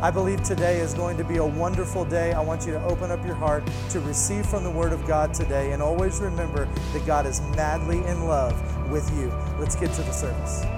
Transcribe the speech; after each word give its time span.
I 0.00 0.12
believe 0.12 0.44
today 0.44 0.78
is 0.78 0.94
going 0.94 1.16
to 1.16 1.24
be 1.24 1.38
a 1.38 1.44
wonderful 1.44 2.04
day. 2.04 2.32
I 2.32 2.40
want 2.40 2.64
you 2.64 2.70
to 2.70 2.82
open 2.84 3.10
up 3.10 3.24
your 3.26 3.34
heart 3.34 3.68
to 3.90 3.98
receive 3.98 4.46
from 4.46 4.62
the 4.62 4.70
Word 4.70 4.92
of 4.92 5.04
God 5.08 5.34
today, 5.34 5.72
and 5.72 5.82
always 5.82 6.20
remember 6.20 6.68
that 6.92 7.04
God 7.04 7.26
is 7.26 7.40
madly 7.56 7.98
in 8.04 8.24
love 8.28 8.54
with 8.90 9.10
you. 9.18 9.32
Let's 9.58 9.74
get 9.74 9.92
to 9.94 10.02
the 10.02 10.12
service. 10.12 10.77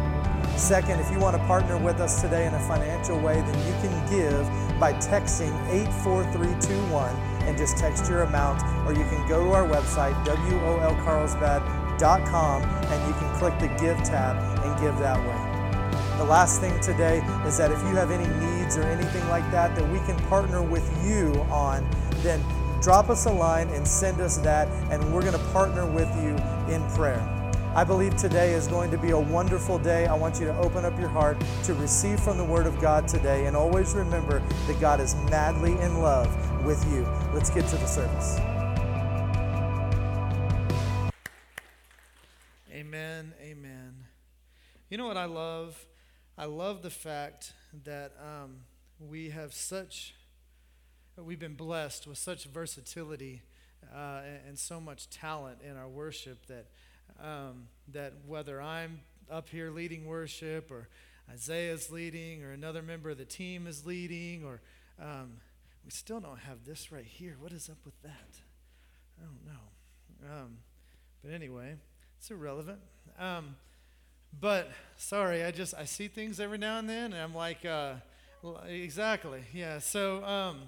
Second, 0.57 0.99
if 0.99 1.09
you 1.11 1.19
want 1.19 1.35
to 1.35 1.43
partner 1.45 1.77
with 1.77 1.99
us 1.99 2.21
today 2.21 2.45
in 2.45 2.53
a 2.53 2.59
financial 2.67 3.19
way, 3.19 3.41
then 3.41 3.57
you 3.67 3.73
can 3.81 3.91
give 4.09 4.47
by 4.79 4.93
texting 4.93 5.51
84321 5.69 7.15
and 7.47 7.57
just 7.57 7.77
text 7.77 8.09
your 8.09 8.23
amount, 8.23 8.61
or 8.85 8.93
you 8.93 9.03
can 9.09 9.27
go 9.27 9.43
to 9.43 9.51
our 9.51 9.67
website, 9.67 10.13
wolcarlsbad.com, 10.25 12.63
and 12.63 13.07
you 13.07 13.13
can 13.19 13.35
click 13.37 13.59
the 13.59 13.67
Give 13.79 14.01
tab 14.03 14.37
and 14.65 14.79
give 14.79 14.97
that 14.99 15.19
way. 15.19 15.37
The 16.17 16.25
last 16.25 16.61
thing 16.61 16.79
today 16.81 17.21
is 17.47 17.57
that 17.57 17.71
if 17.71 17.79
you 17.79 17.95
have 17.95 18.11
any 18.11 18.27
needs 18.45 18.77
or 18.77 18.83
anything 18.83 19.27
like 19.29 19.49
that 19.51 19.75
that 19.75 19.89
we 19.89 19.99
can 19.99 20.17
partner 20.27 20.61
with 20.61 20.87
you 21.03 21.33
on, 21.49 21.87
then 22.17 22.43
drop 22.81 23.09
us 23.09 23.25
a 23.25 23.31
line 23.31 23.69
and 23.69 23.87
send 23.87 24.21
us 24.21 24.37
that, 24.37 24.67
and 24.91 25.13
we're 25.13 25.21
going 25.21 25.33
to 25.33 25.39
partner 25.51 25.85
with 25.85 26.09
you 26.17 26.37
in 26.71 26.83
prayer. 26.91 27.40
I 27.73 27.85
believe 27.85 28.17
today 28.17 28.53
is 28.53 28.67
going 28.67 28.91
to 28.91 28.97
be 28.97 29.11
a 29.11 29.17
wonderful 29.17 29.79
day. 29.79 30.05
I 30.05 30.13
want 30.13 30.41
you 30.41 30.45
to 30.45 30.57
open 30.57 30.83
up 30.83 30.99
your 30.99 31.07
heart 31.07 31.41
to 31.63 31.73
receive 31.75 32.19
from 32.19 32.37
the 32.37 32.43
Word 32.43 32.67
of 32.67 32.77
God 32.81 33.07
today, 33.07 33.45
and 33.45 33.55
always 33.55 33.93
remember 33.93 34.43
that 34.67 34.77
God 34.81 34.99
is 34.99 35.15
madly 35.29 35.71
in 35.79 36.01
love 36.01 36.27
with 36.65 36.85
you. 36.91 37.07
Let's 37.33 37.49
get 37.49 37.65
to 37.67 37.77
the 37.77 37.85
service. 37.85 38.37
Amen. 42.73 43.33
Amen. 43.41 44.03
You 44.89 44.97
know 44.97 45.07
what 45.07 45.15
I 45.15 45.23
love? 45.23 45.85
I 46.37 46.45
love 46.45 46.81
the 46.81 46.89
fact 46.89 47.53
that 47.85 48.11
um, 48.19 48.65
we 48.99 49.29
have 49.29 49.53
such, 49.53 50.13
we've 51.15 51.39
been 51.39 51.55
blessed 51.55 52.05
with 52.05 52.17
such 52.17 52.43
versatility 52.47 53.43
uh, 53.95 54.23
and, 54.25 54.39
and, 54.49 54.59
so 54.59 54.81
much 54.81 55.09
talent 55.09 55.59
in 55.67 55.75
our 55.75 55.87
worship 55.87 56.45
that, 56.47 56.67
um, 57.21 57.67
that 57.89 58.13
whether 58.27 58.61
I'm 58.61 59.01
up 59.29 59.49
here 59.49 59.71
leading 59.71 60.05
worship 60.05 60.71
or 60.71 60.87
Isaiah's 61.31 61.91
leading 61.91 62.43
or 62.43 62.51
another 62.51 62.81
member 62.81 63.09
of 63.09 63.17
the 63.17 63.25
team 63.25 63.67
is 63.67 63.85
leading 63.85 64.43
or 64.43 64.61
um, 65.01 65.37
we 65.85 65.91
still 65.91 66.19
don't 66.19 66.39
have 66.39 66.65
this 66.65 66.91
right 66.91 67.05
here. 67.05 67.35
What 67.39 67.53
is 67.53 67.69
up 67.69 67.77
with 67.85 67.99
that? 68.03 68.41
I 69.19 69.23
don't 69.23 69.45
know. 69.45 70.31
Um, 70.31 70.57
but 71.23 71.33
anyway, 71.33 71.75
it's 72.17 72.29
irrelevant. 72.29 72.79
Um, 73.19 73.55
but 74.39 74.69
sorry, 74.97 75.43
I 75.43 75.51
just 75.51 75.73
I 75.73 75.85
see 75.85 76.07
things 76.07 76.39
every 76.39 76.57
now 76.57 76.79
and 76.79 76.87
then, 76.89 77.13
and 77.13 77.21
I'm 77.21 77.35
like, 77.35 77.65
uh, 77.65 77.95
exactly, 78.67 79.41
yeah. 79.53 79.79
So, 79.79 80.23
um, 80.23 80.61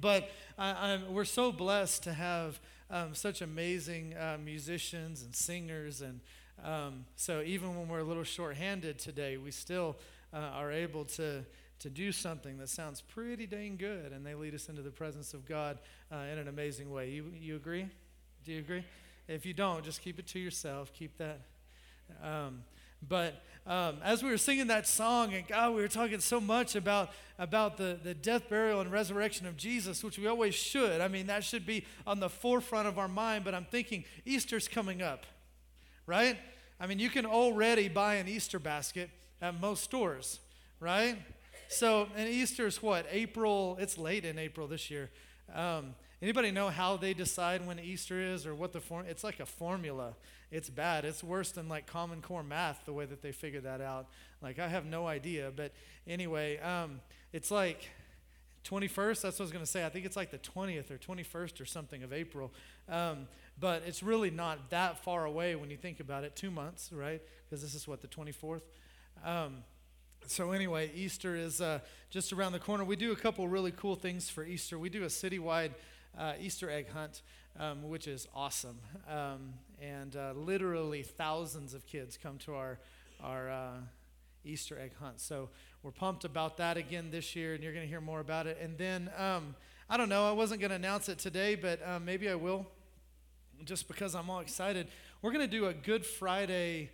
but 0.00 0.30
I, 0.58 1.00
we're 1.08 1.24
so 1.24 1.52
blessed 1.52 2.02
to 2.04 2.12
have 2.12 2.58
um, 2.90 3.14
such 3.14 3.42
amazing 3.42 4.14
uh, 4.16 4.38
musicians 4.42 5.22
and 5.22 5.34
singers, 5.34 6.02
and 6.02 6.20
um, 6.64 7.04
so 7.16 7.42
even 7.42 7.78
when 7.78 7.88
we're 7.88 8.00
a 8.00 8.04
little 8.04 8.24
short-handed 8.24 8.98
today, 8.98 9.36
we 9.36 9.50
still 9.50 9.96
uh, 10.32 10.36
are 10.36 10.70
able 10.70 11.04
to 11.04 11.44
to 11.80 11.88
do 11.88 12.12
something 12.12 12.58
that 12.58 12.68
sounds 12.68 13.00
pretty 13.00 13.46
dang 13.46 13.76
good, 13.76 14.12
and 14.12 14.24
they 14.24 14.34
lead 14.34 14.54
us 14.54 14.68
into 14.68 14.82
the 14.82 14.90
presence 14.90 15.32
of 15.32 15.46
God 15.46 15.78
uh, 16.12 16.16
in 16.30 16.38
an 16.38 16.46
amazing 16.46 16.90
way. 16.92 17.08
You, 17.08 17.32
you 17.40 17.56
agree? 17.56 17.88
Do 18.44 18.52
you 18.52 18.58
agree? 18.58 18.84
If 19.28 19.46
you 19.46 19.54
don't, 19.54 19.82
just 19.82 20.02
keep 20.02 20.18
it 20.18 20.26
to 20.28 20.38
yourself. 20.38 20.92
Keep 20.92 21.16
that. 21.16 21.40
Um, 22.22 22.64
but 23.08 23.42
um, 23.70 23.98
as 24.02 24.20
we 24.20 24.30
were 24.30 24.36
singing 24.36 24.66
that 24.66 24.88
song, 24.88 25.32
and 25.32 25.46
God, 25.46 25.76
we 25.76 25.80
were 25.80 25.86
talking 25.86 26.18
so 26.18 26.40
much 26.40 26.74
about, 26.74 27.10
about 27.38 27.76
the, 27.76 28.00
the 28.02 28.14
death, 28.14 28.48
burial, 28.48 28.80
and 28.80 28.90
resurrection 28.90 29.46
of 29.46 29.56
Jesus, 29.56 30.02
which 30.02 30.18
we 30.18 30.26
always 30.26 30.56
should. 30.56 31.00
I 31.00 31.06
mean, 31.06 31.28
that 31.28 31.44
should 31.44 31.64
be 31.64 31.86
on 32.04 32.18
the 32.18 32.28
forefront 32.28 32.88
of 32.88 32.98
our 32.98 33.06
mind. 33.06 33.44
But 33.44 33.54
I'm 33.54 33.64
thinking 33.64 34.04
Easter's 34.24 34.66
coming 34.66 35.02
up, 35.02 35.24
right? 36.04 36.36
I 36.80 36.88
mean, 36.88 36.98
you 36.98 37.10
can 37.10 37.24
already 37.24 37.88
buy 37.88 38.16
an 38.16 38.26
Easter 38.26 38.58
basket 38.58 39.08
at 39.40 39.60
most 39.60 39.84
stores, 39.84 40.40
right? 40.80 41.16
So, 41.68 42.08
and 42.16 42.28
Easter 42.28 42.66
is 42.66 42.82
what? 42.82 43.06
April, 43.08 43.76
it's 43.78 43.96
late 43.96 44.24
in 44.24 44.36
April 44.36 44.66
this 44.66 44.90
year. 44.90 45.10
Um, 45.54 45.94
anybody 46.20 46.50
know 46.50 46.70
how 46.70 46.96
they 46.96 47.14
decide 47.14 47.64
when 47.64 47.78
Easter 47.78 48.20
is 48.20 48.46
or 48.46 48.54
what 48.56 48.72
the 48.72 48.80
form? 48.80 49.06
It's 49.08 49.22
like 49.22 49.38
a 49.38 49.46
formula. 49.46 50.14
It's 50.50 50.68
bad. 50.68 51.04
It's 51.04 51.22
worse 51.22 51.52
than 51.52 51.68
like 51.68 51.86
Common 51.86 52.22
Core 52.22 52.42
math, 52.42 52.84
the 52.84 52.92
way 52.92 53.06
that 53.06 53.22
they 53.22 53.32
figure 53.32 53.60
that 53.60 53.80
out. 53.80 54.08
Like, 54.42 54.58
I 54.58 54.68
have 54.68 54.84
no 54.84 55.06
idea. 55.06 55.52
But 55.54 55.72
anyway, 56.06 56.58
um, 56.58 57.00
it's 57.32 57.50
like 57.50 57.88
21st, 58.64 59.22
that's 59.22 59.38
what 59.38 59.40
I 59.40 59.42
was 59.44 59.52
going 59.52 59.64
to 59.64 59.70
say. 59.70 59.84
I 59.84 59.88
think 59.88 60.04
it's 60.04 60.16
like 60.16 60.30
the 60.30 60.38
20th 60.38 60.90
or 60.90 60.98
21st 60.98 61.60
or 61.60 61.64
something 61.64 62.02
of 62.02 62.12
April. 62.12 62.52
Um, 62.88 63.28
but 63.58 63.82
it's 63.86 64.02
really 64.02 64.30
not 64.30 64.70
that 64.70 65.02
far 65.02 65.24
away 65.24 65.54
when 65.54 65.70
you 65.70 65.76
think 65.76 66.00
about 66.00 66.24
it. 66.24 66.34
Two 66.34 66.50
months, 66.50 66.90
right? 66.92 67.22
Because 67.44 67.62
this 67.62 67.74
is 67.74 67.86
what, 67.86 68.00
the 68.00 68.08
24th? 68.08 68.62
Um, 69.24 69.64
so 70.26 70.52
anyway, 70.52 70.90
Easter 70.94 71.34
is 71.34 71.60
uh, 71.60 71.80
just 72.10 72.32
around 72.32 72.52
the 72.52 72.58
corner. 72.58 72.84
We 72.84 72.96
do 72.96 73.12
a 73.12 73.16
couple 73.16 73.48
really 73.48 73.72
cool 73.72 73.96
things 73.96 74.28
for 74.28 74.44
Easter. 74.44 74.78
We 74.78 74.88
do 74.88 75.04
a 75.04 75.06
citywide 75.08 75.70
uh, 76.18 76.34
Easter 76.40 76.70
egg 76.70 76.90
hunt, 76.90 77.22
um, 77.58 77.88
which 77.88 78.06
is 78.06 78.28
awesome, 78.34 78.78
um, 79.08 79.54
and 79.80 80.16
uh, 80.16 80.32
literally 80.36 81.02
thousands 81.02 81.74
of 81.74 81.86
kids 81.86 82.18
come 82.20 82.38
to 82.38 82.54
our 82.54 82.78
our 83.22 83.50
uh, 83.50 83.76
Easter 84.44 84.78
egg 84.78 84.92
hunt. 85.00 85.20
So 85.20 85.50
we're 85.82 85.90
pumped 85.90 86.24
about 86.24 86.56
that 86.56 86.76
again 86.76 87.10
this 87.10 87.36
year, 87.36 87.54
and 87.54 87.62
you're 87.62 87.72
going 87.72 87.84
to 87.84 87.90
hear 87.90 88.00
more 88.00 88.20
about 88.20 88.46
it. 88.46 88.58
And 88.62 88.78
then 88.78 89.10
um, 89.16 89.54
I 89.88 89.96
don't 89.96 90.08
know, 90.08 90.28
I 90.28 90.32
wasn't 90.32 90.60
going 90.60 90.70
to 90.70 90.76
announce 90.76 91.08
it 91.08 91.18
today, 91.18 91.54
but 91.54 91.86
um, 91.86 92.04
maybe 92.04 92.28
I 92.28 92.34
will, 92.34 92.66
just 93.64 93.88
because 93.88 94.14
I'm 94.14 94.30
all 94.30 94.40
excited. 94.40 94.88
We're 95.20 95.32
going 95.32 95.44
to 95.44 95.50
do 95.50 95.66
a 95.66 95.74
Good 95.74 96.06
Friday 96.06 96.90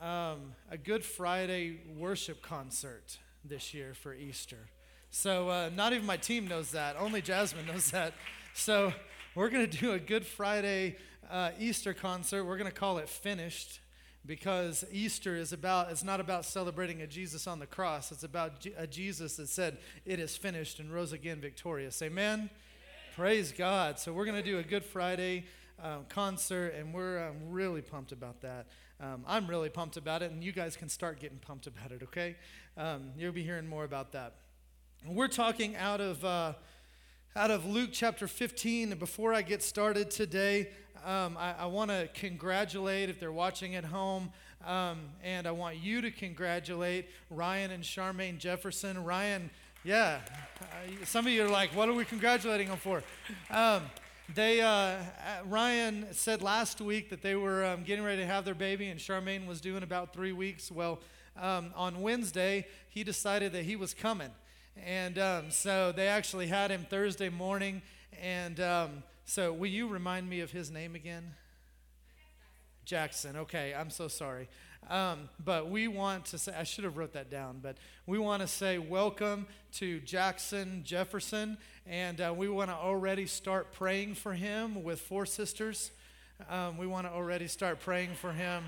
um, 0.00 0.54
a 0.70 0.78
Good 0.78 1.04
Friday 1.04 1.80
worship 1.98 2.40
concert 2.40 3.18
this 3.44 3.74
year 3.74 3.92
for 3.92 4.14
Easter. 4.14 4.68
So, 5.10 5.48
uh, 5.50 5.70
not 5.74 5.92
even 5.92 6.06
my 6.06 6.16
team 6.16 6.48
knows 6.48 6.70
that, 6.70 6.96
only 6.98 7.20
Jasmine 7.20 7.66
knows 7.66 7.90
that. 7.90 8.14
So, 8.54 8.92
we're 9.34 9.50
going 9.50 9.68
to 9.68 9.78
do 9.78 9.92
a 9.92 9.98
Good 9.98 10.24
Friday 10.24 10.96
uh, 11.30 11.50
Easter 11.58 11.94
concert. 11.94 12.44
We're 12.44 12.56
going 12.56 12.70
to 12.70 12.76
call 12.76 12.98
it 12.98 13.08
Finished 13.08 13.80
because 14.26 14.84
Easter 14.92 15.36
is 15.36 15.52
about 15.52 15.90
it's 15.90 16.04
not 16.04 16.20
about 16.20 16.44
celebrating 16.44 17.02
a 17.02 17.06
Jesus 17.06 17.46
on 17.46 17.58
the 17.58 17.66
cross. 17.66 18.12
It's 18.12 18.24
about 18.24 18.66
a 18.76 18.86
Jesus 18.86 19.36
that 19.36 19.48
said 19.48 19.78
it 20.04 20.20
is 20.20 20.36
finished 20.36 20.80
and 20.80 20.92
rose 20.92 21.12
again 21.12 21.40
victorious. 21.40 22.02
Amen. 22.02 22.38
Amen. 22.38 22.50
Praise 23.16 23.52
God. 23.52 23.98
So 23.98 24.12
we're 24.12 24.26
going 24.26 24.36
to 24.36 24.42
do 24.42 24.58
a 24.58 24.62
Good 24.62 24.84
Friday 24.84 25.44
um, 25.82 26.04
concert, 26.08 26.74
and 26.74 26.92
we're 26.92 27.28
um, 27.28 27.36
really 27.48 27.82
pumped 27.82 28.12
about 28.12 28.40
that. 28.42 28.66
Um, 29.00 29.24
I'm 29.26 29.46
really 29.46 29.70
pumped 29.70 29.96
about 29.96 30.22
it, 30.22 30.30
and 30.30 30.44
you 30.44 30.52
guys 30.52 30.76
can 30.76 30.90
start 30.90 31.20
getting 31.20 31.38
pumped 31.38 31.66
about 31.66 31.90
it, 31.90 32.02
okay? 32.02 32.36
Um, 32.76 33.12
you'll 33.16 33.32
be 33.32 33.42
hearing 33.42 33.66
more 33.66 33.84
about 33.84 34.12
that. 34.12 34.34
We're 35.06 35.28
talking 35.28 35.76
out 35.76 36.02
of, 36.02 36.22
uh, 36.22 36.52
out 37.36 37.50
of 37.50 37.64
Luke 37.64 37.90
chapter 37.92 38.26
15. 38.26 38.90
And 38.90 38.98
before 38.98 39.32
I 39.32 39.42
get 39.42 39.62
started 39.62 40.10
today, 40.10 40.70
um, 41.04 41.36
I, 41.38 41.54
I 41.60 41.66
want 41.66 41.90
to 41.90 42.08
congratulate, 42.12 43.08
if 43.08 43.20
they're 43.20 43.32
watching 43.32 43.76
at 43.76 43.84
home, 43.84 44.30
um, 44.66 44.98
and 45.22 45.46
I 45.46 45.52
want 45.52 45.76
you 45.76 46.00
to 46.02 46.10
congratulate 46.10 47.08
Ryan 47.30 47.70
and 47.70 47.84
Charmaine 47.84 48.38
Jefferson. 48.38 49.02
Ryan, 49.04 49.48
yeah, 49.84 50.18
uh, 50.60 51.04
some 51.04 51.26
of 51.26 51.32
you 51.32 51.44
are 51.44 51.48
like, 51.48 51.74
what 51.74 51.88
are 51.88 51.94
we 51.94 52.04
congratulating 52.04 52.68
them 52.68 52.78
for? 52.78 53.02
Um, 53.50 53.84
they, 54.34 54.60
uh, 54.60 54.68
uh, 54.68 54.98
Ryan 55.46 56.08
said 56.12 56.42
last 56.42 56.80
week 56.80 57.10
that 57.10 57.22
they 57.22 57.36
were 57.36 57.64
um, 57.64 57.84
getting 57.84 58.04
ready 58.04 58.22
to 58.22 58.26
have 58.26 58.44
their 58.44 58.54
baby, 58.54 58.88
and 58.88 59.00
Charmaine 59.00 59.46
was 59.46 59.60
doing 59.60 59.82
about 59.82 60.12
three 60.12 60.32
weeks. 60.32 60.70
Well, 60.70 61.00
um, 61.40 61.72
on 61.74 62.02
Wednesday, 62.02 62.66
he 62.88 63.04
decided 63.04 63.52
that 63.52 63.64
he 63.64 63.76
was 63.76 63.94
coming. 63.94 64.30
And 64.76 65.18
um, 65.18 65.50
so 65.50 65.92
they 65.92 66.08
actually 66.08 66.46
had 66.46 66.70
him 66.70 66.86
Thursday 66.88 67.28
morning. 67.28 67.82
And 68.20 68.60
um, 68.60 69.02
so, 69.24 69.52
will 69.52 69.68
you 69.68 69.88
remind 69.88 70.28
me 70.28 70.40
of 70.40 70.50
his 70.50 70.70
name 70.70 70.94
again? 70.94 71.34
Jackson. 72.84 73.36
Okay, 73.36 73.72
I'm 73.72 73.90
so 73.90 74.08
sorry. 74.08 74.48
Um, 74.88 75.28
but 75.44 75.70
we 75.70 75.86
want 75.86 76.24
to 76.26 76.38
say, 76.38 76.52
I 76.58 76.64
should 76.64 76.82
have 76.82 76.96
wrote 76.96 77.12
that 77.12 77.30
down, 77.30 77.60
but 77.62 77.76
we 78.06 78.18
want 78.18 78.42
to 78.42 78.48
say 78.48 78.78
welcome 78.78 79.46
to 79.74 80.00
Jackson 80.00 80.82
Jefferson, 80.84 81.58
and 81.86 82.20
uh, 82.20 82.34
we 82.36 82.48
want 82.48 82.70
to 82.70 82.74
already 82.74 83.26
start 83.26 83.72
praying 83.72 84.14
for 84.14 84.32
him 84.32 84.82
with 84.82 85.00
four 85.00 85.26
sisters. 85.26 85.92
Um, 86.48 86.78
we 86.78 86.86
want 86.88 87.06
to 87.06 87.12
already 87.12 87.46
start 87.46 87.78
praying 87.78 88.14
for 88.14 88.32
him 88.32 88.64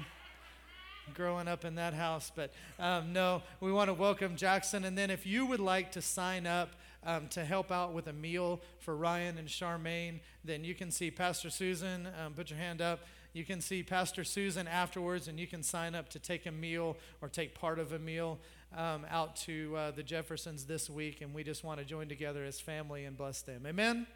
growing 1.14 1.48
up 1.48 1.64
in 1.64 1.74
that 1.76 1.94
house. 1.94 2.30
But 2.34 2.52
um, 2.78 3.12
no, 3.12 3.42
we 3.60 3.72
want 3.72 3.88
to 3.88 3.94
welcome 3.94 4.36
Jackson. 4.36 4.84
And 4.84 4.96
then 4.96 5.10
if 5.10 5.26
you 5.26 5.46
would 5.46 5.60
like 5.60 5.92
to 5.92 6.02
sign 6.02 6.46
up 6.46 6.70
um, 7.04 7.28
to 7.28 7.44
help 7.44 7.70
out 7.70 7.92
with 7.92 8.06
a 8.06 8.12
meal 8.12 8.60
for 8.78 8.96
Ryan 8.96 9.38
and 9.38 9.48
Charmaine, 9.48 10.20
then 10.44 10.64
you 10.64 10.74
can 10.74 10.90
see 10.90 11.10
Pastor 11.10 11.50
Susan. 11.50 12.08
Um, 12.24 12.34
put 12.34 12.50
your 12.50 12.58
hand 12.58 12.80
up. 12.80 13.00
You 13.32 13.44
can 13.44 13.60
see 13.60 13.82
Pastor 13.82 14.24
Susan 14.24 14.68
afterwards, 14.68 15.26
and 15.26 15.40
you 15.40 15.46
can 15.46 15.62
sign 15.62 15.94
up 15.94 16.10
to 16.10 16.18
take 16.18 16.44
a 16.46 16.52
meal 16.52 16.96
or 17.22 17.28
take 17.28 17.54
part 17.54 17.78
of 17.78 17.92
a 17.92 17.98
meal 17.98 18.38
um, 18.76 19.06
out 19.10 19.36
to 19.36 19.74
uh, 19.74 19.90
the 19.90 20.02
Jeffersons 20.02 20.66
this 20.66 20.90
week. 20.90 21.22
And 21.22 21.34
we 21.34 21.42
just 21.42 21.64
want 21.64 21.78
to 21.78 21.84
join 21.84 22.08
together 22.08 22.44
as 22.44 22.60
family 22.60 23.04
and 23.04 23.16
bless 23.16 23.40
them. 23.42 23.64
Amen? 23.66 24.06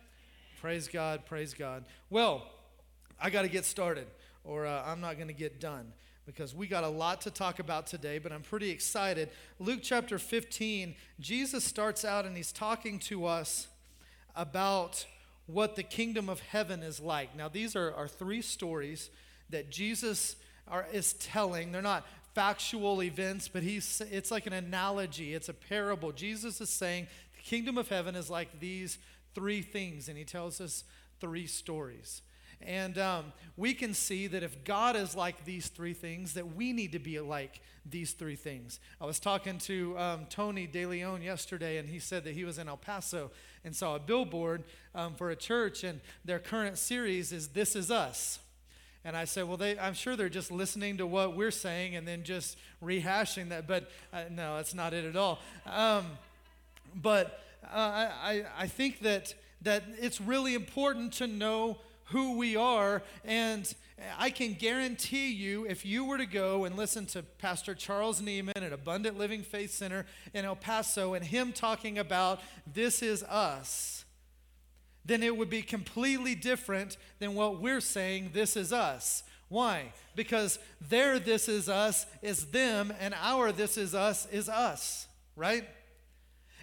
Praise 0.61 0.87
God, 0.89 1.25
praise 1.25 1.55
God. 1.55 1.85
Well, 2.11 2.47
I 3.21 3.31
got 3.31 3.43
to 3.43 3.49
get 3.49 3.65
started, 3.65 4.07
or 4.45 4.67
uh, 4.67 4.83
I'm 4.85 5.01
not 5.01 5.17
going 5.17 5.29
to 5.29 5.35
get 5.35 5.61
done 5.61 5.93
because 6.27 6.55
we 6.55 6.67
got 6.67 6.83
a 6.83 6.89
lot 6.89 7.21
to 7.23 7.31
talk 7.31 7.61
about 7.61 7.87
today, 7.87 8.19
but 8.19 8.33
I'm 8.33 8.43
pretty 8.43 8.71
excited. 8.71 9.31
Luke 9.61 9.79
chapter 9.83 10.19
15, 10.19 10.97
Jesus 11.21 11.63
starts 11.63 12.05
out 12.05 12.27
and 12.27 12.37
he's 12.37 12.51
talking 12.51 12.99
to 13.01 13.27
us 13.27 13.69
about 14.35 15.07
what 15.47 15.77
the 15.77 15.85
kingdom 15.85 16.29
of 16.29 16.41
heaven 16.41 16.83
is 16.83 16.99
like. 16.99 17.37
Now, 17.37 17.49
these 17.49 17.77
are, 17.77 17.95
are 17.95 18.09
three 18.09 18.43
stories 18.43 19.09
that 19.51 19.71
Jesus 19.71 20.35
are, 20.67 20.87
is 20.93 21.13
telling. 21.15 21.71
They're 21.71 21.81
not 21.81 22.05
factual 22.35 23.03
events, 23.03 23.47
but 23.47 23.63
he's, 23.63 24.03
it's 24.11 24.33
like 24.33 24.47
an 24.47 24.53
analogy, 24.53 25.33
it's 25.33 25.49
a 25.49 25.55
parable. 25.55 26.11
Jesus 26.11 26.61
is 26.61 26.69
saying 26.69 27.07
the 27.37 27.43
kingdom 27.43 27.79
of 27.79 27.89
heaven 27.89 28.17
is 28.17 28.29
like 28.29 28.59
these 28.59 28.99
three 29.35 29.63
things, 29.63 30.09
and 30.09 30.19
he 30.19 30.25
tells 30.25 30.61
us 30.61 30.83
three 31.21 31.47
stories. 31.47 32.23
And 32.63 32.99
um, 32.99 33.33
we 33.57 33.75
can 33.75 33.95
see 33.95 34.27
that 34.29 34.43
if 34.43 34.65
God 34.65 34.97
is 34.97 35.15
like 35.15 35.45
these 35.45 35.69
three 35.69 35.95
things, 35.95 36.35
that 36.35 36.55
we 36.55 36.73
need 36.73 36.93
to 36.93 36.99
be 36.99 37.21
like 37.21 37.61
these 37.89 38.13
three 38.13 38.37
things. 38.37 38.81
I 39.01 39.07
was 39.07 39.21
talking 39.21 39.59
to 39.59 39.97
um, 39.99 40.27
Tony 40.29 40.67
De 40.67 40.87
Leon 40.87 41.23
yesterday, 41.23 41.79
and 41.79 41.89
he 41.89 41.99
said 41.99 42.25
that 42.25 42.35
he 42.35 42.45
was 42.45 42.59
in 42.59 42.69
El 42.69 42.77
Paso 42.77 43.31
and 43.65 43.75
saw 43.75 43.97
a 43.97 43.99
billboard 43.99 44.65
um, 44.95 45.15
for 45.15 45.31
a 45.31 45.37
church, 45.37 45.85
and 45.85 46.01
their 46.25 46.39
current 46.39 46.79
series 46.79 47.33
is 47.33 47.49
This 47.49 47.77
Is 47.77 47.91
Us. 47.91 48.41
And 49.05 49.17
I 49.17 49.25
said, 49.25 49.47
well, 49.47 49.57
they, 49.57 49.79
I'm 49.79 49.95
sure 49.95 50.17
they're 50.17 50.29
just 50.29 50.51
listening 50.51 50.97
to 50.97 51.07
what 51.07 51.37
we're 51.37 51.53
saying 51.53 51.95
and 51.95 52.09
then 52.09 52.25
just 52.25 52.59
rehashing 52.83 53.51
that. 53.51 53.69
But 53.69 53.89
uh, 54.13 54.25
no, 54.33 54.57
that's 54.57 54.75
not 54.75 54.93
it 54.93 55.05
at 55.05 55.15
all. 55.15 55.39
Um, 55.65 56.07
but 56.93 57.41
uh, 57.63 57.77
I, 57.77 58.45
I 58.59 58.67
think 58.67 59.03
that, 59.03 59.33
that 59.63 59.85
it's 60.01 60.21
really 60.21 60.55
important 60.55 61.13
to 61.15 61.29
know 61.29 61.79
who 62.07 62.37
we 62.37 62.57
are. 62.57 63.03
And 63.25 63.73
I 64.19 64.31
can 64.31 64.55
guarantee 64.55 65.33
you, 65.33 65.67
if 65.67 65.87
you 65.87 66.05
were 66.05 66.19
to 66.19 66.27
go 66.27 66.65
and 66.65 66.77
listen 66.77 67.07
to 67.07 67.23
Pastor 67.23 67.75
Charles 67.75 68.21
Nieman 68.21 68.57
at 68.57 68.73
Abundant 68.73 69.19
Living 69.19 69.43
Faith 69.43 69.73
Center 69.73 70.07
in 70.35 70.45
El 70.45 70.57
Paso 70.57 71.15
and 71.15 71.25
him 71.25 71.53
talking 71.53 71.99
about 71.99 72.41
this 72.73 73.03
is 73.03 73.23
us, 73.23 74.05
then 75.05 75.23
it 75.23 75.37
would 75.37 75.51
be 75.51 75.63
completely 75.63 76.35
different 76.35 76.97
than 77.21 77.35
what 77.35 77.61
we're 77.61 77.81
saying, 77.81 78.31
this 78.35 78.57
is 78.57 78.73
us. 78.73 79.23
Why? 79.49 79.93
Because 80.17 80.59
their 80.81 81.19
this 81.19 81.49
is 81.49 81.69
us 81.69 82.07
is 82.21 82.47
them, 82.47 82.93
and 82.99 83.15
our 83.15 83.53
this 83.53 83.79
is 83.79 83.95
us 83.95 84.27
is 84.33 84.49
us, 84.49 85.07
right? 85.37 85.65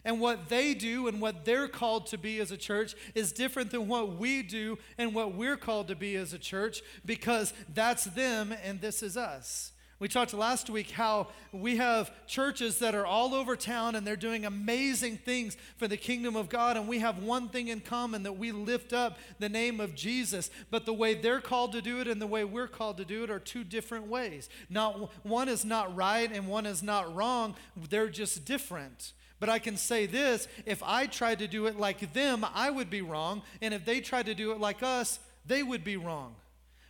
And 0.06 0.20
what 0.20 0.50
they 0.50 0.74
do 0.74 1.08
and 1.08 1.22
what 1.22 1.46
they're 1.46 1.68
called 1.68 2.08
to 2.08 2.18
be 2.18 2.40
as 2.40 2.52
a 2.52 2.58
church 2.58 2.96
is 3.16 3.32
different 3.32 3.72
than 3.72 3.88
what 3.88 4.18
we 4.18 4.44
do 4.44 4.78
and 4.98 5.16
what 5.16 5.34
we're 5.34 5.58
called 5.58 5.88
to 5.88 5.96
be 5.96 6.16
as 6.16 6.34
a 6.34 6.40
church 6.40 6.82
because 7.06 7.54
that's 7.74 8.04
them 8.06 8.54
and 8.64 8.82
this 8.82 9.02
is 9.02 9.16
us. 9.16 9.72
We 10.04 10.10
talked 10.10 10.34
last 10.34 10.70
week 10.70 10.92
how 10.92 11.28
we 11.54 11.78
have 11.78 12.12
churches 12.28 12.80
that 12.80 12.94
are 12.94 13.06
all 13.06 13.34
over 13.34 13.56
town 13.56 13.96
and 13.96 14.06
they're 14.06 14.18
doing 14.18 14.46
amazing 14.46 15.16
things 15.16 15.56
for 15.78 15.88
the 15.88 15.96
kingdom 15.96 16.36
of 16.36 16.50
God. 16.50 16.76
And 16.76 16.90
we 16.90 17.00
have 17.00 17.24
one 17.24 17.48
thing 17.48 17.70
in 17.70 17.80
common 17.80 18.24
that 18.24 18.34
we 18.38 18.52
lift 18.52 18.92
up 18.92 19.18
the 19.40 19.48
name 19.48 19.80
of 19.80 19.96
Jesus. 19.96 20.50
But 20.70 20.86
the 20.86 20.92
way 20.92 21.14
they're 21.14 21.40
called 21.40 21.72
to 21.72 21.82
do 21.82 22.02
it 22.02 22.10
and 22.10 22.22
the 22.22 22.28
way 22.28 22.44
we're 22.44 22.68
called 22.68 22.98
to 22.98 23.06
do 23.06 23.24
it 23.24 23.30
are 23.30 23.40
two 23.40 23.64
different 23.64 24.08
ways. 24.08 24.50
Not, 24.70 25.10
one 25.26 25.48
is 25.48 25.64
not 25.64 25.96
right 25.96 26.30
and 26.30 26.50
one 26.50 26.66
is 26.66 26.84
not 26.84 27.16
wrong, 27.16 27.56
they're 27.90 28.10
just 28.10 28.44
different. 28.44 29.14
But 29.40 29.50
I 29.50 29.60
can 29.60 29.78
say 29.78 30.06
this 30.06 30.48
if 30.66 30.82
I 30.84 31.06
tried 31.06 31.40
to 31.40 31.48
do 31.48 31.66
it 31.66 31.78
like 31.78 32.14
them, 32.14 32.46
I 32.54 32.70
would 32.70 32.90
be 32.90 33.02
wrong. 33.02 33.42
And 33.62 33.74
if 33.74 33.86
they 33.86 34.00
tried 34.00 34.28
to 34.28 34.36
do 34.36 34.52
it 34.52 34.60
like 34.60 34.82
us, 34.84 35.20
they 35.46 35.64
would 35.64 35.84
be 35.84 35.98
wrong. 35.98 36.36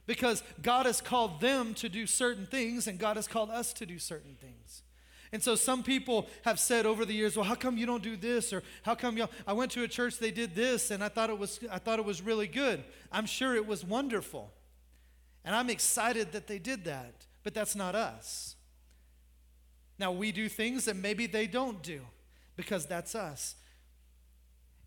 Because 0.05 0.43
God 0.61 0.85
has 0.85 1.01
called 1.01 1.39
them 1.39 1.73
to 1.75 1.87
do 1.87 2.05
certain 2.05 2.45
things, 2.45 2.87
and 2.87 2.99
God 2.99 3.15
has 3.15 3.27
called 3.27 3.49
us 3.49 3.71
to 3.73 3.85
do 3.85 3.97
certain 3.97 4.35
things. 4.39 4.83
And 5.31 5.41
so 5.41 5.55
some 5.55 5.81
people 5.81 6.27
have 6.43 6.59
said 6.59 6.85
over 6.85 7.05
the 7.05 7.13
years, 7.13 7.35
well, 7.35 7.45
how 7.45 7.55
come 7.55 7.75
you 7.75 7.87
don't 7.87 8.03
do 8.03 8.15
this? 8.15 8.53
Or 8.53 8.61
how 8.83 8.93
come 8.93 9.17
you 9.17 9.27
I 9.47 9.53
went 9.53 9.71
to 9.71 9.81
a 9.81 9.87
church, 9.87 10.19
they 10.19 10.29
did 10.29 10.53
this, 10.53 10.91
and 10.91 11.03
I 11.03 11.09
thought 11.09 11.31
it 11.31 11.39
was 11.39 11.59
I 11.71 11.79
thought 11.79 11.97
it 11.97 12.05
was 12.05 12.21
really 12.21 12.47
good. 12.47 12.83
I'm 13.11 13.25
sure 13.25 13.55
it 13.55 13.65
was 13.65 13.83
wonderful. 13.83 14.53
And 15.43 15.55
I'm 15.55 15.71
excited 15.71 16.33
that 16.33 16.45
they 16.47 16.59
did 16.59 16.85
that, 16.85 17.25
but 17.41 17.55
that's 17.55 17.75
not 17.75 17.95
us. 17.95 18.55
Now 19.97 20.11
we 20.11 20.31
do 20.31 20.47
things 20.49 20.85
that 20.85 20.95
maybe 20.95 21.25
they 21.25 21.47
don't 21.47 21.81
do 21.81 22.01
because 22.55 22.85
that's 22.85 23.15
us. 23.15 23.55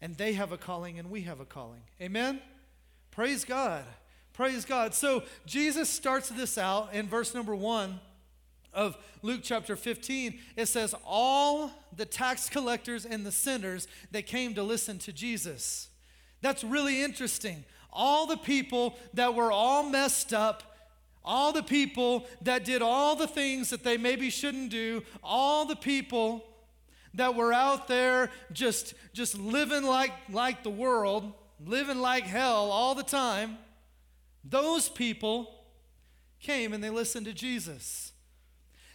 And 0.00 0.16
they 0.16 0.34
have 0.34 0.52
a 0.52 0.58
calling 0.58 0.98
and 0.98 1.10
we 1.10 1.22
have 1.22 1.40
a 1.40 1.44
calling. 1.44 1.82
Amen? 2.00 2.40
Praise 3.10 3.44
God. 3.44 3.84
Praise 4.32 4.64
God. 4.64 4.94
So 4.94 5.22
Jesus 5.46 5.88
starts 5.88 6.28
this 6.28 6.58
out 6.58 6.92
in 6.92 7.08
verse 7.08 7.34
number 7.34 7.54
one 7.54 8.00
of 8.74 8.98
Luke 9.22 9.40
chapter 9.42 9.74
15. 9.74 10.38
It 10.54 10.66
says, 10.66 10.94
All 11.04 11.70
the 11.96 12.04
tax 12.04 12.50
collectors 12.50 13.06
and 13.06 13.24
the 13.24 13.32
sinners 13.32 13.88
that 14.10 14.26
came 14.26 14.54
to 14.54 14.62
listen 14.62 14.98
to 15.00 15.12
Jesus. 15.12 15.88
That's 16.42 16.62
really 16.62 17.02
interesting. 17.02 17.64
All 17.90 18.26
the 18.26 18.36
people 18.36 18.98
that 19.14 19.34
were 19.34 19.50
all 19.50 19.88
messed 19.88 20.34
up, 20.34 20.76
all 21.24 21.52
the 21.52 21.62
people 21.62 22.26
that 22.42 22.64
did 22.64 22.82
all 22.82 23.16
the 23.16 23.26
things 23.26 23.70
that 23.70 23.82
they 23.82 23.96
maybe 23.96 24.28
shouldn't 24.28 24.70
do, 24.70 25.02
all 25.24 25.64
the 25.64 25.74
people 25.74 26.44
that 27.16 27.34
were 27.34 27.52
out 27.52 27.88
there 27.88 28.30
just, 28.52 28.94
just 29.12 29.38
living 29.38 29.84
like, 29.84 30.12
like 30.30 30.62
the 30.62 30.70
world, 30.70 31.32
living 31.64 32.00
like 32.00 32.24
hell 32.24 32.70
all 32.70 32.94
the 32.94 33.02
time, 33.02 33.58
those 34.44 34.88
people 34.88 35.52
came 36.40 36.72
and 36.72 36.82
they 36.82 36.90
listened 36.90 37.26
to 37.26 37.32
Jesus. 37.32 38.12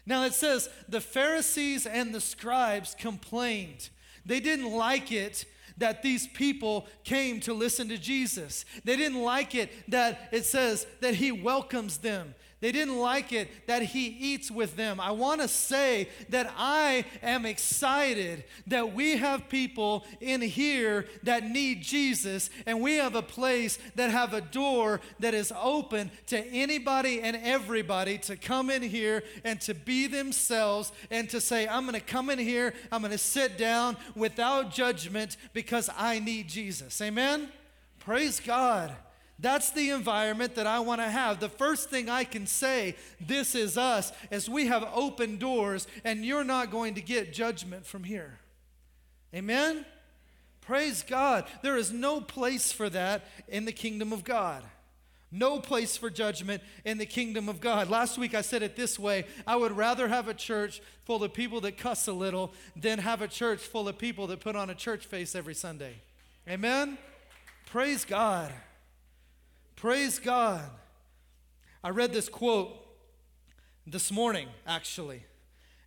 Now 0.05 0.23
it 0.23 0.33
says 0.33 0.69
the 0.87 1.01
Pharisees 1.01 1.85
and 1.85 2.13
the 2.13 2.21
scribes 2.21 2.95
complained. 2.97 3.89
They 4.25 4.39
didn't 4.39 4.71
like 4.71 5.11
it 5.11 5.45
that 5.77 6.03
these 6.03 6.27
people 6.27 6.87
came 7.03 7.39
to 7.41 7.53
listen 7.53 7.89
to 7.89 7.97
Jesus. 7.97 8.65
They 8.83 8.95
didn't 8.95 9.21
like 9.21 9.55
it 9.55 9.71
that 9.89 10.29
it 10.31 10.45
says 10.45 10.85
that 11.01 11.15
he 11.15 11.31
welcomes 11.31 11.97
them. 11.97 12.35
They 12.61 12.71
didn't 12.71 12.99
like 12.99 13.33
it 13.33 13.49
that 13.65 13.81
he 13.81 14.05
eats 14.05 14.51
with 14.51 14.75
them. 14.75 14.99
I 14.99 15.11
want 15.11 15.41
to 15.41 15.47
say 15.47 16.09
that 16.29 16.53
I 16.55 17.05
am 17.23 17.43
excited 17.43 18.43
that 18.67 18.93
we 18.93 19.17
have 19.17 19.49
people 19.49 20.05
in 20.19 20.41
here 20.41 21.07
that 21.23 21.43
need 21.43 21.81
Jesus 21.81 22.51
and 22.67 22.79
we 22.79 22.97
have 22.97 23.15
a 23.15 23.23
place 23.23 23.79
that 23.95 24.11
have 24.11 24.35
a 24.35 24.41
door 24.41 25.01
that 25.19 25.33
is 25.33 25.51
open 25.59 26.11
to 26.27 26.37
anybody 26.37 27.19
and 27.21 27.35
everybody 27.35 28.19
to 28.19 28.35
come 28.35 28.69
in 28.69 28.83
here 28.83 29.23
and 29.43 29.59
to 29.61 29.73
be 29.73 30.05
themselves 30.05 30.91
and 31.09 31.27
to 31.31 31.41
say 31.41 31.67
I'm 31.67 31.87
going 31.87 31.99
to 31.99 31.99
come 31.99 32.29
in 32.29 32.37
here, 32.37 32.75
I'm 32.91 33.01
going 33.01 33.11
to 33.11 33.17
sit 33.17 33.57
down 33.57 33.97
without 34.15 34.71
judgment 34.71 35.35
because 35.53 35.89
I 35.97 36.19
need 36.19 36.47
Jesus. 36.47 37.01
Amen. 37.01 37.49
Praise 37.97 38.39
God. 38.39 38.95
That's 39.41 39.71
the 39.71 39.89
environment 39.89 40.55
that 40.55 40.67
I 40.67 40.79
want 40.79 41.01
to 41.01 41.10
have. 41.10 41.39
The 41.39 41.50
first 41.50 41.89
thing 41.89 42.10
I 42.10 42.24
can 42.24 42.45
say, 42.45 42.95
this 43.19 43.55
is 43.55 43.75
us, 43.75 44.13
is 44.29 44.48
we 44.48 44.67
have 44.67 44.88
open 44.93 45.38
doors 45.38 45.88
and 46.03 46.24
you're 46.24 46.43
not 46.43 46.69
going 46.69 46.93
to 46.93 47.01
get 47.01 47.33
judgment 47.33 47.86
from 47.86 48.03
here. 48.03 48.38
Amen? 49.33 49.83
Praise 50.62 51.03
God. 51.03 51.45
There 51.63 51.75
is 51.75 51.91
no 51.91 52.21
place 52.21 52.71
for 52.71 52.88
that 52.91 53.24
in 53.48 53.65
the 53.65 53.71
kingdom 53.71 54.13
of 54.13 54.24
God. 54.24 54.63
No 55.31 55.60
place 55.60 55.98
for 55.98 56.10
judgment 56.10 56.62
in 56.86 57.00
the 57.00 57.05
kingdom 57.05 57.50
of 57.50 57.62
God. 57.62 57.89
Last 57.89 58.17
week 58.17 58.36
I 58.36 58.41
said 58.41 58.62
it 58.62 58.75
this 58.75 59.00
way 59.00 59.25
I 59.48 59.55
would 59.55 59.71
rather 59.71 60.07
have 60.07 60.27
a 60.27 60.33
church 60.36 60.81
full 61.05 61.24
of 61.24 61.33
people 61.33 61.62
that 61.62 61.77
cuss 61.77 62.07
a 62.07 62.13
little 62.13 62.53
than 62.75 63.00
have 63.00 63.21
a 63.21 63.27
church 63.27 63.60
full 63.60 63.88
of 63.88 63.98
people 63.98 64.27
that 64.27 64.41
put 64.41 64.55
on 64.55 64.69
a 64.69 64.75
church 64.75 65.05
face 65.05 65.33
every 65.33 65.55
Sunday. 65.55 65.95
Amen? 66.48 66.98
Praise 67.65 68.05
God. 68.05 68.51
Praise 69.81 70.19
God. 70.19 70.61
I 71.83 71.89
read 71.89 72.13
this 72.13 72.29
quote 72.29 72.69
this 73.88 74.11
morning, 74.11 74.47
actually. 74.67 75.23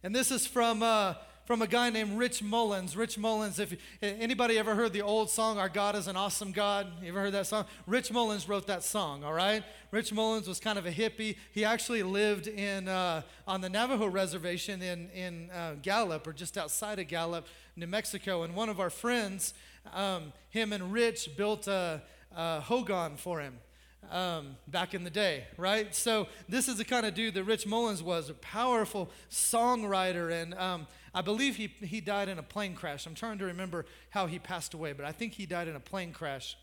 And 0.03 0.13
this 0.13 0.33
is 0.33 0.49
from, 0.49 0.83
uh, 0.83 1.15
from 1.45 1.63
a 1.63 1.69
guy 1.69 1.91
named 1.91 2.19
Rich 2.19 2.43
Mullins. 2.43 2.97
Rich 2.97 3.19
Mullins, 3.19 3.61
if 3.61 3.77
anybody 4.03 4.59
ever 4.59 4.75
heard 4.75 4.93
the 4.93 5.03
old 5.03 5.31
song, 5.31 5.59
Our 5.59 5.69
God 5.69 5.95
is 5.95 6.09
an 6.09 6.17
Awesome 6.17 6.51
God? 6.51 6.89
You 7.03 7.11
ever 7.11 7.21
heard 7.21 7.35
that 7.35 7.47
song? 7.47 7.67
Rich 7.87 8.11
Mullins 8.11 8.49
wrote 8.49 8.67
that 8.67 8.83
song, 8.83 9.23
all 9.23 9.33
right? 9.33 9.63
Rich 9.93 10.13
Mullins 10.13 10.49
was 10.49 10.59
kind 10.59 10.77
of 10.77 10.87
a 10.87 10.91
hippie. 10.91 11.37
He 11.53 11.65
actually 11.65 12.03
lived 12.03 12.49
in, 12.49 12.89
uh, 12.89 13.23
on 13.47 13.61
the 13.61 13.69
Navajo 13.69 14.09
reservation 14.09 14.83
in, 14.83 15.09
in 15.11 15.51
uh, 15.53 15.75
Gallup, 15.83 16.27
or 16.27 16.33
just 16.33 16.59
outside 16.59 16.99
of 16.99 17.07
Gallup, 17.07 17.47
New 17.77 17.87
Mexico. 17.87 18.43
And 18.43 18.57
one 18.57 18.69
of 18.69 18.81
our 18.81 18.91
friends, 18.91 19.55
um, 19.93 20.33
him 20.51 20.73
and 20.73 20.93
Rich, 20.93 21.37
built 21.37 21.69
a, 21.69 22.03
a 22.37 22.61
Hogan 22.61 23.15
for 23.17 23.39
him 23.39 23.61
um, 24.11 24.57
back 24.69 24.95
in 24.95 25.05
the 25.05 25.11
day, 25.11 25.45
right? 25.57 25.95
So 25.95 26.29
this 26.49 26.69
is 26.69 26.77
the 26.77 26.85
kind 26.85 27.07
of 27.07 27.15
dude 27.15 27.35
that 27.35 27.45
Rich 27.45 27.67
Mullins 27.67 28.03
was, 28.03 28.31
a 28.31 28.35
powerful 28.35 29.11
songwriter, 29.31 30.31
and 30.33 30.55
um, 30.55 30.87
I 31.15 31.21
believe 31.23 31.57
he, 31.57 31.67
he 31.67 32.01
died 32.01 32.29
in 32.29 32.39
a 32.39 32.43
plane 32.43 32.75
crash. 32.75 33.07
I'm 33.07 33.15
trying 33.15 33.39
to 33.39 33.45
remember 33.45 33.87
how 34.11 34.27
he 34.27 34.39
passed 34.39 34.75
away, 34.75 34.93
but 34.93 35.05
I 35.05 35.13
think 35.13 35.35
he 35.35 35.47
died 35.47 35.69
in 35.69 35.77
a 35.77 35.81
plane 35.81 36.13
crash. 36.13 36.57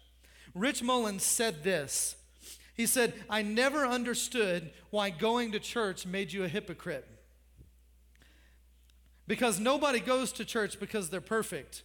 Rich 0.54 0.84
Mullins 0.84 1.24
said 1.24 1.64
this. 1.64 2.16
He 2.74 2.86
said, 2.86 3.14
I 3.30 3.42
never 3.42 3.86
understood 3.86 4.72
why 4.90 5.10
going 5.10 5.52
to 5.52 5.60
church 5.60 6.06
made 6.06 6.34
you 6.34 6.44
a 6.44 6.48
hypocrite. 6.48 7.08
Because 9.28 9.60
nobody 9.60 10.00
goes 10.00 10.32
to 10.34 10.46
church 10.46 10.80
because 10.80 11.10
they're 11.10 11.22
perfect. 11.22 11.84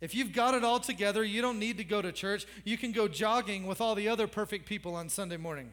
If 0.00 0.14
you've 0.14 0.32
got 0.32 0.54
it 0.54 0.62
all 0.62 0.78
together, 0.78 1.24
you 1.24 1.42
don't 1.42 1.58
need 1.58 1.78
to 1.78 1.84
go 1.84 2.00
to 2.00 2.12
church. 2.12 2.46
You 2.64 2.78
can 2.78 2.92
go 2.92 3.08
jogging 3.08 3.66
with 3.66 3.80
all 3.80 3.94
the 3.94 4.08
other 4.08 4.26
perfect 4.26 4.66
people 4.66 4.94
on 4.94 5.08
Sunday 5.08 5.36
morning. 5.36 5.70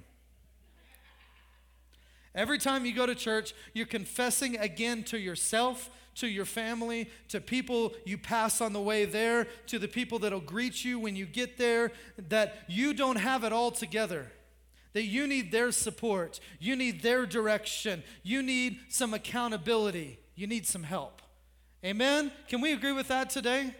Every 2.34 2.58
time 2.58 2.86
you 2.86 2.94
go 2.94 3.05
to 3.05 3.15
church, 3.15 3.53
you're 3.74 3.86
confessing 3.86 4.58
again 4.58 5.03
to 5.05 5.17
yourself, 5.17 5.89
to 6.15 6.27
your 6.27 6.46
family, 6.46 7.10
to 7.29 7.39
people 7.39 7.94
you 8.03 8.17
pass 8.17 8.62
on 8.62 8.74
the 8.74 8.82
way 8.82 9.05
there, 9.05 9.48
to 9.67 9.79
the 9.79 9.88
people 9.88 10.20
that'll 10.20 10.41
greet 10.41 10.84
you 10.84 11.00
when 11.00 11.15
you 11.15 11.25
get 11.25 11.58
there, 11.58 11.91
that 12.29 12.65
you 12.67 12.94
don't 12.94 13.17
have 13.17 13.44
it 13.44 13.53
all 13.53 13.72
together. 13.72 14.32
That 14.94 15.03
you 15.03 15.27
need 15.27 15.51
their 15.51 15.72
support, 15.72 16.39
you 16.60 16.75
need 16.75 17.01
their 17.01 17.25
direction, 17.25 18.01
you 18.24 18.41
need 18.41 18.79
some 18.89 19.13
accountability, 19.13 20.20
you 20.36 20.48
need 20.48 20.65
some 20.65 20.84
help. 20.84 21.22
Amen? 21.84 22.32
Can 22.48 22.62
we 22.62 22.72
agree 22.72 22.94
with 22.94 23.10
that 23.10 23.29
today? 23.29 23.75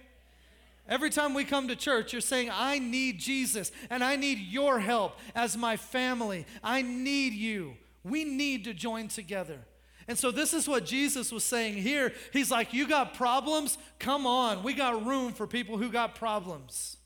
Every 0.88 1.10
time 1.10 1.34
we 1.34 1.44
come 1.46 1.68
to 1.68 1.75
church, 1.75 2.13
you're 2.13 2.22
saying, 2.22 2.51
I 2.54 2.77
need 2.77 3.20
Jesus 3.20 3.72
and 3.89 4.04
I 4.04 4.15
need 4.15 4.38
your 4.38 4.80
help 4.80 5.18
as 5.34 5.58
my 5.58 5.77
family. 5.77 6.46
I 6.63 6.84
need 6.84 7.34
you. 7.34 7.74
We 8.04 8.24
need 8.24 8.65
to 8.65 8.74
join 8.74 9.08
together. 9.08 9.60
And 10.08 10.18
so, 10.18 10.30
this 10.30 10.54
is 10.54 10.68
what 10.68 10.86
Jesus 10.86 11.32
was 11.32 11.44
saying 11.44 11.75
here. 11.75 12.13
He's 12.32 12.51
like, 12.51 12.74
You 12.74 12.88
got 12.88 13.15
problems? 13.15 13.80
Come 13.98 14.27
on. 14.27 14.62
We 14.62 14.74
got 14.74 15.04
room 15.04 15.34
for 15.34 15.48
people 15.48 15.77
who 15.77 15.89
got 15.89 16.13
problems. 16.13 16.98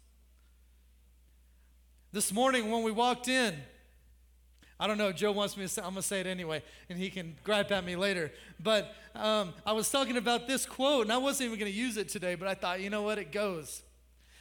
This 2.12 2.34
morning, 2.34 2.70
when 2.70 2.84
we 2.84 2.92
walked 2.92 3.30
in, 3.30 3.56
I 4.80 4.88
don't 4.88 4.98
know, 4.98 5.12
Joe 5.12 5.34
wants 5.34 5.58
me 5.58 5.64
to 5.64 5.70
say, 5.70 5.82
I'm 5.82 5.90
going 5.90 6.02
to 6.02 6.08
say 6.08 6.22
it 6.22 6.28
anyway, 6.28 6.64
and 6.90 6.98
he 6.98 7.10
can 7.10 7.36
gripe 7.44 7.70
at 7.72 7.84
me 7.84 7.98
later. 7.98 8.32
But 8.62 8.96
um, 9.14 9.54
I 9.66 9.74
was 9.74 9.92
talking 9.92 10.16
about 10.16 10.48
this 10.48 10.66
quote, 10.66 11.04
and 11.04 11.12
I 11.12 11.18
wasn't 11.18 11.48
even 11.48 11.60
going 11.60 11.72
to 11.72 11.78
use 11.78 11.98
it 11.98 12.08
today, 12.08 12.36
but 12.36 12.48
I 12.48 12.54
thought, 12.54 12.80
you 12.80 12.90
know 12.90 13.02
what, 13.02 13.18
it 13.18 13.34
goes. 13.34 13.84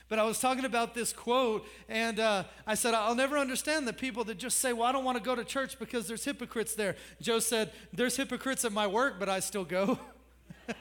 But 0.09 0.19
I 0.21 0.23
was 0.23 0.39
talking 0.39 0.65
about 0.65 0.95
this 0.95 1.13
quote, 1.13 1.67
and 1.89 2.21
uh, 2.21 2.45
I 2.67 2.75
said, 2.75 2.95
I'll 2.95 3.17
never 3.17 3.37
understand 3.37 3.87
the 3.87 3.93
people 3.93 4.25
that 4.25 4.39
just 4.39 4.59
say, 4.59 4.73
Well, 4.73 4.85
I 4.87 4.93
don't 4.93 5.05
want 5.05 5.19
to 5.19 5.23
go 5.23 5.35
to 5.35 5.45
church 5.45 5.79
because 5.79 6.09
there's 6.09 6.25
hypocrites 6.25 6.75
there. 6.75 6.97
Joe 7.21 7.41
said, 7.41 7.73
There's 7.93 8.17
hypocrites 8.17 8.65
at 8.65 8.73
my 8.73 8.87
work, 8.87 9.17
but 9.19 9.29
I 9.29 9.41
still 9.41 9.65
go. 9.65 9.99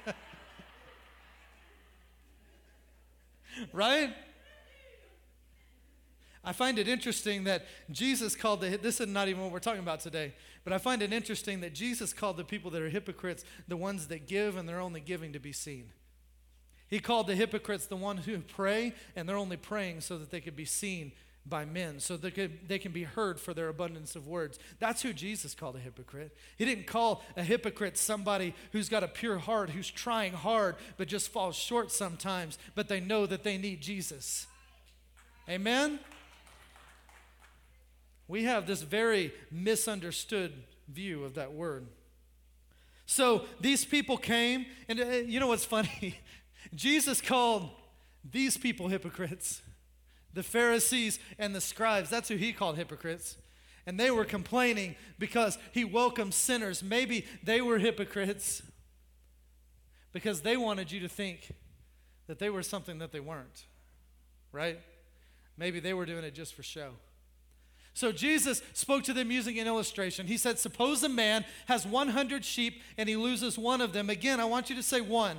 right? 3.73 4.13
I 6.47 6.53
find 6.53 6.79
it 6.79 6.87
interesting 6.87 7.43
that 7.43 7.65
Jesus 7.91 8.33
called 8.33 8.61
the, 8.61 8.77
this 8.77 9.01
is 9.01 9.07
not 9.07 9.27
even 9.27 9.43
what 9.43 9.51
we're 9.51 9.59
talking 9.59 9.81
about 9.81 9.99
today, 9.99 10.33
but 10.63 10.71
I 10.71 10.77
find 10.77 11.01
it 11.01 11.11
interesting 11.11 11.59
that 11.59 11.73
Jesus 11.73 12.13
called 12.13 12.37
the 12.37 12.45
people 12.45 12.71
that 12.71 12.81
are 12.81 12.87
hypocrites 12.87 13.43
the 13.67 13.75
ones 13.75 14.07
that 14.07 14.27
give 14.27 14.55
and 14.55 14.67
they're 14.67 14.79
only 14.79 15.01
giving 15.01 15.33
to 15.33 15.39
be 15.39 15.51
seen. 15.51 15.89
He 16.87 17.01
called 17.01 17.27
the 17.27 17.35
hypocrites 17.35 17.87
the 17.87 17.97
ones 17.97 18.23
who 18.23 18.39
pray 18.39 18.93
and 19.13 19.27
they're 19.27 19.35
only 19.35 19.57
praying 19.57 19.99
so 19.99 20.17
that 20.17 20.31
they 20.31 20.39
could 20.39 20.55
be 20.55 20.63
seen 20.63 21.11
by 21.45 21.65
men, 21.65 21.99
so 21.99 22.15
they, 22.15 22.31
could, 22.31 22.69
they 22.69 22.79
can 22.79 22.93
be 22.93 23.03
heard 23.03 23.41
for 23.41 23.53
their 23.53 23.67
abundance 23.67 24.15
of 24.15 24.25
words. 24.25 24.57
That's 24.79 25.01
who 25.01 25.11
Jesus 25.11 25.53
called 25.53 25.75
a 25.75 25.79
hypocrite. 25.79 26.33
He 26.57 26.63
didn't 26.63 26.87
call 26.87 27.25
a 27.35 27.43
hypocrite 27.43 27.97
somebody 27.97 28.55
who's 28.71 28.87
got 28.87 29.03
a 29.03 29.09
pure 29.09 29.39
heart, 29.39 29.71
who's 29.71 29.91
trying 29.91 30.31
hard, 30.31 30.77
but 30.95 31.09
just 31.09 31.27
falls 31.27 31.57
short 31.57 31.91
sometimes, 31.91 32.57
but 32.73 32.87
they 32.87 33.01
know 33.01 33.25
that 33.25 33.43
they 33.43 33.57
need 33.57 33.81
Jesus. 33.81 34.47
Amen? 35.49 35.99
We 38.27 38.43
have 38.43 38.67
this 38.67 38.81
very 38.81 39.33
misunderstood 39.51 40.53
view 40.87 41.23
of 41.23 41.35
that 41.35 41.53
word. 41.53 41.87
So 43.05 43.45
these 43.61 43.85
people 43.85 44.17
came, 44.17 44.65
and 44.89 44.99
uh, 44.99 45.05
you 45.05 45.39
know 45.39 45.47
what's 45.47 45.65
funny? 45.65 46.19
Jesus 46.75 47.21
called 47.21 47.69
these 48.29 48.57
people 48.57 48.89
hypocrites 48.89 49.61
the 50.33 50.43
Pharisees 50.43 51.19
and 51.39 51.55
the 51.55 51.61
scribes. 51.61 52.09
That's 52.09 52.29
who 52.29 52.35
he 52.35 52.53
called 52.53 52.77
hypocrites. 52.77 53.37
And 53.87 53.99
they 53.99 54.11
were 54.11 54.25
complaining 54.25 54.95
because 55.17 55.57
he 55.71 55.83
welcomed 55.83 56.33
sinners. 56.33 56.83
Maybe 56.83 57.25
they 57.41 57.61
were 57.61 57.79
hypocrites 57.79 58.61
because 60.11 60.41
they 60.41 60.55
wanted 60.55 60.91
you 60.91 60.99
to 60.99 61.09
think 61.09 61.53
that 62.27 62.37
they 62.37 62.49
were 62.49 62.61
something 62.61 62.99
that 62.99 63.11
they 63.11 63.19
weren't, 63.19 63.65
right? 64.51 64.79
Maybe 65.57 65.79
they 65.79 65.93
were 65.93 66.05
doing 66.05 66.23
it 66.23 66.35
just 66.35 66.53
for 66.53 66.63
show. 66.63 66.91
So 67.97 68.11
Jesus 68.11 68.61
spoke 68.73 69.01
to 69.05 69.13
them 69.13 69.31
using 69.31 69.57
an 69.57 69.65
illustration. 69.65 70.27
He 70.27 70.37
said, 70.37 70.59
Suppose 70.59 71.01
a 71.01 71.09
man 71.09 71.43
has 71.65 71.83
100 71.83 72.45
sheep 72.45 72.83
and 72.95 73.09
he 73.09 73.15
loses 73.15 73.57
one 73.57 73.81
of 73.81 73.91
them. 73.91 74.11
Again, 74.11 74.39
I 74.39 74.45
want 74.45 74.69
you 74.69 74.75
to 74.75 74.83
say 74.83 75.01
one. 75.01 75.35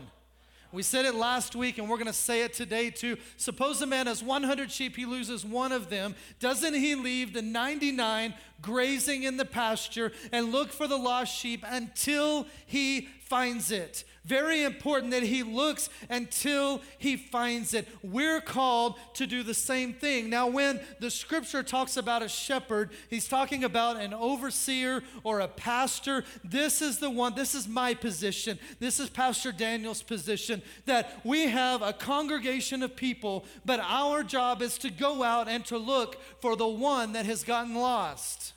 We 0.72 0.82
said 0.82 1.04
it 1.04 1.14
last 1.14 1.54
week 1.54 1.78
and 1.78 1.88
we're 1.88 1.98
going 1.98 2.08
to 2.08 2.12
say 2.12 2.42
it 2.42 2.52
today 2.52 2.90
too. 2.90 3.16
Suppose 3.36 3.80
a 3.80 3.86
man 3.86 4.08
has 4.08 4.24
100 4.24 4.72
sheep, 4.72 4.96
he 4.96 5.06
loses 5.06 5.44
one 5.44 5.70
of 5.70 5.88
them. 5.88 6.16
Doesn't 6.40 6.74
he 6.74 6.96
leave 6.96 7.32
the 7.32 7.42
99 7.42 8.34
grazing 8.60 9.22
in 9.22 9.36
the 9.36 9.44
pasture 9.44 10.10
and 10.32 10.50
look 10.50 10.72
for 10.72 10.88
the 10.88 10.98
lost 10.98 11.32
sheep 11.32 11.64
until 11.64 12.44
he 12.66 13.08
finds 13.28 13.70
it? 13.70 14.04
Very 14.24 14.62
important 14.62 15.12
that 15.12 15.22
he 15.22 15.42
looks 15.42 15.88
until 16.10 16.82
he 16.98 17.16
finds 17.16 17.72
it. 17.72 17.88
We're 18.02 18.42
called 18.42 18.98
to 19.14 19.26
do 19.26 19.42
the 19.42 19.54
same 19.54 19.94
thing. 19.94 20.28
Now, 20.28 20.48
when 20.48 20.80
the 21.00 21.10
scripture 21.10 21.62
talks 21.62 21.96
about 21.96 22.22
a 22.22 22.28
shepherd, 22.28 22.90
he's 23.08 23.26
talking 23.26 23.64
about 23.64 23.96
an 23.96 24.12
overseer 24.12 25.02
or 25.24 25.40
a 25.40 25.48
pastor. 25.48 26.24
This 26.44 26.82
is 26.82 26.98
the 26.98 27.08
one, 27.08 27.34
this 27.34 27.54
is 27.54 27.66
my 27.66 27.94
position. 27.94 28.58
This 28.80 29.00
is 29.00 29.08
Pastor 29.08 29.50
Daniel's 29.50 30.02
position 30.02 30.60
that 30.84 31.20
we 31.24 31.46
have 31.46 31.80
a 31.80 31.94
congregation 31.94 32.82
of 32.82 32.96
people, 32.96 33.46
but 33.64 33.80
our 33.80 34.22
job 34.22 34.60
is 34.60 34.76
to 34.78 34.90
go 34.90 35.22
out 35.22 35.48
and 35.48 35.64
to 35.66 35.78
look 35.78 36.20
for 36.40 36.54
the 36.54 36.68
one 36.68 37.14
that 37.14 37.24
has 37.24 37.44
gotten 37.44 37.74
lost. 37.74 38.52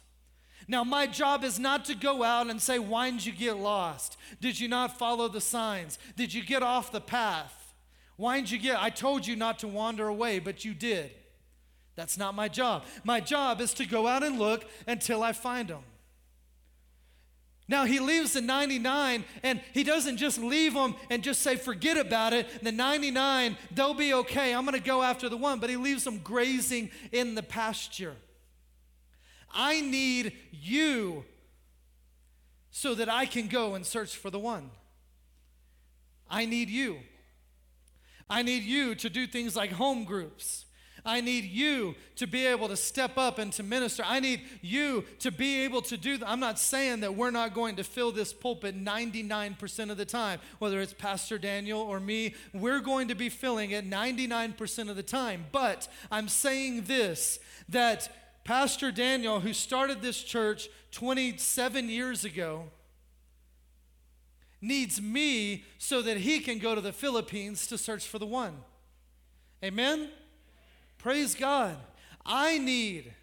Now, 0.71 0.86
my 0.86 1.05
job 1.05 1.43
is 1.43 1.60
not 1.60 1.84
to 1.86 1.95
go 1.95 2.23
out 2.23 2.49
and 2.49 2.62
say, 2.62 2.79
Why 2.79 3.12
did 3.12 3.25
you 3.25 3.34
get 3.34 3.57
lost? 3.57 4.15
Did 4.39 4.57
you 4.57 4.69
not 4.69 4.97
follow 4.97 5.27
the 5.27 5.41
signs? 5.41 5.99
Did 6.15 6.34
you 6.34 6.45
get 6.45 6.63
off 6.63 6.93
the 6.93 7.01
path? 7.01 7.73
Why 8.15 8.39
did 8.39 8.51
you 8.51 8.57
get? 8.57 8.81
I 8.81 8.89
told 8.89 9.27
you 9.27 9.36
not 9.36 9.60
to 9.60 9.67
wander 9.67 10.07
away, 10.07 10.39
but 10.39 10.63
you 10.63 10.73
did. 10.73 11.12
That's 11.97 12.17
not 12.17 12.36
my 12.36 12.47
job. 12.47 12.86
My 13.03 13.19
job 13.19 13.60
is 13.60 13.73
to 13.75 13.86
go 13.86 14.07
out 14.07 14.23
and 14.23 14.39
look 14.39 14.63
until 14.88 15.23
I 15.23 15.34
find 15.34 15.67
them. 15.67 15.84
Now 17.67 17.84
he 17.84 17.99
leaves 17.99 18.31
the 18.31 18.41
99 18.41 19.25
and 19.43 19.60
he 19.73 19.84
doesn't 19.84 20.17
just 20.17 20.38
leave 20.38 20.73
them 20.73 20.95
and 21.10 21.21
just 21.21 21.41
say, 21.41 21.57
forget 21.57 21.97
about 21.97 22.31
it. 22.31 22.63
The 22.63 22.71
99, 22.71 23.57
they'll 23.75 23.93
be 23.93 24.13
okay. 24.13 24.55
I'm 24.55 24.63
going 24.63 24.79
to 24.79 24.88
go 24.88 25.03
after 25.03 25.27
the 25.27 25.36
one. 25.36 25.60
But 25.60 25.69
he 25.69 25.75
leaves 25.75 26.05
them 26.05 26.19
grazing 26.19 26.91
in 27.12 27.36
the 27.36 27.43
pasture. 27.43 28.15
I 29.53 29.81
need 29.81 30.33
you 30.51 31.25
so 32.71 32.95
that 32.95 33.09
I 33.09 33.25
can 33.25 33.47
go 33.47 33.75
and 33.75 33.85
search 33.85 34.15
for 34.15 34.29
the 34.29 34.39
one. 34.39 34.71
I 36.29 36.45
need 36.45 36.69
you. 36.69 36.99
I 38.29 38.41
need 38.41 38.63
you 38.63 38.95
to 38.95 39.09
do 39.09 39.27
things 39.27 39.55
like 39.55 39.73
home 39.73 40.05
groups. 40.05 40.65
I 41.05 41.21
need 41.21 41.45
you 41.45 41.95
to 42.17 42.27
be 42.27 42.45
able 42.45 42.67
to 42.67 42.77
step 42.77 43.17
up 43.17 43.39
and 43.39 43.51
to 43.53 43.63
minister. 43.63 44.03
I 44.05 44.19
need 44.19 44.41
you 44.61 45.03
to 45.19 45.31
be 45.31 45.61
able 45.61 45.81
to 45.83 45.97
do 45.97 46.17
that. 46.17 46.29
I'm 46.29 46.39
not 46.39 46.59
saying 46.59 47.01
that 47.01 47.15
we're 47.15 47.31
not 47.31 47.53
going 47.53 47.75
to 47.77 47.83
fill 47.83 48.11
this 48.11 48.33
pulpit 48.33 48.81
99% 48.81 49.89
of 49.89 49.97
the 49.97 50.05
time, 50.05 50.39
whether 50.59 50.79
it's 50.79 50.93
Pastor 50.93 51.37
Daniel 51.37 51.81
or 51.81 51.99
me. 51.99 52.35
We're 52.53 52.79
going 52.81 53.07
to 53.07 53.15
be 53.15 53.29
filling 53.29 53.71
it 53.71 53.89
99% 53.89 54.89
of 54.89 54.95
the 54.95 55.03
time. 55.03 55.45
But 55.51 55.87
I'm 56.11 56.27
saying 56.27 56.83
this 56.83 57.39
that 57.69 58.20
Pastor 58.43 58.91
Daniel, 58.91 59.39
who 59.39 59.54
started 59.54 60.01
this 60.01 60.23
church 60.23 60.69
27 60.91 61.89
years 61.89 62.25
ago, 62.25 62.65
needs 64.62 65.01
me 65.01 65.63
so 65.77 66.01
that 66.01 66.17
he 66.17 66.39
can 66.39 66.60
go 66.60 66.75
to 66.75 66.82
the 66.82 66.91
Philippines 66.91 67.67
to 67.67 67.77
search 67.77 68.08
for 68.08 68.19
the 68.19 68.25
one. 68.25 68.58
Amen? 69.63 70.10
Praise 70.97 71.36
God. 71.36 71.77
I 72.25 72.58
need 72.58 73.13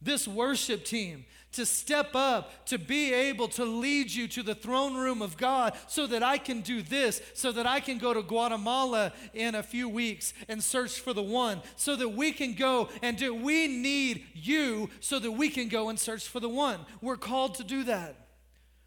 this 0.00 0.26
worship 0.26 0.84
team 0.84 1.24
to 1.52 1.66
step 1.66 2.14
up, 2.14 2.66
to 2.66 2.78
be 2.78 3.12
able 3.12 3.48
to 3.48 3.64
lead 3.64 4.10
you 4.10 4.26
to 4.28 4.42
the 4.42 4.54
throne 4.54 4.94
room 4.94 5.22
of 5.22 5.36
God 5.36 5.74
so 5.86 6.06
that 6.06 6.22
I 6.22 6.38
can 6.38 6.60
do 6.60 6.82
this, 6.82 7.20
so 7.34 7.52
that 7.52 7.66
I 7.66 7.80
can 7.80 7.98
go 7.98 8.14
to 8.14 8.22
Guatemala 8.22 9.12
in 9.34 9.54
a 9.54 9.62
few 9.62 9.88
weeks 9.88 10.32
and 10.48 10.62
search 10.62 11.00
for 11.00 11.12
the 11.12 11.22
one, 11.22 11.62
so 11.76 11.96
that 11.96 12.08
we 12.08 12.32
can 12.32 12.54
go 12.54 12.88
and 13.02 13.16
do. 13.16 13.34
We 13.34 13.68
need 13.68 14.24
you 14.34 14.90
so 15.00 15.18
that 15.18 15.32
we 15.32 15.48
can 15.48 15.68
go 15.68 15.88
and 15.88 15.98
search 15.98 16.26
for 16.26 16.40
the 16.40 16.48
one. 16.48 16.80
We're 17.00 17.16
called 17.16 17.56
to 17.56 17.64
do 17.64 17.84
that. 17.84 18.16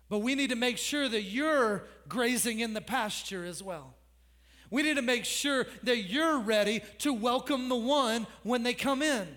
But 0.09 0.19
we 0.19 0.35
need 0.35 0.49
to 0.51 0.55
make 0.55 0.77
sure 0.77 1.09
that 1.09 1.23
you're 1.23 1.83
grazing 2.07 2.59
in 2.59 2.73
the 2.73 2.81
pasture 2.81 3.43
as 3.43 3.63
well. 3.63 3.95
We 4.69 4.83
need 4.83 4.97
to 4.97 5.01
make 5.01 5.25
sure 5.25 5.67
that 5.83 6.03
you're 6.03 6.39
ready 6.39 6.81
to 6.99 7.13
welcome 7.13 7.69
the 7.69 7.75
one 7.75 8.27
when 8.43 8.63
they 8.63 8.73
come 8.73 9.01
in 9.01 9.27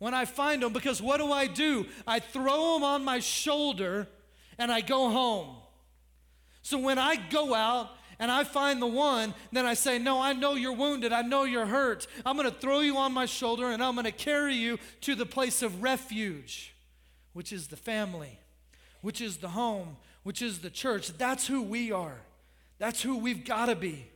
when 0.00 0.14
I 0.14 0.24
find 0.24 0.62
them 0.62 0.72
because 0.72 1.00
what 1.00 1.18
do 1.18 1.30
I 1.30 1.46
do? 1.46 1.86
I 2.06 2.18
throw 2.18 2.74
them 2.74 2.82
on 2.82 3.04
my 3.04 3.20
shoulder 3.20 4.08
and 4.58 4.72
I 4.72 4.80
go 4.80 5.10
home. 5.10 5.56
So 6.62 6.78
when 6.78 6.98
I 6.98 7.16
go 7.16 7.54
out 7.54 7.90
and 8.18 8.30
I 8.30 8.44
find 8.44 8.80
the 8.80 8.86
one, 8.86 9.34
then 9.52 9.66
I 9.66 9.74
say, 9.74 9.98
No, 9.98 10.20
I 10.20 10.32
know 10.32 10.54
you're 10.54 10.72
wounded. 10.72 11.12
I 11.12 11.22
know 11.22 11.44
you're 11.44 11.66
hurt. 11.66 12.06
I'm 12.24 12.36
going 12.36 12.50
to 12.50 12.56
throw 12.56 12.80
you 12.80 12.96
on 12.96 13.12
my 13.12 13.26
shoulder 13.26 13.70
and 13.70 13.82
I'm 13.82 13.94
going 13.94 14.06
to 14.06 14.12
carry 14.12 14.54
you 14.54 14.78
to 15.02 15.14
the 15.14 15.26
place 15.26 15.60
of 15.62 15.82
refuge, 15.82 16.74
which 17.34 17.52
is 17.52 17.68
the 17.68 17.76
family, 17.76 18.40
which 19.02 19.20
is 19.20 19.36
the 19.36 19.50
home, 19.50 19.98
which 20.22 20.40
is 20.40 20.60
the 20.60 20.70
church. 20.70 21.08
That's 21.18 21.46
who 21.46 21.62
we 21.62 21.92
are. 21.92 22.22
That's 22.78 23.02
who 23.02 23.18
we've 23.18 23.44
got 23.44 23.66
to 23.66 23.76
be. 23.76 24.06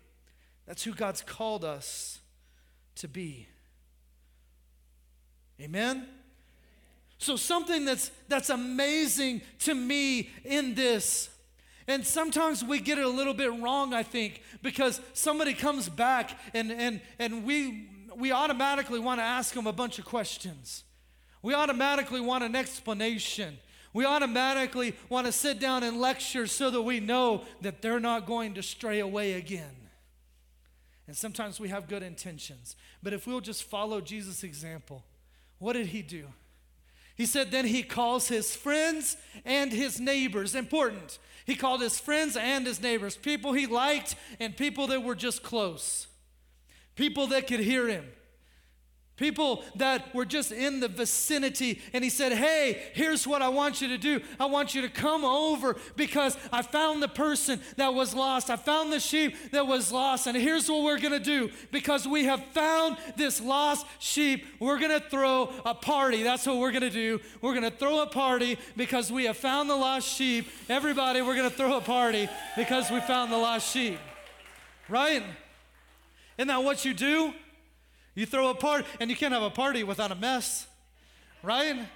That's 0.66 0.82
who 0.82 0.94
God's 0.94 1.20
called 1.20 1.62
us 1.62 2.20
to 2.96 3.06
be. 3.06 3.48
Amen? 5.60 6.06
So 7.18 7.36
something 7.36 7.84
that's 7.84 8.10
that's 8.28 8.50
amazing 8.50 9.42
to 9.60 9.74
me 9.74 10.30
in 10.44 10.74
this 10.74 11.30
and 11.86 12.06
sometimes 12.06 12.64
we 12.64 12.80
get 12.80 12.98
it 12.98 13.04
a 13.04 13.08
little 13.08 13.34
bit 13.34 13.52
wrong, 13.60 13.92
I 13.92 14.02
think, 14.02 14.42
because 14.62 15.00
somebody 15.12 15.52
comes 15.52 15.88
back 15.88 16.38
and, 16.54 16.72
and, 16.72 17.00
and 17.18 17.44
we, 17.44 17.90
we 18.16 18.32
automatically 18.32 18.98
want 18.98 19.20
to 19.20 19.24
ask 19.24 19.54
them 19.54 19.66
a 19.66 19.72
bunch 19.72 19.98
of 19.98 20.06
questions. 20.06 20.84
We 21.42 21.52
automatically 21.52 22.22
want 22.22 22.42
an 22.42 22.56
explanation. 22.56 23.58
We 23.92 24.06
automatically 24.06 24.94
want 25.10 25.26
to 25.26 25.32
sit 25.32 25.60
down 25.60 25.82
and 25.82 26.00
lecture 26.00 26.46
so 26.46 26.70
that 26.70 26.82
we 26.82 27.00
know 27.00 27.44
that 27.60 27.82
they're 27.82 28.00
not 28.00 28.26
going 28.26 28.54
to 28.54 28.62
stray 28.62 29.00
away 29.00 29.34
again. 29.34 29.76
And 31.06 31.14
sometimes 31.14 31.60
we 31.60 31.68
have 31.68 31.86
good 31.86 32.02
intentions. 32.02 32.76
But 33.02 33.12
if 33.12 33.26
we'll 33.26 33.42
just 33.42 33.64
follow 33.64 34.00
Jesus' 34.00 34.42
example, 34.42 35.04
what 35.58 35.74
did 35.74 35.88
he 35.88 36.02
do? 36.02 36.26
He 37.16 37.26
said, 37.26 37.50
then 37.50 37.66
he 37.66 37.82
calls 37.82 38.28
his 38.28 38.56
friends 38.56 39.16
and 39.44 39.72
his 39.72 40.00
neighbors. 40.00 40.54
Important. 40.54 41.18
He 41.46 41.54
called 41.54 41.80
his 41.80 41.98
friends 42.00 42.36
and 42.36 42.66
his 42.66 42.80
neighbors, 42.80 43.16
people 43.16 43.52
he 43.52 43.66
liked 43.66 44.16
and 44.40 44.56
people 44.56 44.86
that 44.88 45.02
were 45.02 45.14
just 45.14 45.42
close, 45.42 46.06
people 46.96 47.26
that 47.28 47.46
could 47.46 47.60
hear 47.60 47.86
him. 47.88 48.06
People 49.16 49.62
that 49.76 50.12
were 50.12 50.24
just 50.24 50.50
in 50.50 50.80
the 50.80 50.88
vicinity, 50.88 51.80
and 51.92 52.02
he 52.02 52.10
said, 52.10 52.32
Hey, 52.32 52.82
here's 52.94 53.28
what 53.28 53.42
I 53.42 53.48
want 53.48 53.80
you 53.80 53.86
to 53.88 53.98
do. 53.98 54.20
I 54.40 54.46
want 54.46 54.74
you 54.74 54.82
to 54.82 54.88
come 54.88 55.24
over 55.24 55.76
because 55.94 56.36
I 56.50 56.62
found 56.62 57.00
the 57.00 57.06
person 57.06 57.60
that 57.76 57.94
was 57.94 58.12
lost. 58.12 58.50
I 58.50 58.56
found 58.56 58.92
the 58.92 58.98
sheep 58.98 59.36
that 59.52 59.68
was 59.68 59.92
lost. 59.92 60.26
And 60.26 60.36
here's 60.36 60.68
what 60.68 60.82
we're 60.82 60.98
gonna 60.98 61.20
do 61.20 61.52
because 61.70 62.08
we 62.08 62.24
have 62.24 62.44
found 62.46 62.96
this 63.16 63.40
lost 63.40 63.86
sheep, 64.00 64.46
we're 64.58 64.80
gonna 64.80 64.98
throw 64.98 65.48
a 65.64 65.74
party. 65.74 66.24
That's 66.24 66.44
what 66.44 66.56
we're 66.56 66.72
gonna 66.72 66.90
do. 66.90 67.20
We're 67.40 67.54
gonna 67.54 67.70
throw 67.70 68.00
a 68.00 68.08
party 68.08 68.58
because 68.76 69.12
we 69.12 69.26
have 69.26 69.36
found 69.36 69.70
the 69.70 69.76
lost 69.76 70.08
sheep. 70.08 70.48
Everybody, 70.68 71.22
we're 71.22 71.36
gonna 71.36 71.50
throw 71.50 71.76
a 71.76 71.80
party 71.80 72.28
because 72.56 72.90
we 72.90 72.98
found 73.00 73.30
the 73.30 73.38
lost 73.38 73.72
sheep. 73.72 74.00
Right? 74.88 75.22
Isn't 76.36 76.48
that 76.48 76.64
what 76.64 76.84
you 76.84 76.94
do? 76.94 77.32
You 78.14 78.26
throw 78.26 78.50
a 78.50 78.54
party, 78.54 78.86
and 79.00 79.10
you 79.10 79.16
can't 79.16 79.32
have 79.32 79.42
a 79.42 79.50
party 79.50 79.82
without 79.84 80.12
a 80.12 80.14
mess, 80.14 80.66
right? 81.42 81.86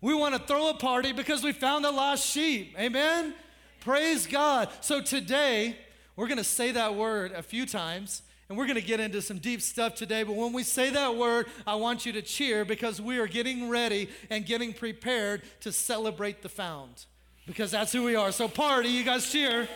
We 0.00 0.14
want 0.14 0.34
to 0.34 0.40
throw 0.40 0.70
a 0.70 0.74
party 0.74 1.12
because 1.12 1.44
we 1.44 1.52
found 1.52 1.84
the 1.84 1.92
lost 1.92 2.26
sheep. 2.26 2.74
Amen? 2.78 3.34
Praise 3.80 4.26
God. 4.26 4.68
So 4.80 5.00
today, 5.00 5.76
we're 6.16 6.26
going 6.26 6.38
to 6.38 6.44
say 6.44 6.72
that 6.72 6.96
word 6.96 7.32
a 7.32 7.42
few 7.42 7.66
times. 7.66 8.22
And 8.48 8.58
we're 8.58 8.66
going 8.66 8.78
to 8.78 8.86
get 8.86 9.00
into 9.00 9.22
some 9.22 9.38
deep 9.38 9.62
stuff 9.62 9.94
today, 9.94 10.24
but 10.24 10.36
when 10.36 10.52
we 10.52 10.62
say 10.62 10.90
that 10.90 11.16
word, 11.16 11.46
I 11.66 11.76
want 11.76 12.04
you 12.04 12.12
to 12.12 12.20
cheer 12.20 12.66
because 12.66 13.00
we 13.00 13.18
are 13.18 13.26
getting 13.26 13.70
ready 13.70 14.10
and 14.28 14.44
getting 14.44 14.74
prepared 14.74 15.40
to 15.60 15.72
celebrate 15.72 16.42
the 16.42 16.50
found. 16.50 17.06
Because 17.46 17.70
that's 17.70 17.92
who 17.92 18.02
we 18.02 18.14
are. 18.14 18.30
So, 18.30 18.48
party, 18.48 18.90
you 18.90 19.04
guys 19.04 19.32
cheer 19.32 19.66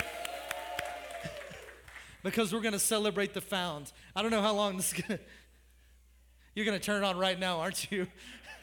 because 2.23 2.53
we're 2.53 2.61
going 2.61 2.75
to 2.75 2.79
celebrate 2.79 3.33
the 3.33 3.41
found. 3.41 3.93
I 4.15 4.21
don't 4.21 4.31
know 4.31 4.43
how 4.43 4.53
long 4.53 4.77
this 4.77 4.93
is 4.93 5.01
going 5.01 5.19
to. 5.21 5.25
You're 6.57 6.65
going 6.65 6.79
to 6.79 6.85
turn 6.85 7.05
it 7.05 7.07
on 7.07 7.19
right 7.19 7.39
now, 7.39 7.61
aren't 7.61 7.93
you? 7.93 8.07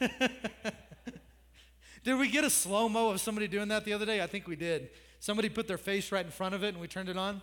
did 2.02 2.18
we 2.18 2.28
get 2.28 2.42
a 2.42 2.50
slow 2.50 2.88
mo 2.88 3.10
of 3.10 3.20
somebody 3.20 3.46
doing 3.46 3.68
that 3.68 3.84
the 3.84 3.92
other 3.92 4.04
day? 4.04 4.20
I 4.20 4.26
think 4.26 4.48
we 4.48 4.56
did. 4.56 4.90
Somebody 5.20 5.48
put 5.48 5.68
their 5.68 5.78
face 5.78 6.10
right 6.10 6.24
in 6.24 6.32
front 6.32 6.56
of 6.56 6.64
it 6.64 6.70
and 6.70 6.80
we 6.80 6.88
turned 6.88 7.08
it 7.08 7.16
on? 7.16 7.40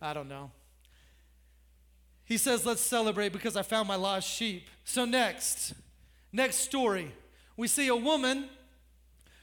I 0.00 0.14
don't 0.14 0.26
know. 0.26 0.52
He 2.24 2.38
says, 2.38 2.64
Let's 2.64 2.80
celebrate 2.80 3.34
because 3.34 3.54
I 3.54 3.60
found 3.60 3.88
my 3.88 3.94
lost 3.94 4.26
sheep. 4.26 4.70
So, 4.84 5.04
next, 5.04 5.74
next 6.32 6.56
story, 6.56 7.12
we 7.54 7.68
see 7.68 7.88
a 7.88 7.96
woman 7.96 8.48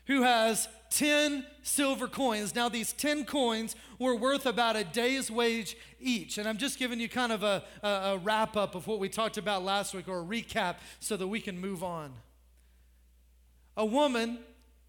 who 0.08 0.24
has 0.24 0.68
10 0.90 1.46
silver 1.62 2.08
coins. 2.08 2.56
Now, 2.56 2.70
these 2.70 2.94
10 2.94 3.26
coins 3.26 3.76
were 4.00 4.16
worth 4.16 4.46
about 4.46 4.76
a 4.76 4.84
day's 4.84 5.30
wage 5.30 5.78
each. 6.00 6.38
And 6.38 6.48
I'm 6.48 6.58
just 6.58 6.80
giving 6.80 7.00
you 7.00 7.10
kind 7.10 7.32
of 7.32 7.44
a, 7.44 7.64
a, 7.84 7.88
a 7.88 8.18
wrap 8.18 8.58
up 8.58 8.76
of 8.76 8.88
what 8.88 9.00
we 9.00 9.10
talked 9.10 9.38
about 9.38 9.64
last 9.64 9.94
week 9.94 10.08
or 10.08 10.22
a 10.22 10.26
recap 10.26 10.78
so 11.00 11.16
that 11.18 11.28
we 11.28 11.40
can 11.40 11.60
move 11.60 11.84
on. 11.84 12.14
A 13.78 13.86
woman, 13.86 14.40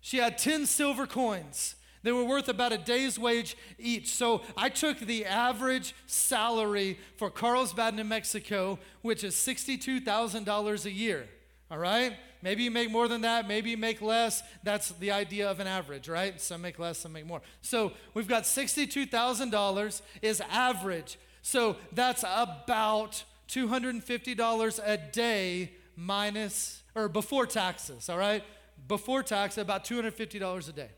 she 0.00 0.16
had 0.16 0.38
10 0.38 0.66
silver 0.66 1.06
coins. 1.06 1.76
They 2.02 2.12
were 2.12 2.24
worth 2.24 2.48
about 2.48 2.72
a 2.72 2.78
day's 2.78 3.18
wage 3.18 3.56
each. 3.78 4.08
So 4.08 4.42
I 4.56 4.70
took 4.70 4.98
the 5.00 5.26
average 5.26 5.94
salary 6.06 6.98
for 7.16 7.30
Carlsbad, 7.30 7.94
New 7.94 8.04
Mexico, 8.04 8.78
which 9.02 9.22
is 9.22 9.34
$62,000 9.34 10.84
a 10.86 10.90
year. 10.90 11.28
All 11.70 11.78
right? 11.78 12.16
Maybe 12.42 12.62
you 12.62 12.70
make 12.70 12.90
more 12.90 13.06
than 13.08 13.20
that, 13.22 13.46
maybe 13.46 13.70
you 13.70 13.76
make 13.76 14.00
less. 14.00 14.42
That's 14.62 14.90
the 14.92 15.10
idea 15.10 15.50
of 15.50 15.60
an 15.60 15.66
average, 15.66 16.08
right? 16.08 16.40
Some 16.40 16.62
make 16.62 16.78
less, 16.78 16.98
some 16.98 17.12
make 17.12 17.26
more. 17.26 17.42
So 17.60 17.92
we've 18.14 18.28
got 18.28 18.44
$62,000 18.44 20.02
is 20.22 20.40
average. 20.50 21.18
So 21.42 21.76
that's 21.92 22.24
about 22.26 23.24
$250 23.48 24.80
a 24.84 24.96
day 24.96 25.72
minus 25.96 26.82
or 26.94 27.08
before 27.08 27.46
taxes, 27.46 28.08
all 28.08 28.18
right? 28.18 28.42
Before 28.88 29.22
tax, 29.22 29.58
about 29.58 29.84
$250 29.84 30.68
a 30.68 30.72
day. 30.72 30.90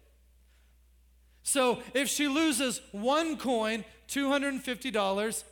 So 1.42 1.81
if 1.92 2.09
she 2.09 2.28
loses 2.28 2.81
one 2.92 3.37
coin, 3.37 3.85
$250, 4.09 5.44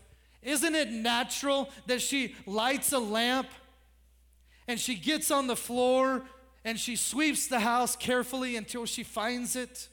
isn't 0.42 0.74
it 0.74 0.90
natural 0.90 1.68
that 1.86 2.00
she 2.00 2.34
lights 2.46 2.92
a 2.92 2.98
lamp 2.98 3.48
and 4.70 4.78
she 4.78 4.94
gets 4.94 5.32
on 5.32 5.48
the 5.48 5.56
floor 5.56 6.22
and 6.64 6.78
she 6.78 6.94
sweeps 6.94 7.48
the 7.48 7.58
house 7.58 7.96
carefully 7.96 8.54
until 8.54 8.86
she 8.86 9.02
finds 9.02 9.56
it. 9.56 9.88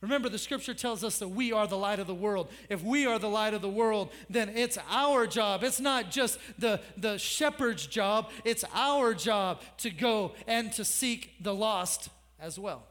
Remember, 0.00 0.30
the 0.30 0.38
scripture 0.38 0.72
tells 0.72 1.04
us 1.04 1.18
that 1.18 1.28
we 1.28 1.52
are 1.52 1.66
the 1.66 1.76
light 1.76 1.98
of 1.98 2.06
the 2.06 2.14
world. 2.14 2.48
If 2.70 2.82
we 2.82 3.04
are 3.04 3.18
the 3.18 3.28
light 3.28 3.52
of 3.52 3.60
the 3.60 3.68
world, 3.68 4.10
then 4.30 4.48
it's 4.54 4.78
our 4.88 5.26
job. 5.26 5.62
It's 5.62 5.80
not 5.80 6.10
just 6.10 6.38
the, 6.58 6.80
the 6.96 7.18
shepherd's 7.18 7.86
job, 7.86 8.30
it's 8.42 8.64
our 8.72 9.12
job 9.12 9.60
to 9.78 9.90
go 9.90 10.32
and 10.46 10.72
to 10.72 10.84
seek 10.84 11.34
the 11.42 11.54
lost 11.54 12.08
as 12.40 12.58
well. 12.58 12.84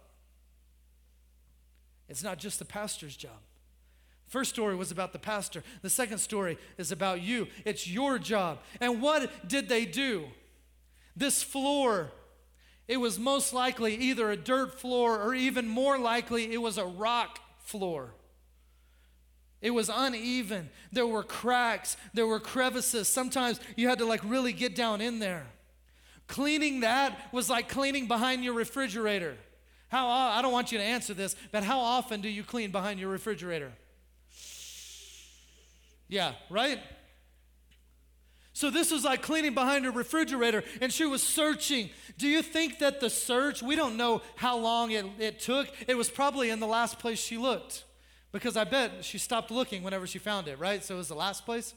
It's 2.07 2.23
not 2.23 2.37
just 2.37 2.59
the 2.59 2.65
pastor's 2.65 3.17
job. 3.17 3.41
First 4.27 4.51
story 4.51 4.75
was 4.75 4.91
about 4.91 5.11
the 5.11 5.17
pastor. 5.17 5.63
The 5.81 5.89
second 5.89 6.19
story 6.19 6.59
is 6.77 6.91
about 6.91 7.21
you. 7.21 7.47
It's 7.65 7.87
your 7.87 8.19
job. 8.19 8.59
And 8.79 9.01
what 9.01 9.47
did 9.47 9.69
they 9.69 9.85
do? 9.85 10.25
This 11.15 11.41
floor, 11.41 12.11
it 12.87 12.97
was 12.97 13.17
most 13.17 13.53
likely 13.53 13.95
either 13.95 14.29
a 14.29 14.37
dirt 14.37 14.79
floor 14.79 15.21
or 15.21 15.33
even 15.33 15.67
more 15.67 15.97
likely 15.97 16.53
it 16.53 16.61
was 16.61 16.77
a 16.77 16.85
rock 16.85 17.39
floor. 17.59 18.13
It 19.61 19.71
was 19.71 19.89
uneven. 19.91 20.69
There 20.91 21.07
were 21.07 21.23
cracks, 21.23 21.97
there 22.13 22.27
were 22.27 22.39
crevices. 22.39 23.07
Sometimes 23.07 23.59
you 23.75 23.87
had 23.87 23.99
to 23.99 24.05
like 24.05 24.21
really 24.23 24.53
get 24.53 24.75
down 24.75 25.01
in 25.01 25.19
there. 25.19 25.47
Cleaning 26.27 26.81
that 26.81 27.31
was 27.31 27.49
like 27.49 27.69
cleaning 27.69 28.07
behind 28.07 28.43
your 28.43 28.53
refrigerator. 28.53 29.37
How, 29.89 30.07
I 30.07 30.41
don't 30.41 30.51
want 30.51 30.71
you 30.71 30.77
to 30.77 30.83
answer 30.83 31.13
this, 31.13 31.35
but 31.51 31.63
how 31.63 31.79
often 31.79 32.21
do 32.21 32.29
you 32.29 32.43
clean 32.43 32.71
behind 32.71 32.99
your 32.99 33.09
refrigerator? 33.09 33.71
Yeah, 36.07 36.33
right? 36.49 36.79
So 38.55 38.69
this 38.69 38.89
was 38.89 39.03
like 39.03 39.21
cleaning 39.21 39.53
behind 39.53 39.85
a 39.85 39.91
refrigerator, 39.91 40.63
and 40.79 40.91
she 40.91 41.05
was 41.05 41.21
searching. 41.21 41.89
Do 42.17 42.25
you 42.25 42.41
think 42.41 42.79
that 42.79 43.01
the 43.01 43.09
search, 43.09 43.61
we 43.61 43.75
don't 43.75 43.97
know 43.97 44.21
how 44.37 44.57
long 44.57 44.91
it, 44.91 45.05
it 45.19 45.41
took, 45.41 45.67
it 45.89 45.97
was 45.97 46.09
probably 46.09 46.49
in 46.49 46.61
the 46.61 46.65
last 46.65 46.97
place 46.97 47.19
she 47.19 47.37
looked. 47.37 47.83
Because 48.31 48.55
I 48.55 48.63
bet 48.63 49.03
she 49.03 49.17
stopped 49.17 49.51
looking 49.51 49.83
whenever 49.83 50.07
she 50.07 50.19
found 50.19 50.47
it, 50.47 50.57
right? 50.57 50.81
So 50.81 50.95
it 50.95 50.97
was 50.99 51.09
the 51.09 51.15
last 51.15 51.43
place. 51.43 51.73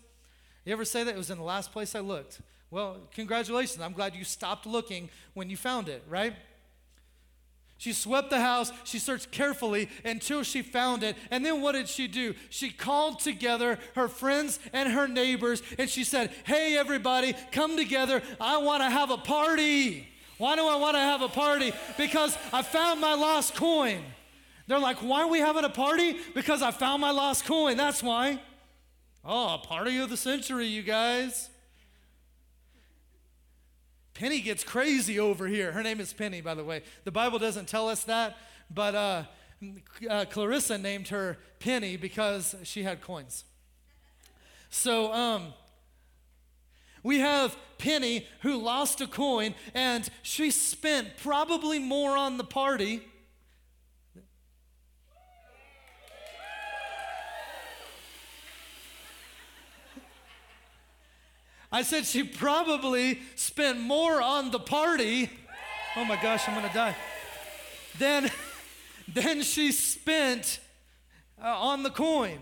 You 0.64 0.72
ever 0.72 0.84
say 0.84 1.02
that? 1.02 1.12
It 1.12 1.18
was 1.18 1.30
in 1.30 1.38
the 1.38 1.44
last 1.44 1.72
place 1.72 1.96
I 1.96 2.00
looked. 2.00 2.40
Well, 2.70 2.98
congratulations. 3.12 3.80
I'm 3.82 3.92
glad 3.92 4.14
you 4.14 4.22
stopped 4.22 4.64
looking 4.64 5.10
when 5.34 5.50
you 5.50 5.56
found 5.56 5.88
it, 5.88 6.04
right? 6.08 6.34
She 7.78 7.92
swept 7.92 8.30
the 8.30 8.40
house, 8.40 8.72
she 8.82 8.98
searched 8.98 9.30
carefully 9.30 9.88
until 10.04 10.42
she 10.42 10.62
found 10.62 11.04
it. 11.04 11.16
And 11.30 11.46
then 11.46 11.62
what 11.62 11.72
did 11.72 11.88
she 11.88 12.08
do? 12.08 12.34
She 12.50 12.70
called 12.70 13.20
together 13.20 13.78
her 13.94 14.08
friends 14.08 14.58
and 14.72 14.92
her 14.92 15.06
neighbors 15.06 15.62
and 15.78 15.88
she 15.88 16.02
said, 16.02 16.32
Hey, 16.44 16.76
everybody, 16.76 17.34
come 17.52 17.76
together. 17.76 18.20
I 18.40 18.58
want 18.58 18.82
to 18.82 18.90
have 18.90 19.10
a 19.10 19.16
party. 19.16 20.08
Why 20.38 20.56
do 20.56 20.66
I 20.66 20.74
want 20.74 20.96
to 20.96 21.00
have 21.00 21.22
a 21.22 21.28
party? 21.28 21.72
Because 21.96 22.36
I 22.52 22.62
found 22.62 23.00
my 23.00 23.14
lost 23.14 23.54
coin. 23.54 24.02
They're 24.66 24.80
like, 24.80 24.98
Why 24.98 25.22
are 25.22 25.28
we 25.28 25.38
having 25.38 25.64
a 25.64 25.70
party? 25.70 26.16
Because 26.34 26.62
I 26.62 26.72
found 26.72 27.00
my 27.00 27.12
lost 27.12 27.44
coin. 27.44 27.76
That's 27.76 28.02
why. 28.02 28.40
Oh, 29.24 29.54
a 29.54 29.58
party 29.58 29.98
of 29.98 30.10
the 30.10 30.16
century, 30.16 30.66
you 30.66 30.82
guys. 30.82 31.48
Penny 34.18 34.40
gets 34.40 34.64
crazy 34.64 35.20
over 35.20 35.46
here. 35.46 35.70
Her 35.70 35.80
name 35.84 36.00
is 36.00 36.12
Penny, 36.12 36.40
by 36.40 36.54
the 36.54 36.64
way. 36.64 36.82
The 37.04 37.12
Bible 37.12 37.38
doesn't 37.38 37.68
tell 37.68 37.88
us 37.88 38.02
that, 38.04 38.36
but 38.68 38.94
uh, 38.96 39.22
uh, 40.10 40.24
Clarissa 40.28 40.76
named 40.76 41.06
her 41.08 41.38
Penny 41.60 41.96
because 41.96 42.56
she 42.64 42.82
had 42.82 43.00
coins. 43.00 43.44
So, 44.70 45.12
um, 45.12 45.54
we 47.04 47.20
have 47.20 47.56
Penny 47.78 48.26
who 48.40 48.56
lost 48.56 49.00
a 49.00 49.06
coin 49.06 49.54
and 49.72 50.10
she 50.22 50.50
spent 50.50 51.16
probably 51.18 51.78
more 51.78 52.16
on 52.16 52.38
the 52.38 52.44
party 52.44 53.06
I 61.70 61.82
said 61.82 62.06
she 62.06 62.22
probably 62.22 63.20
spent 63.34 63.80
more 63.80 64.22
on 64.22 64.50
the 64.50 64.58
party. 64.58 65.30
Oh 65.96 66.04
my 66.04 66.20
gosh, 66.20 66.48
I'm 66.48 66.54
gonna 66.54 66.72
die. 66.72 66.96
Then, 67.98 68.30
then 69.08 69.42
she 69.42 69.72
spent 69.72 70.60
uh, 71.42 71.46
on 71.46 71.82
the 71.82 71.90
coin. 71.90 72.38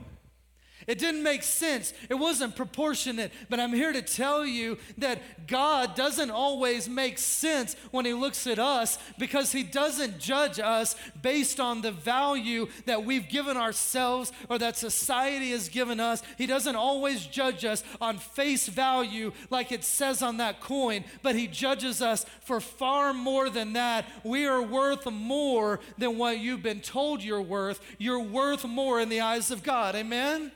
It 0.87 1.01
didn't 1.01 1.25
make 1.25 1.42
sense. 1.42 1.92
It 2.09 2.14
wasn't 2.14 2.55
proportionate. 2.55 3.33
But 3.51 3.59
I'm 3.59 3.72
here 3.72 3.92
to 3.92 4.03
tell 4.03 4.46
you 4.46 4.79
that 4.99 5.46
God 5.49 5.96
doesn't 5.96 6.31
always 6.31 6.88
make 6.88 7.18
sense 7.18 7.75
when 7.90 8.05
He 8.05 8.12
looks 8.12 8.46
at 8.46 8.61
us 8.61 8.99
because 9.18 9.51
He 9.51 9.64
doesn't 9.64 10.20
judge 10.20 10.61
us 10.61 10.94
based 11.20 11.59
on 11.59 11.83
the 11.83 11.90
value 11.90 12.68
that 12.85 13.05
we've 13.05 13.29
given 13.29 13.57
ourselves 13.57 14.31
or 14.49 14.59
that 14.59 14.77
society 14.77 15.51
has 15.51 15.68
given 15.68 15.99
us. 15.99 16.22
He 16.38 16.46
doesn't 16.46 16.77
always 16.77 17.27
judge 17.27 17.64
us 17.64 17.83
on 18.01 18.18
face 18.18 18.68
value 18.68 19.33
like 19.51 19.72
it 19.72 19.83
says 19.83 20.22
on 20.22 20.37
that 20.37 20.61
coin, 20.61 21.05
but 21.22 21.35
He 21.35 21.49
judges 21.49 22.01
us 22.01 22.25
for 22.42 22.61
far 22.61 23.12
more 23.12 23.51
than 23.51 23.72
that. 23.72 24.07
We 24.22 24.46
are 24.46 24.62
worth 24.62 25.11
more 25.11 25.81
than 25.99 26.16
what 26.16 26.38
you've 26.38 26.62
been 26.62 26.81
told 26.81 27.25
you're 27.25 27.42
worth. 27.42 27.81
You're 27.99 28.20
worth 28.20 28.64
more 28.64 29.01
in 29.01 29.09
the 29.09 29.20
eyes 29.20 29.51
of 29.51 29.64
God. 29.64 29.96
Amen? 29.96 30.53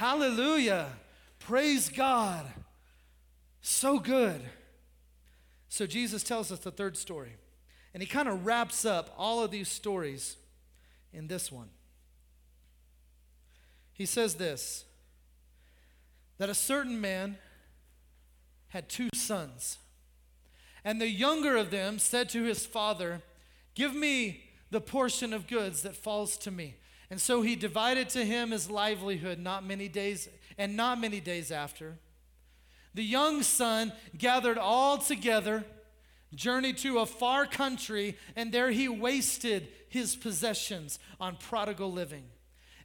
Hallelujah. 0.00 0.86
Praise 1.40 1.90
God. 1.90 2.46
So 3.60 3.98
good. 3.98 4.40
So 5.68 5.86
Jesus 5.86 6.22
tells 6.22 6.50
us 6.50 6.60
the 6.60 6.70
third 6.70 6.96
story. 6.96 7.36
And 7.92 8.02
he 8.02 8.08
kind 8.08 8.26
of 8.26 8.46
wraps 8.46 8.86
up 8.86 9.14
all 9.18 9.44
of 9.44 9.50
these 9.50 9.68
stories 9.68 10.38
in 11.12 11.26
this 11.26 11.52
one. 11.52 11.68
He 13.92 14.06
says 14.06 14.36
this 14.36 14.86
that 16.38 16.48
a 16.48 16.54
certain 16.54 16.98
man 16.98 17.36
had 18.68 18.88
two 18.88 19.10
sons. 19.14 19.76
And 20.82 20.98
the 20.98 21.10
younger 21.10 21.58
of 21.58 21.70
them 21.70 21.98
said 21.98 22.30
to 22.30 22.44
his 22.44 22.64
father, 22.64 23.20
Give 23.74 23.94
me 23.94 24.44
the 24.70 24.80
portion 24.80 25.34
of 25.34 25.46
goods 25.46 25.82
that 25.82 25.94
falls 25.94 26.38
to 26.38 26.50
me. 26.50 26.76
And 27.10 27.20
so 27.20 27.42
he 27.42 27.56
divided 27.56 28.08
to 28.10 28.24
him 28.24 28.52
his 28.52 28.70
livelihood 28.70 29.38
not 29.38 29.66
many 29.66 29.88
days 29.88 30.28
and 30.56 30.76
not 30.76 31.00
many 31.00 31.20
days 31.20 31.50
after. 31.50 31.98
The 32.94 33.04
young 33.04 33.42
son 33.42 33.92
gathered 34.16 34.58
all 34.58 34.98
together, 34.98 35.64
journeyed 36.34 36.78
to 36.78 37.00
a 37.00 37.06
far 37.06 37.46
country, 37.46 38.16
and 38.36 38.52
there 38.52 38.70
he 38.70 38.88
wasted 38.88 39.68
his 39.88 40.14
possessions 40.14 41.00
on 41.20 41.36
prodigal 41.36 41.90
living. 41.92 42.24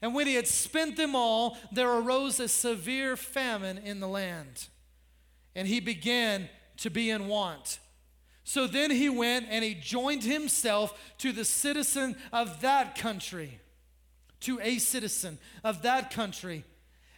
And 0.02 0.14
when 0.14 0.28
he 0.28 0.36
had 0.36 0.48
spent 0.48 0.98
them 0.98 1.16
all, 1.16 1.58
there 1.72 1.92
arose 1.92 2.40
a 2.40 2.48
severe 2.48 3.16
famine 3.16 3.78
in 3.78 4.00
the 4.00 4.08
land, 4.08 4.68
and 5.56 5.68
he 5.68 5.80
began 5.80 6.50
to 6.78 6.90
be 6.90 7.10
in 7.10 7.28
want. 7.28 7.80
So 8.44 8.68
then 8.68 8.92
he 8.92 9.10
went 9.10 9.48
and 9.50 9.64
he 9.64 9.74
joined 9.74 10.24
himself 10.24 11.14
to 11.20 11.32
the 11.32 11.46
citizen 11.46 12.16
of 12.32 12.62
that 12.62 12.96
country 12.96 13.60
to 14.46 14.60
a 14.62 14.78
citizen 14.78 15.38
of 15.64 15.82
that 15.84 16.12
country. 16.12 16.64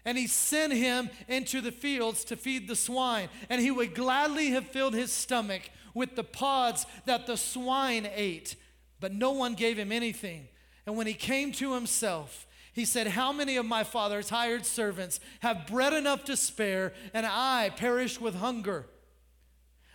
And 0.06 0.18
he 0.18 0.28
sent 0.28 0.74
him 0.74 1.10
into 1.28 1.60
the 1.62 1.72
fields 1.72 2.24
to 2.26 2.38
feed 2.38 2.68
the 2.68 2.76
swine. 2.76 3.30
And 3.50 3.62
he 3.62 3.72
would 3.72 3.94
gladly 3.94 4.52
have 4.52 4.68
filled 4.68 4.94
his 4.94 5.12
stomach 5.12 5.70
with 5.94 6.16
the 6.16 6.24
pods 6.24 6.86
that 7.06 7.28
the 7.28 7.36
swine 7.36 8.08
ate, 8.16 8.56
but 9.00 9.14
no 9.14 9.32
one 9.32 9.54
gave 9.54 9.78
him 9.78 9.92
anything. 9.92 10.48
And 10.86 10.96
when 10.96 11.08
he 11.08 11.14
came 11.14 11.52
to 11.54 11.74
himself, 11.74 12.48
he 12.72 12.86
said, 12.86 13.08
How 13.08 13.34
many 13.34 13.58
of 13.58 13.66
my 13.66 13.84
father's 13.84 14.30
hired 14.30 14.66
servants 14.66 15.20
have 15.42 15.68
bread 15.68 15.94
enough 15.94 16.24
to 16.26 16.38
spare, 16.38 16.94
and 17.14 17.26
I 17.26 17.72
perish 17.76 18.22
with 18.22 18.36
hunger? 18.36 18.86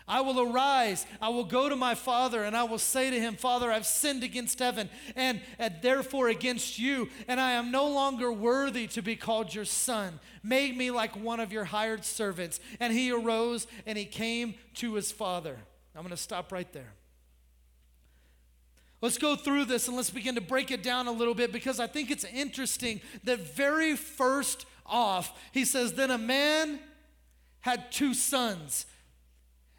I 0.08 0.20
will 0.20 0.40
arise, 0.40 1.06
I 1.20 1.28
will 1.28 1.44
go 1.44 1.68
to 1.68 1.76
my 1.76 1.94
father, 1.94 2.44
and 2.44 2.56
I 2.56 2.64
will 2.64 2.78
say 2.78 3.10
to 3.10 3.20
him, 3.20 3.36
Father, 3.36 3.70
I've 3.70 3.86
sinned 3.86 4.22
against 4.22 4.58
heaven 4.58 4.90
and, 5.14 5.40
and, 5.58 5.74
therefore 5.80 6.28
against 6.28 6.78
you, 6.78 7.08
and 7.28 7.40
I 7.40 7.52
am 7.52 7.70
no 7.70 7.88
longer 7.88 8.32
worthy 8.32 8.86
to 8.88 9.02
be 9.02 9.16
called 9.16 9.54
your 9.54 9.64
son. 9.64 10.20
Make 10.42 10.76
me 10.76 10.90
like 10.90 11.16
one 11.16 11.40
of 11.40 11.52
your 11.52 11.64
hired 11.64 12.04
servants. 12.04 12.60
And 12.80 12.92
he 12.92 13.12
arose 13.12 13.66
and 13.86 13.96
he 13.96 14.04
came 14.04 14.54
to 14.74 14.94
his 14.94 15.12
father. 15.12 15.58
I'm 15.94 16.02
going 16.02 16.10
to 16.10 16.16
stop 16.16 16.52
right 16.52 16.70
there. 16.72 16.94
Let's 19.00 19.18
go 19.18 19.34
through 19.34 19.64
this 19.64 19.88
and 19.88 19.96
let's 19.96 20.10
begin 20.10 20.36
to 20.36 20.40
break 20.40 20.70
it 20.70 20.82
down 20.82 21.08
a 21.08 21.12
little 21.12 21.34
bit 21.34 21.52
because 21.52 21.80
I 21.80 21.88
think 21.88 22.10
it's 22.10 22.24
interesting 22.24 23.00
that 23.24 23.40
very 23.40 23.96
first 23.96 24.64
off, 24.86 25.36
he 25.52 25.64
says, 25.64 25.94
Then 25.94 26.10
a 26.10 26.18
man 26.18 26.78
had 27.60 27.90
two 27.90 28.14
sons. 28.14 28.86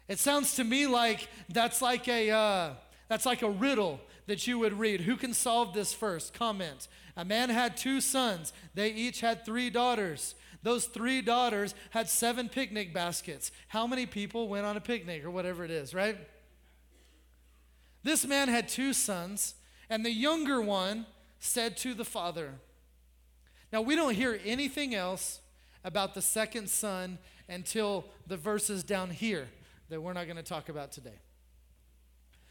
It 0.08 0.18
sounds 0.18 0.54
to 0.56 0.64
me 0.64 0.86
like 0.86 1.28
that's 1.48 1.80
like 1.80 2.08
a 2.08 2.30
uh, 2.30 2.70
that's 3.08 3.26
like 3.26 3.42
a 3.42 3.50
riddle 3.50 4.00
that 4.26 4.46
you 4.46 4.58
would 4.58 4.78
read. 4.78 5.02
Who 5.02 5.16
can 5.16 5.34
solve 5.34 5.74
this 5.74 5.92
first? 5.92 6.34
Comment. 6.34 6.88
A 7.16 7.24
man 7.24 7.50
had 7.50 7.76
two 7.76 8.00
sons. 8.00 8.52
They 8.74 8.90
each 8.90 9.20
had 9.20 9.44
three 9.44 9.70
daughters. 9.70 10.34
Those 10.62 10.86
three 10.86 11.20
daughters 11.20 11.74
had 11.90 12.08
seven 12.08 12.48
picnic 12.48 12.94
baskets. 12.94 13.52
How 13.68 13.86
many 13.86 14.06
people 14.06 14.48
went 14.48 14.64
on 14.64 14.76
a 14.76 14.80
picnic 14.80 15.24
or 15.24 15.30
whatever 15.30 15.64
it 15.64 15.70
is, 15.70 15.94
right? 15.94 16.16
This 18.02 18.26
man 18.26 18.48
had 18.48 18.68
two 18.68 18.92
sons, 18.92 19.54
and 19.88 20.04
the 20.04 20.10
younger 20.10 20.60
one 20.60 21.06
said 21.38 21.76
to 21.78 21.94
the 21.94 22.04
father, 22.04 22.54
Now 23.72 23.82
we 23.82 23.94
don't 23.94 24.14
hear 24.14 24.40
anything 24.44 24.94
else 24.94 25.40
about 25.84 26.14
the 26.14 26.22
second 26.22 26.70
son 26.70 27.18
until 27.46 28.06
the 28.26 28.38
verses 28.38 28.82
down 28.82 29.10
here 29.10 29.48
that 29.88 30.00
we're 30.00 30.12
not 30.12 30.24
going 30.24 30.36
to 30.36 30.42
talk 30.42 30.68
about 30.68 30.92
today. 30.92 31.20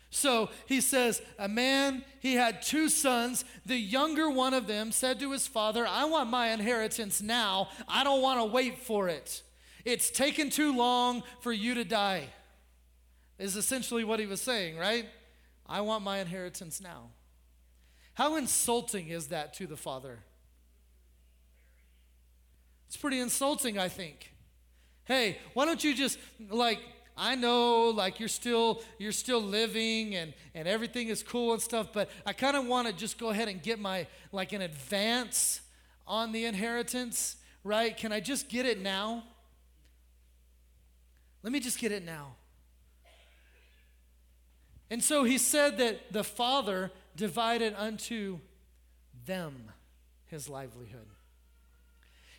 So 0.09 0.49
he 0.67 0.79
says, 0.79 1.21
A 1.39 1.47
man, 1.47 2.05
he 2.19 2.35
had 2.35 2.61
two 2.61 2.87
sons. 2.87 3.43
The 3.65 3.77
younger 3.77 4.29
one 4.29 4.53
of 4.53 4.67
them 4.67 4.91
said 4.91 5.19
to 5.19 5.31
his 5.31 5.47
father, 5.47 5.87
I 5.87 6.05
want 6.05 6.29
my 6.29 6.49
inheritance 6.49 7.21
now. 7.21 7.69
I 7.87 8.03
don't 8.03 8.21
want 8.21 8.39
to 8.39 8.45
wait 8.45 8.77
for 8.77 9.09
it. 9.09 9.41
It's 9.85 10.11
taken 10.11 10.51
too 10.51 10.75
long 10.75 11.23
for 11.41 11.51
you 11.51 11.73
to 11.73 11.83
die, 11.83 12.27
is 13.39 13.55
essentially 13.55 14.03
what 14.03 14.19
he 14.19 14.27
was 14.27 14.39
saying, 14.39 14.77
right? 14.77 15.07
I 15.67 15.81
want 15.81 16.03
my 16.03 16.19
inheritance 16.19 16.79
now. 16.79 17.09
How 18.13 18.35
insulting 18.37 19.07
is 19.07 19.27
that 19.27 19.55
to 19.55 19.65
the 19.67 19.75
father? 19.75 20.19
It's 22.87 22.97
pretty 22.97 23.19
insulting, 23.19 23.79
I 23.79 23.89
think. 23.89 24.31
Hey, 25.05 25.39
why 25.55 25.65
don't 25.65 25.83
you 25.83 25.95
just 25.95 26.19
like 26.49 26.79
I 27.15 27.35
know 27.35 27.89
like 27.89 28.19
you're 28.19 28.29
still 28.29 28.81
you're 28.97 29.11
still 29.11 29.41
living 29.41 30.15
and 30.15 30.33
and 30.55 30.67
everything 30.67 31.09
is 31.09 31.23
cool 31.23 31.53
and 31.53 31.61
stuff, 31.61 31.89
but 31.93 32.09
I 32.25 32.33
kind 32.33 32.57
of 32.57 32.65
want 32.65 32.87
to 32.87 32.93
just 32.93 33.17
go 33.17 33.29
ahead 33.29 33.47
and 33.47 33.61
get 33.61 33.79
my 33.79 34.07
like 34.31 34.53
an 34.53 34.61
advance 34.61 35.61
on 36.07 36.31
the 36.31 36.45
inheritance, 36.45 37.37
right? 37.63 37.95
Can 37.95 38.11
I 38.11 38.19
just 38.19 38.49
get 38.49 38.65
it 38.65 38.81
now? 38.81 39.23
Let 41.43 41.51
me 41.51 41.59
just 41.59 41.77
get 41.77 41.91
it 41.91 42.03
now. 42.03 42.35
And 44.89 45.03
so 45.03 45.23
he 45.23 45.37
said 45.37 45.77
that 45.79 46.11
the 46.11 46.23
father 46.23 46.91
divided 47.15 47.75
unto 47.77 48.39
them 49.25 49.71
his 50.27 50.49
livelihood. 50.49 51.07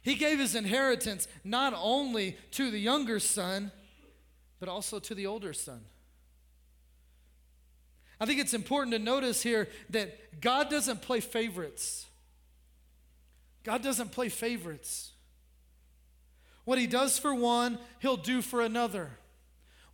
He 0.03 0.15
gave 0.15 0.39
his 0.39 0.55
inheritance 0.55 1.27
not 1.43 1.75
only 1.77 2.37
to 2.53 2.71
the 2.71 2.79
younger 2.79 3.19
son, 3.19 3.73
but 4.61 4.69
also 4.69 4.99
to 4.99 5.15
the 5.15 5.27
older 5.27 5.53
son. 5.53 5.81
I 8.21 8.27
think 8.27 8.41
it's 8.41 8.55
important 8.55 8.93
to 8.93 8.99
notice 8.99 9.43
here 9.43 9.69
that 9.91 10.41
God 10.41 10.71
doesn't 10.71 11.03
play 11.03 11.21
favorites. 11.21 12.07
God 13.65 13.83
doesn't 13.83 14.13
play 14.13 14.29
favorites. 14.29 15.13
What 16.65 16.79
he 16.79 16.87
does 16.87 17.19
for 17.19 17.35
one, 17.35 17.79
he'll 18.01 18.17
do 18.17 18.41
for 18.41 18.61
another. 18.61 19.11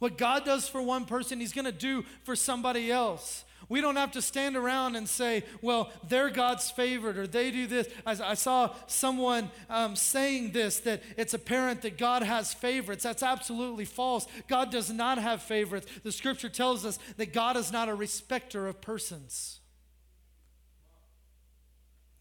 What 0.00 0.18
God 0.18 0.44
does 0.44 0.68
for 0.68 0.82
one 0.82 1.04
person, 1.04 1.38
he's 1.38 1.52
going 1.52 1.66
to 1.66 1.72
do 1.72 2.04
for 2.24 2.34
somebody 2.34 2.90
else. 2.90 3.44
We 3.68 3.80
don't 3.80 3.96
have 3.96 4.10
to 4.12 4.22
stand 4.22 4.56
around 4.56 4.96
and 4.96 5.08
say, 5.08 5.44
well, 5.62 5.92
they're 6.08 6.30
God's 6.30 6.70
favorite 6.70 7.16
or 7.16 7.28
they 7.28 7.52
do 7.52 7.68
this. 7.68 7.86
I, 8.04 8.16
I 8.30 8.34
saw 8.34 8.74
someone 8.88 9.50
um, 9.68 9.94
saying 9.94 10.50
this 10.50 10.80
that 10.80 11.04
it's 11.16 11.34
apparent 11.34 11.82
that 11.82 11.96
God 11.96 12.24
has 12.24 12.52
favorites. 12.52 13.04
That's 13.04 13.22
absolutely 13.22 13.84
false. 13.84 14.26
God 14.48 14.72
does 14.72 14.90
not 14.90 15.18
have 15.18 15.42
favorites. 15.42 15.86
The 16.02 16.10
scripture 16.10 16.48
tells 16.48 16.84
us 16.84 16.98
that 17.16 17.32
God 17.32 17.56
is 17.56 17.70
not 17.70 17.88
a 17.88 17.94
respecter 17.94 18.66
of 18.66 18.80
persons. 18.80 19.60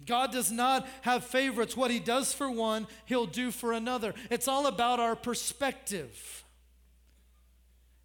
God 0.05 0.31
does 0.31 0.51
not 0.51 0.87
have 1.01 1.23
favorites. 1.23 1.75
What 1.75 1.91
He 1.91 1.99
does 1.99 2.31
for 2.33 2.51
one, 2.51 2.87
He'll 3.05 3.25
do 3.25 3.49
for 3.51 3.73
another. 3.73 4.13
It's 4.29 4.47
all 4.47 4.67
about 4.67 4.99
our 4.99 5.15
perspective. 5.15 6.38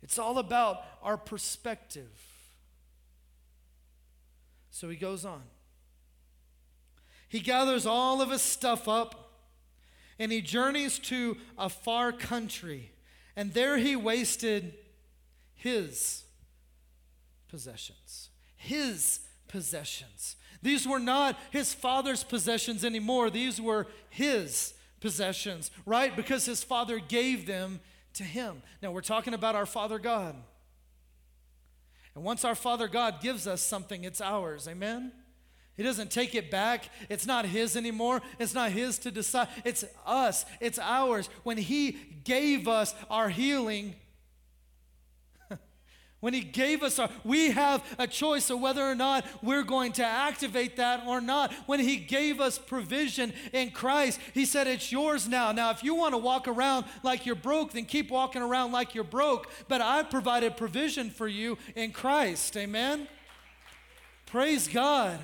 It's 0.05 0.19
all 0.19 0.39
about 0.39 0.85
our 1.03 1.17
perspective. 1.17 2.13
So 4.71 4.91
he 4.91 4.97
goes 4.97 5.25
on. 5.25 5.43
He 7.27 7.41
gathers 7.41 7.87
all 7.87 8.21
of 8.21 8.31
his 8.31 8.43
stuff 8.43 8.87
up 8.87 9.33
and 10.19 10.31
he 10.31 10.43
journeys 10.43 10.99
to 11.01 11.39
a 11.59 11.71
far 11.71 12.13
country. 12.13 12.93
And 13.35 13.55
there 13.55 13.79
he 13.79 13.97
wasted 13.97 14.75
his 15.55 16.25
possessions. 17.49 18.29
His 18.57 19.21
possessions. 19.49 20.37
These 20.61 20.87
were 20.87 21.01
not 21.01 21.39
his 21.51 21.73
father's 21.73 22.25
possessions 22.25 22.85
anymore. 22.85 23.31
These 23.31 23.59
were 23.59 23.87
his 24.11 24.75
possessions, 25.01 25.71
right? 25.87 26.15
Because 26.15 26.45
his 26.45 26.63
father 26.63 26.99
gave 26.99 27.47
them 27.47 27.81
to 28.15 28.25
him. 28.25 28.63
Now 28.83 28.93
we're 28.93 29.01
talking 29.01 29.35
about 29.35 29.55
our 29.55 29.67
Father 29.67 29.99
God. 29.99 30.35
And 32.15 32.25
once 32.25 32.45
our 32.45 32.55
Father 32.55 32.89
God 32.89 33.21
gives 33.21 33.47
us 33.47 33.61
something, 33.61 34.05
it's 34.05 34.21
ours. 34.21 34.69
Amen? 34.69 35.13
He 35.77 35.83
doesn't 35.83 36.13
take 36.13 36.35
it 36.35 36.51
back. 36.51 36.89
It's 37.09 37.27
not 37.27 37.45
His 37.45 37.77
anymore. 37.77 38.23
It's 38.39 38.55
not 38.55 38.71
His 38.71 38.99
to 39.01 39.11
decide. 39.11 39.49
It's 39.65 39.85
us. 40.07 40.45
It's 40.61 40.79
ours. 40.79 41.29
When 41.43 41.59
He 41.59 41.93
gave 42.23 42.69
us 42.69 42.95
our 43.11 43.29
healing, 43.29 43.97
when 46.25 46.33
He 46.33 46.41
gave 46.41 46.83
us 46.83 46.99
our, 46.99 47.11
we 47.23 47.51
have 47.51 47.85
a 47.99 48.07
choice 48.07 48.49
of 48.49 48.59
whether 48.59 48.83
or 48.83 48.95
not 48.95 49.27
we're 49.43 49.63
going 49.63 49.93
to 49.93 50.03
activate 50.03 50.77
that 50.77 51.05
or 51.07 51.21
not. 51.21 51.53
When 51.67 51.81
He 51.81 51.97
gave 51.97 52.41
us 52.41 52.57
provision 52.57 53.35
in 53.53 53.73
Christ, 53.73 54.19
He 54.33 54.47
said, 54.47 54.67
It's 54.67 54.91
yours 54.91 55.29
now. 55.29 55.53
Now, 55.53 55.71
if 55.71 55.85
you 55.85 55.95
want 55.95 56.15
to 56.15 56.19
walk 56.19 56.49
around 56.49 56.87
like 57.03 57.27
you're 57.27 57.35
broke, 57.35 57.73
then 57.73 57.85
keep 57.85 58.11
walking 58.11 58.41
around 58.41 58.73
like 58.73 58.95
you're 58.95 59.05
broke. 59.05 59.51
But 59.69 59.83
I've 59.83 60.09
provided 60.09 60.57
provision 60.57 61.11
for 61.11 61.29
you 61.29 61.59
in 61.77 61.93
Christ. 61.93 62.57
Amen? 62.57 63.07
Praise 64.25 64.67
God. 64.67 65.21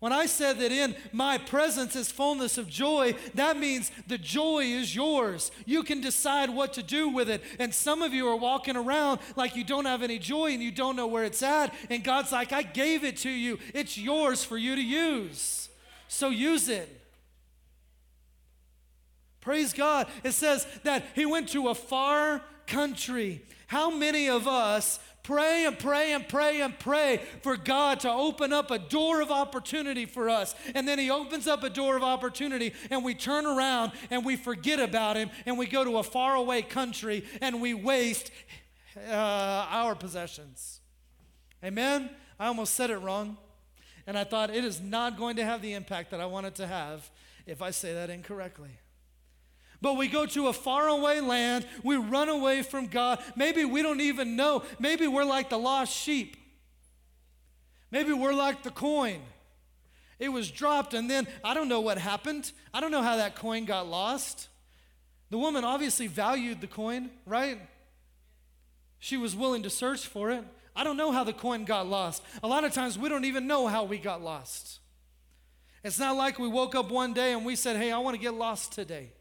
When 0.00 0.14
I 0.14 0.24
said 0.24 0.58
that 0.60 0.72
in 0.72 0.96
my 1.12 1.36
presence 1.36 1.94
is 1.94 2.10
fullness 2.10 2.56
of 2.56 2.68
joy, 2.68 3.14
that 3.34 3.58
means 3.58 3.92
the 4.06 4.16
joy 4.16 4.60
is 4.60 4.94
yours. 4.96 5.50
You 5.66 5.82
can 5.82 6.00
decide 6.00 6.48
what 6.48 6.72
to 6.74 6.82
do 6.82 7.10
with 7.10 7.28
it. 7.28 7.42
And 7.58 7.74
some 7.74 8.00
of 8.00 8.14
you 8.14 8.26
are 8.26 8.36
walking 8.36 8.76
around 8.76 9.20
like 9.36 9.56
you 9.56 9.62
don't 9.62 9.84
have 9.84 10.02
any 10.02 10.18
joy 10.18 10.52
and 10.52 10.62
you 10.62 10.72
don't 10.72 10.96
know 10.96 11.06
where 11.06 11.24
it's 11.24 11.42
at. 11.42 11.74
And 11.90 12.02
God's 12.02 12.32
like, 12.32 12.50
I 12.50 12.62
gave 12.62 13.04
it 13.04 13.18
to 13.18 13.30
you, 13.30 13.58
it's 13.74 13.98
yours 13.98 14.42
for 14.42 14.56
you 14.56 14.74
to 14.74 14.82
use. 14.82 15.68
So 16.08 16.30
use 16.30 16.70
it. 16.70 16.88
Praise 19.42 19.74
God. 19.74 20.06
It 20.24 20.32
says 20.32 20.66
that 20.82 21.04
he 21.14 21.26
went 21.26 21.50
to 21.50 21.68
a 21.68 21.74
far 21.74 22.42
country. 22.66 23.42
How 23.66 23.90
many 23.90 24.28
of 24.28 24.48
us 24.48 24.98
pray 25.22 25.64
and 25.66 25.78
pray 25.78 26.12
and 26.12 26.28
pray 26.28 26.60
and 26.60 26.78
pray 26.78 27.20
for 27.42 27.56
God 27.56 28.00
to 28.00 28.10
open 28.10 28.52
up 28.52 28.70
a 28.70 28.78
door 28.78 29.20
of 29.20 29.30
opportunity 29.30 30.06
for 30.06 30.28
us. 30.28 30.54
And 30.74 30.86
then 30.86 30.98
He 30.98 31.10
opens 31.10 31.46
up 31.46 31.62
a 31.62 31.70
door 31.70 31.96
of 31.96 32.02
opportunity, 32.02 32.72
and 32.90 33.04
we 33.04 33.14
turn 33.14 33.46
around 33.46 33.92
and 34.10 34.24
we 34.24 34.36
forget 34.36 34.80
about 34.80 35.16
Him, 35.16 35.30
and 35.46 35.58
we 35.58 35.66
go 35.66 35.84
to 35.84 35.98
a 35.98 36.02
faraway 36.02 36.62
country 36.62 37.24
and 37.40 37.60
we 37.60 37.74
waste 37.74 38.30
uh, 38.96 39.12
our 39.12 39.94
possessions. 39.94 40.80
Amen? 41.64 42.10
I 42.38 42.46
almost 42.46 42.74
said 42.74 42.90
it 42.90 42.98
wrong. 42.98 43.36
And 44.06 44.18
I 44.18 44.24
thought 44.24 44.50
it 44.50 44.64
is 44.64 44.80
not 44.80 45.16
going 45.16 45.36
to 45.36 45.44
have 45.44 45.62
the 45.62 45.74
impact 45.74 46.10
that 46.10 46.20
I 46.20 46.26
want 46.26 46.46
it 46.46 46.54
to 46.56 46.66
have 46.66 47.08
if 47.46 47.62
I 47.62 47.70
say 47.70 47.94
that 47.94 48.10
incorrectly. 48.10 48.70
But 49.82 49.96
we 49.96 50.08
go 50.08 50.26
to 50.26 50.48
a 50.48 50.52
faraway 50.52 51.20
land, 51.20 51.66
we 51.82 51.96
run 51.96 52.28
away 52.28 52.62
from 52.62 52.86
God. 52.86 53.22
Maybe 53.34 53.64
we 53.64 53.82
don't 53.82 54.00
even 54.00 54.36
know. 54.36 54.62
Maybe 54.78 55.06
we're 55.06 55.24
like 55.24 55.48
the 55.48 55.58
lost 55.58 55.92
sheep. 55.94 56.36
Maybe 57.90 58.12
we're 58.12 58.34
like 58.34 58.62
the 58.62 58.70
coin. 58.70 59.22
It 60.18 60.28
was 60.28 60.50
dropped, 60.50 60.92
and 60.92 61.10
then 61.10 61.26
I 61.42 61.54
don't 61.54 61.68
know 61.68 61.80
what 61.80 61.96
happened. 61.96 62.52
I 62.74 62.80
don't 62.80 62.90
know 62.90 63.02
how 63.02 63.16
that 63.16 63.36
coin 63.36 63.64
got 63.64 63.88
lost. 63.88 64.48
The 65.30 65.38
woman 65.38 65.64
obviously 65.64 66.08
valued 66.08 66.60
the 66.60 66.66
coin, 66.66 67.10
right? 67.24 67.58
She 68.98 69.16
was 69.16 69.34
willing 69.34 69.62
to 69.62 69.70
search 69.70 70.06
for 70.06 70.30
it. 70.30 70.44
I 70.76 70.84
don't 70.84 70.98
know 70.98 71.10
how 71.10 71.24
the 71.24 71.32
coin 71.32 71.64
got 71.64 71.86
lost. 71.88 72.22
A 72.42 72.48
lot 72.48 72.64
of 72.64 72.72
times 72.72 72.98
we 72.98 73.08
don't 73.08 73.24
even 73.24 73.46
know 73.46 73.66
how 73.66 73.84
we 73.84 73.96
got 73.96 74.22
lost. 74.22 74.80
It's 75.82 75.98
not 75.98 76.16
like 76.16 76.38
we 76.38 76.48
woke 76.48 76.74
up 76.74 76.90
one 76.90 77.14
day 77.14 77.32
and 77.32 77.46
we 77.46 77.56
said, 77.56 77.76
Hey, 77.76 77.90
I 77.90 77.98
want 77.98 78.14
to 78.14 78.20
get 78.20 78.34
lost 78.34 78.72
today. 78.72 79.12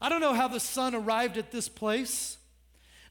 I 0.00 0.08
don't 0.08 0.20
know 0.20 0.34
how 0.34 0.48
the 0.48 0.60
son 0.60 0.94
arrived 0.94 1.36
at 1.36 1.50
this 1.50 1.68
place. 1.68 2.38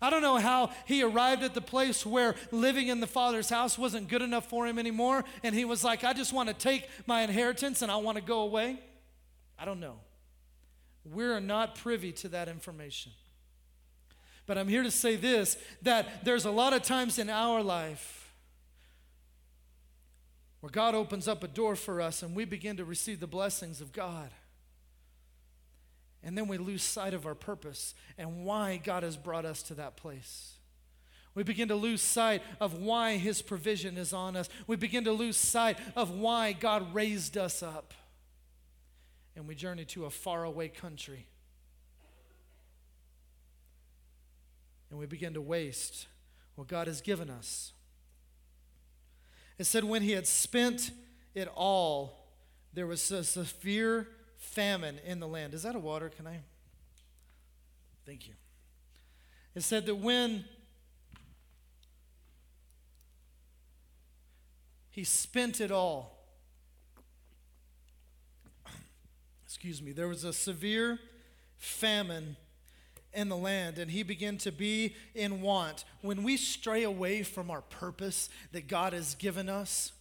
I 0.01 0.09
don't 0.09 0.21
know 0.21 0.37
how 0.37 0.71
he 0.85 1.03
arrived 1.03 1.43
at 1.43 1.53
the 1.53 1.61
place 1.61 2.05
where 2.05 2.35
living 2.51 2.87
in 2.87 3.01
the 3.01 3.07
father's 3.07 3.49
house 3.49 3.77
wasn't 3.77 4.07
good 4.07 4.21
enough 4.21 4.49
for 4.49 4.65
him 4.65 4.79
anymore. 4.79 5.25
And 5.43 5.53
he 5.53 5.65
was 5.65 5.83
like, 5.83 6.03
I 6.03 6.13
just 6.13 6.31
want 6.31 6.47
to 6.47 6.55
take 6.55 6.87
my 7.05 7.21
inheritance 7.21 7.81
and 7.81 7.91
I 7.91 7.97
want 7.97 8.17
to 8.17 8.23
go 8.23 8.41
away. 8.41 8.79
I 9.57 9.65
don't 9.65 9.81
know. 9.81 9.97
We're 11.03 11.39
not 11.39 11.75
privy 11.75 12.11
to 12.13 12.29
that 12.29 12.47
information. 12.47 13.11
But 14.45 14.57
I'm 14.57 14.67
here 14.67 14.83
to 14.83 14.91
say 14.91 15.15
this 15.15 15.57
that 15.81 16.23
there's 16.23 16.45
a 16.45 16.51
lot 16.51 16.73
of 16.73 16.81
times 16.81 17.19
in 17.19 17.29
our 17.29 17.61
life 17.61 18.33
where 20.61 20.69
God 20.69 20.95
opens 20.95 21.27
up 21.27 21.43
a 21.43 21.47
door 21.47 21.75
for 21.75 22.01
us 22.01 22.23
and 22.23 22.35
we 22.35 22.45
begin 22.45 22.77
to 22.77 22.85
receive 22.85 23.19
the 23.19 23.27
blessings 23.27 23.81
of 23.81 23.91
God. 23.91 24.29
And 26.23 26.37
then 26.37 26.47
we 26.47 26.57
lose 26.57 26.83
sight 26.83 27.13
of 27.13 27.25
our 27.25 27.35
purpose 27.35 27.95
and 28.17 28.43
why 28.43 28.77
God 28.83 29.03
has 29.03 29.15
brought 29.15 29.45
us 29.45 29.63
to 29.63 29.73
that 29.75 29.95
place. 29.95 30.53
We 31.33 31.43
begin 31.43 31.69
to 31.69 31.75
lose 31.75 32.01
sight 32.01 32.41
of 32.59 32.81
why 32.81 33.17
His 33.17 33.41
provision 33.41 33.97
is 33.97 34.11
on 34.11 34.35
us. 34.35 34.49
We 34.67 34.75
begin 34.75 35.05
to 35.05 35.13
lose 35.13 35.37
sight 35.37 35.77
of 35.95 36.11
why 36.11 36.53
God 36.53 36.93
raised 36.93 37.37
us 37.37 37.63
up. 37.63 37.93
And 39.35 39.47
we 39.47 39.55
journey 39.55 39.85
to 39.85 40.05
a 40.05 40.09
faraway 40.09 40.67
country. 40.67 41.27
And 44.89 44.99
we 44.99 45.05
begin 45.05 45.35
to 45.35 45.41
waste 45.41 46.07
what 46.55 46.67
God 46.67 46.87
has 46.87 46.99
given 46.99 47.29
us. 47.29 47.71
It 49.57 49.65
said, 49.65 49.83
when 49.83 50.01
he 50.01 50.11
had 50.11 50.27
spent 50.27 50.91
it 51.35 51.47
all, 51.55 52.27
there 52.73 52.87
was 52.87 53.11
a 53.11 53.23
severe 53.23 54.07
famine 54.39 54.99
in 55.05 55.19
the 55.19 55.27
land. 55.27 55.53
Is 55.53 55.63
that 55.63 55.75
a 55.75 55.79
water? 55.79 56.09
Can 56.09 56.25
I? 56.25 56.39
Thank 58.05 58.27
you. 58.27 58.33
It 59.53 59.61
said 59.61 59.85
that 59.85 59.95
when 59.95 60.45
he 64.89 65.03
spent 65.03 65.61
it 65.61 65.71
all, 65.71 66.17
excuse 69.45 69.81
me, 69.81 69.91
there 69.91 70.07
was 70.07 70.23
a 70.23 70.33
severe 70.33 70.97
famine 71.57 72.37
in 73.13 73.27
the 73.27 73.37
land 73.37 73.77
and 73.77 73.91
he 73.91 74.03
began 74.03 74.37
to 74.37 74.51
be 74.51 74.95
in 75.13 75.41
want. 75.41 75.83
When 76.01 76.23
we 76.23 76.37
stray 76.37 76.83
away 76.83 77.23
from 77.23 77.51
our 77.51 77.61
purpose 77.61 78.29
that 78.53 78.67
God 78.67 78.93
has 78.93 79.15
given 79.15 79.49
us, 79.49 79.91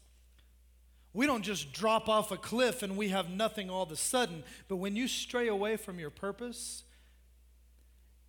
we 1.18 1.26
don't 1.26 1.42
just 1.42 1.72
drop 1.72 2.08
off 2.08 2.30
a 2.30 2.36
cliff 2.36 2.84
and 2.84 2.96
we 2.96 3.08
have 3.08 3.28
nothing 3.28 3.68
all 3.68 3.82
of 3.82 3.90
a 3.90 3.96
sudden. 3.96 4.44
But 4.68 4.76
when 4.76 4.94
you 4.94 5.08
stray 5.08 5.48
away 5.48 5.76
from 5.76 5.98
your 5.98 6.10
purpose, 6.10 6.84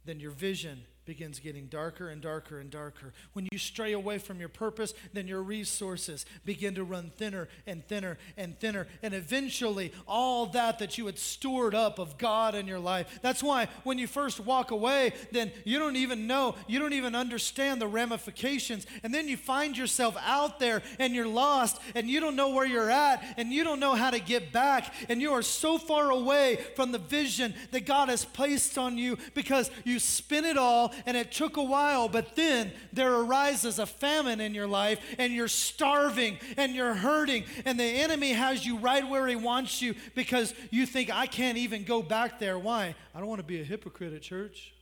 then 0.05 0.19
your 0.19 0.31
vision 0.31 0.85
begins 1.09 1.39
getting 1.39 1.65
darker 1.65 2.09
and 2.09 2.21
darker 2.21 2.59
and 2.59 2.69
darker. 2.69 3.13
When 3.33 3.47
you 3.51 3.57
stray 3.57 3.93
away 3.93 4.19
from 4.19 4.39
your 4.39 4.47
purpose, 4.47 4.93
then 5.11 5.27
your 5.27 5.41
resources 5.41 6.23
begin 6.45 6.75
to 6.75 6.83
run 6.83 7.09
thinner 7.17 7.49
and 7.65 7.83
thinner 7.87 8.19
and 8.37 8.59
thinner. 8.59 8.85
And 9.01 9.15
eventually, 9.15 9.91
all 10.07 10.45
that 10.45 10.77
that 10.77 10.99
you 10.99 11.07
had 11.07 11.17
stored 11.17 11.73
up 11.73 11.97
of 11.97 12.19
God 12.19 12.53
in 12.53 12.67
your 12.67 12.77
life. 12.77 13.17
That's 13.23 13.41
why 13.41 13.69
when 13.83 13.97
you 13.97 14.05
first 14.05 14.39
walk 14.39 14.69
away, 14.69 15.13
then 15.31 15.51
you 15.65 15.79
don't 15.79 15.95
even 15.95 16.27
know, 16.27 16.53
you 16.67 16.77
don't 16.77 16.93
even 16.93 17.15
understand 17.15 17.81
the 17.81 17.87
ramifications. 17.87 18.85
And 19.01 19.11
then 19.11 19.27
you 19.27 19.35
find 19.35 19.75
yourself 19.75 20.15
out 20.23 20.59
there 20.59 20.83
and 20.99 21.15
you're 21.15 21.25
lost 21.25 21.81
and 21.95 22.07
you 22.07 22.19
don't 22.19 22.35
know 22.35 22.49
where 22.49 22.67
you're 22.67 22.91
at 22.91 23.23
and 23.35 23.51
you 23.51 23.63
don't 23.63 23.79
know 23.79 23.95
how 23.95 24.11
to 24.11 24.19
get 24.19 24.51
back. 24.51 24.93
And 25.09 25.23
you 25.23 25.31
are 25.31 25.41
so 25.41 25.79
far 25.79 26.11
away 26.11 26.59
from 26.75 26.91
the 26.91 26.99
vision 26.99 27.55
that 27.71 27.87
God 27.87 28.09
has 28.09 28.25
placed 28.25 28.77
on 28.77 28.99
you 28.99 29.17
because 29.33 29.71
you 29.83 29.97
spin 29.97 30.45
it 30.45 30.55
all 30.55 30.93
and 31.05 31.15
it 31.17 31.31
took 31.31 31.57
a 31.57 31.63
while, 31.63 32.07
but 32.07 32.35
then 32.35 32.71
there 32.93 33.13
arises 33.13 33.79
a 33.79 33.85
famine 33.85 34.39
in 34.39 34.53
your 34.53 34.67
life, 34.67 34.99
and 35.17 35.33
you're 35.33 35.47
starving 35.47 36.37
and 36.57 36.75
you're 36.75 36.93
hurting, 36.93 37.45
and 37.65 37.79
the 37.79 37.83
enemy 37.83 38.33
has 38.33 38.65
you 38.65 38.77
right 38.77 39.07
where 39.07 39.27
he 39.27 39.35
wants 39.35 39.81
you 39.81 39.95
because 40.15 40.53
you 40.71 40.85
think, 40.85 41.09
I 41.13 41.27
can't 41.27 41.57
even 41.57 41.83
go 41.83 42.01
back 42.01 42.39
there. 42.39 42.57
Why? 42.57 42.95
I 43.13 43.19
don't 43.19 43.27
want 43.27 43.39
to 43.39 43.47
be 43.47 43.61
a 43.61 43.63
hypocrite 43.63 44.13
at 44.13 44.21
church. 44.21 44.73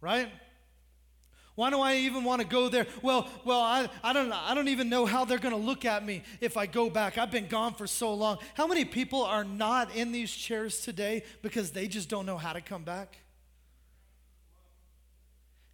Right? 0.00 0.30
Why 1.54 1.70
do 1.70 1.80
I 1.80 1.96
even 1.96 2.24
want 2.24 2.42
to 2.42 2.46
go 2.46 2.68
there? 2.68 2.86
Well, 3.00 3.28
well, 3.44 3.60
I, 3.60 3.88
I, 4.02 4.12
don't, 4.12 4.32
I 4.32 4.54
don't 4.54 4.68
even 4.68 4.88
know 4.88 5.06
how 5.06 5.24
they're 5.24 5.38
going 5.38 5.54
to 5.54 5.60
look 5.60 5.84
at 5.84 6.04
me 6.04 6.24
if 6.40 6.56
I 6.56 6.66
go 6.66 6.90
back. 6.90 7.16
I've 7.16 7.30
been 7.30 7.46
gone 7.46 7.74
for 7.74 7.86
so 7.86 8.12
long. 8.12 8.38
How 8.54 8.66
many 8.66 8.84
people 8.84 9.22
are 9.22 9.44
not 9.44 9.94
in 9.94 10.10
these 10.10 10.32
chairs 10.32 10.80
today 10.80 11.22
because 11.42 11.70
they 11.70 11.86
just 11.86 12.08
don't 12.08 12.26
know 12.26 12.38
how 12.38 12.52
to 12.52 12.60
come 12.60 12.82
back? 12.82 13.18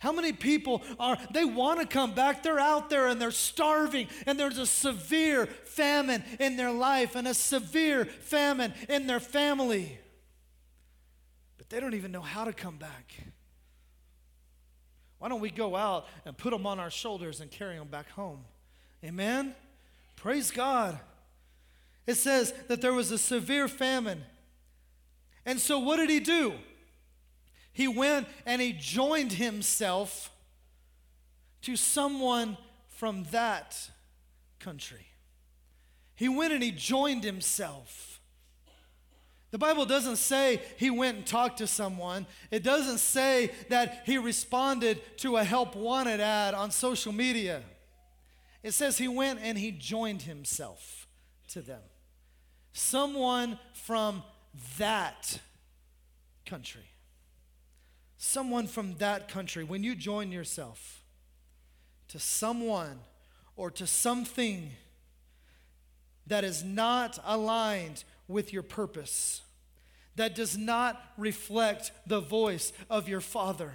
How 0.00 0.12
many 0.12 0.32
people 0.32 0.82
are, 0.98 1.18
they 1.30 1.44
want 1.44 1.78
to 1.80 1.86
come 1.86 2.14
back, 2.14 2.42
they're 2.42 2.58
out 2.58 2.88
there 2.88 3.08
and 3.08 3.20
they're 3.20 3.30
starving, 3.30 4.08
and 4.26 4.40
there's 4.40 4.56
a 4.56 4.64
severe 4.64 5.44
famine 5.44 6.24
in 6.40 6.56
their 6.56 6.72
life 6.72 7.14
and 7.16 7.28
a 7.28 7.34
severe 7.34 8.06
famine 8.06 8.72
in 8.88 9.06
their 9.06 9.20
family. 9.20 9.98
But 11.58 11.68
they 11.68 11.80
don't 11.80 11.92
even 11.92 12.12
know 12.12 12.22
how 12.22 12.44
to 12.44 12.54
come 12.54 12.78
back. 12.78 13.14
Why 15.18 15.28
don't 15.28 15.40
we 15.40 15.50
go 15.50 15.76
out 15.76 16.06
and 16.24 16.34
put 16.34 16.50
them 16.50 16.66
on 16.66 16.80
our 16.80 16.90
shoulders 16.90 17.42
and 17.42 17.50
carry 17.50 17.76
them 17.76 17.88
back 17.88 18.08
home? 18.12 18.40
Amen? 19.04 19.54
Praise 20.16 20.50
God. 20.50 20.98
It 22.06 22.14
says 22.14 22.54
that 22.68 22.80
there 22.80 22.94
was 22.94 23.10
a 23.10 23.18
severe 23.18 23.68
famine. 23.68 24.22
And 25.44 25.60
so, 25.60 25.78
what 25.78 25.96
did 25.96 26.08
he 26.08 26.20
do? 26.20 26.54
He 27.72 27.88
went 27.88 28.26
and 28.46 28.60
he 28.60 28.72
joined 28.72 29.32
himself 29.32 30.30
to 31.62 31.76
someone 31.76 32.56
from 32.88 33.24
that 33.30 33.90
country. 34.58 35.06
He 36.14 36.28
went 36.28 36.52
and 36.52 36.62
he 36.62 36.70
joined 36.70 37.24
himself. 37.24 38.20
The 39.50 39.58
Bible 39.58 39.84
doesn't 39.84 40.16
say 40.16 40.60
he 40.76 40.90
went 40.90 41.16
and 41.16 41.26
talked 41.26 41.58
to 41.58 41.66
someone. 41.66 42.26
It 42.50 42.62
doesn't 42.62 42.98
say 42.98 43.50
that 43.68 44.02
he 44.06 44.18
responded 44.18 45.00
to 45.18 45.36
a 45.36 45.44
help 45.44 45.74
wanted 45.74 46.20
ad 46.20 46.54
on 46.54 46.70
social 46.70 47.12
media. 47.12 47.62
It 48.62 48.72
says 48.72 48.98
he 48.98 49.08
went 49.08 49.40
and 49.42 49.58
he 49.58 49.72
joined 49.72 50.22
himself 50.22 51.08
to 51.48 51.62
them. 51.62 51.80
Someone 52.72 53.58
from 53.72 54.22
that 54.78 55.40
country 56.44 56.89
someone 58.22 58.66
from 58.66 58.96
that 58.96 59.28
country, 59.28 59.64
when 59.64 59.82
you 59.82 59.94
join 59.94 60.30
yourself 60.30 61.02
to 62.06 62.18
someone 62.18 62.98
or 63.56 63.70
to 63.70 63.86
something 63.86 64.70
that 66.26 66.44
is 66.44 66.62
not 66.62 67.18
aligned 67.24 68.04
with 68.28 68.52
your 68.52 68.62
purpose, 68.62 69.40
that 70.16 70.34
does 70.34 70.58
not 70.58 71.02
reflect 71.16 71.92
the 72.06 72.20
voice 72.20 72.74
of 72.90 73.08
your 73.08 73.22
Father, 73.22 73.72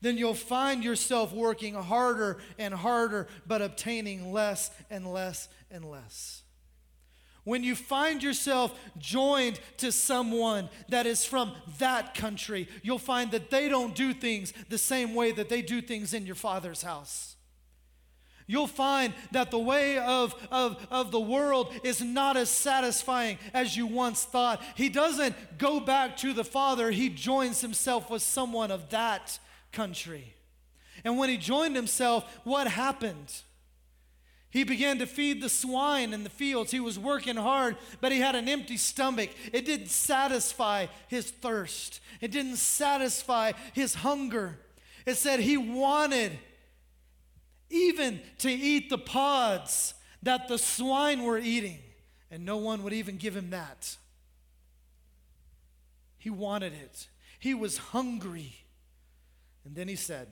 then 0.00 0.16
you'll 0.16 0.32
find 0.32 0.84
yourself 0.84 1.32
working 1.32 1.74
harder 1.74 2.38
and 2.56 2.72
harder, 2.72 3.26
but 3.48 3.62
obtaining 3.62 4.32
less 4.32 4.70
and 4.90 5.12
less 5.12 5.48
and 5.72 5.84
less. 5.84 6.43
When 7.44 7.62
you 7.62 7.74
find 7.74 8.22
yourself 8.22 8.78
joined 8.98 9.60
to 9.76 9.92
someone 9.92 10.70
that 10.88 11.06
is 11.06 11.24
from 11.24 11.52
that 11.78 12.14
country, 12.14 12.68
you'll 12.82 12.98
find 12.98 13.30
that 13.32 13.50
they 13.50 13.68
don't 13.68 13.94
do 13.94 14.14
things 14.14 14.52
the 14.70 14.78
same 14.78 15.14
way 15.14 15.30
that 15.32 15.50
they 15.50 15.60
do 15.60 15.82
things 15.82 16.14
in 16.14 16.24
your 16.24 16.34
father's 16.34 16.82
house. 16.82 17.36
You'll 18.46 18.66
find 18.66 19.14
that 19.32 19.50
the 19.50 19.58
way 19.58 19.98
of, 19.98 20.34
of, 20.50 20.86
of 20.90 21.10
the 21.10 21.20
world 21.20 21.72
is 21.82 22.02
not 22.02 22.36
as 22.36 22.50
satisfying 22.50 23.38
as 23.54 23.76
you 23.76 23.86
once 23.86 24.24
thought. 24.24 24.62
He 24.74 24.90
doesn't 24.90 25.34
go 25.56 25.80
back 25.80 26.16
to 26.18 26.32
the 26.32 26.44
Father, 26.44 26.90
he 26.90 27.08
joins 27.08 27.60
himself 27.60 28.10
with 28.10 28.22
someone 28.22 28.70
of 28.70 28.90
that 28.90 29.38
country. 29.72 30.34
And 31.04 31.18
when 31.18 31.28
he 31.28 31.36
joined 31.36 31.76
himself, 31.76 32.24
what 32.44 32.66
happened? 32.68 33.32
He 34.54 34.62
began 34.62 35.00
to 35.00 35.06
feed 35.06 35.42
the 35.42 35.48
swine 35.48 36.12
in 36.12 36.22
the 36.22 36.30
fields. 36.30 36.70
He 36.70 36.78
was 36.78 36.96
working 36.96 37.34
hard, 37.34 37.76
but 38.00 38.12
he 38.12 38.20
had 38.20 38.36
an 38.36 38.48
empty 38.48 38.76
stomach. 38.76 39.30
It 39.52 39.66
didn't 39.66 39.88
satisfy 39.88 40.86
his 41.08 41.28
thirst, 41.28 41.98
it 42.20 42.30
didn't 42.30 42.58
satisfy 42.58 43.50
his 43.72 43.96
hunger. 43.96 44.60
It 45.06 45.16
said 45.16 45.40
he 45.40 45.56
wanted 45.56 46.38
even 47.68 48.20
to 48.38 48.48
eat 48.48 48.90
the 48.90 48.96
pods 48.96 49.92
that 50.22 50.46
the 50.46 50.56
swine 50.56 51.24
were 51.24 51.36
eating, 51.36 51.80
and 52.30 52.44
no 52.44 52.58
one 52.58 52.84
would 52.84 52.92
even 52.92 53.16
give 53.16 53.36
him 53.36 53.50
that. 53.50 53.96
He 56.16 56.30
wanted 56.30 56.74
it, 56.74 57.08
he 57.40 57.54
was 57.54 57.76
hungry. 57.76 58.54
And 59.64 59.74
then 59.74 59.88
he 59.88 59.96
said, 59.96 60.28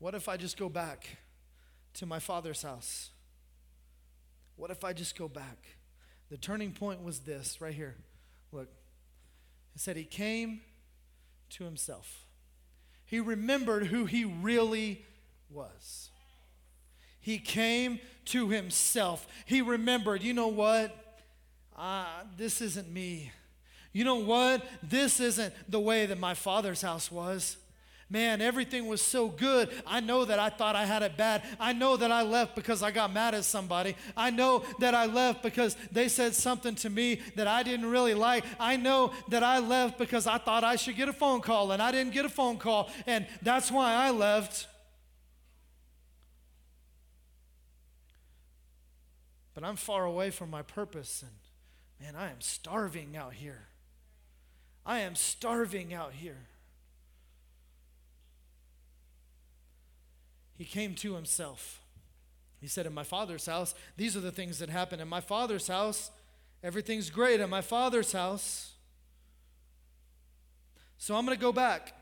What 0.00 0.16
if 0.16 0.28
I 0.28 0.36
just 0.36 0.56
go 0.56 0.68
back? 0.68 1.06
To 1.94 2.06
my 2.06 2.18
father's 2.18 2.62
house? 2.62 3.10
What 4.56 4.70
if 4.70 4.84
I 4.84 4.92
just 4.92 5.16
go 5.18 5.28
back? 5.28 5.58
The 6.30 6.36
turning 6.36 6.72
point 6.72 7.02
was 7.02 7.20
this 7.20 7.60
right 7.60 7.74
here. 7.74 7.96
Look, 8.52 8.68
it 9.74 9.80
said 9.80 9.96
he 9.96 10.04
came 10.04 10.60
to 11.50 11.64
himself. 11.64 12.26
He 13.04 13.20
remembered 13.20 13.86
who 13.86 14.06
he 14.06 14.24
really 14.24 15.04
was. 15.50 16.10
He 17.20 17.38
came 17.38 18.00
to 18.26 18.48
himself. 18.48 19.26
He 19.44 19.62
remembered, 19.62 20.22
you 20.22 20.32
know 20.32 20.48
what? 20.48 20.96
Uh, 21.76 22.06
this 22.36 22.60
isn't 22.60 22.90
me. 22.90 23.30
You 23.92 24.04
know 24.04 24.16
what? 24.16 24.64
This 24.82 25.20
isn't 25.20 25.54
the 25.68 25.80
way 25.80 26.06
that 26.06 26.18
my 26.18 26.34
father's 26.34 26.82
house 26.82 27.12
was. 27.12 27.58
Man, 28.12 28.42
everything 28.42 28.88
was 28.88 29.00
so 29.00 29.28
good. 29.28 29.70
I 29.86 30.00
know 30.00 30.26
that 30.26 30.38
I 30.38 30.50
thought 30.50 30.76
I 30.76 30.84
had 30.84 31.02
it 31.02 31.16
bad. 31.16 31.42
I 31.58 31.72
know 31.72 31.96
that 31.96 32.12
I 32.12 32.20
left 32.20 32.54
because 32.54 32.82
I 32.82 32.90
got 32.90 33.10
mad 33.10 33.34
at 33.34 33.42
somebody. 33.42 33.96
I 34.14 34.28
know 34.28 34.64
that 34.80 34.94
I 34.94 35.06
left 35.06 35.42
because 35.42 35.78
they 35.90 36.08
said 36.08 36.34
something 36.34 36.74
to 36.74 36.90
me 36.90 37.22
that 37.36 37.46
I 37.46 37.62
didn't 37.62 37.86
really 37.86 38.12
like. 38.12 38.44
I 38.60 38.76
know 38.76 39.14
that 39.28 39.42
I 39.42 39.60
left 39.60 39.96
because 39.96 40.26
I 40.26 40.36
thought 40.36 40.62
I 40.62 40.76
should 40.76 40.94
get 40.94 41.08
a 41.08 41.12
phone 41.14 41.40
call 41.40 41.72
and 41.72 41.82
I 41.82 41.90
didn't 41.90 42.12
get 42.12 42.26
a 42.26 42.28
phone 42.28 42.58
call. 42.58 42.90
And 43.06 43.26
that's 43.40 43.72
why 43.72 43.94
I 43.94 44.10
left. 44.10 44.66
But 49.54 49.64
I'm 49.64 49.76
far 49.76 50.04
away 50.04 50.28
from 50.28 50.50
my 50.50 50.60
purpose. 50.60 51.24
And 51.24 51.32
man, 51.98 52.22
I 52.22 52.30
am 52.30 52.42
starving 52.42 53.16
out 53.16 53.32
here. 53.32 53.68
I 54.84 54.98
am 54.98 55.14
starving 55.14 55.94
out 55.94 56.12
here. 56.12 56.48
He 60.62 60.68
came 60.68 60.94
to 60.94 61.16
himself. 61.16 61.80
He 62.60 62.68
said, 62.68 62.86
In 62.86 62.94
my 62.94 63.02
father's 63.02 63.46
house, 63.46 63.74
these 63.96 64.16
are 64.16 64.20
the 64.20 64.30
things 64.30 64.60
that 64.60 64.68
happen. 64.68 65.00
In 65.00 65.08
my 65.08 65.20
father's 65.20 65.66
house, 65.66 66.12
everything's 66.62 67.10
great. 67.10 67.40
In 67.40 67.50
my 67.50 67.62
father's 67.62 68.12
house. 68.12 68.70
So 70.98 71.16
I'm 71.16 71.26
going 71.26 71.36
to 71.36 71.42
go 71.42 71.50
back. 71.50 71.94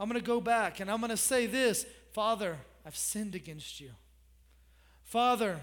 I'm 0.00 0.08
going 0.08 0.20
to 0.20 0.26
go 0.26 0.40
back 0.40 0.80
and 0.80 0.90
I'm 0.90 0.98
going 0.98 1.10
to 1.10 1.16
say 1.16 1.46
this 1.46 1.86
Father, 2.12 2.58
I've 2.84 2.96
sinned 2.96 3.36
against 3.36 3.80
you. 3.80 3.90
Father, 5.04 5.60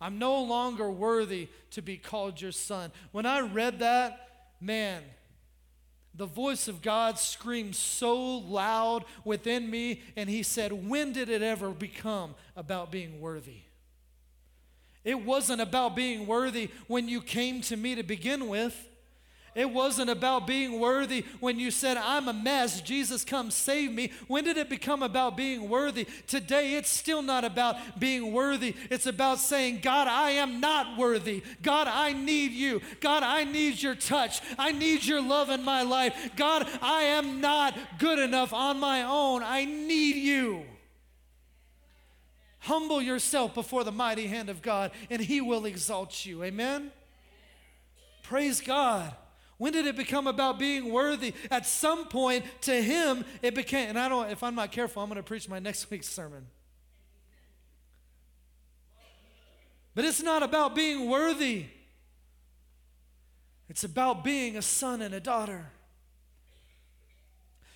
I'm 0.00 0.18
no 0.18 0.42
longer 0.42 0.90
worthy 0.90 1.48
to 1.72 1.82
be 1.82 1.98
called 1.98 2.40
your 2.40 2.52
son. 2.52 2.90
When 3.12 3.26
I 3.26 3.40
read 3.40 3.80
that, 3.80 4.28
man, 4.62 5.02
the 6.16 6.26
voice 6.26 6.68
of 6.68 6.80
God 6.80 7.18
screamed 7.18 7.74
so 7.74 8.38
loud 8.38 9.04
within 9.24 9.68
me, 9.68 10.02
and 10.16 10.30
he 10.30 10.42
said, 10.42 10.88
When 10.88 11.12
did 11.12 11.28
it 11.28 11.42
ever 11.42 11.70
become 11.70 12.34
about 12.56 12.92
being 12.92 13.20
worthy? 13.20 13.62
It 15.02 15.24
wasn't 15.24 15.60
about 15.60 15.96
being 15.96 16.26
worthy 16.26 16.70
when 16.86 17.08
you 17.08 17.20
came 17.20 17.60
to 17.62 17.76
me 17.76 17.94
to 17.96 18.02
begin 18.02 18.48
with. 18.48 18.88
It 19.54 19.70
wasn't 19.70 20.10
about 20.10 20.46
being 20.46 20.80
worthy 20.80 21.24
when 21.38 21.60
you 21.60 21.70
said, 21.70 21.96
I'm 21.96 22.26
a 22.26 22.32
mess, 22.32 22.80
Jesus, 22.80 23.24
come 23.24 23.52
save 23.52 23.92
me. 23.92 24.10
When 24.26 24.42
did 24.42 24.56
it 24.56 24.68
become 24.68 25.02
about 25.02 25.36
being 25.36 25.68
worthy? 25.68 26.06
Today, 26.26 26.74
it's 26.74 26.90
still 26.90 27.22
not 27.22 27.44
about 27.44 27.76
being 28.00 28.32
worthy. 28.32 28.74
It's 28.90 29.06
about 29.06 29.38
saying, 29.38 29.80
God, 29.80 30.08
I 30.08 30.30
am 30.32 30.60
not 30.60 30.98
worthy. 30.98 31.42
God, 31.62 31.86
I 31.86 32.12
need 32.12 32.50
you. 32.50 32.80
God, 33.00 33.22
I 33.22 33.44
need 33.44 33.80
your 33.80 33.94
touch. 33.94 34.40
I 34.58 34.72
need 34.72 35.04
your 35.04 35.22
love 35.22 35.50
in 35.50 35.62
my 35.62 35.82
life. 35.82 36.30
God, 36.34 36.68
I 36.82 37.02
am 37.02 37.40
not 37.40 37.78
good 37.98 38.18
enough 38.18 38.52
on 38.52 38.80
my 38.80 39.02
own. 39.04 39.44
I 39.44 39.64
need 39.64 40.16
you. 40.16 40.64
Humble 42.58 43.02
yourself 43.02 43.54
before 43.54 43.84
the 43.84 43.92
mighty 43.92 44.26
hand 44.26 44.48
of 44.48 44.62
God, 44.62 44.90
and 45.10 45.20
He 45.20 45.40
will 45.40 45.66
exalt 45.66 46.24
you. 46.24 46.42
Amen? 46.42 46.90
Praise 48.22 48.60
God. 48.60 49.14
When 49.64 49.72
did 49.72 49.86
it 49.86 49.96
become 49.96 50.26
about 50.26 50.58
being 50.58 50.92
worthy? 50.92 51.32
At 51.50 51.64
some 51.64 52.08
point, 52.08 52.44
to 52.60 52.82
him, 52.82 53.24
it 53.40 53.54
became, 53.54 53.88
and 53.88 53.98
I 53.98 54.10
don't, 54.10 54.30
if 54.30 54.42
I'm 54.42 54.54
not 54.54 54.70
careful, 54.70 55.02
I'm 55.02 55.08
going 55.08 55.16
to 55.16 55.22
preach 55.22 55.48
my 55.48 55.58
next 55.58 55.90
week's 55.90 56.06
sermon. 56.06 56.48
But 59.94 60.04
it's 60.04 60.22
not 60.22 60.42
about 60.42 60.74
being 60.74 61.08
worthy, 61.08 61.64
it's 63.70 63.84
about 63.84 64.22
being 64.22 64.58
a 64.58 64.60
son 64.60 65.00
and 65.00 65.14
a 65.14 65.20
daughter. 65.20 65.70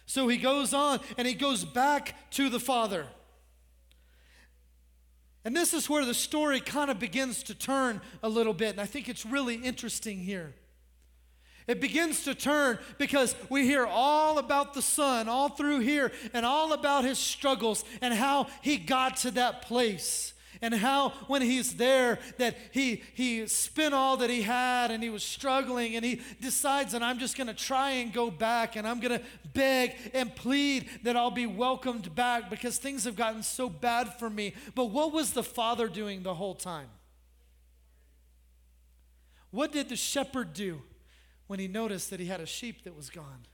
So 0.04 0.28
he 0.28 0.36
goes 0.36 0.74
on 0.74 1.00
and 1.16 1.26
he 1.26 1.32
goes 1.32 1.64
back 1.64 2.30
to 2.32 2.50
the 2.50 2.60
father. 2.60 3.06
And 5.42 5.56
this 5.56 5.72
is 5.72 5.88
where 5.88 6.04
the 6.04 6.12
story 6.12 6.60
kind 6.60 6.90
of 6.90 6.98
begins 6.98 7.42
to 7.44 7.54
turn 7.54 8.02
a 8.22 8.28
little 8.28 8.52
bit. 8.52 8.72
And 8.72 8.80
I 8.82 8.84
think 8.84 9.08
it's 9.08 9.24
really 9.24 9.54
interesting 9.54 10.18
here. 10.18 10.52
It 11.68 11.82
begins 11.82 12.24
to 12.24 12.34
turn 12.34 12.78
because 12.96 13.36
we 13.50 13.66
hear 13.66 13.84
all 13.86 14.38
about 14.38 14.72
the 14.72 14.80
son 14.80 15.28
all 15.28 15.50
through 15.50 15.80
here 15.80 16.10
and 16.32 16.46
all 16.46 16.72
about 16.72 17.04
his 17.04 17.18
struggles 17.18 17.84
and 18.00 18.14
how 18.14 18.46
he 18.62 18.78
got 18.78 19.18
to 19.18 19.30
that 19.32 19.62
place 19.62 20.32
and 20.62 20.74
how 20.74 21.10
when 21.26 21.42
he's 21.42 21.74
there 21.74 22.18
that 22.38 22.56
he 22.72 23.02
he 23.12 23.46
spent 23.46 23.92
all 23.92 24.16
that 24.16 24.30
he 24.30 24.40
had 24.40 24.90
and 24.90 25.02
he 25.02 25.10
was 25.10 25.22
struggling 25.22 25.94
and 25.94 26.04
he 26.04 26.22
decides 26.40 26.92
that 26.92 27.02
I'm 27.02 27.18
just 27.18 27.36
going 27.36 27.48
to 27.48 27.54
try 27.54 27.90
and 27.90 28.14
go 28.14 28.30
back 28.30 28.76
and 28.76 28.88
I'm 28.88 28.98
going 28.98 29.18
to 29.18 29.24
beg 29.52 29.94
and 30.14 30.34
plead 30.34 30.88
that 31.02 31.16
I'll 31.16 31.30
be 31.30 31.46
welcomed 31.46 32.14
back 32.14 32.48
because 32.48 32.78
things 32.78 33.04
have 33.04 33.14
gotten 33.14 33.42
so 33.42 33.68
bad 33.68 34.18
for 34.18 34.30
me. 34.30 34.54
But 34.74 34.86
what 34.86 35.12
was 35.12 35.32
the 35.32 35.42
father 35.42 35.86
doing 35.86 36.22
the 36.22 36.34
whole 36.34 36.54
time? 36.54 36.88
What 39.50 39.70
did 39.70 39.90
the 39.90 39.96
shepherd 39.96 40.54
do? 40.54 40.80
When 41.48 41.58
he 41.58 41.66
noticed 41.66 42.10
that 42.10 42.20
he 42.20 42.26
had 42.26 42.40
a 42.40 42.46
sheep 42.46 42.84
that 42.84 42.96
was 42.96 43.10
gone. 43.10 43.46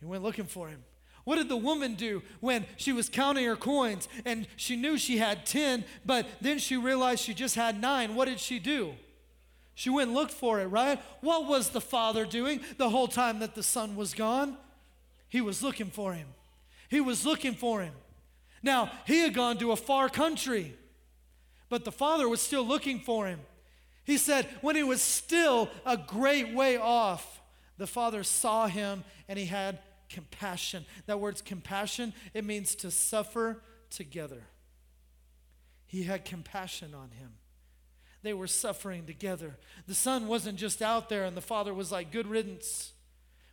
He 0.00 0.06
went 0.06 0.22
looking 0.22 0.46
for 0.46 0.68
him. 0.68 0.82
What 1.24 1.36
did 1.36 1.48
the 1.48 1.56
woman 1.56 1.96
do 1.96 2.22
when 2.40 2.64
she 2.76 2.92
was 2.92 3.08
counting 3.08 3.44
her 3.44 3.56
coins 3.56 4.08
and 4.24 4.46
she 4.56 4.76
knew 4.76 4.96
she 4.96 5.18
had 5.18 5.44
10, 5.44 5.84
but 6.04 6.26
then 6.40 6.58
she 6.58 6.76
realized 6.76 7.24
she 7.24 7.34
just 7.34 7.56
had 7.56 7.80
nine? 7.80 8.14
What 8.14 8.26
did 8.26 8.38
she 8.38 8.60
do? 8.60 8.94
She 9.74 9.90
went 9.90 10.08
and 10.08 10.16
looked 10.16 10.32
for 10.32 10.60
it, 10.60 10.66
right? 10.66 11.00
What 11.20 11.46
was 11.46 11.70
the 11.70 11.80
father 11.80 12.24
doing 12.24 12.60
the 12.78 12.88
whole 12.88 13.08
time 13.08 13.40
that 13.40 13.54
the 13.54 13.62
son 13.62 13.96
was 13.96 14.14
gone? 14.14 14.56
He 15.28 15.40
was 15.40 15.62
looking 15.62 15.90
for 15.90 16.14
him. 16.14 16.28
He 16.88 17.00
was 17.00 17.26
looking 17.26 17.54
for 17.54 17.82
him. 17.82 17.92
Now, 18.62 18.90
he 19.04 19.18
had 19.18 19.34
gone 19.34 19.58
to 19.58 19.72
a 19.72 19.76
far 19.76 20.08
country, 20.08 20.74
but 21.68 21.84
the 21.84 21.92
father 21.92 22.28
was 22.28 22.40
still 22.40 22.64
looking 22.64 23.00
for 23.00 23.26
him. 23.26 23.40
He 24.06 24.18
said, 24.18 24.46
when 24.60 24.76
he 24.76 24.84
was 24.84 25.02
still 25.02 25.68
a 25.84 25.96
great 25.96 26.54
way 26.54 26.76
off, 26.76 27.40
the 27.76 27.88
father 27.88 28.22
saw 28.22 28.68
him 28.68 29.02
and 29.28 29.36
he 29.36 29.46
had 29.46 29.80
compassion. 30.08 30.86
That 31.06 31.18
word's 31.18 31.42
compassion, 31.42 32.14
it 32.32 32.44
means 32.44 32.76
to 32.76 32.92
suffer 32.92 33.60
together. 33.90 34.44
He 35.86 36.04
had 36.04 36.24
compassion 36.24 36.94
on 36.94 37.10
him. 37.10 37.32
They 38.22 38.32
were 38.32 38.46
suffering 38.46 39.06
together. 39.06 39.58
The 39.88 39.94
son 39.94 40.28
wasn't 40.28 40.56
just 40.56 40.82
out 40.82 41.08
there 41.08 41.24
and 41.24 41.36
the 41.36 41.40
father 41.40 41.74
was 41.74 41.90
like, 41.90 42.12
good 42.12 42.28
riddance. 42.28 42.92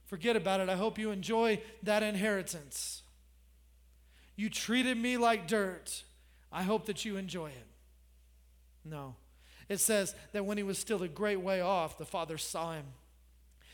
Forget 0.06 0.36
about 0.36 0.60
it. 0.60 0.70
I 0.70 0.76
hope 0.76 1.00
you 1.00 1.10
enjoy 1.10 1.62
that 1.82 2.04
inheritance. 2.04 3.02
You 4.36 4.52
treated 4.52 4.98
me 4.98 5.18
like 5.18 5.48
dirt. 5.48 6.04
I 6.52 6.62
hope 6.62 6.86
that 6.86 7.06
you 7.06 7.18
enjoy 7.18 7.48
it. 7.48 7.68
No. 8.86 9.16
It 9.74 9.80
says 9.80 10.14
that 10.34 10.46
when 10.46 10.58
he 10.58 10.64
was 10.64 10.78
still 10.78 11.02
a 11.02 11.08
great 11.08 11.42
way 11.42 11.60
off, 11.60 11.98
the 11.98 12.06
father 12.06 12.38
saw 12.38 12.74
him. 12.74 12.86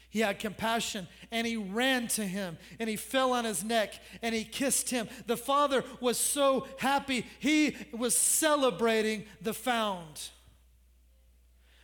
He 0.10 0.22
had 0.22 0.40
compassion 0.40 1.08
and 1.30 1.46
he 1.46 1.58
ran 1.58 2.08
to 2.10 2.24
him 2.26 2.58
and 2.80 2.90
he 2.90 2.96
fell 2.96 3.34
on 3.34 3.44
his 3.44 3.66
neck 3.66 3.94
and 4.22 4.34
he 4.34 4.46
kissed 4.46 4.90
him. 4.90 5.10
The 5.28 5.38
father 5.38 5.84
was 6.00 6.18
so 6.18 6.68
happy. 6.80 7.26
He 7.40 7.76
was 7.92 8.16
celebrating 8.16 9.26
the 9.42 9.54
found. 9.54 10.30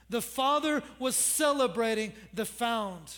The 0.09 0.21
father 0.21 0.81
was 0.97 1.15
celebrating 1.15 2.13
the 2.33 2.45
found. 2.45 3.15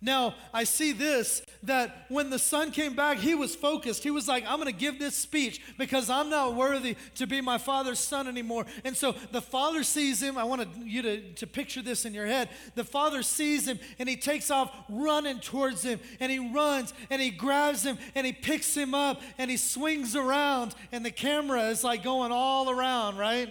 Now, 0.00 0.34
I 0.54 0.62
see 0.62 0.92
this 0.92 1.42
that 1.64 2.06
when 2.08 2.30
the 2.30 2.38
son 2.38 2.70
came 2.70 2.94
back, 2.94 3.18
he 3.18 3.34
was 3.34 3.56
focused. 3.56 4.04
He 4.04 4.12
was 4.12 4.28
like, 4.28 4.44
I'm 4.46 4.60
going 4.60 4.72
to 4.72 4.78
give 4.78 5.00
this 5.00 5.16
speech 5.16 5.60
because 5.76 6.08
I'm 6.08 6.30
not 6.30 6.54
worthy 6.54 6.96
to 7.16 7.26
be 7.26 7.40
my 7.40 7.58
father's 7.58 7.98
son 7.98 8.28
anymore. 8.28 8.64
And 8.84 8.96
so 8.96 9.16
the 9.32 9.40
father 9.40 9.82
sees 9.82 10.22
him. 10.22 10.38
I 10.38 10.44
want 10.44 10.68
you 10.84 11.02
to, 11.02 11.32
to 11.32 11.46
picture 11.48 11.82
this 11.82 12.04
in 12.04 12.14
your 12.14 12.26
head. 12.26 12.48
The 12.76 12.84
father 12.84 13.24
sees 13.24 13.66
him 13.66 13.80
and 13.98 14.08
he 14.08 14.16
takes 14.16 14.52
off 14.52 14.72
running 14.88 15.40
towards 15.40 15.82
him 15.82 15.98
and 16.20 16.30
he 16.30 16.38
runs 16.38 16.94
and 17.10 17.20
he 17.20 17.30
grabs 17.30 17.82
him 17.82 17.98
and 18.14 18.24
he 18.24 18.32
picks 18.32 18.76
him 18.76 18.94
up 18.94 19.20
and 19.36 19.50
he 19.50 19.56
swings 19.56 20.14
around. 20.14 20.76
And 20.92 21.04
the 21.04 21.10
camera 21.10 21.70
is 21.70 21.82
like 21.82 22.04
going 22.04 22.30
all 22.30 22.70
around, 22.70 23.16
right? 23.16 23.48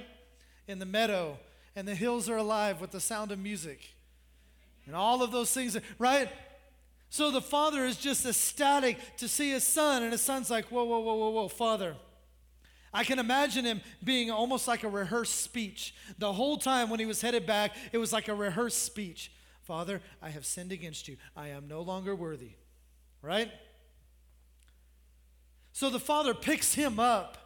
In 0.65 0.79
the 0.79 0.85
meadow. 0.85 1.39
And 1.75 1.85
the 1.85 1.93
hills 1.93 2.29
are 2.29 2.37
alive 2.37 2.79
with 2.79 2.91
the 2.91 3.01
sound 3.01 3.33
of 3.33 3.37
music 3.37 3.96
and 4.87 4.95
all 4.95 5.21
of 5.21 5.31
those 5.31 5.51
things, 5.53 5.77
right? 5.99 6.29
So 7.09 7.29
the 7.29 7.41
father 7.41 7.85
is 7.85 7.97
just 7.97 8.25
ecstatic 8.25 9.17
to 9.17 9.27
see 9.27 9.51
his 9.51 9.63
son, 9.63 10.01
and 10.01 10.11
his 10.11 10.21
son's 10.21 10.49
like, 10.49 10.65
Whoa, 10.65 10.83
whoa, 10.83 10.99
whoa, 10.99 11.15
whoa, 11.15 11.29
whoa, 11.29 11.47
father. 11.47 11.95
I 12.93 13.03
can 13.03 13.19
imagine 13.19 13.65
him 13.65 13.81
being 14.03 14.31
almost 14.31 14.67
like 14.67 14.83
a 14.83 14.89
rehearsed 14.89 15.41
speech. 15.41 15.93
The 16.17 16.33
whole 16.33 16.57
time 16.57 16.89
when 16.89 16.99
he 16.99 17.05
was 17.05 17.21
headed 17.21 17.45
back, 17.45 17.75
it 17.91 17.97
was 17.97 18.11
like 18.11 18.27
a 18.27 18.33
rehearsed 18.33 18.81
speech. 18.81 19.31
Father, 19.61 20.01
I 20.21 20.29
have 20.29 20.45
sinned 20.45 20.71
against 20.71 21.07
you. 21.07 21.17
I 21.35 21.49
am 21.49 21.67
no 21.67 21.81
longer 21.81 22.15
worthy. 22.15 22.51
Right? 23.21 23.51
So 25.73 25.89
the 25.89 25.99
father 25.99 26.33
picks 26.33 26.73
him 26.73 26.99
up. 26.99 27.37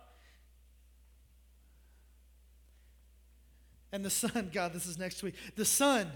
And 3.91 4.05
the 4.05 4.09
son, 4.09 4.51
God, 4.53 4.73
this 4.73 4.85
is 4.85 4.97
next 4.97 5.23
week. 5.23 5.35
The 5.55 5.65
son 5.65 6.11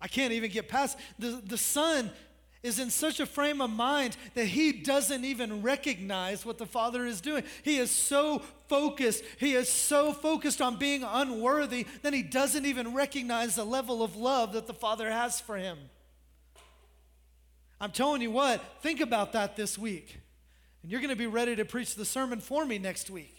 I 0.00 0.08
can't 0.08 0.32
even 0.32 0.50
get 0.50 0.68
past 0.68 0.98
the, 1.18 1.42
the 1.44 1.58
son 1.58 2.10
is 2.62 2.78
in 2.78 2.90
such 2.90 3.20
a 3.20 3.26
frame 3.26 3.60
of 3.60 3.70
mind 3.70 4.16
that 4.34 4.46
he 4.46 4.72
doesn't 4.72 5.24
even 5.24 5.62
recognize 5.62 6.44
what 6.44 6.58
the 6.58 6.66
father 6.66 7.06
is 7.06 7.20
doing. 7.20 7.44
He 7.62 7.78
is 7.78 7.90
so 7.90 8.42
focused, 8.68 9.22
he 9.38 9.54
is 9.54 9.68
so 9.68 10.12
focused 10.12 10.60
on 10.60 10.76
being 10.76 11.04
unworthy 11.04 11.86
that 12.02 12.12
he 12.12 12.22
doesn't 12.22 12.66
even 12.66 12.94
recognize 12.94 13.54
the 13.54 13.64
level 13.64 14.02
of 14.02 14.16
love 14.16 14.52
that 14.54 14.66
the 14.66 14.74
father 14.74 15.10
has 15.10 15.40
for 15.40 15.56
him. 15.56 15.78
I'm 17.80 17.92
telling 17.92 18.22
you 18.22 18.32
what, 18.32 18.60
think 18.82 19.00
about 19.00 19.32
that 19.34 19.56
this 19.56 19.78
week. 19.78 20.18
And 20.82 20.90
you're 20.90 21.00
going 21.00 21.10
to 21.10 21.16
be 21.16 21.28
ready 21.28 21.54
to 21.56 21.64
preach 21.64 21.94
the 21.94 22.04
sermon 22.04 22.40
for 22.40 22.66
me 22.66 22.78
next 22.78 23.08
week. 23.08 23.37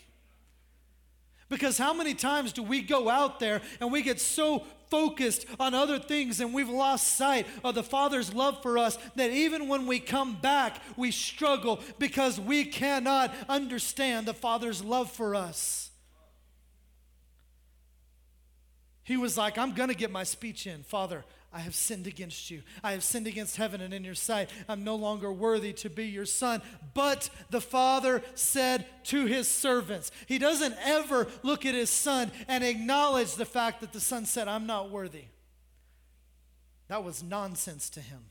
Because 1.50 1.80
how 1.80 1.93
many 1.93 2.14
times 2.14 2.54
do 2.54 2.62
we 2.62 2.82
go 2.82 3.10
out 3.10 3.39
there 3.39 3.62
and 3.82 3.91
we 3.91 4.04
get 4.04 4.22
so 4.22 4.64
focused 4.89 5.45
on 5.60 5.74
other 5.74 6.00
things 6.00 6.39
and 6.39 6.54
we've 6.54 6.70
lost 6.70 7.16
sight 7.16 7.47
of 7.64 7.76
the 7.76 7.84
Father's 7.84 8.34
love 8.34 8.62
for 8.62 8.78
us 8.78 8.97
that 9.16 9.32
even 9.32 9.68
when 9.68 9.88
we 9.88 10.00
come 10.00 10.36
back, 10.36 10.82
we 10.95 11.12
struggle 11.12 11.80
because 11.97 12.39
we 12.39 12.66
cannot 12.66 13.34
understand 13.47 14.28
the 14.28 14.34
Father's 14.34 14.84
love 14.84 15.12
for 15.12 15.36
us. 15.36 15.89
He 19.04 19.18
was 19.18 19.36
like, 19.38 19.58
I'm 19.58 19.74
going 19.74 19.89
to 19.89 19.95
get 19.95 20.12
my 20.12 20.24
speech 20.24 20.68
in. 20.68 20.84
Father, 20.84 21.26
I 21.52 21.60
have 21.60 21.74
sinned 21.74 22.06
against 22.06 22.52
you. 22.52 22.62
I 22.84 22.91
have 22.91 23.04
sinned 23.04 23.26
against 23.26 23.58
heaven 23.58 23.82
and 23.82 23.93
in 23.93 24.04
your 24.04 24.16
sight. 24.16 24.52
I'm 24.68 24.84
no 24.84 24.95
longer 24.95 25.32
worthy 25.32 25.74
to 25.74 25.89
be 25.89 26.06
your 26.06 26.26
son. 26.26 26.62
But 26.93 27.30
the 27.50 27.62
father 27.62 28.22
said 28.36 28.86
to 29.06 29.26
his 29.26 29.47
servants, 29.47 30.12
he 30.28 30.38
doesn't 30.38 30.76
ever 30.84 31.28
look 31.41 31.66
at 31.66 31.74
his 31.74 31.89
son 31.89 32.32
and 32.47 32.64
acknowledge 32.64 33.34
the 33.34 33.45
fact 33.45 33.82
that 33.82 33.93
the 33.93 34.00
son 34.00 34.26
said, 34.26 34.47
I'm 34.47 34.68
not 34.68 34.91
worthy. 34.91 35.26
That 36.88 37.04
was 37.04 37.24
nonsense 37.24 37.89
to 37.91 38.02
him. 38.02 38.26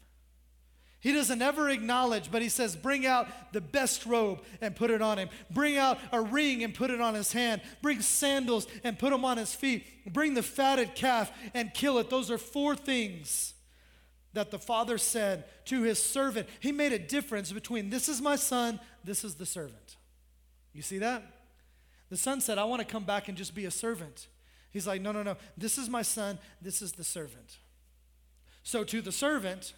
He 1.01 1.13
doesn't 1.13 1.41
ever 1.41 1.69
acknowledge, 1.69 2.31
but 2.31 2.43
he 2.43 2.49
says, 2.49 2.75
Bring 2.75 3.07
out 3.07 3.29
the 3.53 3.61
best 3.61 4.05
robe 4.05 4.43
and 4.61 4.75
put 4.75 4.91
it 4.91 5.01
on 5.01 5.19
him. 5.19 5.29
Bring 5.51 5.77
out 5.77 5.99
a 6.11 6.21
ring 6.21 6.65
and 6.65 6.75
put 6.75 6.91
it 6.91 7.01
on 7.01 7.15
his 7.15 7.33
hand. 7.33 7.61
Bring 7.83 8.01
sandals 8.01 8.67
and 8.83 8.99
put 8.99 9.11
them 9.11 9.25
on 9.25 9.37
his 9.37 9.55
feet. 9.55 10.13
Bring 10.13 10.35
the 10.35 10.43
fatted 10.43 10.97
calf 10.97 11.31
and 11.55 11.73
kill 11.73 11.99
it. 11.99 12.11
Those 12.11 12.31
are 12.31 12.39
four 12.39 12.75
things 12.75 13.55
that 14.33 14.51
the 14.51 14.59
father 14.59 14.99
said 14.99 15.45
to 15.67 15.83
his 15.83 16.03
servant. 16.03 16.49
He 16.59 16.73
made 16.73 16.93
a 16.93 16.99
difference 16.99 17.53
between 17.53 17.91
this 17.91 18.09
is 18.09 18.21
my 18.21 18.37
son, 18.37 18.81
this 19.05 19.23
is 19.23 19.37
the 19.37 19.47
servant. 19.47 19.97
You 20.73 20.83
see 20.83 20.99
that? 20.99 21.23
The 22.11 22.17
son 22.17 22.41
said, 22.41 22.59
I 22.59 22.65
want 22.65 22.81
to 22.81 22.87
come 22.87 23.05
back 23.05 23.29
and 23.29 23.37
just 23.37 23.55
be 23.55 23.67
a 23.67 23.71
servant. 23.71 24.27
He's 24.71 24.87
like, 24.87 25.01
No, 25.01 25.13
no, 25.13 25.23
no. 25.23 25.37
This 25.57 25.79
is 25.79 25.89
my 25.89 26.03
son, 26.03 26.41
this 26.61 26.83
is 26.83 26.93
the 26.93 27.05
servant. 27.05 27.59
So 28.65 28.83
to 28.85 29.01
the 29.01 29.13
servant, 29.13 29.75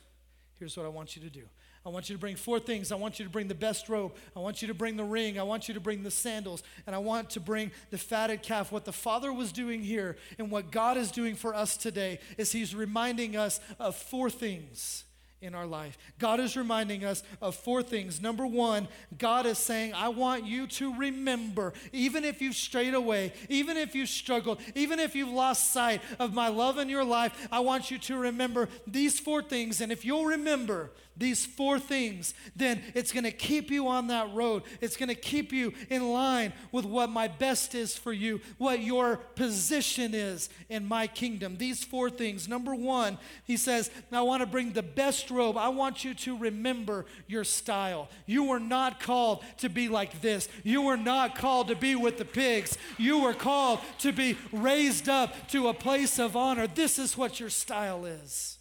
Here's 0.61 0.77
what 0.77 0.85
I 0.85 0.91
want 0.91 1.17
you 1.17 1.23
to 1.23 1.31
do. 1.31 1.45
I 1.87 1.89
want 1.89 2.11
you 2.11 2.15
to 2.15 2.21
bring 2.21 2.37
four 2.37 2.61
things. 2.61 2.93
I 2.93 2.97
want 2.97 3.19
you 3.19 3.25
to 3.25 3.31
bring 3.31 3.49
the 3.49 3.55
best 3.55 3.89
robe. 3.89 4.13
I 4.37 4.41
want 4.41 4.61
you 4.61 4.69
to 4.69 4.75
bring 4.75 4.99
the 4.99 5.05
ring. 5.05 5.39
I 5.41 5.43
want 5.43 5.69
you 5.69 5.75
to 5.75 5.81
bring 5.81 6.03
the 6.03 6.11
sandals. 6.11 6.63
And 6.87 6.95
I 6.95 6.99
want 6.99 7.31
to 7.31 7.41
bring 7.41 7.73
the 7.89 7.97
fatted 7.97 8.43
calf. 8.43 8.71
What 8.71 8.85
the 8.85 8.93
Father 8.93 9.33
was 9.33 9.53
doing 9.53 9.83
here 9.83 10.19
and 10.39 10.51
what 10.51 10.71
God 10.71 10.99
is 10.99 11.11
doing 11.11 11.35
for 11.35 11.55
us 11.55 11.79
today 11.79 12.21
is 12.37 12.53
He's 12.53 12.75
reminding 12.75 13.37
us 13.37 13.59
of 13.79 13.97
four 13.97 14.29
things 14.29 15.05
in 15.43 15.55
our 15.55 15.67
life. 15.67 15.97
God 16.19 16.39
is 16.39 16.57
reminding 16.57 17.05
us 17.05 17.23
of 17.41 17.55
four 17.55 17.83
things. 17.83 18.21
Number 18.21 18.47
one, 18.47 18.89
God 19.17 19.47
is 19.47 19.59
saying, 19.59 19.95
I 19.95 20.09
want 20.09 20.45
you 20.45 20.67
to 20.67 20.95
remember, 20.95 21.73
even 21.93 22.25
if 22.25 22.43
you've 22.43 22.57
strayed 22.57 22.95
away, 22.95 23.33
even 23.49 23.77
if 23.77 23.95
you've 23.95 24.11
struggled, 24.11 24.61
even 24.75 24.99
if 24.99 25.15
you've 25.15 25.31
lost 25.31 25.73
sight 25.73 26.03
of 26.19 26.35
my 26.35 26.49
love 26.49 26.79
in 26.79 26.89
your 26.89 27.05
life, 27.05 27.49
I 27.51 27.61
want 27.61 27.91
you 27.91 27.99
to 27.99 28.17
remember 28.17 28.69
these 28.87 29.19
four 29.19 29.43
things. 29.43 29.81
And 29.81 29.91
if 29.91 30.05
you'll 30.05 30.27
remember 30.27 30.91
these 31.21 31.47
four 31.47 31.79
things, 31.79 32.35
then 32.57 32.83
it's 32.95 33.13
going 33.13 33.25
to 33.25 33.31
keep 33.31 33.71
you 33.71 33.87
on 33.89 34.09
that 34.09 34.35
road. 34.35 34.65
It's 34.81 34.97
going 34.97 35.11
to 35.11 35.15
keep 35.15 35.53
you 35.53 35.73
in 35.89 36.13
line 36.13 36.53
with 36.73 36.85
what 36.85 37.11
my 37.11 37.29
best 37.29 37.75
is 37.75 37.97
for 37.97 38.13
you, 38.13 38.41
what 38.59 38.81
your 38.81 39.19
position 39.37 40.15
is 40.15 40.49
in 40.69 40.87
my 40.87 41.07
kingdom. 41.07 41.59
These 41.59 41.85
four 41.85 42.11
things. 42.11 42.49
Number 42.49 42.75
one, 42.75 43.19
he 43.45 43.57
says, 43.57 43.91
I 44.11 44.23
want 44.23 44.41
to 44.41 44.47
bring 44.47 44.73
the 44.73 44.83
best 44.83 45.31
robe. 45.31 45.57
I 45.57 45.69
want 45.69 46.05
you 46.05 46.15
to 46.15 46.37
remember 46.37 47.05
your 47.29 47.45
style. 47.45 48.09
You 48.27 48.45
were 48.45 48.59
not 48.59 48.99
called 48.99 49.45
to 49.59 49.69
be 49.69 49.89
like 49.89 50.21
this. 50.23 50.49
You 50.65 50.83
were 50.83 50.97
not 50.97 51.37
called 51.37 51.69
to 51.69 51.77
be 51.77 51.95
with 51.95 52.19
the 52.19 52.25
pigs. 52.25 52.77
You 52.99 53.21
were 53.21 53.35
called 53.35 53.81
to 53.99 54.13
be 54.13 54.37
raised 54.53 55.09
up 55.09 55.49
to 55.49 55.69
a 55.69 55.75
place 55.75 56.19
of 56.19 56.35
honor. 56.35 56.67
This 56.67 56.99
is 56.99 57.17
what 57.17 57.39
your 57.39 57.51
style 57.51 58.07
is. 58.07 58.59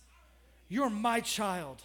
You're 0.67 0.89
my 0.89 1.21
child. 1.21 1.81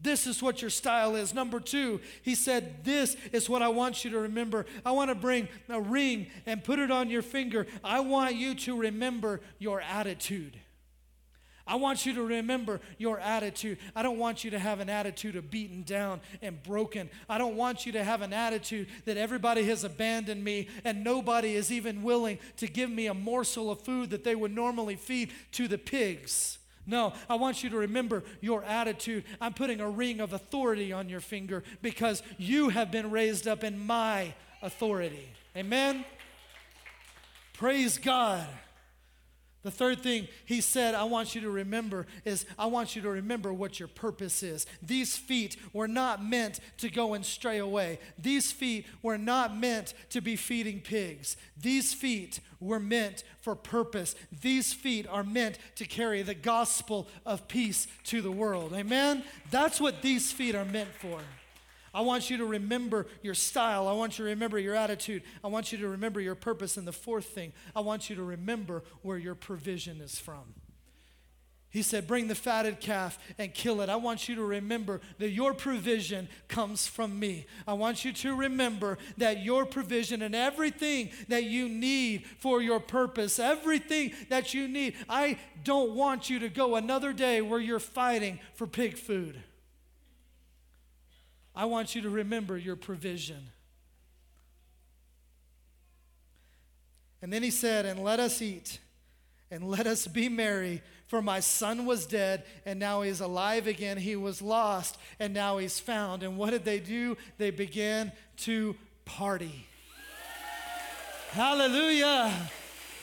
This 0.00 0.26
is 0.26 0.42
what 0.42 0.62
your 0.62 0.70
style 0.70 1.16
is. 1.16 1.34
Number 1.34 1.58
two, 1.58 2.00
he 2.22 2.34
said, 2.34 2.84
This 2.84 3.16
is 3.32 3.48
what 3.48 3.62
I 3.62 3.68
want 3.68 4.04
you 4.04 4.10
to 4.12 4.20
remember. 4.20 4.64
I 4.84 4.92
want 4.92 5.10
to 5.10 5.14
bring 5.14 5.48
a 5.68 5.80
ring 5.80 6.28
and 6.46 6.62
put 6.62 6.78
it 6.78 6.90
on 6.90 7.10
your 7.10 7.22
finger. 7.22 7.66
I 7.82 8.00
want 8.00 8.36
you 8.36 8.54
to 8.54 8.76
remember 8.76 9.40
your 9.58 9.80
attitude. 9.80 10.56
I 11.68 11.74
want 11.74 12.06
you 12.06 12.14
to 12.14 12.22
remember 12.22 12.80
your 12.96 13.20
attitude. 13.20 13.78
I 13.94 14.02
don't 14.02 14.18
want 14.18 14.42
you 14.42 14.50
to 14.52 14.58
have 14.58 14.80
an 14.80 14.88
attitude 14.88 15.36
of 15.36 15.50
beaten 15.50 15.82
down 15.82 16.22
and 16.40 16.62
broken. 16.62 17.10
I 17.28 17.36
don't 17.36 17.56
want 17.56 17.84
you 17.84 17.92
to 17.92 18.02
have 18.02 18.22
an 18.22 18.32
attitude 18.32 18.88
that 19.04 19.18
everybody 19.18 19.64
has 19.64 19.84
abandoned 19.84 20.42
me 20.42 20.68
and 20.84 21.04
nobody 21.04 21.54
is 21.54 21.70
even 21.70 22.02
willing 22.02 22.38
to 22.56 22.66
give 22.66 22.88
me 22.88 23.06
a 23.06 23.14
morsel 23.14 23.70
of 23.70 23.82
food 23.82 24.10
that 24.10 24.24
they 24.24 24.34
would 24.34 24.54
normally 24.54 24.96
feed 24.96 25.30
to 25.52 25.68
the 25.68 25.78
pigs. 25.78 26.57
No, 26.88 27.12
I 27.28 27.34
want 27.34 27.62
you 27.62 27.68
to 27.68 27.76
remember 27.76 28.24
your 28.40 28.64
attitude. 28.64 29.24
I'm 29.42 29.52
putting 29.52 29.78
a 29.78 29.90
ring 29.90 30.20
of 30.20 30.32
authority 30.32 30.90
on 30.90 31.10
your 31.10 31.20
finger 31.20 31.62
because 31.82 32.22
you 32.38 32.70
have 32.70 32.90
been 32.90 33.10
raised 33.10 33.46
up 33.46 33.62
in 33.62 33.78
my 33.86 34.32
authority. 34.62 35.28
Amen? 35.54 36.06
Praise 37.52 37.98
God. 37.98 38.46
The 39.68 39.72
third 39.72 40.00
thing 40.00 40.28
he 40.46 40.62
said, 40.62 40.94
I 40.94 41.04
want 41.04 41.34
you 41.34 41.42
to 41.42 41.50
remember 41.50 42.06
is 42.24 42.46
I 42.58 42.64
want 42.64 42.96
you 42.96 43.02
to 43.02 43.10
remember 43.10 43.52
what 43.52 43.78
your 43.78 43.88
purpose 43.88 44.42
is. 44.42 44.64
These 44.82 45.18
feet 45.18 45.58
were 45.74 45.86
not 45.86 46.24
meant 46.24 46.60
to 46.78 46.88
go 46.88 47.12
and 47.12 47.22
stray 47.22 47.58
away. 47.58 47.98
These 48.18 48.50
feet 48.50 48.86
were 49.02 49.18
not 49.18 49.54
meant 49.54 49.92
to 50.08 50.22
be 50.22 50.36
feeding 50.36 50.80
pigs. 50.80 51.36
These 51.60 51.92
feet 51.92 52.40
were 52.60 52.80
meant 52.80 53.24
for 53.42 53.54
purpose. 53.54 54.14
These 54.40 54.72
feet 54.72 55.06
are 55.06 55.22
meant 55.22 55.58
to 55.74 55.84
carry 55.84 56.22
the 56.22 56.32
gospel 56.32 57.06
of 57.26 57.46
peace 57.46 57.88
to 58.04 58.22
the 58.22 58.32
world. 58.32 58.72
Amen? 58.72 59.22
That's 59.50 59.82
what 59.82 60.00
these 60.00 60.32
feet 60.32 60.54
are 60.54 60.64
meant 60.64 60.94
for. 60.98 61.20
I 61.94 62.02
want 62.02 62.30
you 62.30 62.36
to 62.38 62.46
remember 62.46 63.06
your 63.22 63.34
style. 63.34 63.88
I 63.88 63.92
want 63.92 64.18
you 64.18 64.24
to 64.24 64.30
remember 64.30 64.58
your 64.58 64.74
attitude. 64.74 65.22
I 65.42 65.48
want 65.48 65.72
you 65.72 65.78
to 65.78 65.88
remember 65.88 66.20
your 66.20 66.34
purpose. 66.34 66.76
And 66.76 66.86
the 66.86 66.92
fourth 66.92 67.26
thing, 67.26 67.52
I 67.74 67.80
want 67.80 68.10
you 68.10 68.16
to 68.16 68.22
remember 68.22 68.82
where 69.02 69.18
your 69.18 69.34
provision 69.34 70.00
is 70.00 70.18
from. 70.18 70.54
He 71.70 71.82
said, 71.82 72.06
Bring 72.06 72.28
the 72.28 72.34
fatted 72.34 72.80
calf 72.80 73.18
and 73.36 73.52
kill 73.52 73.82
it. 73.82 73.90
I 73.90 73.96
want 73.96 74.28
you 74.28 74.34
to 74.36 74.42
remember 74.42 75.00
that 75.18 75.30
your 75.30 75.52
provision 75.52 76.28
comes 76.48 76.86
from 76.86 77.18
me. 77.18 77.46
I 77.66 77.74
want 77.74 78.04
you 78.04 78.12
to 78.14 78.34
remember 78.34 78.96
that 79.18 79.42
your 79.42 79.66
provision 79.66 80.22
and 80.22 80.34
everything 80.34 81.10
that 81.28 81.44
you 81.44 81.68
need 81.68 82.26
for 82.38 82.62
your 82.62 82.80
purpose, 82.80 83.38
everything 83.38 84.12
that 84.30 84.54
you 84.54 84.66
need, 84.66 84.94
I 85.08 85.38
don't 85.62 85.94
want 85.94 86.30
you 86.30 86.38
to 86.38 86.48
go 86.48 86.76
another 86.76 87.12
day 87.12 87.42
where 87.42 87.60
you're 87.60 87.78
fighting 87.78 88.40
for 88.54 88.66
pig 88.66 88.96
food. 88.96 89.42
I 91.58 91.64
want 91.64 91.96
you 91.96 92.02
to 92.02 92.08
remember 92.08 92.56
your 92.56 92.76
provision. 92.76 93.48
And 97.20 97.32
then 97.32 97.42
he 97.42 97.50
said, 97.50 97.84
And 97.84 98.04
let 98.04 98.20
us 98.20 98.40
eat, 98.40 98.78
and 99.50 99.68
let 99.68 99.84
us 99.88 100.06
be 100.06 100.28
merry. 100.28 100.82
For 101.08 101.20
my 101.20 101.40
son 101.40 101.84
was 101.84 102.06
dead, 102.06 102.44
and 102.64 102.78
now 102.78 103.02
he's 103.02 103.18
alive 103.18 103.66
again. 103.66 103.96
He 103.96 104.14
was 104.14 104.40
lost, 104.40 104.98
and 105.18 105.34
now 105.34 105.58
he's 105.58 105.80
found. 105.80 106.22
And 106.22 106.38
what 106.38 106.50
did 106.50 106.64
they 106.64 106.78
do? 106.78 107.16
They 107.38 107.50
began 107.50 108.12
to 108.44 108.76
party. 109.04 109.66
Hallelujah. 111.30 112.32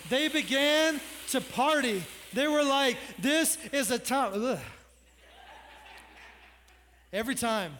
They 0.09 0.29
began 0.29 1.01
to 1.31 1.41
party. 1.41 2.03
They 2.31 2.47
were 2.47 2.63
like, 2.63 2.95
This 3.19 3.57
is 3.73 3.91
a 3.91 3.99
time. 3.99 4.31
Ugh. 4.33 4.59
Every 7.11 7.35
time 7.35 7.73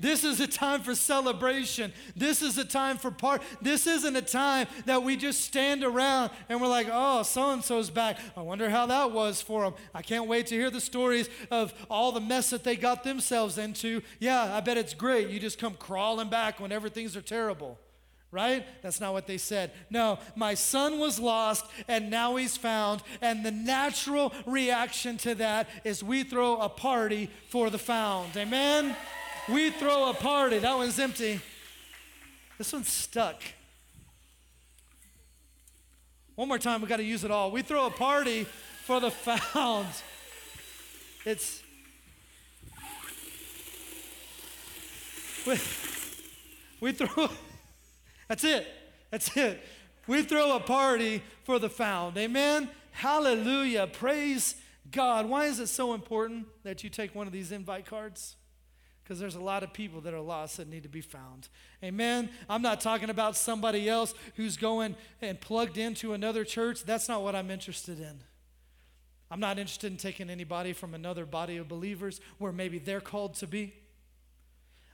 this 0.00 0.22
is 0.22 0.40
a 0.40 0.46
time 0.46 0.82
for 0.82 0.94
celebration. 0.94 1.92
This 2.14 2.42
is 2.42 2.56
a 2.56 2.64
time 2.64 2.98
for 2.98 3.10
part. 3.10 3.42
This 3.60 3.86
isn't 3.86 4.14
a 4.14 4.22
time 4.22 4.68
that 4.86 5.02
we 5.02 5.16
just 5.16 5.40
stand 5.40 5.82
around 5.82 6.30
and 6.48 6.60
we're 6.60 6.68
like, 6.68 6.88
oh, 6.90 7.22
so 7.24 7.50
and 7.50 7.64
so's 7.64 7.90
back. 7.90 8.18
I 8.36 8.42
wonder 8.42 8.70
how 8.70 8.86
that 8.86 9.10
was 9.10 9.42
for 9.42 9.64
them. 9.64 9.74
I 9.94 10.02
can't 10.02 10.28
wait 10.28 10.46
to 10.48 10.54
hear 10.54 10.70
the 10.70 10.80
stories 10.80 11.28
of 11.50 11.74
all 11.90 12.12
the 12.12 12.20
mess 12.20 12.50
that 12.50 12.62
they 12.62 12.76
got 12.76 13.02
themselves 13.02 13.58
into. 13.58 14.02
Yeah, 14.20 14.54
I 14.54 14.60
bet 14.60 14.76
it's 14.76 14.94
great. 14.94 15.28
You 15.28 15.40
just 15.40 15.58
come 15.58 15.74
crawling 15.74 16.28
back 16.28 16.60
whenever 16.60 16.88
things 16.88 17.16
are 17.16 17.22
terrible 17.22 17.78
right? 18.30 18.66
That's 18.82 19.00
not 19.00 19.12
what 19.12 19.26
they 19.26 19.38
said. 19.38 19.72
No, 19.88 20.18
my 20.36 20.54
son 20.54 20.98
was 20.98 21.18
lost 21.18 21.64
and 21.88 22.10
now 22.10 22.36
he's 22.36 22.56
found. 22.56 23.02
And 23.22 23.44
the 23.44 23.50
natural 23.50 24.34
reaction 24.44 25.16
to 25.18 25.34
that 25.36 25.68
is 25.84 26.02
we 26.02 26.24
throw 26.24 26.60
a 26.60 26.68
party 26.68 27.30
for 27.48 27.70
the 27.70 27.78
found. 27.78 28.36
Amen? 28.36 28.94
We 29.48 29.70
throw 29.70 30.10
a 30.10 30.14
party. 30.14 30.58
That 30.58 30.76
one's 30.76 30.98
empty. 30.98 31.40
This 32.58 32.72
one's 32.72 32.88
stuck. 32.88 33.42
One 36.34 36.48
more 36.48 36.58
time, 36.58 36.82
we 36.82 36.86
got 36.86 36.98
to 36.98 37.04
use 37.04 37.24
it 37.24 37.30
all. 37.30 37.50
We 37.50 37.62
throw 37.62 37.86
a 37.86 37.90
party 37.90 38.46
for 38.84 39.00
the 39.00 39.10
found. 39.10 39.88
It's. 41.24 41.62
We, 45.46 45.58
we 46.80 46.92
throw. 46.92 47.28
That's 48.28 48.44
it. 48.44 48.66
That's 49.10 49.36
it. 49.36 49.60
We 50.06 50.22
throw 50.22 50.56
a 50.56 50.60
party 50.60 51.22
for 51.44 51.58
the 51.58 51.68
found. 51.68 52.16
Amen. 52.18 52.68
Hallelujah. 52.92 53.86
Praise 53.86 54.56
God. 54.90 55.26
Why 55.26 55.46
is 55.46 55.58
it 55.60 55.68
so 55.68 55.94
important 55.94 56.46
that 56.64 56.84
you 56.84 56.90
take 56.90 57.14
one 57.14 57.26
of 57.26 57.32
these 57.32 57.52
invite 57.52 57.86
cards? 57.86 58.36
Because 59.08 59.18
there's 59.18 59.36
a 59.36 59.40
lot 59.40 59.62
of 59.62 59.72
people 59.72 60.02
that 60.02 60.12
are 60.12 60.20
lost 60.20 60.58
that 60.58 60.68
need 60.68 60.82
to 60.82 60.88
be 60.88 61.00
found. 61.00 61.48
Amen. 61.82 62.28
I'm 62.46 62.60
not 62.60 62.82
talking 62.82 63.08
about 63.08 63.36
somebody 63.36 63.88
else 63.88 64.12
who's 64.36 64.58
going 64.58 64.96
and 65.22 65.40
plugged 65.40 65.78
into 65.78 66.12
another 66.12 66.44
church. 66.44 66.84
That's 66.84 67.08
not 67.08 67.22
what 67.22 67.34
I'm 67.34 67.50
interested 67.50 68.00
in. 68.00 68.20
I'm 69.30 69.40
not 69.40 69.58
interested 69.58 69.90
in 69.90 69.96
taking 69.96 70.28
anybody 70.28 70.74
from 70.74 70.92
another 70.92 71.24
body 71.24 71.56
of 71.56 71.68
believers 71.68 72.20
where 72.36 72.52
maybe 72.52 72.78
they're 72.78 73.00
called 73.00 73.32
to 73.36 73.46
be. 73.46 73.72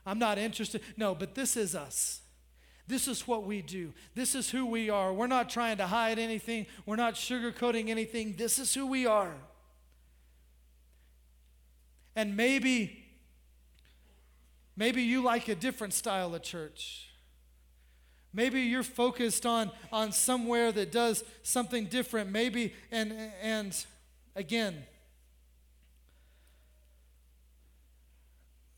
I'm 0.07 0.21
not 0.21 0.39
interested. 0.39 0.81
No, 0.97 1.17
but 1.17 1.35
this 1.35 1.57
is 1.57 1.75
us. 1.75 2.21
This 2.87 3.09
is 3.09 3.27
what 3.27 3.45
we 3.45 3.62
do. 3.62 3.93
This 4.15 4.37
is 4.37 4.49
who 4.49 4.65
we 4.65 4.91
are. 4.91 5.12
We're 5.12 5.27
not 5.27 5.51
trying 5.51 5.79
to 5.79 5.89
hide 5.89 6.21
anything, 6.21 6.67
we're 6.87 6.95
not 6.95 7.15
sugarcoating 7.15 7.89
anything. 7.89 8.35
This 8.37 8.61
is 8.61 8.75
who 8.75 8.87
we 8.87 9.07
are. 9.07 9.35
And 12.15 12.37
maybe 12.37 13.04
maybe 14.77 15.03
you 15.03 15.22
like 15.22 15.49
a 15.49 15.55
different 15.55 15.95
style 15.95 16.35
of 16.35 16.43
church. 16.43 17.09
Maybe 18.33 18.62
you're 18.62 18.83
focused 18.83 19.47
on 19.47 19.70
on 19.93 20.12
somewhere 20.12 20.72
that 20.72 20.91
does 20.91 21.22
something 21.43 21.87
different. 21.87 22.31
Maybe 22.31 22.75
and 22.91 23.12
and 23.43 23.87
again 24.35 24.85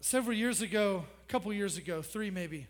several 0.00 0.36
years 0.36 0.62
ago, 0.62 1.04
a 1.26 1.32
couple 1.32 1.52
years 1.52 1.76
ago, 1.76 2.02
3 2.02 2.30
maybe 2.30 2.66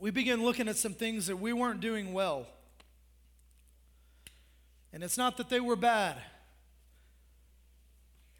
we 0.00 0.10
began 0.10 0.42
looking 0.42 0.66
at 0.66 0.76
some 0.76 0.94
things 0.94 1.26
that 1.26 1.36
we 1.36 1.52
weren't 1.52 1.80
doing 1.80 2.14
well. 2.14 2.46
And 4.92 5.04
it's 5.04 5.18
not 5.18 5.36
that 5.36 5.50
they 5.50 5.60
were 5.60 5.76
bad, 5.76 6.16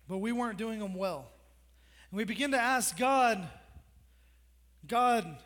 but 0.09 0.19
we 0.19 0.33
weren't 0.33 0.57
doing 0.59 0.81
them 0.81 0.95
well. 0.95 1.31
And 2.11 2.19
we 2.19 2.25
begin 2.25 2.51
to 2.53 2.59
ask 2.59 2.97
God, 2.97 3.47
God, 4.87 5.37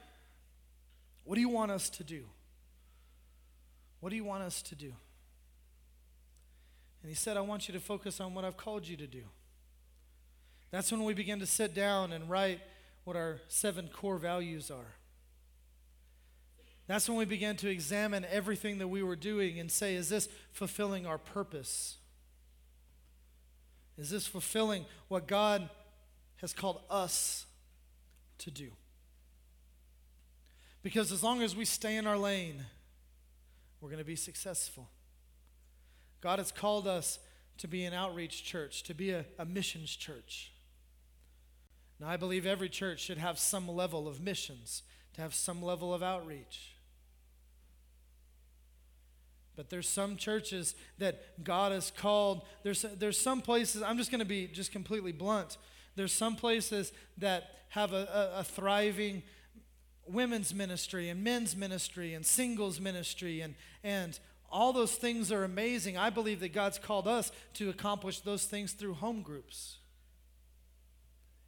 what 1.25 1.35
do 1.35 1.41
you 1.41 1.49
want 1.49 1.71
us 1.71 1.91
to 1.91 2.05
do? 2.05 2.25
What 4.01 4.11
do 4.11 4.17
you 4.17 4.25
want 4.25 4.43
us 4.43 4.63
to 4.63 4.75
do? 4.75 4.93
And 7.03 7.11
He 7.11 7.15
said, 7.15 7.37
I 7.37 7.43
want 7.43 7.69
you 7.69 7.75
to 7.75 7.81
focus 7.81 8.21
on 8.21 8.35
what 8.35 8.45
I've 8.45 8.57
called 8.57 8.87
you 8.89 8.97
to 8.97 9.07
do. 9.07 9.23
That's 10.71 10.91
when 10.91 11.05
we 11.05 11.15
begin 11.15 11.39
to 11.41 11.47
sit 11.47 11.75
down 11.75 12.13
and 12.13 12.29
write 12.29 12.61
what 13.05 13.17
our 13.17 13.41
seven 13.49 13.89
core 13.89 14.19
values 14.19 14.71
are. 14.71 14.97
That's 16.87 17.09
when 17.09 17.17
we 17.17 17.25
began 17.25 17.57
to 17.57 17.71
examine 17.71 18.27
everything 18.31 18.79
that 18.79 18.89
we 18.89 19.03
were 19.03 19.17
doing 19.17 19.59
and 19.59 19.71
say, 19.71 19.95
is 19.95 20.09
this 20.09 20.29
fulfilling 20.53 21.07
our 21.07 21.17
purpose? 21.17 21.97
Is 23.97 24.11
this 24.11 24.27
fulfilling 24.27 24.85
what 25.09 25.27
God 25.27 25.71
has 26.37 26.53
called 26.53 26.81
us 26.91 27.47
to 28.39 28.51
do? 28.51 28.71
Because 30.83 31.13
as 31.13 31.23
long 31.23 31.43
as 31.43 31.57
we 31.57 31.65
stay 31.65 31.97
in 31.97 32.07
our 32.07 32.19
lane, 32.19 32.65
we're 33.81 33.89
going 33.89 33.99
to 33.99 34.05
be 34.05 34.17
successful. 34.17 34.89
God 36.21 36.39
has 36.39 36.53
called 36.53 36.87
us 36.87 37.19
to 37.59 37.69
be 37.69 37.85
an 37.85 37.95
outreach 37.95 38.45
church, 38.45 38.83
to 38.85 38.95
be 38.95 39.11
a, 39.11 39.25
a 39.39 39.45
missions 39.45 39.95
church. 39.95 40.53
Now, 42.01 42.09
I 42.09 42.17
believe 42.17 42.47
every 42.47 42.69
church 42.69 43.01
should 43.01 43.19
have 43.19 43.39
some 43.39 43.69
level 43.69 44.09
of 44.09 44.21
missions, 44.21 44.83
to 45.15 45.21
have 45.21 45.35
some 45.35 45.63
level 45.63 45.95
of 45.95 46.03
outreach. 46.03 46.75
But 49.57 49.71
there's 49.71 49.89
some 49.89 50.17
churches 50.17 50.75
that 50.99 51.45
God 51.45 51.73
has 51.73 51.91
called. 51.91 52.43
There's, 52.65 52.83
there's 52.99 53.19
some 53.19 53.41
places, 53.41 53.83
I'm 53.83 53.99
just 53.99 54.11
going 54.11 54.19
to 54.19 54.25
be 54.25 54.49
just 54.49 54.73
completely 54.73 55.13
blunt. 55.13 55.57
There's 55.97 56.13
some 56.13 56.37
places 56.37 56.93
that 57.19 57.45
have 57.71 57.93
a, 57.93 58.33
a, 58.37 58.41
a 58.41 58.45
thriving 58.45 59.23
women's 60.07 60.55
ministry 60.55 61.09
and 61.09 61.25
men's 61.25 61.57
ministry 61.57 62.15
and 62.15 62.27
singles 62.27 62.81
ministry 62.81 63.41
and, 63.41 63.55
and 63.83 64.19
all 64.51 64.73
those 64.73 64.95
things 64.95 65.33
are 65.33 65.43
amazing. 65.43 65.97
I 65.97 66.11
believe 66.11 66.41
that 66.41 66.53
God's 66.53 66.79
called 66.79 67.09
us 67.09 67.33
to 67.55 67.71
accomplish 67.71 68.21
those 68.21 68.45
things 68.45 68.73
through 68.73 68.95
home 68.95 69.23
groups. 69.23 69.79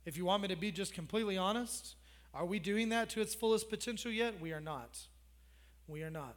If 0.05 0.17
you 0.17 0.25
want 0.25 0.43
me 0.43 0.49
to 0.49 0.57
be 0.57 0.73
just 0.73 0.93
completely 0.93 1.39
honest, 1.39 1.95
are 2.35 2.45
we 2.45 2.59
doing 2.59 2.89
that 2.89 3.09
to 3.11 3.21
its 3.21 3.35
fullest 3.35 3.71
potential 3.71 4.11
yet? 4.11 4.41
We 4.41 4.53
are 4.53 4.61
not. 4.61 4.99
We 5.87 6.03
are 6.03 6.11
not. 6.11 6.37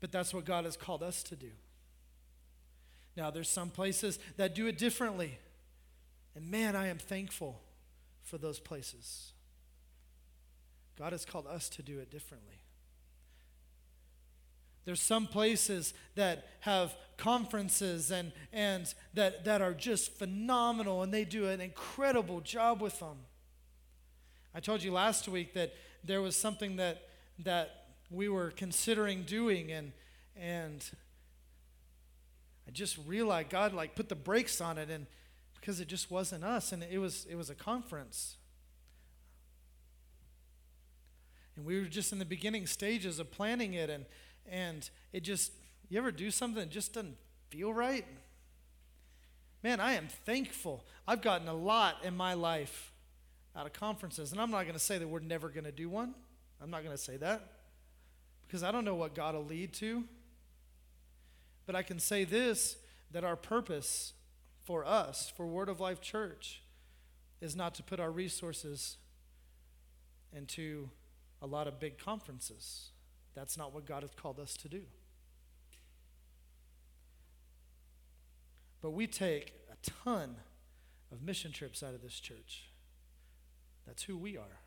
But 0.00 0.12
that's 0.12 0.34
what 0.34 0.44
God 0.44 0.64
has 0.64 0.76
called 0.76 1.02
us 1.02 1.22
to 1.24 1.36
do. 1.36 1.50
Now, 3.16 3.30
there's 3.30 3.48
some 3.48 3.70
places 3.70 4.18
that 4.36 4.54
do 4.54 4.66
it 4.66 4.78
differently. 4.78 5.38
And 6.34 6.50
man, 6.50 6.76
I 6.76 6.88
am 6.88 6.98
thankful 6.98 7.60
for 8.22 8.38
those 8.38 8.58
places. 8.58 9.32
God 10.98 11.12
has 11.12 11.24
called 11.24 11.46
us 11.46 11.68
to 11.70 11.82
do 11.82 11.98
it 11.98 12.10
differently. 12.10 12.62
There's 14.84 15.00
some 15.00 15.26
places 15.26 15.92
that 16.14 16.46
have 16.60 16.96
conferences 17.16 18.10
and, 18.10 18.32
and 18.52 18.92
that, 19.14 19.44
that 19.44 19.60
are 19.60 19.74
just 19.74 20.12
phenomenal, 20.12 21.02
and 21.02 21.12
they 21.12 21.24
do 21.24 21.48
an 21.48 21.60
incredible 21.60 22.40
job 22.40 22.80
with 22.80 22.98
them. 23.00 23.18
I 24.54 24.60
told 24.60 24.82
you 24.82 24.92
last 24.92 25.28
week 25.28 25.52
that 25.54 25.74
there 26.02 26.22
was 26.22 26.36
something 26.36 26.76
that, 26.76 27.08
that 27.40 27.88
we 28.10 28.28
were 28.28 28.50
considering 28.50 29.22
doing 29.24 29.70
and 29.70 29.92
and 30.40 30.88
I 32.66 32.70
just 32.70 32.98
realized 33.06 33.50
God 33.50 33.72
like 33.72 33.94
put 33.94 34.08
the 34.08 34.14
brakes 34.14 34.60
on 34.60 34.78
it 34.78 34.90
and 34.90 35.06
because 35.60 35.80
it 35.80 35.88
just 35.88 36.10
wasn't 36.10 36.44
us 36.44 36.72
and 36.72 36.82
it 36.82 36.98
was 36.98 37.26
it 37.30 37.36
was 37.36 37.50
a 37.50 37.54
conference. 37.54 38.36
And 41.56 41.64
we 41.64 41.80
were 41.80 41.86
just 41.86 42.12
in 42.12 42.18
the 42.18 42.24
beginning 42.24 42.66
stages 42.66 43.18
of 43.18 43.30
planning 43.30 43.74
it 43.74 43.90
and 43.90 44.04
and 44.50 44.88
it 45.12 45.20
just 45.20 45.52
you 45.88 45.98
ever 45.98 46.10
do 46.10 46.30
something 46.30 46.60
that 46.60 46.70
just 46.70 46.94
doesn't 46.94 47.16
feel 47.50 47.72
right? 47.72 48.04
Man, 49.62 49.80
I 49.80 49.94
am 49.94 50.08
thankful. 50.24 50.84
I've 51.06 51.22
gotten 51.22 51.48
a 51.48 51.54
lot 51.54 51.96
in 52.04 52.16
my 52.16 52.34
life 52.34 52.92
out 53.56 53.66
of 53.66 53.72
conferences. 53.72 54.30
And 54.30 54.40
I'm 54.40 54.50
not 54.50 54.62
going 54.62 54.74
to 54.74 54.78
say 54.78 54.98
that 54.98 55.08
we're 55.08 55.18
never 55.18 55.48
going 55.48 55.64
to 55.64 55.72
do 55.72 55.88
one. 55.88 56.14
I'm 56.62 56.70
not 56.70 56.84
going 56.84 56.96
to 56.96 57.02
say 57.02 57.16
that 57.16 57.42
because 58.46 58.62
I 58.62 58.70
don't 58.70 58.84
know 58.84 58.94
what 58.94 59.14
God 59.14 59.34
will 59.34 59.44
lead 59.44 59.72
to. 59.74 60.04
But 61.66 61.74
I 61.74 61.82
can 61.82 61.98
say 61.98 62.24
this 62.24 62.76
that 63.10 63.24
our 63.24 63.36
purpose 63.36 64.12
for 64.68 64.84
us, 64.84 65.32
for 65.34 65.46
Word 65.46 65.70
of 65.70 65.80
Life 65.80 65.98
Church, 65.98 66.60
is 67.40 67.56
not 67.56 67.74
to 67.76 67.82
put 67.82 67.98
our 67.98 68.10
resources 68.10 68.98
into 70.30 70.90
a 71.40 71.46
lot 71.46 71.66
of 71.66 71.80
big 71.80 71.96
conferences. 71.96 72.90
That's 73.34 73.56
not 73.56 73.72
what 73.72 73.86
God 73.86 74.02
has 74.02 74.10
called 74.14 74.38
us 74.38 74.58
to 74.58 74.68
do. 74.68 74.82
But 78.82 78.90
we 78.90 79.06
take 79.06 79.54
a 79.72 79.90
ton 80.04 80.36
of 81.10 81.22
mission 81.22 81.50
trips 81.50 81.82
out 81.82 81.94
of 81.94 82.02
this 82.02 82.20
church. 82.20 82.68
That's 83.86 84.02
who 84.02 84.18
we 84.18 84.36
are. 84.36 84.60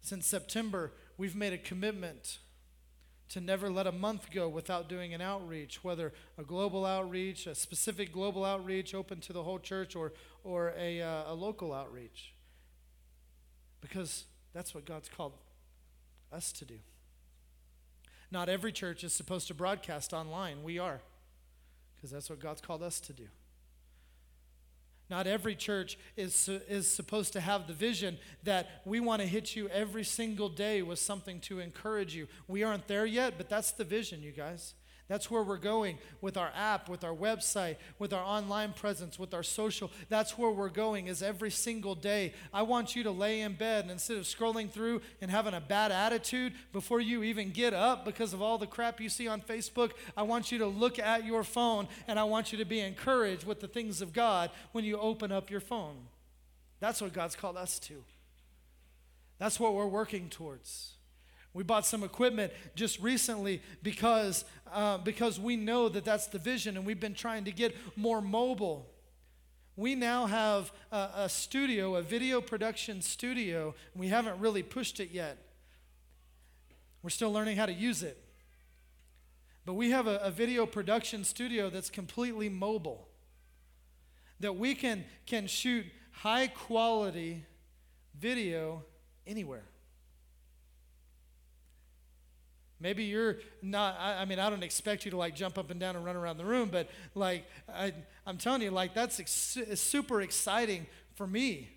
Since 0.00 0.26
September, 0.26 0.94
we've 1.18 1.36
made 1.36 1.52
a 1.52 1.58
commitment 1.58 2.38
to 3.28 3.40
never 3.40 3.68
let 3.68 3.86
a 3.86 3.92
month 3.92 4.30
go 4.30 4.48
without 4.48 4.88
doing 4.88 5.12
an 5.12 5.20
outreach, 5.20 5.82
whether 5.82 6.12
a 6.38 6.44
global 6.44 6.84
outreach, 6.84 7.46
a 7.46 7.54
specific 7.54 8.12
global 8.12 8.44
outreach 8.44 8.94
open 8.94 9.20
to 9.20 9.32
the 9.32 9.42
whole 9.42 9.58
church, 9.58 9.96
or, 9.96 10.12
or 10.44 10.72
a, 10.78 11.02
uh, 11.02 11.32
a 11.32 11.34
local 11.34 11.72
outreach. 11.72 12.32
Because 13.80 14.24
that's 14.54 14.74
what 14.74 14.84
God's 14.84 15.08
called 15.08 15.32
us 16.32 16.52
to 16.52 16.64
do. 16.64 16.78
Not 18.30 18.48
every 18.48 18.72
church 18.72 19.04
is 19.04 19.12
supposed 19.12 19.48
to 19.48 19.54
broadcast 19.54 20.12
online. 20.12 20.62
We 20.62 20.78
are, 20.78 21.00
because 21.94 22.10
that's 22.10 22.30
what 22.30 22.40
God's 22.40 22.60
called 22.60 22.82
us 22.82 23.00
to 23.00 23.12
do. 23.12 23.26
Not 25.08 25.26
every 25.26 25.54
church 25.54 25.98
is, 26.16 26.48
is 26.68 26.90
supposed 26.90 27.32
to 27.34 27.40
have 27.40 27.66
the 27.66 27.72
vision 27.72 28.18
that 28.42 28.82
we 28.84 28.98
want 28.98 29.22
to 29.22 29.28
hit 29.28 29.54
you 29.54 29.68
every 29.68 30.04
single 30.04 30.48
day 30.48 30.82
with 30.82 30.98
something 30.98 31.38
to 31.40 31.60
encourage 31.60 32.14
you. 32.14 32.26
We 32.48 32.64
aren't 32.64 32.88
there 32.88 33.06
yet, 33.06 33.34
but 33.36 33.48
that's 33.48 33.70
the 33.70 33.84
vision, 33.84 34.22
you 34.22 34.32
guys. 34.32 34.74
That's 35.08 35.30
where 35.30 35.44
we're 35.44 35.56
going 35.56 35.98
with 36.20 36.36
our 36.36 36.50
app, 36.56 36.88
with 36.88 37.04
our 37.04 37.14
website, 37.14 37.76
with 37.98 38.12
our 38.12 38.24
online 38.24 38.72
presence, 38.72 39.20
with 39.20 39.34
our 39.34 39.44
social. 39.44 39.92
That's 40.08 40.36
where 40.36 40.50
we're 40.50 40.68
going 40.68 41.06
is 41.06 41.22
every 41.22 41.52
single 41.52 41.94
day. 41.94 42.34
I 42.52 42.62
want 42.62 42.96
you 42.96 43.04
to 43.04 43.12
lay 43.12 43.42
in 43.42 43.54
bed 43.54 43.84
and 43.84 43.92
instead 43.92 44.16
of 44.16 44.24
scrolling 44.24 44.68
through 44.68 45.02
and 45.20 45.30
having 45.30 45.54
a 45.54 45.60
bad 45.60 45.92
attitude 45.92 46.54
before 46.72 47.00
you 47.00 47.22
even 47.22 47.50
get 47.50 47.72
up 47.72 48.04
because 48.04 48.32
of 48.32 48.42
all 48.42 48.58
the 48.58 48.66
crap 48.66 49.00
you 49.00 49.08
see 49.08 49.28
on 49.28 49.40
Facebook, 49.40 49.92
I 50.16 50.24
want 50.24 50.50
you 50.50 50.58
to 50.58 50.66
look 50.66 50.98
at 50.98 51.24
your 51.24 51.44
phone 51.44 51.86
and 52.08 52.18
I 52.18 52.24
want 52.24 52.50
you 52.50 52.58
to 52.58 52.64
be 52.64 52.80
encouraged 52.80 53.46
with 53.46 53.60
the 53.60 53.68
things 53.68 54.02
of 54.02 54.12
God 54.12 54.50
when 54.72 54.84
you 54.84 54.98
open 54.98 55.30
up 55.30 55.50
your 55.50 55.60
phone. 55.60 55.96
That's 56.80 57.00
what 57.00 57.12
God's 57.12 57.36
called 57.36 57.56
us 57.56 57.78
to. 57.80 58.02
That's 59.38 59.60
what 59.60 59.74
we're 59.74 59.86
working 59.86 60.30
towards. 60.30 60.95
We 61.56 61.62
bought 61.62 61.86
some 61.86 62.04
equipment 62.04 62.52
just 62.74 63.00
recently 63.00 63.62
because, 63.82 64.44
uh, 64.70 64.98
because 64.98 65.40
we 65.40 65.56
know 65.56 65.88
that 65.88 66.04
that's 66.04 66.26
the 66.26 66.38
vision 66.38 66.76
and 66.76 66.84
we've 66.84 67.00
been 67.00 67.14
trying 67.14 67.44
to 67.44 67.50
get 67.50 67.74
more 67.96 68.20
mobile. 68.20 68.86
We 69.74 69.94
now 69.94 70.26
have 70.26 70.70
a, 70.92 71.08
a 71.16 71.28
studio, 71.30 71.96
a 71.96 72.02
video 72.02 72.42
production 72.42 73.00
studio, 73.00 73.74
and 73.94 74.00
we 74.02 74.08
haven't 74.08 74.38
really 74.38 74.62
pushed 74.62 75.00
it 75.00 75.12
yet. 75.12 75.38
We're 77.02 77.08
still 77.08 77.32
learning 77.32 77.56
how 77.56 77.64
to 77.64 77.72
use 77.72 78.02
it. 78.02 78.22
But 79.64 79.74
we 79.74 79.92
have 79.92 80.06
a, 80.06 80.18
a 80.18 80.30
video 80.30 80.66
production 80.66 81.24
studio 81.24 81.70
that's 81.70 81.88
completely 81.88 82.50
mobile, 82.50 83.08
that 84.40 84.56
we 84.56 84.74
can, 84.74 85.06
can 85.24 85.46
shoot 85.46 85.86
high 86.10 86.48
quality 86.48 87.46
video 88.20 88.84
anywhere. 89.26 89.64
Maybe 92.78 93.04
you're 93.04 93.36
not, 93.62 93.96
I, 93.98 94.18
I, 94.18 94.24
mean, 94.26 94.38
I 94.38 94.50
don't 94.50 94.62
expect 94.62 95.04
you 95.04 95.10
to 95.12 95.16
like 95.16 95.34
jump 95.34 95.56
up 95.56 95.70
and 95.70 95.80
down 95.80 95.96
and 95.96 96.04
run 96.04 96.16
around 96.16 96.36
the 96.36 96.44
room, 96.44 96.68
but 96.70 96.90
like, 97.14 97.46
I, 97.72 97.92
am 98.26 98.36
telling 98.36 98.62
you, 98.62 98.70
like, 98.70 98.94
that's 98.94 99.18
ex- 99.18 99.58
super 99.74 100.20
exciting 100.20 100.86
for 101.14 101.26
me. 101.26 101.70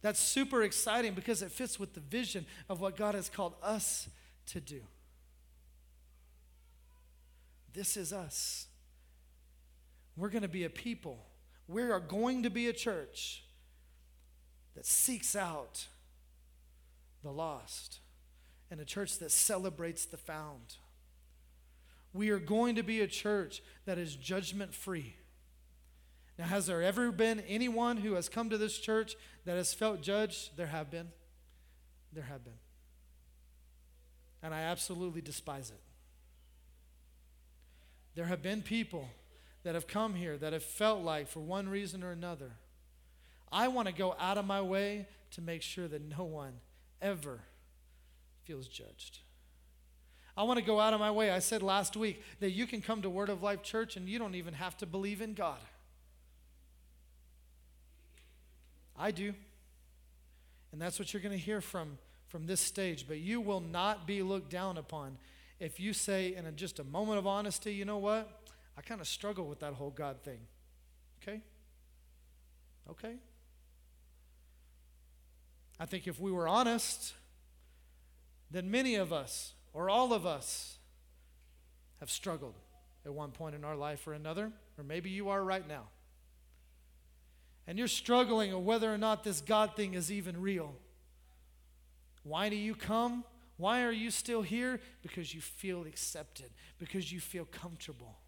That's 0.00 0.18
super 0.18 0.62
exciting 0.62 1.12
because 1.12 1.42
it 1.42 1.52
fits 1.52 1.78
with 1.78 1.94
the 1.94 2.00
vision 2.00 2.46
of 2.68 2.80
what 2.80 2.96
God 2.96 3.14
has 3.14 3.28
called 3.28 3.54
us 3.62 4.08
to 4.46 4.60
do. 4.60 4.80
This 7.72 7.96
is 7.96 8.12
us. 8.12 8.66
We're 10.16 10.28
going 10.28 10.42
to 10.42 10.48
be 10.48 10.64
a 10.64 10.70
people. 10.70 11.24
We 11.68 11.82
are 11.82 12.00
going 12.00 12.42
to 12.42 12.50
be 12.50 12.68
a 12.68 12.72
church 12.72 13.44
that 14.74 14.86
seeks 14.86 15.36
out 15.36 15.86
the 17.22 17.30
lost 17.30 18.01
and 18.72 18.80
a 18.80 18.86
church 18.86 19.18
that 19.18 19.30
celebrates 19.30 20.06
the 20.06 20.16
found. 20.16 20.76
We 22.14 22.30
are 22.30 22.38
going 22.38 22.76
to 22.76 22.82
be 22.82 23.02
a 23.02 23.06
church 23.06 23.62
that 23.84 23.98
is 23.98 24.16
judgment 24.16 24.72
free. 24.72 25.14
Now, 26.38 26.46
has 26.46 26.68
there 26.68 26.82
ever 26.82 27.12
been 27.12 27.40
anyone 27.40 27.98
who 27.98 28.14
has 28.14 28.30
come 28.30 28.48
to 28.48 28.56
this 28.56 28.78
church 28.78 29.14
that 29.44 29.58
has 29.58 29.74
felt 29.74 30.00
judged? 30.00 30.56
There 30.56 30.68
have 30.68 30.90
been. 30.90 31.08
There 32.14 32.24
have 32.24 32.44
been. 32.44 32.54
And 34.42 34.54
I 34.54 34.62
absolutely 34.62 35.20
despise 35.20 35.68
it. 35.68 35.80
There 38.14 38.24
have 38.24 38.40
been 38.40 38.62
people 38.62 39.06
that 39.64 39.74
have 39.74 39.86
come 39.86 40.14
here 40.14 40.38
that 40.38 40.54
have 40.54 40.64
felt 40.64 41.02
like, 41.02 41.28
for 41.28 41.40
one 41.40 41.68
reason 41.68 42.02
or 42.02 42.10
another, 42.10 42.52
I 43.52 43.68
want 43.68 43.88
to 43.88 43.94
go 43.94 44.16
out 44.18 44.38
of 44.38 44.46
my 44.46 44.62
way 44.62 45.08
to 45.32 45.42
make 45.42 45.60
sure 45.60 45.88
that 45.88 46.00
no 46.00 46.24
one 46.24 46.54
ever 47.02 47.40
feels 48.44 48.68
judged. 48.68 49.18
I 50.36 50.44
want 50.44 50.58
to 50.58 50.64
go 50.64 50.80
out 50.80 50.94
of 50.94 51.00
my 51.00 51.10
way. 51.10 51.30
I 51.30 51.40
said 51.40 51.62
last 51.62 51.96
week 51.96 52.22
that 52.40 52.50
you 52.50 52.66
can 52.66 52.80
come 52.80 53.02
to 53.02 53.10
Word 53.10 53.28
of 53.28 53.42
Life 53.42 53.62
Church 53.62 53.96
and 53.96 54.08
you 54.08 54.18
don't 54.18 54.34
even 54.34 54.54
have 54.54 54.76
to 54.78 54.86
believe 54.86 55.20
in 55.20 55.34
God. 55.34 55.58
I 58.98 59.10
do. 59.10 59.34
And 60.72 60.80
that's 60.80 60.98
what 60.98 61.12
you're 61.12 61.22
going 61.22 61.38
to 61.38 61.44
hear 61.44 61.60
from, 61.60 61.98
from 62.28 62.46
this 62.46 62.60
stage. 62.60 63.06
But 63.06 63.18
you 63.18 63.40
will 63.40 63.60
not 63.60 64.06
be 64.06 64.22
looked 64.22 64.50
down 64.50 64.78
upon 64.78 65.18
if 65.62 65.78
you 65.78 65.92
say, 65.92 66.34
in 66.34 66.44
a, 66.44 66.50
just 66.50 66.80
a 66.80 66.84
moment 66.84 67.18
of 67.18 67.26
honesty, 67.26 67.72
you 67.72 67.84
know 67.84 67.98
what? 67.98 68.28
I 68.76 68.80
kind 68.80 69.00
of 69.00 69.06
struggle 69.06 69.46
with 69.46 69.60
that 69.60 69.74
whole 69.74 69.90
God 69.90 70.20
thing. 70.22 70.40
Okay? 71.22 71.40
Okay? 72.90 73.14
I 75.78 75.86
think 75.86 76.08
if 76.08 76.18
we 76.18 76.32
were 76.32 76.48
honest, 76.48 77.14
then 78.52 78.70
many 78.70 78.94
of 78.94 79.12
us, 79.12 79.54
or 79.72 79.88
all 79.88 80.12
of 80.12 80.26
us, 80.26 80.78
have 82.00 82.10
struggled 82.10 82.54
at 83.04 83.12
one 83.12 83.30
point 83.30 83.54
in 83.54 83.64
our 83.64 83.76
life 83.76 84.06
or 84.06 84.12
another, 84.12 84.52
or 84.78 84.84
maybe 84.84 85.10
you 85.10 85.28
are 85.28 85.42
right 85.42 85.66
now. 85.66 85.84
And 87.66 87.78
you're 87.78 87.88
struggling 87.88 88.52
of 88.52 88.64
whether 88.64 88.92
or 88.92 88.98
not 88.98 89.24
this 89.24 89.40
God 89.40 89.76
thing 89.76 89.94
is 89.94 90.10
even 90.10 90.40
real. 90.40 90.74
Why 92.24 92.48
do 92.48 92.56
you 92.56 92.74
come? 92.74 93.24
Why 93.56 93.82
are 93.82 93.92
you 93.92 94.10
still 94.10 94.42
here? 94.42 94.80
Because 95.02 95.34
you 95.34 95.40
feel 95.40 95.82
accepted, 95.82 96.50
because 96.78 97.12
you 97.12 97.20
feel 97.20 97.44
comfortable. 97.44 98.18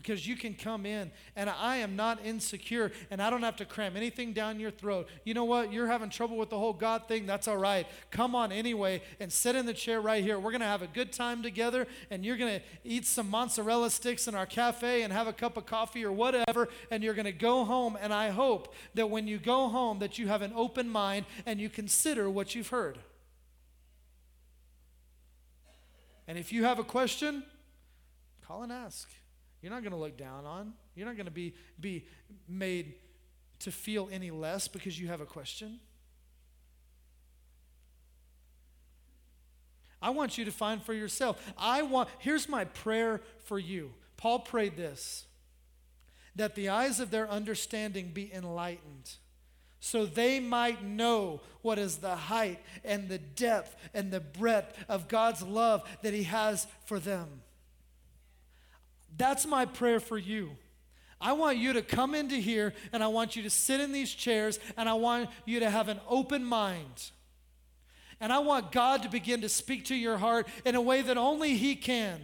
Because 0.00 0.26
you 0.26 0.36
can 0.36 0.54
come 0.54 0.86
in 0.86 1.10
and 1.34 1.50
I 1.50 1.78
am 1.78 1.96
not 1.96 2.24
insecure 2.24 2.92
and 3.10 3.20
I 3.20 3.30
don't 3.30 3.42
have 3.42 3.56
to 3.56 3.64
cram 3.64 3.96
anything 3.96 4.32
down 4.32 4.60
your 4.60 4.70
throat. 4.70 5.08
You 5.24 5.34
know 5.34 5.44
what? 5.44 5.72
You're 5.72 5.88
having 5.88 6.08
trouble 6.08 6.36
with 6.36 6.50
the 6.50 6.58
whole 6.58 6.72
God 6.72 7.08
thing. 7.08 7.26
That's 7.26 7.48
all 7.48 7.56
right. 7.56 7.84
Come 8.12 8.36
on 8.36 8.52
anyway 8.52 9.02
and 9.18 9.32
sit 9.32 9.56
in 9.56 9.66
the 9.66 9.74
chair 9.74 10.00
right 10.00 10.22
here. 10.22 10.38
We're 10.38 10.52
going 10.52 10.60
to 10.60 10.68
have 10.68 10.82
a 10.82 10.86
good 10.86 11.12
time 11.12 11.42
together 11.42 11.86
and 12.10 12.24
you're 12.24 12.36
going 12.36 12.60
to 12.60 12.64
eat 12.84 13.06
some 13.06 13.28
mozzarella 13.28 13.90
sticks 13.90 14.28
in 14.28 14.36
our 14.36 14.46
cafe 14.46 15.02
and 15.02 15.12
have 15.12 15.26
a 15.26 15.32
cup 15.32 15.56
of 15.56 15.66
coffee 15.66 16.04
or 16.04 16.12
whatever 16.12 16.68
and 16.92 17.02
you're 17.02 17.14
going 17.14 17.26
to 17.26 17.32
go 17.32 17.64
home. 17.64 17.98
And 18.00 18.14
I 18.14 18.28
hope 18.28 18.72
that 18.94 19.10
when 19.10 19.26
you 19.26 19.38
go 19.38 19.68
home 19.68 19.98
that 19.98 20.16
you 20.16 20.28
have 20.28 20.42
an 20.42 20.52
open 20.54 20.88
mind 20.88 21.26
and 21.44 21.58
you 21.58 21.68
consider 21.68 22.30
what 22.30 22.54
you've 22.54 22.68
heard. 22.68 22.98
And 26.28 26.38
if 26.38 26.52
you 26.52 26.64
have 26.64 26.78
a 26.78 26.84
question, 26.84 27.42
call 28.46 28.62
and 28.62 28.70
ask. 28.70 29.08
You're 29.62 29.72
not 29.72 29.82
going 29.82 29.92
to 29.92 29.98
look 29.98 30.16
down 30.16 30.44
on. 30.44 30.72
You're 30.94 31.06
not 31.06 31.16
going 31.16 31.26
to 31.26 31.32
be, 31.32 31.54
be 31.80 32.06
made 32.48 32.94
to 33.60 33.72
feel 33.72 34.08
any 34.12 34.30
less 34.30 34.68
because 34.68 34.98
you 35.00 35.08
have 35.08 35.20
a 35.20 35.26
question. 35.26 35.80
I 40.00 40.10
want 40.10 40.38
you 40.38 40.44
to 40.44 40.52
find 40.52 40.80
for 40.82 40.94
yourself. 40.94 41.52
I 41.58 41.82
want, 41.82 42.08
here's 42.18 42.48
my 42.48 42.64
prayer 42.66 43.20
for 43.44 43.58
you. 43.58 43.92
Paul 44.16 44.40
prayed 44.40 44.76
this 44.76 45.24
that 46.36 46.54
the 46.54 46.68
eyes 46.68 47.00
of 47.00 47.10
their 47.10 47.28
understanding 47.28 48.12
be 48.14 48.32
enlightened 48.32 49.10
so 49.80 50.06
they 50.06 50.40
might 50.40 50.84
know 50.84 51.40
what 51.62 51.78
is 51.78 51.98
the 51.98 52.14
height 52.14 52.60
and 52.84 53.08
the 53.08 53.18
depth 53.18 53.74
and 53.94 54.10
the 54.10 54.20
breadth 54.20 54.76
of 54.88 55.08
God's 55.08 55.42
love 55.42 55.82
that 56.02 56.14
He 56.14 56.24
has 56.24 56.66
for 56.84 56.98
them. 56.98 57.42
That's 59.18 59.46
my 59.46 59.66
prayer 59.66 60.00
for 60.00 60.16
you. 60.16 60.52
I 61.20 61.32
want 61.32 61.58
you 61.58 61.72
to 61.72 61.82
come 61.82 62.14
into 62.14 62.36
here 62.36 62.72
and 62.92 63.02
I 63.02 63.08
want 63.08 63.34
you 63.34 63.42
to 63.42 63.50
sit 63.50 63.80
in 63.80 63.92
these 63.92 64.14
chairs 64.14 64.60
and 64.76 64.88
I 64.88 64.94
want 64.94 65.28
you 65.44 65.60
to 65.60 65.68
have 65.68 65.88
an 65.88 66.00
open 66.08 66.44
mind. 66.44 67.10
And 68.20 68.32
I 68.32 68.38
want 68.38 68.72
God 68.72 69.02
to 69.02 69.08
begin 69.08 69.42
to 69.42 69.48
speak 69.48 69.86
to 69.86 69.94
your 69.94 70.16
heart 70.16 70.48
in 70.64 70.74
a 70.74 70.80
way 70.80 71.02
that 71.02 71.16
only 71.16 71.56
He 71.56 71.76
can. 71.76 72.20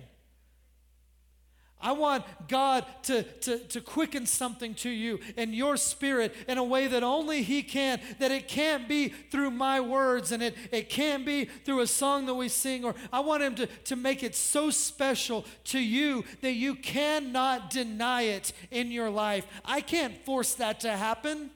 I 1.85 1.93
want 1.93 2.25
God 2.49 2.87
to, 3.05 3.23
to, 3.23 3.59
to 3.59 3.81
quicken 3.83 4.25
something 4.25 4.75
to 4.77 4.89
you 4.89 5.21
in 5.37 5.53
your 5.53 5.77
spirit 5.77 6.35
in 6.49 6.57
a 6.57 6.65
way 6.65 6.87
that 6.87 7.03
only 7.03 7.43
He 7.43 7.63
can, 7.63 8.01
that 8.19 8.31
it 8.31 8.49
can't 8.49 8.89
be 8.89 9.09
through 9.09 9.51
my 9.51 9.81
words 9.81 10.33
and 10.33 10.43
it, 10.43 10.57
it 10.73 10.89
can't 10.89 11.27
be 11.27 11.45
through 11.45 11.81
a 11.81 11.87
song 11.87 12.25
that 12.25 12.35
we 12.35 12.49
sing, 12.49 12.87
or 12.87 12.95
I 13.13 13.21
want 13.21 13.43
Him 13.43 13.55
to, 13.57 13.67
to 13.67 13.97
make 13.97 14.23
it 14.23 14.35
so 14.35 14.71
special 14.71 15.45
to 15.65 15.79
you 15.79 16.25
that 16.41 16.55
you 16.55 16.75
cannot 16.75 17.69
deny 17.69 18.23
it 18.23 18.55
in 18.71 18.91
your 18.91 19.11
life. 19.11 19.47
I 19.63 19.83
can't 19.83 20.17
force 20.25 20.55
that 20.55 20.81
to 20.81 20.91
happen. 20.97 21.51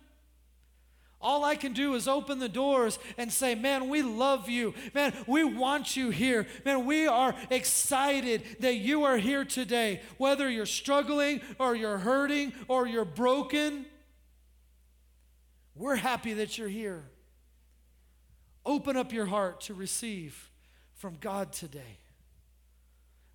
All 1.20 1.44
I 1.44 1.56
can 1.56 1.72
do 1.72 1.94
is 1.94 2.06
open 2.06 2.38
the 2.38 2.48
doors 2.48 2.98
and 3.16 3.32
say, 3.32 3.56
Man, 3.56 3.88
we 3.88 4.02
love 4.02 4.48
you. 4.48 4.72
Man, 4.94 5.12
we 5.26 5.42
want 5.42 5.96
you 5.96 6.10
here. 6.10 6.46
Man, 6.64 6.86
we 6.86 7.08
are 7.08 7.34
excited 7.50 8.44
that 8.60 8.76
you 8.76 9.02
are 9.02 9.16
here 9.16 9.44
today. 9.44 10.00
Whether 10.16 10.48
you're 10.48 10.66
struggling 10.66 11.40
or 11.58 11.74
you're 11.74 11.98
hurting 11.98 12.52
or 12.68 12.86
you're 12.86 13.04
broken, 13.04 13.86
we're 15.74 15.96
happy 15.96 16.34
that 16.34 16.56
you're 16.56 16.68
here. 16.68 17.04
Open 18.64 18.96
up 18.96 19.12
your 19.12 19.26
heart 19.26 19.62
to 19.62 19.74
receive 19.74 20.50
from 20.94 21.16
God 21.20 21.52
today. 21.52 21.98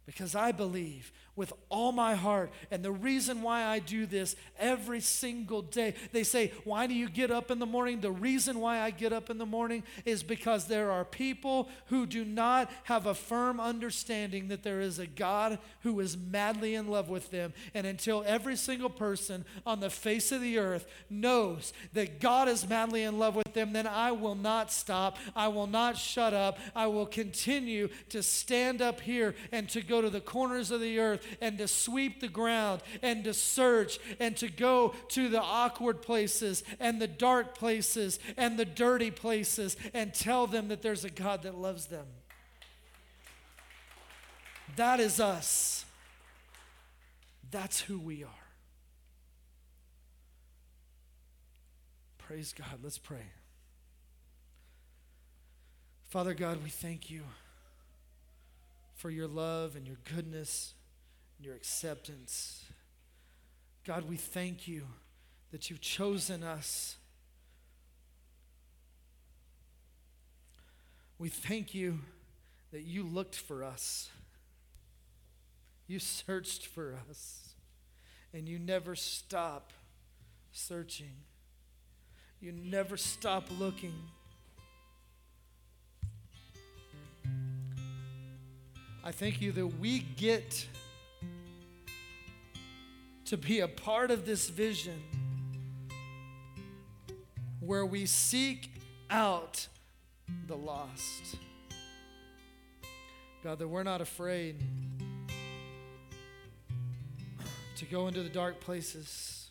Because 0.06 0.36
I 0.36 0.52
believe 0.52 1.12
with 1.36 1.54
all 1.70 1.92
my 1.92 2.16
heart. 2.16 2.52
And 2.70 2.84
the 2.84 2.92
reason 2.92 3.42
why 3.42 3.64
I 3.64 3.80
do 3.80 4.06
this 4.06 4.36
every 4.60 5.00
single 5.00 5.62
day, 5.62 5.96
they 6.12 6.24
say, 6.24 6.52
Why 6.64 6.88
do 6.88 6.94
you 6.94 7.10
get 7.10 7.32
up 7.32 7.50
in 7.50 7.60
the 7.60 7.66
morning? 7.66 8.02
The 8.02 8.12
reason 8.12 8.60
why 8.60 8.80
I 8.80 8.92
get 8.92 9.14
up 9.14 9.30
in 9.30 9.38
the 9.38 9.46
morning 9.46 9.84
is 10.06 10.22
because 10.24 10.66
there 10.66 10.92
are 10.92 11.06
people 11.06 11.70
who 11.88 12.06
do 12.06 12.24
not 12.24 12.70
have 12.84 13.08
a 13.08 13.16
firm 13.16 13.60
understanding 13.60 14.50
that 14.50 14.64
there 14.64 14.82
is 14.82 15.00
a 15.00 15.08
God 15.08 15.60
who 15.82 16.00
is 16.00 16.16
madly 16.18 16.76
in 16.76 16.88
love 16.88 17.10
with 17.10 17.32
them. 17.32 17.54
And 17.74 17.88
until 17.88 18.24
every 18.28 18.56
single 18.56 18.90
person 18.90 19.46
on 19.66 19.80
the 19.80 19.90
face 19.90 20.32
of 20.32 20.42
the 20.42 20.60
earth 20.60 20.86
knows 21.10 21.74
that 21.94 22.20
God 22.20 22.48
is 22.48 22.68
madly 22.68 23.04
in 23.04 23.18
love 23.18 23.36
with 23.36 23.54
them, 23.54 23.74
then 23.74 23.88
I 23.88 24.12
will 24.12 24.36
not 24.36 24.72
stop. 24.72 25.18
I 25.36 25.48
will 25.48 25.68
not 25.68 25.98
shut 25.98 26.34
up. 26.34 26.60
I 26.76 26.88
will 26.88 27.06
continue 27.06 27.90
to 28.10 28.22
stand 28.22 28.82
up 28.82 29.02
here 29.02 29.36
and 29.52 29.68
to 29.70 29.82
go 29.82 30.02
to 30.02 30.10
the 30.10 30.22
corners 30.22 30.72
of 30.72 30.82
the 30.82 31.00
earth 31.00 31.23
and 31.42 31.58
to 31.58 31.68
sweep 31.68 32.20
the 32.20 32.28
ground 32.28 32.82
and 33.02 33.24
to 33.24 33.34
search 33.34 34.00
and 34.20 34.36
to 34.38 34.50
go 34.50 34.94
to 35.10 35.30
the 35.30 35.42
awkward 35.42 36.02
places 36.02 36.64
and 36.80 37.02
the 37.02 37.08
dark 37.08 37.58
places 37.58 38.20
and 38.38 38.58
the 38.58 38.66
dirty 38.66 39.12
places 39.12 39.78
and 39.94 40.14
tell 40.14 40.48
them 40.48 40.68
that 40.70 40.82
there's 40.82 41.06
a 41.06 41.10
God 41.10 41.44
that 41.44 41.56
loves 41.56 41.88
them. 41.88 42.06
That 44.76 45.00
is 45.00 45.20
us. 45.20 45.86
That's 47.52 47.82
who 47.82 48.00
we 48.00 48.24
are. 48.24 48.30
Praise 52.18 52.54
God. 52.58 52.80
Let's 52.82 52.98
pray. 52.98 53.28
Father 56.10 56.34
God, 56.34 56.64
we 56.64 56.70
thank 56.70 57.12
you 57.12 57.22
for 58.96 59.10
your 59.10 59.28
love 59.28 59.76
and 59.76 59.86
your 59.86 59.98
goodness 60.16 60.74
your 61.44 61.56
acceptance. 61.56 62.64
God, 63.86 64.08
we 64.08 64.16
thank 64.16 64.68
you 64.68 64.84
that 65.52 65.70
you've 65.70 65.82
chosen 65.82 66.42
us. 66.44 66.96
We 71.18 71.30
thank 71.30 71.74
you 71.74 72.00
that 72.72 72.82
you 72.82 73.04
looked 73.04 73.36
for 73.36 73.64
us. 73.64 74.10
You 75.88 76.00
searched 76.00 76.66
for 76.66 76.98
us. 77.10 77.54
And 78.34 78.50
you 78.50 78.58
never 78.58 78.96
stop 78.96 79.72
searching. 80.52 81.14
You 82.42 82.52
never 82.52 82.98
stop 82.98 83.46
looking. 83.60 83.94
I 89.04 89.12
thank 89.12 89.42
you 89.42 89.52
that 89.52 89.68
we 89.68 90.00
get 90.00 90.66
to 93.26 93.38
be 93.38 93.62
a 93.62 93.68
part 93.68 94.12
of 94.12 94.26
this 94.26 94.50
vision 94.50 95.02
where 97.60 97.86
we 97.86 98.06
seek 98.06 98.70
out 99.10 99.68
the 100.48 100.56
lost. 100.56 101.38
God, 103.44 103.60
that 103.60 103.68
we're 103.68 103.84
not 103.84 104.02
afraid 104.02 104.62
to 107.78 107.86
go 107.86 108.08
into 108.08 108.24
the 108.24 108.30
dark 108.30 108.60
places. 108.60 109.50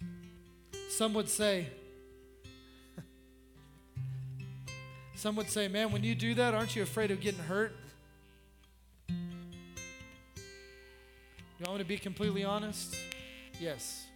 Some 0.91 1.15
would 1.15 1.29
say, 1.29 1.67
some 5.15 5.37
would 5.37 5.49
say, 5.51 5.69
man, 5.69 5.93
when 5.93 6.05
you 6.05 6.15
do 6.15 6.35
that, 6.35 6.55
aren't 6.55 6.77
you 6.77 6.83
afraid 6.83 7.11
of 7.11 7.21
getting 7.21 7.41
hurt? 7.41 7.75
You 9.09 9.17
want 11.67 11.79
me 11.79 11.85
to 11.85 11.89
be 11.89 11.99
completely 11.99 12.45
honest? 12.45 12.97
Yes. 13.63 14.09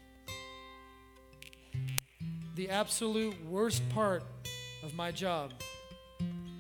The 2.57 2.69
absolute 2.69 3.37
worst 3.47 3.89
part 3.91 4.25
of 4.83 4.97
my 4.97 5.13
job 5.13 5.53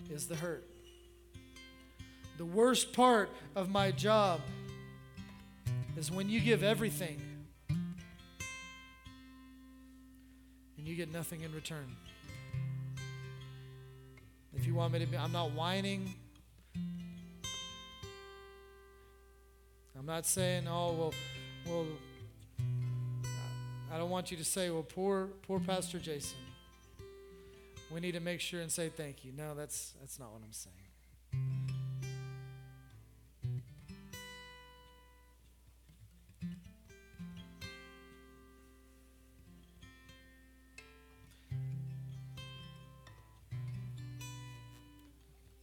is 0.09 0.29
the 0.29 0.37
hurt. 0.37 0.65
The 2.39 2.45
worst 2.45 2.93
part 2.93 3.29
of 3.57 3.71
my 3.71 3.91
job 3.91 4.41
is 5.97 6.13
when 6.13 6.29
you 6.29 6.39
give 6.39 6.63
everything 6.63 7.21
and 10.79 10.87
you 10.87 10.95
get 10.95 11.13
nothing 11.13 11.41
in 11.41 11.53
return. 11.53 11.97
If 14.55 14.65
you 14.65 14.77
want 14.77 14.93
me 14.93 15.01
to 15.01 15.07
be, 15.07 15.17
I'm 15.17 15.33
not 15.33 15.51
whining. 15.51 16.15
I'm 19.99 20.07
not 20.07 20.25
saying, 20.25 20.69
oh, 20.69 20.93
well, 20.93 21.15
well, 21.67 21.87
I 23.93 23.99
don't 23.99 24.11
want 24.11 24.31
you 24.31 24.37
to 24.37 24.45
say, 24.45 24.69
well, 24.71 24.83
poor, 24.83 25.29
poor 25.47 25.61
Pastor 25.61 25.99
Jason. 25.99 26.39
We 27.93 28.01
need 28.01 28.13
to 28.13 28.21
make 28.21 28.41
sure 28.41 28.61
and 28.61 28.71
say 28.71 28.89
thank 28.89 29.25
you. 29.25 29.33
No, 29.33 29.55
that's, 29.55 29.95
that's 30.01 30.19
not 30.19 30.33
what 30.33 30.43
I'm 30.45 30.53
saying. 30.53 30.75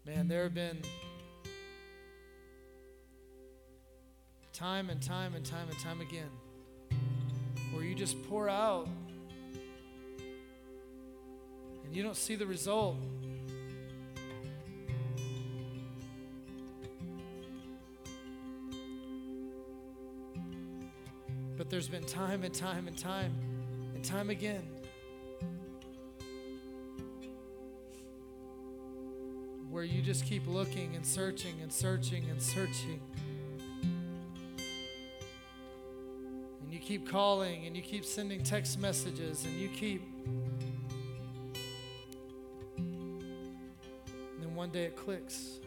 Man, 0.05 0.27
there 0.27 0.43
have 0.43 0.53
been 0.53 0.81
time 4.53 4.89
and 4.89 5.01
time 5.01 5.35
and 5.35 5.45
time 5.45 5.67
and 5.69 5.79
time 5.79 5.99
again 5.99 6.29
you 7.93 7.99
just 7.99 8.27
pour 8.27 8.49
out 8.49 8.87
and 11.85 11.95
you 11.95 12.01
don't 12.01 12.17
see 12.17 12.33
the 12.33 12.47
result. 12.47 12.97
But 21.55 21.69
there's 21.69 21.87
been 21.87 22.03
time 22.03 22.43
and 22.43 22.51
time 22.51 22.87
and 22.87 22.97
time 22.97 23.31
and 23.93 24.03
time 24.03 24.31
again 24.31 24.63
where 29.69 29.83
you 29.83 30.01
just 30.01 30.25
keep 30.25 30.47
looking 30.47 30.95
and 30.95 31.05
searching 31.05 31.61
and 31.61 31.71
searching 31.71 32.27
and 32.31 32.41
searching. 32.41 32.99
Keep 36.83 37.09
calling 37.09 37.65
and 37.65 37.75
you 37.77 37.81
keep 37.81 38.03
sending 38.03 38.43
text 38.43 38.77
messages 38.77 39.45
and 39.45 39.57
you 39.59 39.69
keep. 39.69 40.01
And 42.77 43.23
then 44.41 44.53
one 44.53 44.69
day 44.69 44.83
it 44.83 44.97
clicks. 44.97 45.59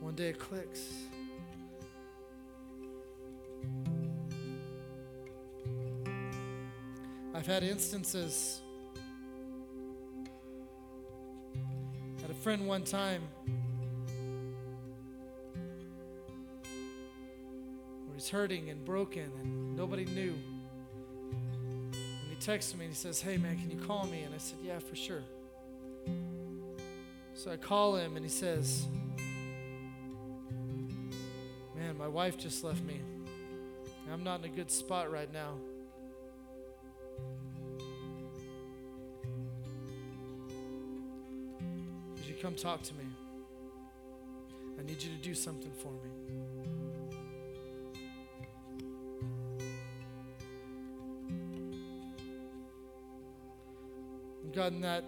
One 0.00 0.14
day 0.16 0.30
it 0.30 0.38
clicks. 0.40 0.92
I've 7.32 7.46
had 7.46 7.62
instances. 7.62 8.62
Friend 12.48 12.66
one 12.66 12.82
time 12.82 13.20
where 18.06 18.14
he's 18.14 18.30
hurting 18.30 18.70
and 18.70 18.82
broken 18.86 19.30
and 19.42 19.76
nobody 19.76 20.06
knew. 20.06 20.32
And 21.92 21.94
he 22.30 22.36
texted 22.36 22.78
me 22.78 22.86
and 22.86 22.94
he 22.94 22.98
says, 22.98 23.20
Hey 23.20 23.36
man, 23.36 23.58
can 23.58 23.70
you 23.70 23.76
call 23.76 24.06
me? 24.06 24.22
And 24.22 24.34
I 24.34 24.38
said, 24.38 24.60
Yeah, 24.64 24.78
for 24.78 24.96
sure. 24.96 25.22
So 27.34 27.50
I 27.50 27.58
call 27.58 27.96
him 27.96 28.16
and 28.16 28.24
he 28.24 28.30
says, 28.30 28.86
Man, 31.76 31.98
my 31.98 32.08
wife 32.08 32.38
just 32.38 32.64
left 32.64 32.82
me. 32.82 32.98
I'm 34.10 34.24
not 34.24 34.38
in 34.38 34.46
a 34.46 34.56
good 34.56 34.70
spot 34.70 35.12
right 35.12 35.30
now. 35.30 35.52
Come 42.40 42.54
talk 42.54 42.82
to 42.84 42.94
me? 42.94 43.04
I 44.78 44.82
need 44.82 45.02
you 45.02 45.10
to 45.10 45.22
do 45.22 45.34
something 45.34 45.72
for 45.72 45.90
me. 45.90 46.10
And 54.44 54.54
God, 54.54 54.72
in 54.72 54.80
that 54.82 55.04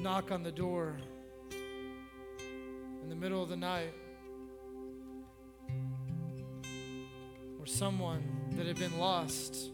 knock 0.00 0.30
on 0.30 0.44
the 0.44 0.52
door 0.52 0.96
in 3.02 3.08
the 3.08 3.16
middle 3.16 3.42
of 3.42 3.48
the 3.48 3.56
night, 3.56 3.92
or 7.58 7.66
someone 7.66 8.22
that 8.52 8.66
had 8.66 8.78
been 8.78 8.96
lost 9.00 9.72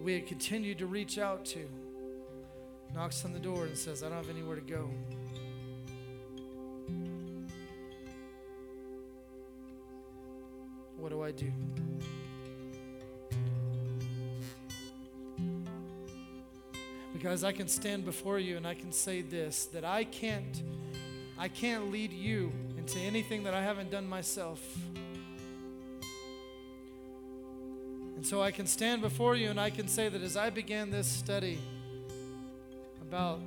that 0.00 0.04
we 0.06 0.14
had 0.14 0.26
continued 0.26 0.78
to 0.78 0.86
reach 0.86 1.18
out 1.18 1.44
to 1.44 1.58
knocks 2.94 3.24
on 3.26 3.34
the 3.34 3.38
door 3.38 3.66
and 3.66 3.76
says, 3.76 4.02
I 4.02 4.08
don't 4.08 4.16
have 4.16 4.30
anywhere 4.30 4.56
to 4.56 4.62
go. 4.62 4.88
What 10.96 11.10
do 11.10 11.22
I 11.22 11.30
do? 11.32 11.52
Because 17.12 17.44
I 17.44 17.52
can 17.52 17.68
stand 17.68 18.06
before 18.06 18.38
you 18.38 18.56
and 18.56 18.66
I 18.66 18.72
can 18.72 18.92
say 18.92 19.20
this 19.20 19.66
that 19.66 19.84
I 19.84 20.04
can't 20.04 20.62
I 21.38 21.48
can't 21.48 21.90
lead 21.90 22.12
you 22.12 22.52
into 22.78 22.98
anything 22.98 23.42
that 23.44 23.54
I 23.54 23.62
haven't 23.62 23.90
done 23.90 24.08
myself. 24.08 24.60
So 28.30 28.40
I 28.40 28.52
can 28.52 28.64
stand 28.64 29.02
before 29.02 29.34
you 29.34 29.50
and 29.50 29.58
I 29.58 29.70
can 29.70 29.88
say 29.88 30.08
that 30.08 30.22
as 30.22 30.36
I 30.36 30.50
began 30.50 30.88
this 30.88 31.08
study 31.08 31.58
about 33.02 33.40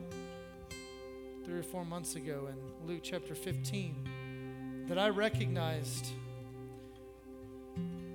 three 1.45 1.57
or 1.57 1.63
four 1.63 1.85
months 1.85 2.17
ago 2.17 2.49
in 2.49 2.85
Luke 2.85 2.99
chapter 3.01 3.33
15, 3.33 4.85
that 4.89 4.99
I 4.99 5.07
recognized 5.07 6.07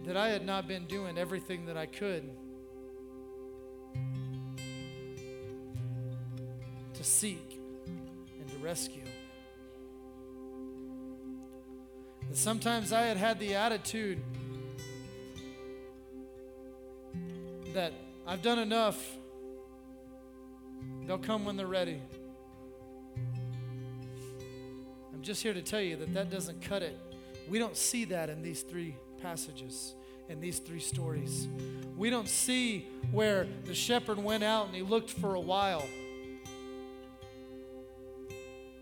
that 0.05 0.15
I 0.19 0.29
had 0.29 0.45
not 0.45 0.69
been 0.69 0.85
doing 0.85 1.17
everything 1.17 1.65
that 1.65 1.79
I 1.79 1.87
could 1.87 2.29
to 6.93 7.03
seek 7.03 7.59
and 7.87 8.47
to 8.47 8.59
rescue. 8.59 9.05
And 12.27 12.37
sometimes 12.37 12.93
I 12.93 13.07
had 13.07 13.17
had 13.17 13.39
the 13.39 13.55
attitude 13.55 14.23
I've 18.29 18.43
done 18.43 18.59
enough. 18.59 19.03
They'll 21.07 21.17
come 21.17 21.47
when 21.47 21.57
they're 21.57 21.67
ready. 21.67 22.03
I'm 25.15 25.23
just 25.23 25.43
here 25.43 25.55
to 25.55 25.63
tell 25.63 25.81
you 25.81 25.97
that 25.97 26.13
that 26.13 26.31
doesn't 26.31 26.61
cut 26.61 26.83
it. 26.83 26.95
We 27.49 27.59
don't 27.59 27.75
see 27.75 28.05
that 28.05 28.29
in 28.29 28.43
these 28.43 28.61
three 28.61 28.95
passages, 29.23 29.95
in 30.29 30.43
these 30.43 30.59
three 30.59 30.79
stories. 30.79 31.49
We 31.97 32.11
don't 32.11 32.29
see 32.29 32.87
where 33.13 33.47
the 33.65 33.75
shepherd 33.75 34.23
went 34.23 34.45
out 34.45 34.67
and 34.67 34.75
he 34.77 34.83
looked 34.83 35.09
for 35.09 35.35
a 35.35 35.41
while. 35.41 35.87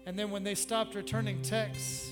And 0.07 0.19
then 0.19 0.33
when 0.33 0.43
they 0.43 0.57
stopped 0.57 0.97
returning 0.97 1.41
texts, 1.43 2.11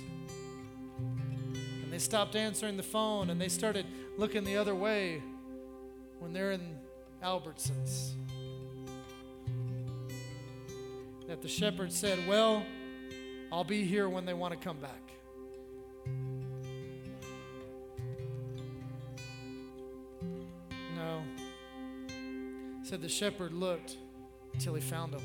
and 1.83 1.93
they 1.93 1.99
stopped 1.99 2.37
answering 2.37 2.77
the 2.77 2.85
phone, 2.85 3.29
and 3.29 3.41
they 3.41 3.49
started 3.49 3.87
looking 4.17 4.45
the 4.45 4.57
other 4.57 4.75
way 4.77 5.21
when 6.21 6.33
they're 6.33 6.53
in 6.53 6.79
Albertsons, 7.25 8.13
that 11.27 11.41
the 11.41 11.49
shepherd 11.49 11.91
said, 11.91 12.19
Well, 12.29 12.63
I'll 13.51 13.65
be 13.65 13.85
here 13.85 14.11
when 14.11 14.27
they 14.27 14.35
want 14.35 14.53
to 14.53 14.59
come 14.59 14.77
back. 14.77 15.01
No. 20.95 21.23
Said 22.83 23.01
the 23.01 23.09
shepherd 23.09 23.55
looked 23.55 23.97
until 24.53 24.75
he 24.75 24.83
found 24.83 25.15
them. 25.15 25.23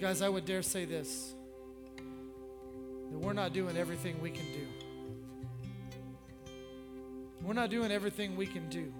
Guys, 0.00 0.22
I 0.22 0.30
would 0.30 0.46
dare 0.46 0.62
say 0.62 0.86
this 0.86 1.34
that 3.10 3.18
we're 3.18 3.34
not 3.34 3.52
doing 3.52 3.76
everything 3.76 4.18
we 4.22 4.30
can 4.30 4.46
do. 4.52 4.79
We're 7.42 7.54
not 7.54 7.70
doing 7.70 7.90
everything 7.90 8.36
we 8.36 8.46
can 8.46 8.68
do 8.68 8.92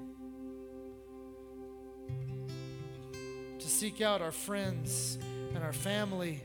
to 3.59 3.69
seek 3.69 4.01
out 4.01 4.23
our 4.23 4.33
friends 4.33 5.19
and 5.55 5.63
our 5.63 5.73
family 5.73 6.41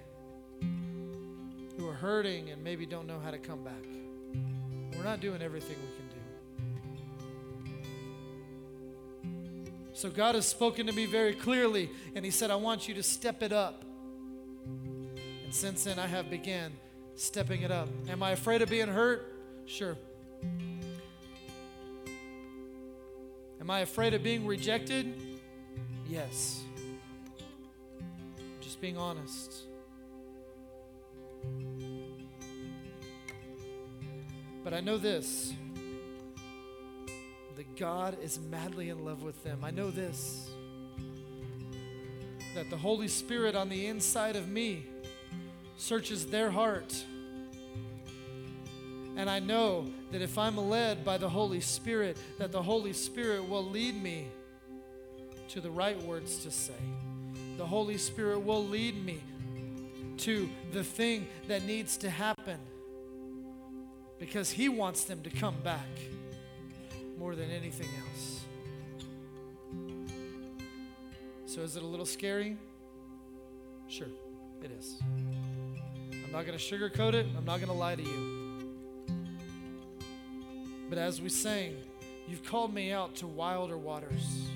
who 1.78 1.88
are 1.88 1.93
hurting 1.93 2.50
and 2.50 2.64
maybe 2.64 2.86
don't 2.86 3.08
know 3.08 3.20
how 3.20 3.32
to 3.32 3.38
come 3.38 3.64
back. 3.64 3.74
We're 4.96 5.04
not 5.04 5.20
doing 5.20 5.41
everything 5.41 5.78
we 5.82 5.88
can 5.96 6.06
do. 6.10 6.16
So 9.93 10.10
God 10.10 10.36
has 10.36 10.46
spoken 10.46 10.88
to 10.88 10.93
me 10.93 11.06
very 11.06 11.34
clearly, 11.34 11.89
and 12.16 12.26
He 12.26 12.32
said, 12.32 12.52
I 12.52 12.56
want 12.56 12.88
you 12.88 12.93
to 12.96 13.04
step 13.04 13.41
it 13.41 13.54
up. 13.54 13.86
And 14.66 15.54
since 15.54 15.86
then, 15.86 16.00
I 16.00 16.08
have 16.08 16.30
began 16.30 16.74
stepping 17.16 17.62
it 17.62 17.72
up. 17.72 17.88
Am 18.10 18.22
I 18.22 18.32
afraid 18.32 18.62
of 18.62 18.70
being 18.70 18.89
hurt? 18.89 19.26
Sure. 19.66 19.98
Am 23.66 23.72
I 23.72 23.80
afraid 23.80 24.13
of 24.13 24.22
being 24.22 24.45
rejected? 24.45 25.11
Yes. 26.07 26.61
Just 28.61 28.80
being 28.80 28.95
honest. 28.95 29.63
But 34.63 34.76
I 34.76 34.82
know 34.82 34.99
this 34.99 35.51
that 37.55 37.76
God 37.76 38.20
is 38.22 38.39
madly 38.39 38.89
in 38.89 39.03
love 39.03 39.24
with 39.24 39.43
them. 39.43 39.63
I 39.63 39.72
know 39.72 39.89
this 39.89 40.51
that 42.53 42.70
the 42.70 42.78
Holy 42.78 43.07
Spirit 43.07 43.55
on 43.55 43.68
the 43.68 43.88
inside 43.88 44.36
of 44.36 44.47
me 44.47 44.86
searches 45.76 46.28
their 46.28 46.51
heart. 46.51 47.03
And 49.18 49.28
I 49.28 49.39
know 49.39 49.88
that 50.16 50.22
if 50.22 50.38
I'm 50.38 50.55
led 50.55 51.03
by 51.03 51.18
the 51.18 51.28
Holy 51.28 51.59
Spirit, 51.59 52.16
that 52.38 52.53
the 52.53 52.61
Holy 52.61 52.93
Spirit 52.93 53.49
will 53.49 53.66
lead 53.66 54.01
me 54.01 54.30
to 55.49 55.59
the 55.59 55.70
right 55.70 56.01
words 56.03 56.38
to 56.43 56.51
say. 56.51 56.80
The 57.57 57.66
Holy 57.66 57.97
Spirit 57.97 58.39
will 58.39 58.66
lead 58.66 58.95
me 59.03 59.22
to 60.20 60.49
the 60.72 60.86
thing 60.86 61.28
that 61.49 61.63
needs 61.63 61.97
to 61.97 62.09
happen 62.09 62.57
because 64.18 64.49
He 64.49 64.70
wants 64.70 65.03
them 65.03 65.22
to 65.24 65.30
come 65.30 65.55
back 65.66 65.89
more 67.20 67.36
than 67.36 67.51
anything 67.51 67.89
else. 68.07 68.45
So, 71.45 71.59
is 71.59 71.76
it 71.76 71.84
a 71.84 71.86
little 71.86 72.05
scary? 72.05 72.55
Sure, 73.89 74.07
it 74.63 74.72
is. 74.80 74.97
I'm 75.03 76.32
not 76.32 76.45
going 76.45 76.57
to 76.57 76.63
sugarcoat 76.63 77.16
it, 77.16 77.26
I'm 77.38 77.43
not 77.43 77.57
going 77.57 77.68
to 77.68 77.74
lie 77.74 77.95
to 77.95 78.01
you. 78.01 78.34
But 80.89 80.97
as 80.97 81.21
we 81.21 81.29
sang, 81.29 81.77
you've 82.27 82.43
called 82.43 82.73
me 82.73 82.91
out 82.91 83.15
to 83.15 83.27
wilder 83.27 83.77
waters. 83.77 84.49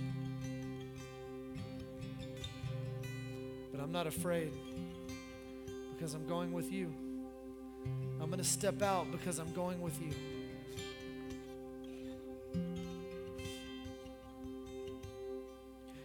But 3.71 3.81
I'm 3.81 3.91
not 3.91 4.07
afraid 4.07 4.51
because 5.95 6.13
I'm 6.13 6.27
going 6.27 6.51
with 6.51 6.71
you. 6.71 6.93
I'm 8.21 8.27
going 8.27 8.37
to 8.37 8.43
step 8.43 8.81
out 8.81 9.11
because 9.11 9.39
I'm 9.39 9.51
going 9.53 9.81
with 9.81 9.99
you. 10.01 10.11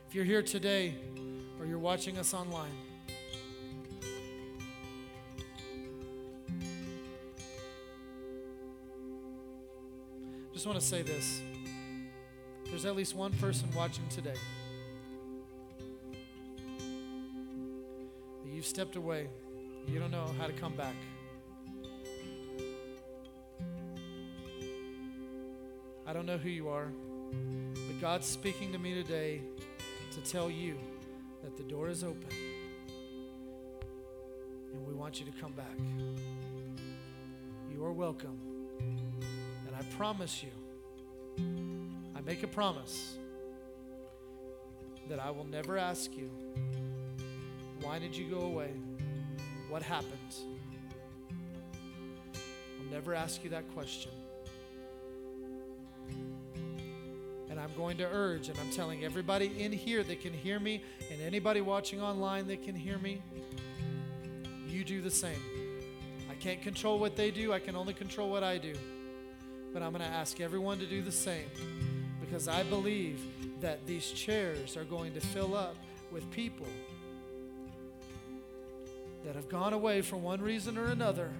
If 0.08 0.14
you're 0.14 0.24
here 0.24 0.42
today 0.42 0.94
or 1.58 1.66
you're 1.66 1.78
watching 1.78 2.18
us 2.18 2.34
online, 2.34 2.70
just 10.64 10.72
want 10.72 10.80
to 10.80 10.86
say 10.86 11.02
this. 11.02 11.42
There's 12.70 12.86
at 12.86 12.96
least 12.96 13.14
one 13.14 13.34
person 13.34 13.68
watching 13.76 14.08
today 14.08 14.32
that 16.78 18.50
you've 18.50 18.64
stepped 18.64 18.96
away. 18.96 19.28
You 19.86 19.98
don't 19.98 20.10
know 20.10 20.24
how 20.38 20.46
to 20.46 20.54
come 20.54 20.72
back. 20.72 20.94
I 26.06 26.14
don't 26.14 26.24
know 26.24 26.38
who 26.38 26.48
you 26.48 26.70
are, 26.70 26.88
but 27.74 28.00
God's 28.00 28.26
speaking 28.26 28.72
to 28.72 28.78
me 28.78 28.94
today 28.94 29.42
to 30.12 30.20
tell 30.22 30.48
you 30.48 30.78
that 31.42 31.58
the 31.58 31.64
door 31.64 31.90
is 31.90 32.02
open 32.02 32.30
and 34.72 34.86
we 34.86 34.94
want 34.94 35.20
you 35.20 35.26
to 35.26 35.32
come 35.32 35.52
back. 35.52 35.76
You 37.70 37.84
are 37.84 37.92
welcome. 37.92 38.38
Promise 39.96 40.42
you, 40.42 40.50
I 42.16 42.20
make 42.22 42.42
a 42.42 42.48
promise 42.48 43.16
that 45.08 45.20
I 45.20 45.30
will 45.30 45.44
never 45.44 45.78
ask 45.78 46.10
you, 46.16 46.28
why 47.80 48.00
did 48.00 48.16
you 48.16 48.28
go 48.28 48.40
away? 48.40 48.72
What 49.68 49.82
happened? 49.84 50.34
I'll 52.34 52.90
never 52.90 53.14
ask 53.14 53.44
you 53.44 53.50
that 53.50 53.72
question. 53.72 54.10
And 57.48 57.60
I'm 57.60 57.70
going 57.76 57.96
to 57.98 58.04
urge, 58.04 58.48
and 58.48 58.58
I'm 58.58 58.70
telling 58.70 59.04
everybody 59.04 59.62
in 59.62 59.70
here 59.70 60.02
that 60.02 60.20
can 60.20 60.32
hear 60.32 60.58
me, 60.58 60.82
and 61.12 61.22
anybody 61.22 61.60
watching 61.60 62.02
online 62.02 62.48
that 62.48 62.64
can 62.64 62.74
hear 62.74 62.98
me, 62.98 63.22
you 64.66 64.82
do 64.82 65.00
the 65.00 65.10
same. 65.10 65.38
I 66.28 66.34
can't 66.34 66.60
control 66.62 66.98
what 66.98 67.14
they 67.14 67.30
do, 67.30 67.52
I 67.52 67.60
can 67.60 67.76
only 67.76 67.94
control 67.94 68.28
what 68.28 68.42
I 68.42 68.58
do. 68.58 68.74
But 69.74 69.82
I'm 69.82 69.90
going 69.92 70.08
to 70.08 70.16
ask 70.16 70.40
everyone 70.40 70.78
to 70.78 70.86
do 70.86 71.02
the 71.02 71.12
same 71.12 71.50
because 72.20 72.48
I 72.48 72.62
believe 72.62 73.20
that 73.60 73.84
these 73.86 74.12
chairs 74.12 74.76
are 74.76 74.84
going 74.84 75.12
to 75.14 75.20
fill 75.20 75.56
up 75.56 75.74
with 76.12 76.30
people 76.30 76.68
that 79.24 79.34
have 79.34 79.48
gone 79.48 79.72
away 79.72 80.00
for 80.00 80.16
one 80.16 80.40
reason 80.40 80.78
or 80.78 80.86
another. 80.86 81.32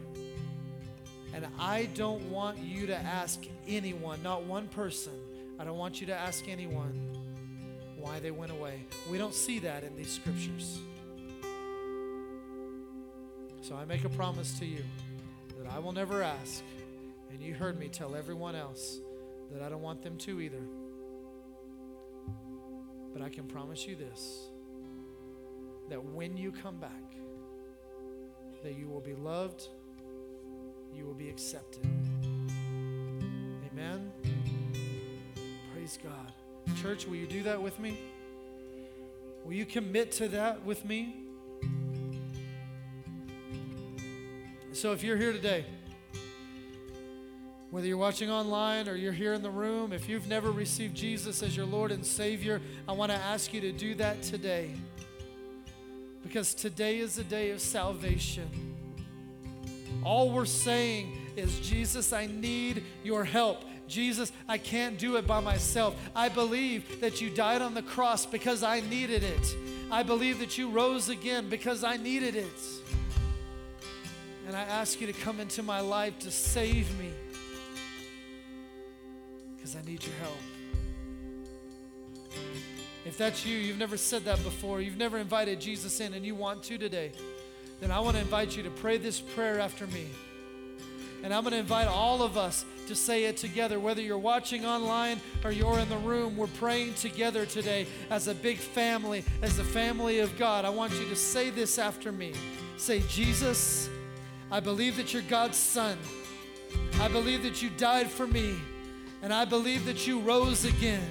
And 1.32 1.46
I 1.58 1.88
don't 1.94 2.28
want 2.30 2.58
you 2.58 2.86
to 2.88 2.96
ask 2.96 3.40
anyone, 3.68 4.20
not 4.22 4.42
one 4.44 4.66
person, 4.68 5.12
I 5.58 5.64
don't 5.64 5.78
want 5.78 6.00
you 6.00 6.08
to 6.08 6.14
ask 6.14 6.48
anyone 6.48 7.08
why 7.96 8.18
they 8.18 8.32
went 8.32 8.50
away. 8.50 8.84
We 9.10 9.16
don't 9.16 9.34
see 9.34 9.60
that 9.60 9.84
in 9.84 9.96
these 9.96 10.10
scriptures. 10.10 10.80
So 13.62 13.76
I 13.76 13.84
make 13.84 14.04
a 14.04 14.08
promise 14.08 14.58
to 14.58 14.66
you 14.66 14.82
that 15.58 15.72
I 15.72 15.78
will 15.78 15.92
never 15.92 16.22
ask. 16.22 16.62
And 17.34 17.42
you 17.42 17.52
heard 17.52 17.80
me 17.80 17.88
tell 17.88 18.14
everyone 18.14 18.54
else 18.54 19.00
that 19.50 19.60
I 19.60 19.68
don't 19.68 19.82
want 19.82 20.02
them 20.02 20.16
to 20.18 20.40
either. 20.40 20.62
But 23.12 23.22
I 23.22 23.28
can 23.28 23.48
promise 23.48 23.88
you 23.88 23.96
this 23.96 24.50
that 25.90 26.02
when 26.02 26.36
you 26.36 26.52
come 26.52 26.76
back, 26.76 26.92
that 28.62 28.78
you 28.78 28.88
will 28.88 29.00
be 29.00 29.14
loved, 29.14 29.66
you 30.94 31.04
will 31.04 31.14
be 31.14 31.28
accepted. 31.28 31.84
Amen. 33.72 34.12
Praise 35.74 35.98
God. 36.02 36.32
Church, 36.80 37.04
will 37.04 37.16
you 37.16 37.26
do 37.26 37.42
that 37.42 37.60
with 37.60 37.80
me? 37.80 37.98
Will 39.44 39.54
you 39.54 39.66
commit 39.66 40.12
to 40.12 40.28
that 40.28 40.64
with 40.64 40.84
me? 40.84 41.16
So 44.72 44.92
if 44.92 45.02
you're 45.02 45.16
here 45.16 45.32
today, 45.32 45.66
Whether 47.74 47.88
you're 47.88 47.96
watching 47.96 48.30
online 48.30 48.88
or 48.88 48.94
you're 48.94 49.12
here 49.12 49.32
in 49.32 49.42
the 49.42 49.50
room, 49.50 49.92
if 49.92 50.08
you've 50.08 50.28
never 50.28 50.52
received 50.52 50.94
Jesus 50.94 51.42
as 51.42 51.56
your 51.56 51.66
Lord 51.66 51.90
and 51.90 52.06
Savior, 52.06 52.62
I 52.86 52.92
want 52.92 53.10
to 53.10 53.18
ask 53.18 53.52
you 53.52 53.60
to 53.62 53.72
do 53.72 53.96
that 53.96 54.22
today. 54.22 54.70
Because 56.22 56.54
today 56.54 57.00
is 57.00 57.18
a 57.18 57.24
day 57.24 57.50
of 57.50 57.60
salvation. 57.60 58.48
All 60.04 60.30
we're 60.30 60.44
saying 60.44 61.18
is, 61.34 61.58
Jesus, 61.58 62.12
I 62.12 62.26
need 62.26 62.84
your 63.02 63.24
help. 63.24 63.64
Jesus, 63.88 64.30
I 64.48 64.56
can't 64.56 64.96
do 64.96 65.16
it 65.16 65.26
by 65.26 65.40
myself. 65.40 65.96
I 66.14 66.28
believe 66.28 67.00
that 67.00 67.20
you 67.20 67.28
died 67.28 67.60
on 67.60 67.74
the 67.74 67.82
cross 67.82 68.24
because 68.24 68.62
I 68.62 68.82
needed 68.82 69.24
it. 69.24 69.56
I 69.90 70.04
believe 70.04 70.38
that 70.38 70.56
you 70.56 70.70
rose 70.70 71.08
again 71.08 71.48
because 71.48 71.82
I 71.82 71.96
needed 71.96 72.36
it. 72.36 72.60
And 74.46 74.54
I 74.54 74.62
ask 74.62 75.00
you 75.00 75.08
to 75.08 75.12
come 75.12 75.40
into 75.40 75.64
my 75.64 75.80
life 75.80 76.20
to 76.20 76.30
save 76.30 76.96
me 77.00 77.10
I 79.76 79.84
need 79.86 80.04
your 80.04 80.14
help. 80.16 80.38
If 83.04 83.18
that's 83.18 83.44
you, 83.44 83.56
you've 83.56 83.78
never 83.78 83.96
said 83.96 84.24
that 84.24 84.42
before, 84.42 84.80
you've 84.80 84.96
never 84.96 85.18
invited 85.18 85.60
Jesus 85.60 86.00
in, 86.00 86.14
and 86.14 86.24
you 86.24 86.34
want 86.34 86.62
to 86.64 86.78
today, 86.78 87.12
then 87.80 87.90
I 87.90 88.00
want 88.00 88.16
to 88.16 88.22
invite 88.22 88.56
you 88.56 88.62
to 88.62 88.70
pray 88.70 88.96
this 88.96 89.20
prayer 89.20 89.60
after 89.60 89.86
me. 89.88 90.06
And 91.22 91.32
I'm 91.32 91.42
going 91.42 91.52
to 91.52 91.58
invite 91.58 91.88
all 91.88 92.22
of 92.22 92.36
us 92.36 92.64
to 92.86 92.94
say 92.94 93.24
it 93.24 93.36
together. 93.38 93.80
Whether 93.80 94.02
you're 94.02 94.18
watching 94.18 94.66
online 94.66 95.20
or 95.42 95.50
you're 95.50 95.78
in 95.78 95.88
the 95.88 95.96
room, 95.98 96.36
we're 96.36 96.46
praying 96.48 96.94
together 96.94 97.46
today 97.46 97.86
as 98.10 98.28
a 98.28 98.34
big 98.34 98.58
family, 98.58 99.24
as 99.40 99.56
the 99.56 99.64
family 99.64 100.18
of 100.20 100.36
God. 100.38 100.64
I 100.64 100.70
want 100.70 100.92
you 100.92 101.08
to 101.08 101.16
say 101.16 101.50
this 101.50 101.78
after 101.78 102.12
me. 102.12 102.32
Say, 102.76 103.02
Jesus, 103.08 103.88
I 104.50 104.60
believe 104.60 104.98
that 104.98 105.14
you're 105.14 105.22
God's 105.22 105.56
Son. 105.56 105.96
I 107.00 107.08
believe 107.08 107.42
that 107.42 107.62
you 107.62 107.70
died 107.70 108.10
for 108.10 108.26
me. 108.26 108.56
And 109.24 109.32
I 109.32 109.46
believe 109.46 109.86
that 109.86 110.06
you 110.06 110.20
rose 110.20 110.66
again. 110.66 111.08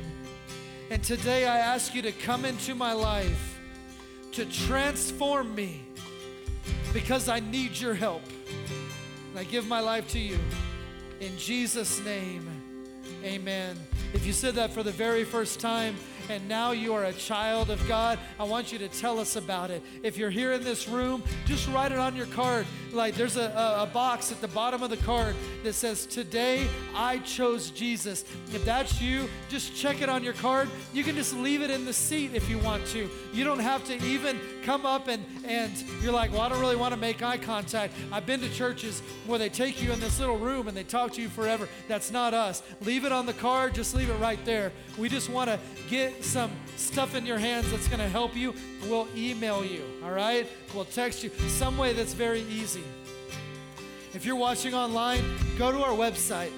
And 0.91 1.03
today 1.03 1.47
I 1.47 1.57
ask 1.57 1.95
you 1.95 2.03
to 2.03 2.11
come 2.11 2.45
into 2.45 2.75
my 2.75 2.93
life 2.93 3.59
to 4.33 4.45
transform 4.45 5.55
me 5.55 5.81
because 6.93 7.27
I 7.27 7.39
need 7.39 7.75
your 7.75 7.95
help. 7.95 8.21
And 9.31 9.39
I 9.39 9.43
give 9.45 9.67
my 9.67 9.79
life 9.79 10.07
to 10.09 10.19
you. 10.19 10.37
In 11.21 11.35
Jesus' 11.39 12.05
name, 12.05 12.47
amen. 13.23 13.79
If 14.13 14.27
you 14.27 14.31
said 14.31 14.53
that 14.55 14.69
for 14.69 14.83
the 14.83 14.91
very 14.91 15.23
first 15.23 15.59
time, 15.59 15.95
and 16.29 16.47
now 16.47 16.71
you 16.71 16.93
are 16.93 17.05
a 17.05 17.13
child 17.13 17.69
of 17.69 17.85
God, 17.87 18.19
I 18.39 18.43
want 18.43 18.71
you 18.71 18.79
to 18.79 18.87
tell 18.87 19.19
us 19.19 19.35
about 19.35 19.71
it. 19.71 19.83
If 20.03 20.17
you're 20.17 20.29
here 20.29 20.53
in 20.53 20.63
this 20.63 20.87
room, 20.87 21.23
just 21.45 21.67
write 21.69 21.91
it 21.91 21.99
on 21.99 22.15
your 22.15 22.25
card. 22.27 22.65
Like 22.91 23.15
there's 23.15 23.37
a, 23.37 23.45
a, 23.45 23.83
a 23.83 23.85
box 23.85 24.31
at 24.31 24.41
the 24.41 24.47
bottom 24.47 24.83
of 24.83 24.89
the 24.89 24.97
card 24.97 25.35
that 25.63 25.73
says, 25.73 26.05
Today 26.05 26.67
I 26.95 27.19
chose 27.19 27.71
Jesus. 27.71 28.23
If 28.53 28.63
that's 28.65 29.01
you, 29.01 29.27
just 29.49 29.75
check 29.75 30.01
it 30.01 30.09
on 30.09 30.23
your 30.23 30.33
card. 30.33 30.69
You 30.93 31.03
can 31.03 31.15
just 31.15 31.35
leave 31.35 31.61
it 31.61 31.71
in 31.71 31.85
the 31.85 31.93
seat 31.93 32.31
if 32.33 32.49
you 32.49 32.59
want 32.59 32.85
to. 32.87 33.09
You 33.33 33.43
don't 33.43 33.59
have 33.59 33.83
to 33.85 33.95
even 34.05 34.39
come 34.63 34.85
up 34.85 35.07
and, 35.07 35.25
and 35.45 35.71
you're 36.01 36.13
like, 36.13 36.31
Well, 36.31 36.41
I 36.41 36.49
don't 36.49 36.59
really 36.59 36.75
want 36.75 36.93
to 36.93 36.99
make 36.99 37.21
eye 37.21 37.37
contact. 37.37 37.93
I've 38.11 38.25
been 38.25 38.41
to 38.41 38.49
churches 38.49 39.01
where 39.25 39.39
they 39.39 39.49
take 39.49 39.81
you 39.81 39.91
in 39.91 39.99
this 39.99 40.19
little 40.19 40.37
room 40.37 40.67
and 40.67 40.77
they 40.77 40.83
talk 40.83 41.13
to 41.13 41.21
you 41.21 41.29
forever. 41.29 41.67
That's 41.87 42.11
not 42.11 42.33
us. 42.33 42.61
Leave 42.81 43.05
it 43.05 43.11
on 43.11 43.25
the 43.25 43.33
card, 43.33 43.73
just 43.73 43.95
leave 43.95 44.09
it 44.09 44.15
right 44.15 44.43
there. 44.45 44.71
We 44.97 45.09
just 45.09 45.29
want 45.29 45.49
to 45.49 45.59
get 45.89 46.12
some 46.21 46.51
stuff 46.75 47.15
in 47.15 47.25
your 47.25 47.37
hands 47.37 47.69
that's 47.71 47.87
going 47.87 47.99
to 47.99 48.09
help 48.09 48.35
you. 48.35 48.53
We'll 48.83 49.07
email 49.15 49.63
you, 49.63 49.83
all 50.03 50.11
right? 50.11 50.47
We'll 50.73 50.85
text 50.85 51.23
you 51.23 51.29
some 51.47 51.77
way 51.77 51.93
that's 51.93 52.13
very 52.13 52.41
easy. 52.41 52.83
If 54.13 54.25
you're 54.25 54.35
watching 54.35 54.73
online, 54.73 55.23
go 55.57 55.71
to 55.71 55.83
our 55.83 55.95
website, 55.95 56.51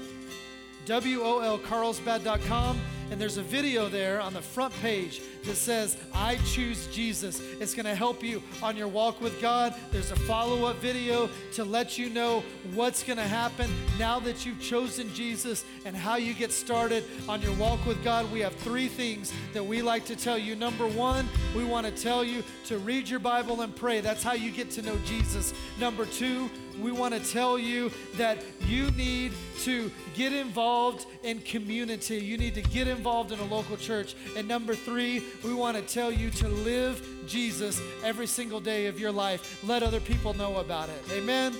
wolcarlsbad.com, 0.86 2.80
and 3.12 3.22
there's 3.22 3.38
a 3.38 3.44
video 3.44 3.88
there 3.88 4.20
on 4.20 4.34
the 4.34 4.42
front 4.42 4.74
page 4.82 5.22
that 5.46 5.56
says, 5.56 5.98
I 6.14 6.36
choose 6.46 6.88
Jesus. 6.88 7.42
It's 7.60 7.74
going 7.74 7.86
to 7.86 7.96
help 7.96 8.24
you 8.24 8.42
on 8.62 8.76
your 8.76 8.88
walk 8.88 9.22
with 9.22 9.42
God. 9.42 9.76
There's 9.92 10.12
a 10.12 10.16
follow 10.16 10.66
up 10.66 10.78
video 10.78 11.30
to 11.54 11.64
let 11.64 11.98
you 11.98 12.10
know 12.10 12.44
what's 12.74 13.04
going 13.04 13.18
to 13.18 13.24
happen 13.24 13.70
now 13.98 14.20
that 14.20 14.46
you've 14.46 14.62
chosen 14.62 15.14
Jesus 15.14 15.64
and 15.86 15.96
how 15.96 16.16
you 16.16 16.34
get 16.34 16.52
started 16.52 17.04
on 17.30 17.42
your 17.42 17.54
walk 17.54 17.86
with 17.86 18.04
God. 18.04 18.32
We 18.32 18.40
have 18.42 18.56
three 18.56 18.88
things 18.88 19.32
that 19.54 19.64
we 19.64 19.82
like 19.82 20.06
to 20.06 20.16
tell 20.16 20.38
you. 20.38 20.56
Number 20.56 20.88
one, 20.88 21.28
we 21.56 21.64
want 21.64 21.86
to 21.86 21.92
tell 21.92 22.24
you 22.24 22.44
to 22.66 22.78
read 22.80 23.08
your 23.08 23.20
Bible 23.20 23.62
and 23.62 23.76
pray. 23.76 24.02
That's 24.02 24.24
how 24.24 24.34
you 24.34 24.52
get 24.52 24.72
to 24.72 24.82
know 24.82 24.98
Jesus. 25.06 25.54
Number 25.80 26.06
two, 26.06 26.50
we 26.82 26.92
want 26.92 27.14
to 27.14 27.20
tell 27.32 27.58
you 27.58 27.92
that 28.16 28.44
you 28.68 28.92
need 28.92 29.32
to 29.60 29.92
get 30.14 30.34
involved 30.34 31.06
in 31.24 31.40
community. 31.40 32.18
You 32.18 32.38
need 32.38 32.56
to 32.56 32.62
get 32.62 32.88
involved 32.88 33.32
in 33.32 33.40
a 33.40 33.46
local 33.46 33.78
church. 33.78 34.16
And 34.36 34.48
number 34.48 34.76
three, 34.76 35.24
we 35.44 35.54
want 35.54 35.78
to 35.78 35.84
tell 35.84 36.12
you 36.12 36.30
to 36.32 36.48
live 36.48 37.06
Jesus 37.28 37.82
every 38.04 38.28
single 38.28 38.60
day 38.60 38.88
of 38.88 39.00
your 39.00 39.12
life. 39.12 39.64
Let 39.64 39.84
other 39.84 40.00
people 40.00 40.34
know 40.34 40.58
about 40.58 40.90
it. 40.90 41.04
Amen. 41.12 41.54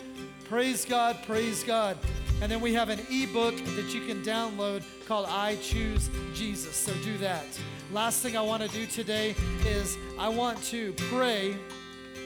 Praise 0.46 0.86
God. 0.86 1.18
Praise 1.26 1.64
God. 1.64 1.98
And 2.42 2.52
then 2.52 2.60
we 2.60 2.74
have 2.74 2.90
an 2.90 3.00
ebook 3.10 3.56
that 3.76 3.94
you 3.94 4.06
can 4.06 4.22
download 4.24 4.84
called 5.08 5.28
I 5.30 5.56
Choose 5.58 6.10
Jesus. 6.34 6.76
So 6.76 6.94
do 7.04 7.18
that. 7.20 7.46
Last 7.92 8.22
thing 8.22 8.36
I 8.36 8.42
want 8.42 8.62
to 8.62 8.70
do 8.70 8.86
today 8.86 9.36
is 9.66 9.98
I 10.20 10.30
want 10.30 10.62
to 10.66 10.94
pray 11.10 11.56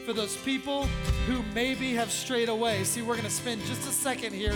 for 0.05 0.13
those 0.13 0.35
people 0.37 0.85
who 1.27 1.43
maybe 1.53 1.93
have 1.93 2.11
strayed 2.11 2.49
away. 2.49 2.83
See, 2.83 3.01
we're 3.01 3.15
going 3.15 3.25
to 3.25 3.29
spend 3.29 3.61
just 3.65 3.87
a 3.87 3.91
second 3.91 4.33
here 4.33 4.55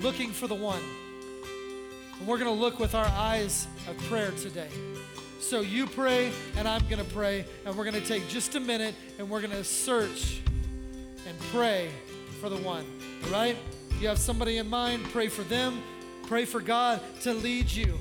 looking 0.00 0.30
for 0.30 0.46
the 0.46 0.54
one. 0.54 0.82
And 2.18 2.28
we're 2.28 2.38
going 2.38 2.54
to 2.54 2.60
look 2.60 2.78
with 2.78 2.94
our 2.94 3.06
eyes 3.06 3.66
of 3.88 3.96
prayer 4.08 4.32
today. 4.32 4.68
So 5.38 5.60
you 5.60 5.86
pray, 5.86 6.32
and 6.56 6.66
I'm 6.66 6.82
going 6.88 7.04
to 7.04 7.10
pray, 7.12 7.46
and 7.64 7.76
we're 7.76 7.84
going 7.84 8.00
to 8.00 8.06
take 8.06 8.28
just 8.28 8.54
a 8.54 8.60
minute 8.60 8.94
and 9.18 9.30
we're 9.30 9.40
going 9.40 9.52
to 9.52 9.64
search 9.64 10.40
and 11.26 11.38
pray 11.52 11.90
for 12.40 12.48
the 12.48 12.56
one. 12.56 12.84
All 13.24 13.30
right? 13.30 13.56
You 14.00 14.08
have 14.08 14.18
somebody 14.18 14.58
in 14.58 14.68
mind, 14.68 15.04
pray 15.12 15.28
for 15.28 15.42
them, 15.42 15.80
pray 16.26 16.44
for 16.44 16.60
God 16.60 17.00
to 17.22 17.32
lead 17.34 17.70
you. 17.70 17.98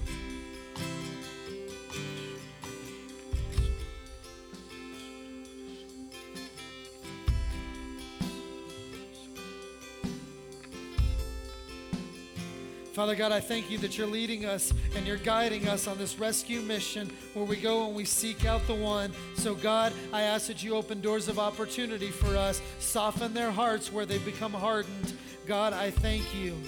Father 12.98 13.14
God, 13.14 13.32
I 13.32 13.40
thank 13.40 13.69
you 13.69 13.78
that 13.78 13.95
you're 13.95 14.07
leading 14.07 14.45
us 14.45 14.74
and 14.95 15.06
you're 15.06 15.18
guiding 15.18 15.68
us 15.68 15.86
on 15.86 15.99
this 15.99 16.18
rescue 16.18 16.61
mission 16.61 17.11
where 17.36 17.45
we 17.45 17.56
go 17.56 17.86
and 17.86 17.95
we 17.95 18.06
seek 18.06 18.44
out 18.44 18.65
the 18.65 18.74
one. 18.74 19.14
So, 19.36 19.53
God, 19.53 19.94
I 20.11 20.24
ask 20.24 20.48
that 20.48 20.64
you 20.64 20.74
open 20.74 20.99
doors 20.99 21.28
of 21.28 21.38
opportunity 21.38 22.07
for 22.07 22.36
us, 22.36 22.60
soften 22.80 23.36
their 23.36 23.52
hearts 23.52 23.94
where 23.94 24.07
they've 24.07 24.26
become 24.26 24.52
hardened. 24.52 25.14
God, 25.45 25.74
I 25.74 25.91
thank 25.91 26.24
you 26.34 26.60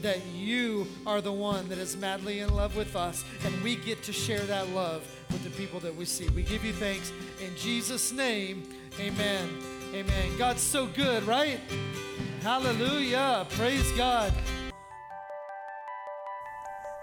that 0.00 0.24
you 0.34 0.86
are 1.06 1.20
the 1.20 1.34
one 1.34 1.68
that 1.68 1.76
is 1.76 1.98
madly 1.98 2.38
in 2.38 2.54
love 2.54 2.74
with 2.74 2.96
us, 2.96 3.22
and 3.44 3.62
we 3.62 3.76
get 3.76 4.02
to 4.04 4.12
share 4.12 4.46
that 4.46 4.70
love 4.70 5.06
with 5.30 5.44
the 5.44 5.50
people 5.50 5.80
that 5.80 5.94
we 5.94 6.06
see. 6.06 6.30
We 6.30 6.44
give 6.44 6.64
you 6.64 6.72
thanks 6.72 7.12
in 7.44 7.54
Jesus' 7.58 8.10
name. 8.10 8.62
Amen. 8.98 9.50
Amen. 9.92 10.38
God's 10.38 10.62
so 10.62 10.86
good, 10.86 11.24
right? 11.24 11.60
Hallelujah. 12.40 13.46
Praise 13.50 13.92
God. 13.92 14.32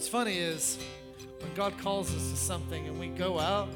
what's 0.00 0.08
funny 0.08 0.38
is 0.38 0.78
when 1.40 1.52
God 1.52 1.76
calls 1.76 2.14
us 2.14 2.30
to 2.30 2.36
something 2.38 2.88
and 2.88 2.98
we 2.98 3.08
go 3.08 3.38
out, 3.38 3.68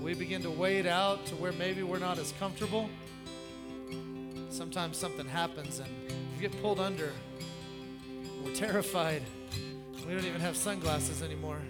we 0.00 0.14
begin 0.14 0.40
to 0.40 0.50
wade 0.50 0.86
out 0.86 1.26
to 1.26 1.34
where 1.34 1.52
maybe 1.52 1.82
we're 1.82 1.98
not 1.98 2.16
as 2.18 2.32
comfortable. 2.38 2.88
Sometimes 4.48 4.96
something 4.96 5.26
happens 5.26 5.80
and 5.80 5.90
we 6.34 6.40
get 6.40 6.58
pulled 6.62 6.80
under. 6.80 7.12
We're 8.42 8.54
terrified. 8.54 9.20
We 10.06 10.14
don't 10.14 10.24
even 10.24 10.40
have 10.40 10.56
sunglasses 10.56 11.22
anymore. 11.22 11.60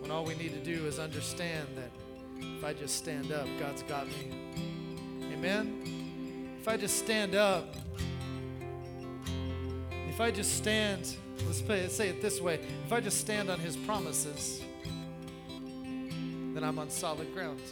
When 0.00 0.10
all 0.10 0.24
we 0.24 0.34
need 0.34 0.54
to 0.54 0.64
do 0.74 0.86
is 0.86 0.98
understand 0.98 1.68
that 1.76 1.92
if 2.40 2.64
I 2.64 2.72
just 2.72 2.96
stand 2.96 3.30
up, 3.30 3.46
God's 3.60 3.84
got 3.84 4.08
me. 4.08 4.32
Amen? 5.32 6.56
If 6.60 6.66
I 6.66 6.76
just 6.76 6.98
stand 6.98 7.36
up, 7.36 7.76
if 10.12 10.20
I 10.20 10.30
just 10.30 10.58
stand, 10.58 11.16
let's 11.46 11.62
say 11.96 12.10
it 12.10 12.20
this 12.20 12.38
way 12.38 12.60
if 12.84 12.92
I 12.92 13.00
just 13.00 13.18
stand 13.18 13.48
on 13.48 13.58
His 13.58 13.78
promises, 13.78 14.60
then 16.52 16.62
I'm 16.62 16.78
on 16.78 16.90
solid 16.90 17.32
ground. 17.32 17.62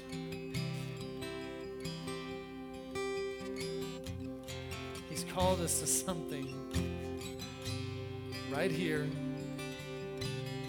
He's 5.11 5.27
called 5.35 5.61
us 5.61 5.81
to 5.81 5.87
something 5.87 6.49
right 8.51 8.71
here. 8.71 9.07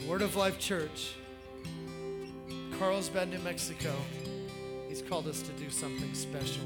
Word 0.05 0.23
of 0.23 0.35
Life 0.35 0.59
Church, 0.59 1.13
Carlsbad, 2.77 3.29
New 3.29 3.39
Mexico. 3.39 3.93
He's 4.89 5.01
called 5.01 5.25
us 5.25 5.41
to 5.43 5.53
do 5.53 5.69
something 5.69 6.13
special. 6.15 6.65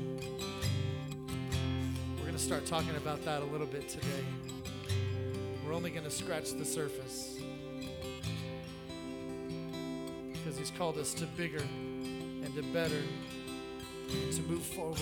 We're 2.17 2.23
going 2.23 2.33
to 2.33 2.39
start 2.39 2.65
talking 2.65 2.95
about 2.95 3.23
that 3.25 3.43
a 3.43 3.45
little 3.45 3.67
bit 3.67 3.87
today. 3.87 4.23
Only 5.75 5.89
going 5.89 6.05
to 6.05 6.09
scratch 6.09 6.53
the 6.53 6.63
surface 6.63 7.37
because 10.31 10.57
He's 10.57 10.71
called 10.71 10.97
us 10.97 11.13
to 11.15 11.25
bigger 11.25 11.59
and 11.59 12.55
to 12.55 12.63
better, 12.71 13.01
to 14.31 14.41
move 14.43 14.63
forward. 14.63 14.99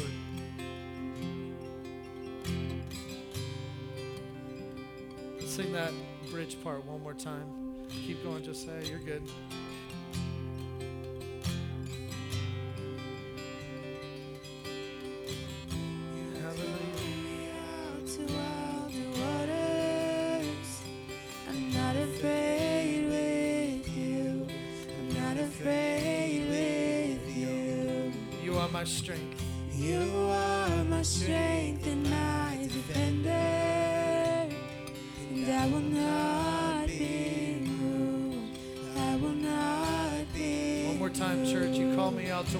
Sing 5.45 5.71
that 5.73 5.93
bridge 6.31 6.57
part 6.63 6.83
one 6.87 7.03
more 7.03 7.13
time. 7.13 7.45
Keep 8.07 8.23
going, 8.23 8.43
just 8.43 8.65
say, 8.65 8.81
You're 8.89 8.97
good. 8.97 9.21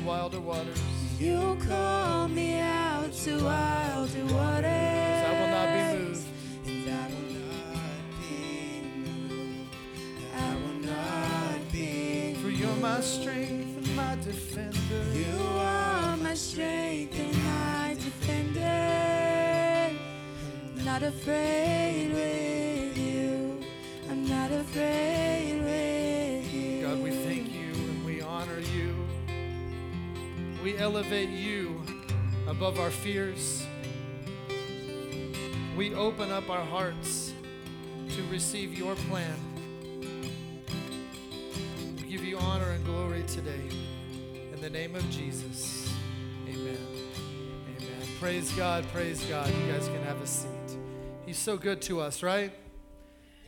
Wilder 0.03 0.39
waters. 0.39 0.81
You 1.19 1.57
call 1.67 2.27
me 2.27 2.59
out 2.59 3.13
to 3.23 3.43
wilder 3.43 4.25
waters. 4.33 4.65
I 4.65 5.31
will 5.39 5.47
not 5.47 5.67
be 5.73 5.83
moved. 5.97 6.27
And 6.67 6.89
I 6.89 7.07
will 7.07 7.29
not 7.39 8.01
be 8.19 8.81
moved. 9.29 9.75
I 10.35 10.55
will 10.55 10.79
not 10.91 11.71
be. 11.71 12.35
For 12.41 12.49
you're 12.49 12.75
my 12.75 12.99
strength 13.01 13.77
and 13.77 13.95
my 13.95 14.15
defender. 14.23 15.03
You 15.13 15.39
are 15.41 16.17
my 16.17 16.33
strength 16.33 17.19
and 17.19 17.35
my 17.43 17.95
defender. 17.97 18.69
I'm 20.77 20.85
not 20.85 21.03
afraid 21.03 21.62
elevate 30.83 31.29
you 31.29 31.81
above 32.45 32.77
our 32.77 32.91
fears. 32.91 33.65
We 35.77 35.95
open 35.95 36.29
up 36.29 36.49
our 36.49 36.65
hearts 36.65 37.31
to 38.09 38.23
receive 38.29 38.77
your 38.77 38.95
plan. 38.95 39.33
We 41.95 42.03
give 42.03 42.25
you 42.25 42.37
honor 42.37 42.71
and 42.71 42.83
glory 42.83 43.23
today. 43.23 43.69
In 44.51 44.59
the 44.59 44.69
name 44.69 44.93
of 44.93 45.09
Jesus. 45.09 45.89
Amen. 46.49 46.77
Amen. 47.77 48.07
Praise 48.19 48.51
God, 48.51 48.85
praise 48.91 49.23
God. 49.23 49.47
You 49.47 49.71
guys 49.71 49.87
can 49.87 50.03
have 50.03 50.21
a 50.21 50.27
seat. 50.27 50.77
He's 51.25 51.37
so 51.37 51.55
good 51.55 51.81
to 51.83 52.01
us, 52.01 52.21
right? 52.21 52.51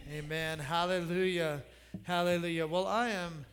Amen. 0.09 0.59
Hallelujah. 0.59 1.63
Hallelujah. 2.03 2.65
Well, 2.65 2.87
I 2.87 3.09
am 3.09 3.45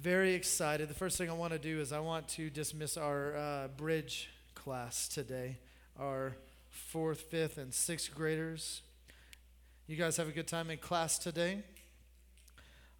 very 0.00 0.34
excited. 0.34 0.88
The 0.88 0.94
first 0.94 1.18
thing 1.18 1.28
I 1.28 1.34
want 1.34 1.52
to 1.52 1.58
do 1.58 1.80
is 1.80 1.92
I 1.92 2.00
want 2.00 2.28
to 2.28 2.50
dismiss 2.50 2.96
our 2.96 3.36
uh, 3.36 3.68
bridge 3.76 4.30
class 4.54 5.08
today, 5.08 5.58
our 5.98 6.36
fourth, 6.70 7.20
fifth, 7.22 7.58
and 7.58 7.74
sixth 7.74 8.14
graders. 8.14 8.82
You 9.86 9.96
guys 9.96 10.16
have 10.16 10.28
a 10.28 10.32
good 10.32 10.46
time 10.46 10.70
in 10.70 10.78
class 10.78 11.18
today? 11.18 11.62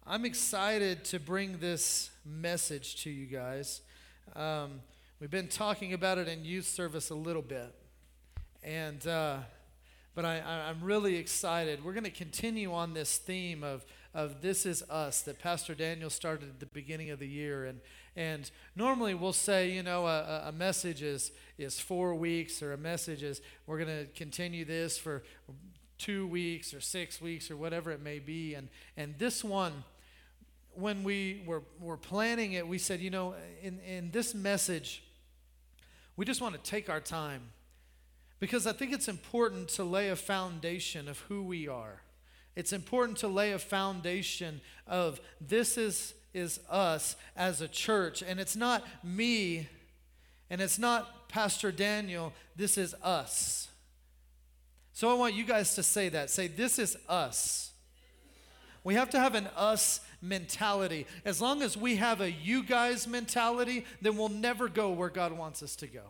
I'm 0.05 0.25
excited 0.25 1.05
to 1.05 1.19
bring 1.19 1.59
this 1.59 2.09
message 2.25 3.03
to 3.03 3.09
you 3.09 3.25
guys. 3.25 3.81
Um, 4.35 4.81
We've 5.19 5.29
been 5.29 5.49
talking 5.49 5.91
about 5.91 6.17
it 6.17 6.29
in 6.29 6.45
youth 6.45 6.65
service 6.65 7.09
a 7.09 7.15
little 7.15 7.41
bit. 7.41 7.75
And, 8.63 9.05
uh, 9.05 9.39
but 10.15 10.23
I, 10.23 10.39
I'm 10.69 10.81
really 10.81 11.17
excited. 11.17 11.83
We're 11.83 11.91
going 11.91 12.05
to 12.05 12.09
continue 12.09 12.73
on 12.73 12.93
this 12.93 13.17
theme 13.17 13.61
of, 13.61 13.83
of 14.13 14.41
This 14.41 14.65
Is 14.65 14.81
Us 14.89 15.21
that 15.21 15.39
Pastor 15.39 15.75
Daniel 15.75 16.09
started 16.09 16.49
at 16.49 16.59
the 16.59 16.65
beginning 16.65 17.11
of 17.11 17.19
the 17.19 17.27
year. 17.27 17.65
And, 17.65 17.79
and 18.15 18.49
normally 18.75 19.13
we'll 19.13 19.33
say, 19.33 19.71
you 19.71 19.83
know, 19.83 20.07
a, 20.07 20.45
a 20.47 20.51
message 20.51 21.01
is, 21.01 21.31
is 21.57 21.79
four 21.79 22.15
weeks, 22.15 22.63
or 22.63 22.73
a 22.73 22.77
message 22.77 23.23
is 23.23 23.41
we're 23.67 23.77
going 23.77 24.05
to 24.05 24.11
continue 24.13 24.65
this 24.65 24.97
for 24.97 25.23
two 25.97 26.25
weeks 26.27 26.73
or 26.73 26.81
six 26.81 27.21
weeks 27.21 27.51
or 27.51 27.57
whatever 27.57 27.91
it 27.91 28.01
may 28.01 28.19
be. 28.19 28.55
And, 28.55 28.69
and 28.97 29.15
this 29.19 29.43
one, 29.43 29.83
when 30.73 31.03
we 31.03 31.43
were, 31.45 31.63
were 31.79 31.97
planning 31.97 32.53
it, 32.53 32.67
we 32.67 32.77
said, 32.77 32.99
you 33.01 33.09
know, 33.09 33.35
in, 33.61 33.79
in 33.81 34.11
this 34.11 34.33
message, 34.33 35.03
we 36.15 36.25
just 36.25 36.41
want 36.41 36.55
to 36.55 36.69
take 36.69 36.89
our 36.89 37.01
time 37.01 37.41
because 38.39 38.65
I 38.65 38.71
think 38.71 38.93
it's 38.93 39.07
important 39.07 39.67
to 39.69 39.83
lay 39.83 40.09
a 40.09 40.15
foundation 40.15 41.07
of 41.07 41.19
who 41.21 41.43
we 41.43 41.67
are. 41.67 42.01
It's 42.55 42.73
important 42.73 43.17
to 43.19 43.27
lay 43.27 43.51
a 43.51 43.59
foundation 43.59 44.61
of 44.87 45.21
this 45.39 45.77
is, 45.77 46.13
is 46.33 46.59
us 46.69 47.15
as 47.35 47.61
a 47.61 47.67
church. 47.67 48.21
And 48.21 48.39
it's 48.39 48.55
not 48.55 48.85
me 49.03 49.67
and 50.49 50.61
it's 50.61 50.79
not 50.79 51.29
Pastor 51.29 51.71
Daniel, 51.71 52.33
this 52.55 52.77
is 52.77 52.95
us. 53.03 53.67
So 54.93 55.09
I 55.09 55.13
want 55.13 55.35
you 55.35 55.45
guys 55.45 55.75
to 55.75 55.83
say 55.83 56.09
that. 56.09 56.29
Say, 56.29 56.47
this 56.47 56.79
is 56.79 56.97
us. 57.07 57.71
We 58.83 58.95
have 58.95 59.09
to 59.11 59.19
have 59.19 59.35
an 59.35 59.47
us 59.55 60.01
mentality. 60.21 61.05
As 61.23 61.39
long 61.39 61.61
as 61.61 61.77
we 61.77 61.97
have 61.97 62.19
a 62.19 62.31
you 62.31 62.63
guys 62.63 63.07
mentality, 63.07 63.85
then 64.01 64.17
we'll 64.17 64.29
never 64.29 64.67
go 64.67 64.91
where 64.91 65.09
God 65.09 65.31
wants 65.31 65.61
us 65.61 65.75
to 65.77 65.87
go. 65.87 66.01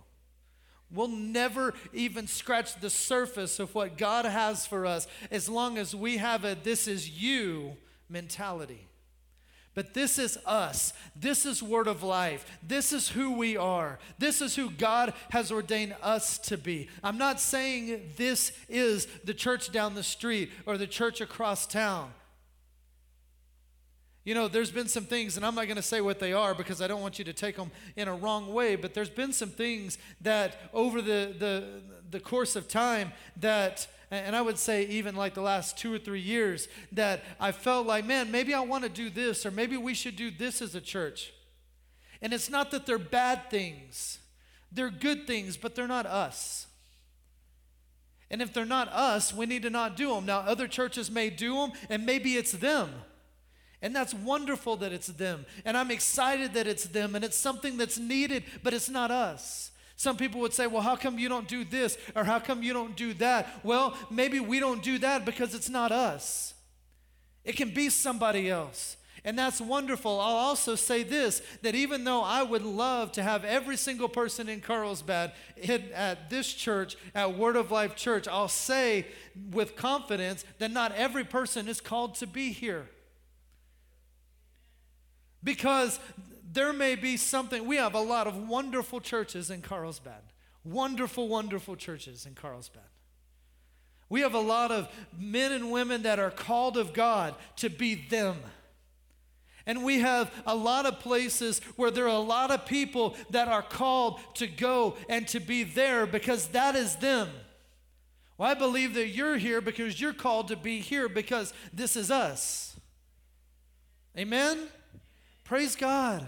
We'll 0.92 1.08
never 1.08 1.74
even 1.94 2.28
scratch 2.28 2.80
the 2.80 2.90
surface 2.90 3.60
of 3.60 3.76
what 3.76 3.98
God 3.98 4.26
has 4.26 4.66
for 4.66 4.86
us 4.86 5.08
as 5.30 5.48
long 5.48 5.78
as 5.78 5.96
we 5.96 6.18
have 6.18 6.44
a 6.44 6.56
this 6.56 6.88
is 6.88 7.10
you 7.10 7.78
mentality. 8.10 8.88
But 9.76 9.94
this 9.94 10.18
is 10.18 10.38
us. 10.46 10.94
This 11.16 11.46
is 11.46 11.62
Word 11.62 11.88
of 11.88 12.02
Life. 12.02 12.46
This 12.62 12.92
is 12.92 13.10
who 13.10 13.32
we 13.32 13.56
are. 13.56 14.00
This 14.18 14.42
is 14.42 14.56
who 14.56 14.72
God 14.72 15.14
has 15.30 15.52
ordained 15.52 15.96
us 16.02 16.38
to 16.40 16.58
be. 16.58 16.90
I'm 17.04 17.20
not 17.20 17.40
saying 17.40 18.02
this 18.18 18.52
is 18.68 19.08
the 19.24 19.34
church 19.34 19.72
down 19.72 19.94
the 19.94 20.04
street 20.04 20.52
or 20.66 20.78
the 20.78 20.88
church 20.88 21.22
across 21.22 21.68
town. 21.68 22.12
You 24.30 24.36
know, 24.36 24.48
there's 24.48 24.70
been 24.70 24.88
some 24.88 25.06
things, 25.06 25.38
and 25.38 25.44
I'm 25.44 25.56
not 25.56 25.66
going 25.66 25.78
to 25.78 25.82
say 25.82 26.02
what 26.02 26.20
they 26.20 26.34
are 26.34 26.54
because 26.54 26.84
I 26.84 26.88
don't 26.88 27.02
want 27.02 27.18
you 27.18 27.26
to 27.26 27.34
take 27.34 27.56
them 27.56 27.72
in 27.96 28.08
a 28.08 28.14
wrong 28.14 28.54
way, 28.54 28.76
but 28.76 28.94
there's 28.94 29.10
been 29.10 29.34
some 29.34 29.50
things 29.50 29.98
that 30.22 30.70
over 30.72 31.02
the, 31.02 31.34
the, 31.36 31.82
the 32.12 32.20
course 32.20 32.56
of 32.56 32.68
time 32.68 33.12
that, 33.38 33.88
and 34.12 34.36
I 34.36 34.44
would 34.44 34.60
say 34.60 34.84
even 34.84 35.16
like 35.16 35.34
the 35.34 35.42
last 35.42 35.80
two 35.80 35.92
or 35.92 35.98
three 35.98 36.22
years, 36.22 36.68
that 36.92 37.24
I 37.40 37.52
felt 37.52 37.88
like, 37.88 38.06
man, 38.06 38.30
maybe 38.30 38.54
I 38.54 38.60
want 38.60 38.84
to 38.84 38.90
do 38.92 39.10
this, 39.10 39.48
or 39.48 39.50
maybe 39.50 39.78
we 39.78 39.96
should 39.96 40.16
do 40.16 40.30
this 40.30 40.62
as 40.62 40.76
a 40.76 40.82
church. 40.82 41.34
And 42.22 42.32
it's 42.32 42.52
not 42.52 42.70
that 42.70 42.86
they're 42.86 43.00
bad 43.00 43.50
things, 43.50 44.20
they're 44.72 44.92
good 44.92 45.26
things, 45.26 45.58
but 45.58 45.74
they're 45.74 45.88
not 45.88 46.06
us. 46.06 46.68
And 48.30 48.44
if 48.44 48.54
they're 48.54 48.64
not 48.64 48.90
us, 48.90 49.34
we 49.34 49.48
need 49.48 49.64
to 49.64 49.72
not 49.72 49.98
do 49.98 50.14
them. 50.14 50.28
Now, 50.28 50.42
other 50.42 50.68
churches 50.68 51.10
may 51.10 51.32
do 51.32 51.56
them, 51.56 51.72
and 51.90 52.06
maybe 52.06 52.38
it's 52.38 52.52
them. 52.52 52.92
And 53.82 53.96
that's 53.96 54.14
wonderful 54.14 54.76
that 54.78 54.92
it's 54.92 55.08
them. 55.08 55.46
And 55.64 55.78
I'm 55.78 55.92
excited 55.92 56.54
that 56.54 56.68
it's 56.68 56.86
them, 56.86 57.16
and 57.16 57.24
it's 57.24 57.38
something 57.38 57.78
that's 57.78 57.98
needed, 57.98 58.44
but 58.62 58.74
it's 58.74 58.90
not 58.90 59.12
us. 59.12 59.72
Some 59.96 60.16
people 60.16 60.40
would 60.42 60.54
say, 60.54 60.68
well, 60.68 60.82
how 60.82 60.96
come 60.96 61.20
you 61.20 61.28
don't 61.28 61.48
do 61.48 61.66
this? 61.66 61.98
Or 62.16 62.24
how 62.24 62.40
come 62.40 62.64
you 62.64 62.72
don't 62.72 62.96
do 62.96 63.14
that? 63.16 63.60
Well, 63.64 63.98
maybe 64.10 64.40
we 64.40 64.60
don't 64.60 64.82
do 64.82 64.98
that 65.00 65.26
because 65.26 65.54
it's 65.54 65.70
not 65.70 65.92
us. 65.92 66.54
It 67.44 67.58
can 67.58 67.74
be 67.74 67.90
somebody 67.90 68.50
else. 68.50 68.96
And 69.26 69.38
that's 69.38 69.60
wonderful. 69.60 70.20
I'll 70.20 70.38
also 70.38 70.76
say 70.76 71.04
this 71.04 71.42
that 71.62 71.76
even 71.76 72.04
though 72.06 72.22
I 72.22 72.44
would 72.44 72.64
love 72.64 73.12
to 73.14 73.24
have 73.24 73.44
every 73.44 73.76
single 73.76 74.08
person 74.08 74.48
in 74.48 74.62
Carlsbad 74.62 75.34
at 75.94 76.30
this 76.30 76.54
church, 76.54 76.96
at 77.14 77.38
Word 77.38 77.56
of 77.58 77.72
Life 77.72 77.96
Church, 77.96 78.28
I'll 78.28 78.48
say 78.48 79.06
with 79.52 79.76
confidence 79.76 80.46
that 80.60 80.72
not 80.72 80.94
every 80.94 81.26
person 81.26 81.68
is 81.68 81.82
called 81.82 82.16
to 82.16 82.28
be 82.28 82.52
here. 82.52 82.88
Because 85.44 86.00
there 86.52 86.74
may 86.74 86.96
be 86.96 87.18
something, 87.18 87.66
we 87.66 87.78
have 87.78 87.94
a 87.94 88.02
lot 88.02 88.28
of 88.28 88.48
wonderful 88.48 89.00
churches 89.00 89.50
in 89.50 89.62
Carlsbad. 89.62 90.22
Wonderful, 90.64 91.28
wonderful 91.28 91.76
churches 91.76 92.26
in 92.26 92.36
Carlsbad. 92.36 92.84
We 94.10 94.22
have 94.22 94.34
a 94.34 94.40
lot 94.40 94.72
of 94.72 94.90
men 95.18 95.52
and 95.52 95.72
women 95.72 96.04
that 96.04 96.20
are 96.20 96.32
called 96.32 96.78
of 96.78 96.94
God 96.94 97.36
to 97.58 97.70
be 97.70 97.96
them. 97.96 98.38
And 99.66 99.84
we 99.84 100.00
have 100.00 100.32
a 100.48 100.56
lot 100.56 100.88
of 100.88 101.00
places 101.00 101.60
where 101.76 101.92
there 101.92 102.06
are 102.06 102.08
a 102.08 102.18
lot 102.18 102.50
of 102.50 102.66
people 102.66 103.16
that 103.30 103.48
are 103.48 103.62
called 103.62 104.20
to 104.36 104.48
go 104.48 104.96
and 105.08 105.28
to 105.28 105.40
be 105.40 105.64
there 105.64 106.08
because 106.08 106.48
that 106.48 106.76
is 106.76 106.96
them. 106.96 107.30
Well, 108.38 108.50
I 108.50 108.56
believe 108.56 108.96
that 108.96 109.10
you're 109.10 109.38
here 109.38 109.62
because 109.62 110.02
you're 110.02 110.14
called 110.14 110.48
to 110.48 110.56
be 110.56 110.80
here 110.80 111.08
because 111.08 111.54
this 111.72 111.96
is 111.96 112.10
us. 112.10 112.76
Amen? 114.18 114.58
Praise 115.50 115.76
God. 115.76 116.28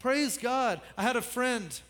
Praise 0.00 0.36
God. 0.36 0.80
I 0.96 1.04
had 1.04 1.14
a 1.14 1.22
friend. 1.22 1.80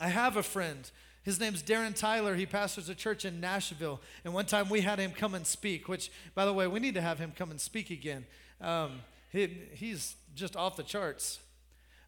I 0.00 0.08
have 0.08 0.36
a 0.36 0.42
friend. 0.42 0.90
His 1.22 1.38
name's 1.38 1.62
Darren 1.62 1.94
Tyler. 1.94 2.34
He 2.34 2.44
pastors 2.44 2.88
a 2.88 2.94
church 2.96 3.24
in 3.24 3.40
Nashville. 3.40 4.00
And 4.24 4.34
one 4.34 4.46
time 4.46 4.68
we 4.68 4.80
had 4.80 4.98
him 4.98 5.12
come 5.12 5.32
and 5.32 5.46
speak, 5.46 5.88
which, 5.88 6.10
by 6.34 6.44
the 6.44 6.52
way, 6.52 6.66
we 6.66 6.80
need 6.80 6.94
to 6.94 7.00
have 7.00 7.20
him 7.20 7.32
come 7.38 7.52
and 7.52 7.60
speak 7.60 7.90
again. 7.90 8.26
Um, 8.60 9.02
he, 9.30 9.46
he's 9.74 10.16
just 10.34 10.56
off 10.56 10.74
the 10.74 10.82
charts. 10.82 11.38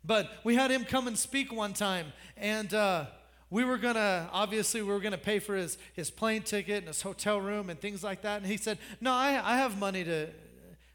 But 0.04 0.28
we 0.42 0.56
had 0.56 0.72
him 0.72 0.84
come 0.84 1.06
and 1.06 1.16
speak 1.16 1.52
one 1.52 1.72
time, 1.72 2.06
and 2.36 2.74
uh, 2.74 3.06
we 3.48 3.64
were 3.64 3.78
gonna 3.78 4.28
obviously 4.32 4.82
we 4.82 4.88
were 4.92 4.98
gonna 4.98 5.16
pay 5.16 5.38
for 5.38 5.54
his 5.54 5.78
his 5.94 6.10
plane 6.10 6.42
ticket 6.42 6.78
and 6.78 6.88
his 6.88 7.02
hotel 7.02 7.40
room 7.40 7.70
and 7.70 7.80
things 7.80 8.02
like 8.02 8.22
that. 8.22 8.38
And 8.38 8.46
he 8.46 8.56
said, 8.56 8.78
"No, 9.00 9.12
I, 9.12 9.40
I 9.52 9.56
have 9.58 9.78
money 9.78 10.02
to 10.02 10.30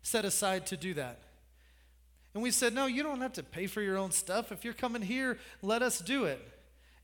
set 0.04 0.26
aside 0.26 0.66
to 0.68 0.76
do 0.76 0.94
that." 0.96 1.29
And 2.34 2.44
we 2.44 2.52
said, 2.52 2.74
"No, 2.74 2.86
you 2.86 3.04
don't 3.04 3.22
have 3.22 3.34
to 3.34 3.44
pay 3.44 3.68
for 3.68 3.82
your 3.82 3.98
own 3.98 4.12
stuff. 4.12 4.52
If 4.52 4.64
you're 4.64 4.74
coming 4.74 5.02
here, 5.02 5.40
let 5.62 5.82
us 5.82 6.00
do 6.00 6.26
it." 6.26 6.40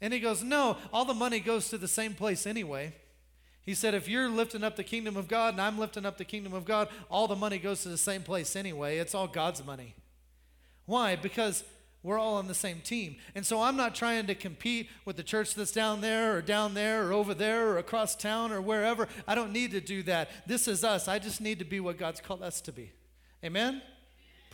And 0.02 0.14
he 0.14 0.19
goes, 0.19 0.43
"No, 0.43 0.77
all 0.93 1.06
the 1.06 1.14
money 1.14 1.39
goes 1.39 1.69
to 1.69 1.77
the 1.77 1.88
same 1.88 2.14
place 2.14 2.45
anyway." 2.45 2.93
He 3.65 3.73
said, 3.73 3.95
if 3.95 4.07
you're 4.07 4.30
lifting 4.30 4.64
up 4.64 4.76
the 4.76 4.84
kingdom 4.84 5.18
of 5.18 5.27
God 5.27 5.56
and 5.56 5.61
I'm 5.61 5.80
lifting 5.80 6.06
up 6.06 6.19
the 6.19 6.23
kingdom 6.23 6.53
of 6.53 6.65
God, 6.65 6.88
all 7.10 7.27
the 7.27 7.35
money 7.35 7.57
goes 7.57 7.81
to 7.81 7.89
the 7.89 7.97
same 7.97 8.22
place 8.22 8.56
anyway. 8.56 8.99
It's 8.99 9.15
all 9.15 9.27
God's 9.27 9.65
money. 9.65 9.95
Why? 10.85 11.15
Because 11.15 11.64
we're 12.03 12.19
all 12.19 12.35
on 12.35 12.47
the 12.47 12.53
same 12.53 12.80
team. 12.81 13.15
And 13.34 13.43
so 13.43 13.64
I'm 13.64 13.76
not 13.76 13.95
trying 13.95 14.27
to 14.27 14.35
compete 14.35 14.91
with 15.03 15.18
the 15.18 15.23
church 15.23 15.56
that's 15.56 15.72
down 15.72 16.02
there 16.02 16.38
or 16.38 16.41
down 16.43 16.76
there 16.76 17.07
or 17.07 17.14
over 17.14 17.34
there 17.34 17.69
or 17.69 17.80
across 17.80 18.15
town 18.15 18.52
or 18.52 18.61
wherever. 18.61 19.07
I 19.27 19.34
don't 19.34 19.52
need 19.52 19.72
to 19.72 19.81
do 19.81 20.03
that. 20.03 20.30
This 20.45 20.68
is 20.68 20.84
us. 20.84 21.07
I 21.07 21.18
just 21.18 21.41
need 21.41 21.57
to 21.57 21.65
be 21.65 21.80
what 21.80 21.97
God's 21.97 22.22
called 22.22 22.43
us 22.43 22.61
to 22.61 22.72
be. 22.72 22.91
Amen? 23.43 23.81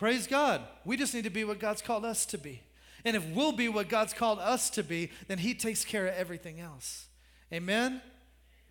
Praise 0.01 0.25
God. 0.25 0.63
We 0.83 0.97
just 0.97 1.13
need 1.13 1.25
to 1.25 1.29
be 1.29 1.43
what 1.43 1.59
God's 1.59 1.83
called 1.83 2.05
us 2.05 2.25
to 2.25 2.39
be. 2.39 2.63
And 3.05 3.15
if 3.15 3.23
we'll 3.35 3.51
be 3.51 3.69
what 3.69 3.87
God's 3.87 4.13
called 4.13 4.39
us 4.39 4.71
to 4.71 4.81
be, 4.81 5.11
then 5.27 5.37
He 5.37 5.53
takes 5.53 5.85
care 5.85 6.07
of 6.07 6.15
everything 6.15 6.59
else. 6.59 7.05
Amen? 7.53 8.01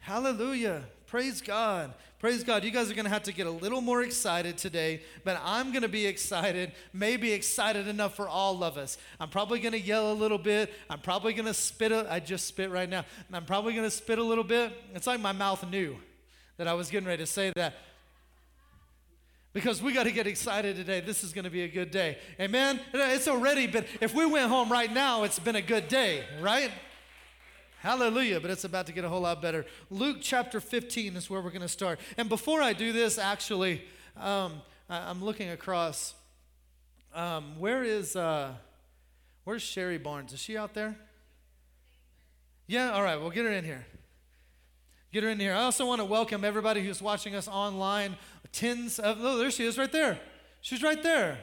Hallelujah. 0.01 0.83
Praise 1.07 1.41
God. 1.41 1.95
Praise 2.19 2.43
God. 2.43 2.65
You 2.65 2.73
guys 2.73 2.91
are 2.91 2.95
going 2.95 3.05
to 3.05 3.13
have 3.13 3.23
to 3.23 3.33
get 3.33 3.47
a 3.47 3.51
little 3.53 3.81
more 3.81 4.03
excited 4.03 4.59
today, 4.59 5.03
but 5.23 5.41
I'm 5.45 5.71
going 5.71 5.83
to 5.83 5.89
be 5.89 6.05
excited, 6.05 6.73
maybe 6.93 7.31
excited 7.31 7.87
enough 7.87 8.17
for 8.17 8.29
all 8.29 8.65
of 8.65 8.77
us. 8.77 8.99
I'm 9.21 9.29
probably 9.29 9.61
going 9.61 9.71
to 9.71 9.81
yell 9.81 10.11
a 10.11 10.15
little 10.15 10.37
bit. 10.37 10.75
I'm 10.91 10.99
probably 10.99 11.33
going 11.33 11.47
to 11.47 11.55
spit. 11.55 11.93
A, 11.93 12.13
I 12.13 12.19
just 12.19 12.49
spit 12.49 12.71
right 12.71 12.89
now. 12.89 13.05
I'm 13.33 13.45
probably 13.45 13.75
going 13.75 13.87
to 13.87 13.91
spit 13.93 14.19
a 14.19 14.25
little 14.25 14.43
bit. 14.43 14.73
It's 14.97 15.07
like 15.07 15.21
my 15.21 15.31
mouth 15.31 15.65
knew 15.71 15.97
that 16.57 16.67
I 16.67 16.75
was 16.75 16.91
getting 16.91 17.07
ready 17.07 17.23
to 17.23 17.31
say 17.31 17.53
that. 17.55 17.75
Because 19.53 19.83
we 19.83 19.93
got 19.93 20.05
to 20.05 20.13
get 20.13 20.29
excited 20.29 20.77
today. 20.77 21.01
This 21.01 21.25
is 21.25 21.33
going 21.33 21.45
to 21.45 21.51
be 21.51 21.63
a 21.63 21.69
good 21.69 21.91
day. 21.91 22.19
Amen? 22.39 22.79
It's 22.95 23.27
already 23.27 23.67
been, 23.67 23.85
if 24.01 24.15
we 24.15 24.25
went 24.25 24.49
home 24.49 24.71
right 24.71 24.93
now, 24.93 25.25
it's 25.25 25.41
been 25.41 25.57
a 25.57 25.63
good 25.63 25.89
day, 25.89 26.23
right? 26.41 26.71
Hallelujah, 27.81 28.41
but 28.41 28.51
it's 28.51 28.65
about 28.65 28.87
to 28.87 28.93
get 28.93 29.05
a 29.05 29.09
whole 29.09 29.23
lot 29.23 29.43
better. 29.43 29.67
Luke 29.91 30.19
chapter 30.21 30.61
15 30.61 31.17
is 31.17 31.29
where 31.29 31.41
we're 31.41 31.51
going 31.51 31.63
to 31.63 31.69
start. 31.69 31.99
And 32.17 32.29
before 32.29 32.63
I 32.63 32.75
do 32.75 32.93
this, 32.93 33.19
actually, 33.19 33.83
um, 34.17 34.61
I, 34.89 35.11
am 35.11 35.25
looking 35.25 35.49
across. 35.49 36.15
Um, 37.15 37.59
where 37.59 37.83
is, 37.83 38.15
uh, 38.15 38.53
where's 39.45 39.63
Sherry 39.63 39.99
Barnes? 39.99 40.33
Is 40.33 40.41
she 40.41 40.57
out 40.57 40.75
there? 40.75 40.95
Yeah, 42.69 42.93
all 42.93 43.03
right, 43.03 43.17
we'll 43.17 43.31
get 43.31 43.47
her 43.47 43.51
in 43.51 43.65
here. 43.65 43.87
Get 45.13 45.25
her 45.25 45.31
in 45.31 45.41
here. 45.41 45.55
I 45.55 45.63
also 45.63 45.87
want 45.87 46.01
to 46.01 46.05
welcome 46.05 46.45
everybody 46.45 46.85
who's 46.85 47.03
watching 47.03 47.35
us 47.35 47.49
online. 47.49 48.17
Tens 48.53 49.01
of, 49.01 49.19
oh, 49.21 49.39
there 49.39 49.51
she 49.51 49.65
is 49.65 49.77
right 49.77 49.91
there. 49.91 50.21
She's 50.61 50.85
right 50.85 51.03
there. 51.03 51.39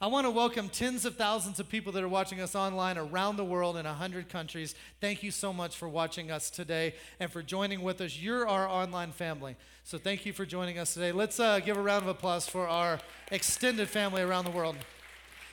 I 0.00 0.08
want 0.08 0.26
to 0.26 0.30
welcome 0.30 0.68
tens 0.68 1.04
of 1.04 1.14
thousands 1.14 1.60
of 1.60 1.68
people 1.68 1.92
that 1.92 2.02
are 2.02 2.08
watching 2.08 2.40
us 2.40 2.56
online 2.56 2.98
around 2.98 3.36
the 3.36 3.44
world 3.44 3.76
in 3.76 3.86
100 3.86 4.28
countries. 4.28 4.74
Thank 5.00 5.22
you 5.22 5.30
so 5.30 5.52
much 5.52 5.76
for 5.76 5.88
watching 5.88 6.32
us 6.32 6.50
today 6.50 6.94
and 7.20 7.30
for 7.30 7.42
joining 7.42 7.82
with 7.82 8.00
us. 8.00 8.18
You're 8.18 8.48
our 8.48 8.68
online 8.68 9.12
family. 9.12 9.54
So 9.84 9.98
thank 9.98 10.26
you 10.26 10.32
for 10.32 10.44
joining 10.44 10.76
us 10.76 10.92
today. 10.92 11.12
Let's 11.12 11.38
uh, 11.38 11.60
give 11.60 11.76
a 11.76 11.82
round 11.82 12.02
of 12.02 12.08
applause 12.08 12.48
for 12.48 12.66
our 12.66 12.98
extended 13.30 13.88
family 13.88 14.22
around 14.22 14.46
the 14.46 14.50
world. 14.50 14.74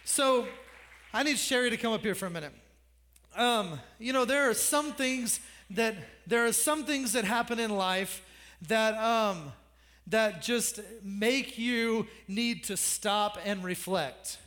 So 0.06 0.48
I 1.14 1.22
need 1.22 1.38
Sherry 1.38 1.70
to 1.70 1.78
come 1.78 1.94
up 1.94 2.02
here 2.02 2.16
for 2.16 2.26
a 2.26 2.32
minute. 2.32 2.54
Um, 3.36 3.80
you 4.00 4.12
know, 4.12 4.26
there 4.26 4.50
are 4.50 4.54
some 4.56 4.94
things 4.94 5.40
that 5.76 5.96
there 6.28 6.46
are 6.46 6.54
some 6.54 6.86
things 6.86 7.14
that 7.14 7.26
happen 7.26 7.60
in 7.60 7.72
life 7.72 8.24
that 8.68 8.96
um, 8.96 9.52
that 10.08 10.42
just 10.42 10.80
make 11.04 11.58
you 11.58 12.08
need 12.28 12.64
to 12.66 12.78
stop 12.78 13.38
and 13.46 13.64
reflect. 13.64 14.38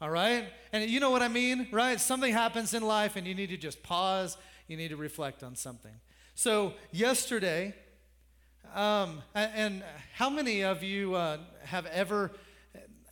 All 0.00 0.10
right? 0.10 0.46
And 0.72 0.88
you 0.88 1.00
know 1.00 1.10
what 1.10 1.22
I 1.22 1.28
mean, 1.28 1.68
right? 1.70 2.00
Something 2.00 2.32
happens 2.32 2.74
in 2.74 2.82
life 2.82 3.16
and 3.16 3.26
you 3.26 3.34
need 3.34 3.48
to 3.50 3.56
just 3.56 3.82
pause, 3.82 4.36
you 4.66 4.76
need 4.76 4.88
to 4.88 4.96
reflect 4.96 5.42
on 5.42 5.56
something. 5.56 5.92
So, 6.34 6.74
yesterday, 6.90 7.74
um, 8.74 9.20
and 9.34 9.82
how 10.14 10.30
many 10.30 10.62
of 10.62 10.82
you 10.82 11.14
uh, 11.14 11.38
have 11.64 11.86
ever, 11.86 12.30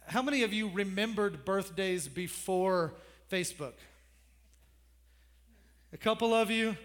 how 0.07 0.23
many 0.23 0.45
of 0.45 0.53
you 0.53 0.71
remembered 0.73 1.45
birthdays 1.45 2.09
before 2.09 2.95
Facebook? 3.31 3.75
A 5.93 5.97
couple 5.97 6.33
of 6.33 6.51
you? 6.51 6.77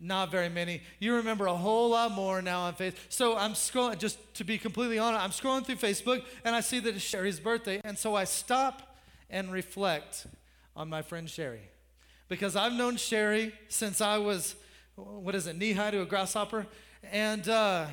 Not 0.00 0.30
very 0.30 0.48
many. 0.48 0.82
You 1.00 1.16
remember 1.16 1.46
a 1.46 1.54
whole 1.54 1.90
lot 1.90 2.12
more 2.12 2.40
now 2.40 2.60
on 2.60 2.74
Facebook. 2.74 2.96
So 3.08 3.36
I'm 3.36 3.52
scrolling, 3.52 3.98
just 3.98 4.18
to 4.34 4.44
be 4.44 4.56
completely 4.56 4.98
honest, 4.98 5.24
I'm 5.24 5.30
scrolling 5.30 5.66
through 5.66 5.76
Facebook 5.76 6.24
and 6.44 6.54
I 6.54 6.60
see 6.60 6.78
that 6.80 6.94
it's 6.94 7.04
Sherry's 7.04 7.40
birthday. 7.40 7.80
And 7.84 7.98
so 7.98 8.14
I 8.14 8.24
stop 8.24 8.96
and 9.28 9.50
reflect 9.50 10.26
on 10.76 10.88
my 10.88 11.02
friend 11.02 11.28
Sherry. 11.28 11.68
Because 12.28 12.54
I've 12.54 12.74
known 12.74 12.96
Sherry 12.96 13.52
since 13.68 14.00
I 14.00 14.18
was, 14.18 14.54
what 14.94 15.34
is 15.34 15.46
it, 15.46 15.56
knee 15.56 15.72
high 15.72 15.90
to 15.90 16.02
a 16.02 16.06
grasshopper. 16.06 16.66
And 17.10 17.48
uh, 17.48 17.86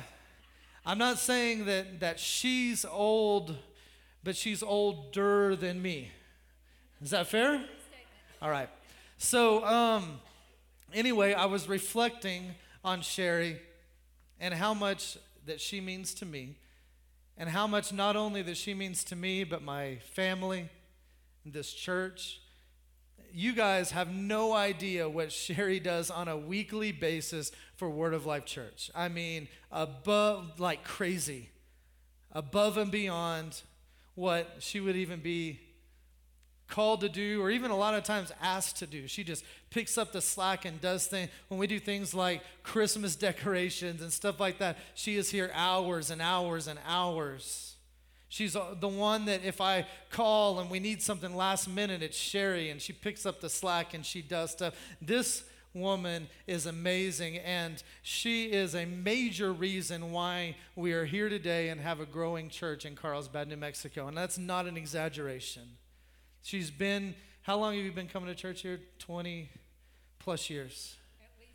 I'm 0.84 0.98
not 0.98 1.18
saying 1.18 1.64
that, 1.64 2.00
that 2.00 2.20
she's 2.20 2.84
old, 2.84 3.56
but 4.22 4.36
she's 4.36 4.62
older 4.62 5.56
than 5.56 5.82
me. 5.82 6.12
Is 7.02 7.10
that 7.10 7.26
fair? 7.26 7.64
All 8.40 8.50
right. 8.50 8.68
So, 9.18 9.64
um, 9.64 10.20
anyway, 10.92 11.34
I 11.34 11.46
was 11.46 11.68
reflecting 11.68 12.54
on 12.84 13.02
Sherry 13.02 13.60
and 14.40 14.54
how 14.54 14.74
much 14.74 15.18
that 15.46 15.60
she 15.60 15.80
means 15.80 16.12
to 16.14 16.26
me, 16.26 16.56
and 17.38 17.48
how 17.48 17.66
much 17.66 17.92
not 17.92 18.16
only 18.16 18.42
that 18.42 18.56
she 18.56 18.74
means 18.74 19.04
to 19.04 19.16
me, 19.16 19.44
but 19.44 19.62
my 19.62 19.98
family, 20.12 20.68
this 21.44 21.72
church. 21.72 22.40
You 23.32 23.52
guys 23.52 23.90
have 23.90 24.12
no 24.12 24.54
idea 24.54 25.08
what 25.08 25.30
Sherry 25.30 25.78
does 25.78 26.10
on 26.10 26.28
a 26.28 26.36
weekly 26.36 26.90
basis 26.90 27.52
for 27.76 27.90
Word 27.90 28.14
of 28.14 28.26
Life 28.26 28.46
Church. 28.46 28.90
I 28.94 29.08
mean, 29.08 29.48
above, 29.70 30.58
like 30.58 30.84
crazy, 30.84 31.50
above 32.32 32.78
and 32.78 32.90
beyond 32.90 33.62
what 34.14 34.56
she 34.60 34.80
would 34.80 34.96
even 34.96 35.20
be 35.20 35.60
called 36.68 37.00
to 37.00 37.08
do 37.08 37.42
or 37.42 37.50
even 37.50 37.70
a 37.70 37.76
lot 37.76 37.94
of 37.94 38.04
times 38.04 38.32
asked 38.40 38.78
to 38.78 38.86
do. 38.86 39.06
She 39.06 39.24
just 39.24 39.44
picks 39.70 39.96
up 39.96 40.12
the 40.12 40.20
slack 40.20 40.64
and 40.64 40.80
does 40.80 41.06
things. 41.06 41.30
When 41.48 41.58
we 41.58 41.66
do 41.66 41.78
things 41.78 42.14
like 42.14 42.42
Christmas 42.62 43.16
decorations 43.28 44.02
and 44.02 44.12
stuff 44.12 44.40
like 44.40 44.58
that, 44.58 44.78
she 44.94 45.16
is 45.16 45.30
here 45.30 45.50
hours 45.54 46.10
and 46.10 46.20
hours 46.20 46.66
and 46.66 46.78
hours. 46.86 47.76
She's 48.28 48.56
uh, 48.56 48.74
the 48.78 48.88
one 48.88 49.26
that 49.26 49.44
if 49.44 49.60
I 49.60 49.86
call 50.10 50.58
and 50.58 50.70
we 50.70 50.80
need 50.80 51.00
something 51.00 51.34
last 51.34 51.68
minute, 51.68 52.02
it's 52.02 52.16
Sherry, 52.16 52.70
and 52.70 52.82
she 52.82 52.92
picks 52.92 53.24
up 53.24 53.40
the 53.40 53.48
slack 53.48 53.94
and 53.94 54.04
she 54.04 54.20
does 54.20 54.50
stuff. 54.50 54.74
This 55.00 55.44
woman 55.72 56.28
is 56.46 56.66
amazing, 56.66 57.38
and 57.38 57.82
she 58.02 58.46
is 58.46 58.74
a 58.74 58.86
major 58.86 59.52
reason 59.52 60.10
why 60.10 60.56
we 60.74 60.92
are 60.92 61.04
here 61.04 61.28
today 61.28 61.68
and 61.68 61.80
have 61.80 62.00
a 62.00 62.06
growing 62.06 62.48
church 62.48 62.84
in 62.84 62.96
Carlsbad, 62.96 63.48
New 63.48 63.56
Mexico. 63.56 64.08
And 64.08 64.16
that's 64.16 64.38
not 64.38 64.66
an 64.66 64.76
exaggeration. 64.76 65.62
She's 66.46 66.70
been, 66.70 67.16
how 67.42 67.56
long 67.58 67.74
have 67.74 67.84
you 67.84 67.90
been 67.90 68.06
coming 68.06 68.28
to 68.28 68.34
church 68.36 68.62
here? 68.62 68.78
20 69.00 69.50
plus 70.20 70.48
years. 70.48 70.94
At 71.20 71.26
least 71.40 71.50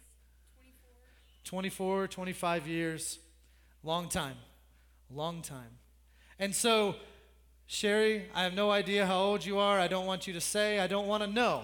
24, 1.46 2.08
24. 2.08 2.08
25 2.08 2.68
years. 2.68 3.20
Long 3.86 4.10
time. 4.10 4.36
Long 5.10 5.42
time. 5.42 5.80
And 6.40 6.54
so, 6.54 6.96
Sherry, 7.68 8.26
I 8.36 8.44
have 8.44 8.54
no 8.54 8.70
idea 8.70 9.06
how 9.06 9.22
old 9.22 9.46
you 9.46 9.60
are. 9.60 9.80
I 9.80 9.88
don't 9.88 10.08
want 10.08 10.28
you 10.28 10.34
to 10.34 10.42
say. 10.42 10.82
I 10.82 10.88
don't 10.88 11.08
want 11.08 11.24
to 11.24 11.30
know. 11.30 11.64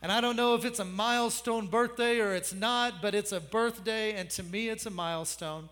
And 0.00 0.10
I 0.10 0.22
don't 0.22 0.36
know 0.36 0.54
if 0.54 0.64
it's 0.64 0.78
a 0.78 0.86
milestone 0.86 1.66
birthday 1.66 2.18
or 2.18 2.34
it's 2.34 2.54
not, 2.54 3.02
but 3.02 3.14
it's 3.14 3.32
a 3.32 3.40
birthday, 3.40 4.14
and 4.14 4.30
to 4.30 4.42
me, 4.42 4.70
it's 4.70 4.86
a 4.86 4.90
milestone. 4.90 5.68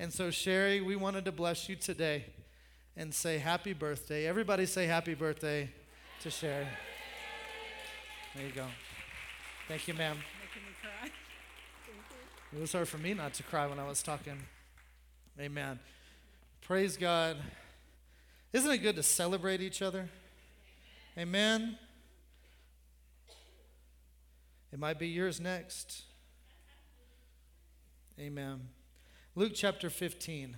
And 0.00 0.12
so, 0.12 0.32
Sherry, 0.32 0.80
we 0.80 0.96
wanted 0.96 1.24
to 1.26 1.30
bless 1.30 1.68
you 1.68 1.76
today 1.76 2.24
and 2.96 3.12
say 3.14 3.38
happy 3.38 3.72
birthday. 3.72 4.26
Everybody 4.26 4.66
say 4.66 4.86
happy 4.86 5.14
birthday 5.14 5.70
to 6.22 6.30
Sherry. 6.30 6.66
There 8.34 8.46
you 8.46 8.52
go. 8.52 8.66
Thank 9.68 9.86
you, 9.88 9.94
ma'am. 9.94 10.16
Making 10.16 10.68
me 10.68 10.74
cry. 10.80 11.10
It 12.52 12.60
was 12.60 12.72
hard 12.72 12.88
for 12.88 12.98
me 12.98 13.14
not 13.14 13.34
to 13.34 13.42
cry 13.42 13.66
when 13.66 13.78
I 13.78 13.86
was 13.86 14.02
talking. 14.02 14.38
Amen. 15.38 15.78
Praise 16.62 16.96
God. 16.96 17.36
Isn't 18.52 18.70
it 18.70 18.78
good 18.78 18.96
to 18.96 19.02
celebrate 19.02 19.60
each 19.60 19.82
other? 19.82 20.08
Amen. 21.18 21.78
It 24.72 24.78
might 24.78 24.98
be 24.98 25.08
yours 25.08 25.40
next. 25.40 26.02
Amen. 28.18 28.68
Luke 29.34 29.52
chapter 29.54 29.90
15. 29.90 30.56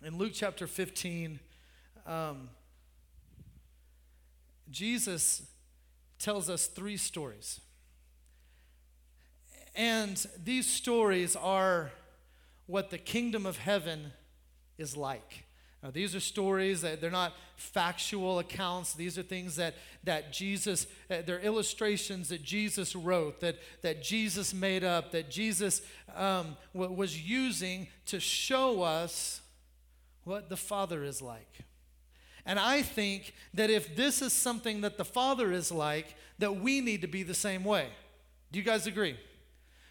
In 0.00 0.16
Luke 0.16 0.30
chapter 0.32 0.68
15, 0.68 1.40
um, 2.06 2.50
Jesus 4.70 5.42
tells 6.20 6.48
us 6.48 6.68
three 6.68 6.96
stories. 6.96 7.60
And 9.74 10.24
these 10.42 10.68
stories 10.68 11.34
are 11.34 11.90
what 12.66 12.90
the 12.90 12.98
kingdom 12.98 13.44
of 13.44 13.58
heaven 13.58 14.12
is 14.76 14.96
like. 14.96 15.44
Now, 15.82 15.90
these 15.90 16.14
are 16.14 16.20
stories 16.20 16.82
that 16.82 17.00
they're 17.00 17.10
not 17.10 17.34
factual 17.56 18.38
accounts. 18.38 18.94
These 18.94 19.18
are 19.18 19.22
things 19.24 19.56
that, 19.56 19.74
that 20.04 20.32
Jesus, 20.32 20.86
uh, 21.10 21.22
they're 21.26 21.40
illustrations 21.40 22.28
that 22.28 22.44
Jesus 22.44 22.94
wrote, 22.94 23.40
that, 23.40 23.56
that 23.82 24.02
Jesus 24.02 24.54
made 24.54 24.84
up, 24.84 25.10
that 25.10 25.28
Jesus 25.28 25.82
um, 26.14 26.56
was 26.72 27.20
using 27.20 27.88
to 28.06 28.20
show 28.20 28.82
us 28.82 29.40
what 30.28 30.48
the 30.48 30.56
Father 30.56 31.02
is 31.02 31.20
like. 31.22 31.64
And 32.44 32.58
I 32.58 32.82
think 32.82 33.34
that 33.54 33.70
if 33.70 33.96
this 33.96 34.22
is 34.22 34.32
something 34.32 34.82
that 34.82 34.96
the 34.96 35.04
Father 35.04 35.50
is 35.52 35.72
like, 35.72 36.14
that 36.38 36.60
we 36.60 36.80
need 36.80 37.02
to 37.02 37.08
be 37.08 37.22
the 37.22 37.34
same 37.34 37.64
way. 37.64 37.88
Do 38.52 38.58
you 38.58 38.64
guys 38.64 38.86
agree? 38.86 39.18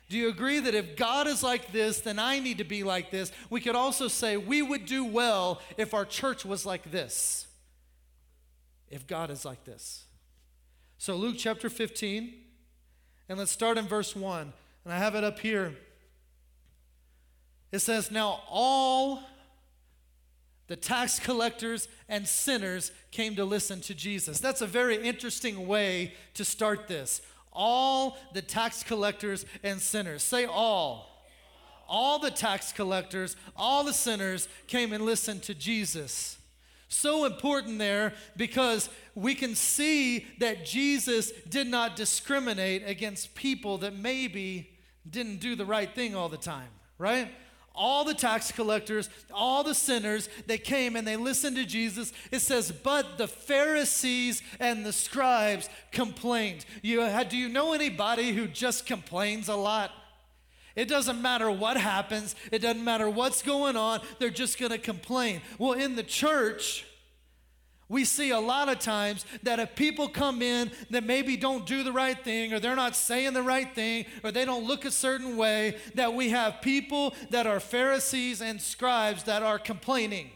Do 0.10 0.18
you 0.18 0.30
agree 0.30 0.60
that 0.60 0.74
if 0.74 0.96
God 0.96 1.28
is 1.28 1.44
like 1.44 1.74
this, 1.74 2.00
then 2.00 2.18
I 2.18 2.40
need 2.40 2.60
to 2.60 2.64
be 2.64 2.84
like 2.84 3.12
this? 3.12 3.32
We 3.50 3.60
could 3.60 3.76
also 3.76 4.08
say 4.08 4.38
we 4.38 4.62
would 4.62 4.86
do 4.86 5.04
well 5.04 5.62
if 5.76 5.94
our 5.94 6.06
church 6.06 6.46
was 6.46 6.66
like 6.66 6.92
this. 6.92 7.46
If 8.90 9.06
God 9.06 9.30
is 9.30 9.44
like 9.44 9.66
this. 9.66 10.06
So, 10.98 11.16
Luke 11.16 11.36
chapter 11.38 11.70
15, 11.70 12.34
and 13.28 13.38
let's 13.38 13.52
start 13.52 13.78
in 13.78 13.86
verse 13.86 14.16
1. 14.16 14.54
And 14.86 14.94
I 14.94 14.98
have 14.98 15.16
it 15.16 15.24
up 15.24 15.40
here. 15.40 15.76
It 17.72 17.80
says, 17.80 18.10
Now 18.10 18.42
all 18.50 19.24
the 20.68 20.76
tax 20.76 21.20
collectors 21.20 21.88
and 22.10 22.28
sinners 22.28 22.92
came 23.12 23.36
to 23.36 23.46
listen 23.46 23.82
to 23.82 23.94
Jesus. 23.94 24.40
That's 24.40 24.62
a 24.62 24.68
very 24.68 25.02
interesting 25.02 25.68
way 25.68 26.14
to 26.34 26.44
start 26.44 26.88
this. 26.88 27.22
All 27.54 28.18
the 28.34 28.42
tax 28.42 28.84
collectors 28.84 29.46
and 29.64 29.82
sinners. 29.82 30.24
Say 30.24 30.46
all. 30.46 31.26
All 31.90 32.20
the 32.20 32.32
tax 32.32 32.74
collectors, 32.74 33.38
all 33.56 33.86
the 33.86 33.94
sinners 33.94 34.50
came 34.68 34.92
and 34.92 35.06
listened 35.06 35.44
to 35.44 35.54
Jesus. 35.54 36.38
So 36.90 37.26
important 37.26 37.80
there 37.80 38.14
because 38.36 38.90
we 39.16 39.36
can 39.36 39.56
see 39.56 40.26
that 40.40 40.66
Jesus 40.66 41.32
did 41.50 41.68
not 41.68 41.96
discriminate 41.96 42.84
against 42.86 43.36
people 43.36 43.78
that 43.80 43.96
maybe 43.96 44.70
didn't 45.10 45.40
do 45.40 45.56
the 45.56 45.66
right 45.66 45.94
thing 45.94 46.16
all 46.16 46.30
the 46.30 46.38
time, 46.38 46.70
right? 46.98 47.30
All 47.78 48.04
the 48.04 48.14
tax 48.14 48.52
collectors, 48.52 49.10
all 49.32 49.64
the 49.64 49.76
sinners, 49.76 50.28
they 50.48 50.58
came 50.58 50.96
and 50.96 51.08
they 51.08 51.16
listened 51.16 51.56
to 51.56 51.66
Jesus. 51.66 52.12
It 52.32 52.40
says, 52.40 52.72
but 52.72 53.18
the 53.18 53.28
Pharisees 53.28 54.42
and 54.60 54.86
the 54.86 54.92
scribes 54.92 55.70
complained. 55.92 56.66
You, 56.82 57.08
do 57.30 57.38
you 57.38 57.48
know 57.48 57.74
anybody 57.74 58.34
who 58.34 58.48
just 58.48 58.86
complains 58.88 59.48
a 59.48 59.56
lot? 59.56 59.92
It 60.76 60.90
doesn't 60.90 61.22
matter 61.22 61.50
what 61.50 61.78
happens, 61.78 62.36
it 62.52 62.60
doesn't 62.60 62.84
matter 62.84 63.10
what's 63.10 63.42
going 63.42 63.76
on, 63.76 64.02
they're 64.20 64.30
just 64.30 64.60
going 64.60 64.72
to 64.72 64.78
complain. 64.78 65.42
Well, 65.58 65.74
in 65.74 65.96
the 65.96 66.04
church, 66.04 66.86
we 67.90 68.04
see 68.04 68.32
a 68.32 68.40
lot 68.40 68.68
of 68.68 68.80
times 68.80 69.26
that 69.44 69.60
if 69.60 69.76
people 69.76 70.10
come 70.10 70.42
in 70.42 70.72
that 70.90 71.06
maybe 71.06 71.38
don't 71.38 71.66
do 71.66 71.84
the 71.84 71.92
right 71.92 72.22
thing 72.22 72.54
or 72.54 72.60
they're 72.60 72.76
not 72.76 72.96
saying 72.96 73.34
the 73.34 73.42
right 73.42 73.74
thing 73.74 74.06
or 74.24 74.32
they 74.32 74.44
don't 74.44 74.66
look 74.66 74.84
a 74.84 74.92
certain 74.92 75.38
way, 75.38 75.78
that 75.96 76.14
we 76.14 76.30
have 76.30 76.62
people 76.62 77.14
that 77.30 77.48
are 77.48 77.62
Pharisees 77.62 78.42
and 78.42 78.62
scribes 78.62 79.24
that 79.24 79.42
are 79.42 79.58
complaining. 79.58 80.32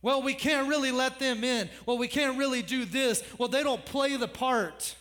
Well, 0.00 0.22
we 0.22 0.34
can't 0.34 0.68
really 0.68 0.90
let 0.92 1.18
them 1.18 1.44
in. 1.44 1.68
Well, 1.86 1.98
we 1.98 2.08
can't 2.08 2.38
really 2.38 2.62
do 2.62 2.84
this. 2.84 3.22
Well, 3.38 3.48
they 3.48 3.62
don't 3.62 3.84
play 3.84 4.16
the 4.16 4.28
part. 4.28 4.96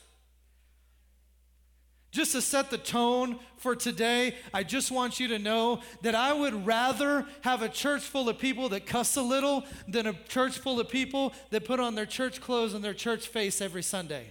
Just 2.11 2.33
to 2.33 2.41
set 2.41 2.69
the 2.69 2.77
tone 2.77 3.39
for 3.55 3.73
today, 3.73 4.35
I 4.53 4.63
just 4.63 4.91
want 4.91 5.19
you 5.19 5.29
to 5.29 5.39
know 5.39 5.79
that 6.01 6.13
I 6.13 6.33
would 6.33 6.65
rather 6.65 7.25
have 7.41 7.61
a 7.61 7.69
church 7.69 8.01
full 8.01 8.27
of 8.27 8.38
people 8.38 8.67
that 8.69 8.85
cuss 8.85 9.15
a 9.15 9.21
little 9.21 9.63
than 9.88 10.07
a 10.07 10.13
church 10.27 10.57
full 10.57 10.79
of 10.81 10.89
people 10.89 11.33
that 11.51 11.63
put 11.63 11.79
on 11.79 11.95
their 11.95 12.05
church 12.05 12.41
clothes 12.41 12.73
and 12.73 12.83
their 12.83 12.93
church 12.93 13.27
face 13.27 13.61
every 13.61 13.81
Sunday. 13.81 14.27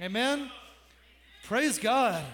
Amen? 0.00 0.50
Praise 1.44 1.78
God. 1.78 2.24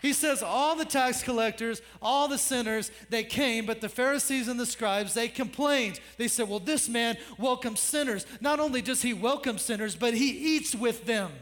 He 0.00 0.14
says, 0.14 0.42
All 0.42 0.74
the 0.74 0.84
tax 0.86 1.22
collectors, 1.22 1.82
all 2.00 2.28
the 2.28 2.38
sinners, 2.38 2.90
they 3.10 3.24
came, 3.24 3.66
but 3.66 3.82
the 3.82 3.88
Pharisees 3.90 4.48
and 4.48 4.58
the 4.58 4.64
scribes, 4.64 5.12
they 5.12 5.28
complained. 5.28 6.00
They 6.16 6.28
said, 6.28 6.48
Well, 6.48 6.60
this 6.60 6.88
man 6.88 7.18
welcomes 7.38 7.80
sinners. 7.80 8.24
Not 8.40 8.60
only 8.60 8.80
does 8.80 9.02
he 9.02 9.12
welcome 9.12 9.58
sinners, 9.58 9.94
but 9.94 10.14
he 10.14 10.30
eats 10.56 10.74
with 10.74 11.04
them. 11.04 11.32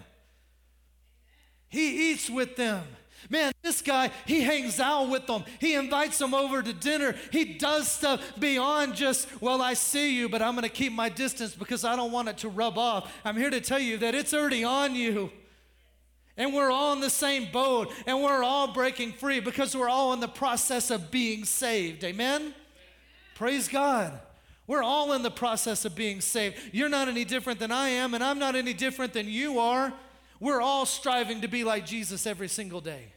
He 1.75 2.13
eats 2.13 2.31
with 2.31 2.55
them. 2.55 2.85
Man, 3.29 3.53
this 3.63 3.83
guy, 3.83 4.13
he 4.27 4.43
hangs 4.43 4.79
out 4.79 5.09
with 5.09 5.27
them. 5.27 5.43
He 5.59 5.75
invites 5.75 6.19
them 6.19 6.33
over 6.33 6.63
to 6.63 6.73
dinner. 6.73 7.17
He 7.33 7.45
does 7.45 7.91
stuff 7.91 8.23
beyond 8.39 8.95
just, 8.95 9.27
well, 9.41 9.61
I 9.61 9.75
see 9.75 10.17
you, 10.17 10.29
but 10.29 10.41
I'm 10.41 10.55
going 10.55 10.63
to 10.63 10.69
keep 10.69 10.93
my 10.93 11.09
distance 11.09 11.53
because 11.53 11.85
I 11.85 11.97
don't 11.97 12.13
want 12.13 12.29
it 12.29 12.39
to 12.39 12.49
rub 12.49 12.79
off. 12.79 13.13
I'm 13.25 13.37
here 13.37 13.51
to 13.51 13.61
tell 13.61 13.81
you 13.81 13.99
that 13.99 14.15
it's 14.15 14.33
already 14.33 14.63
on 14.63 14.95
you. 14.95 15.33
And 16.37 16.55
we're 16.55 16.71
all 16.71 16.93
in 16.93 17.01
the 17.01 17.11
same 17.11 17.51
boat, 17.51 17.93
and 18.07 18.23
we're 18.23 18.45
all 18.45 18.73
breaking 18.73 19.13
free 19.13 19.41
because 19.41 19.75
we're 19.77 19.89
all 19.89 20.13
in 20.13 20.21
the 20.21 20.29
process 20.29 20.93
of 20.93 21.11
being 21.11 21.45
saved. 21.45 22.05
Amen? 22.05 22.41
Amen? 22.41 22.55
Praise 23.35 23.67
God. 23.67 24.13
We're 24.69 24.85
all 24.85 25.13
in 25.13 25.23
the 25.23 25.31
process 25.31 25.85
of 25.85 25.97
being 25.97 26.21
saved. 26.21 26.57
You're 26.71 26.89
not 26.89 27.09
any 27.09 27.25
different 27.25 27.59
than 27.59 27.73
I 27.73 27.89
am, 27.89 28.15
and 28.15 28.23
I'm 28.23 28.39
not 28.39 28.55
any 28.55 28.75
different 28.75 29.13
than 29.13 29.29
you 29.29 29.59
are. 29.59 29.93
We're 30.41 30.61
all 30.61 30.87
striving 30.87 31.41
to 31.43 31.49
be 31.49 31.65
like 31.65 31.87
Jesus 31.87 32.27
every 32.27 32.49
single 32.49 32.81
day. 32.81 33.13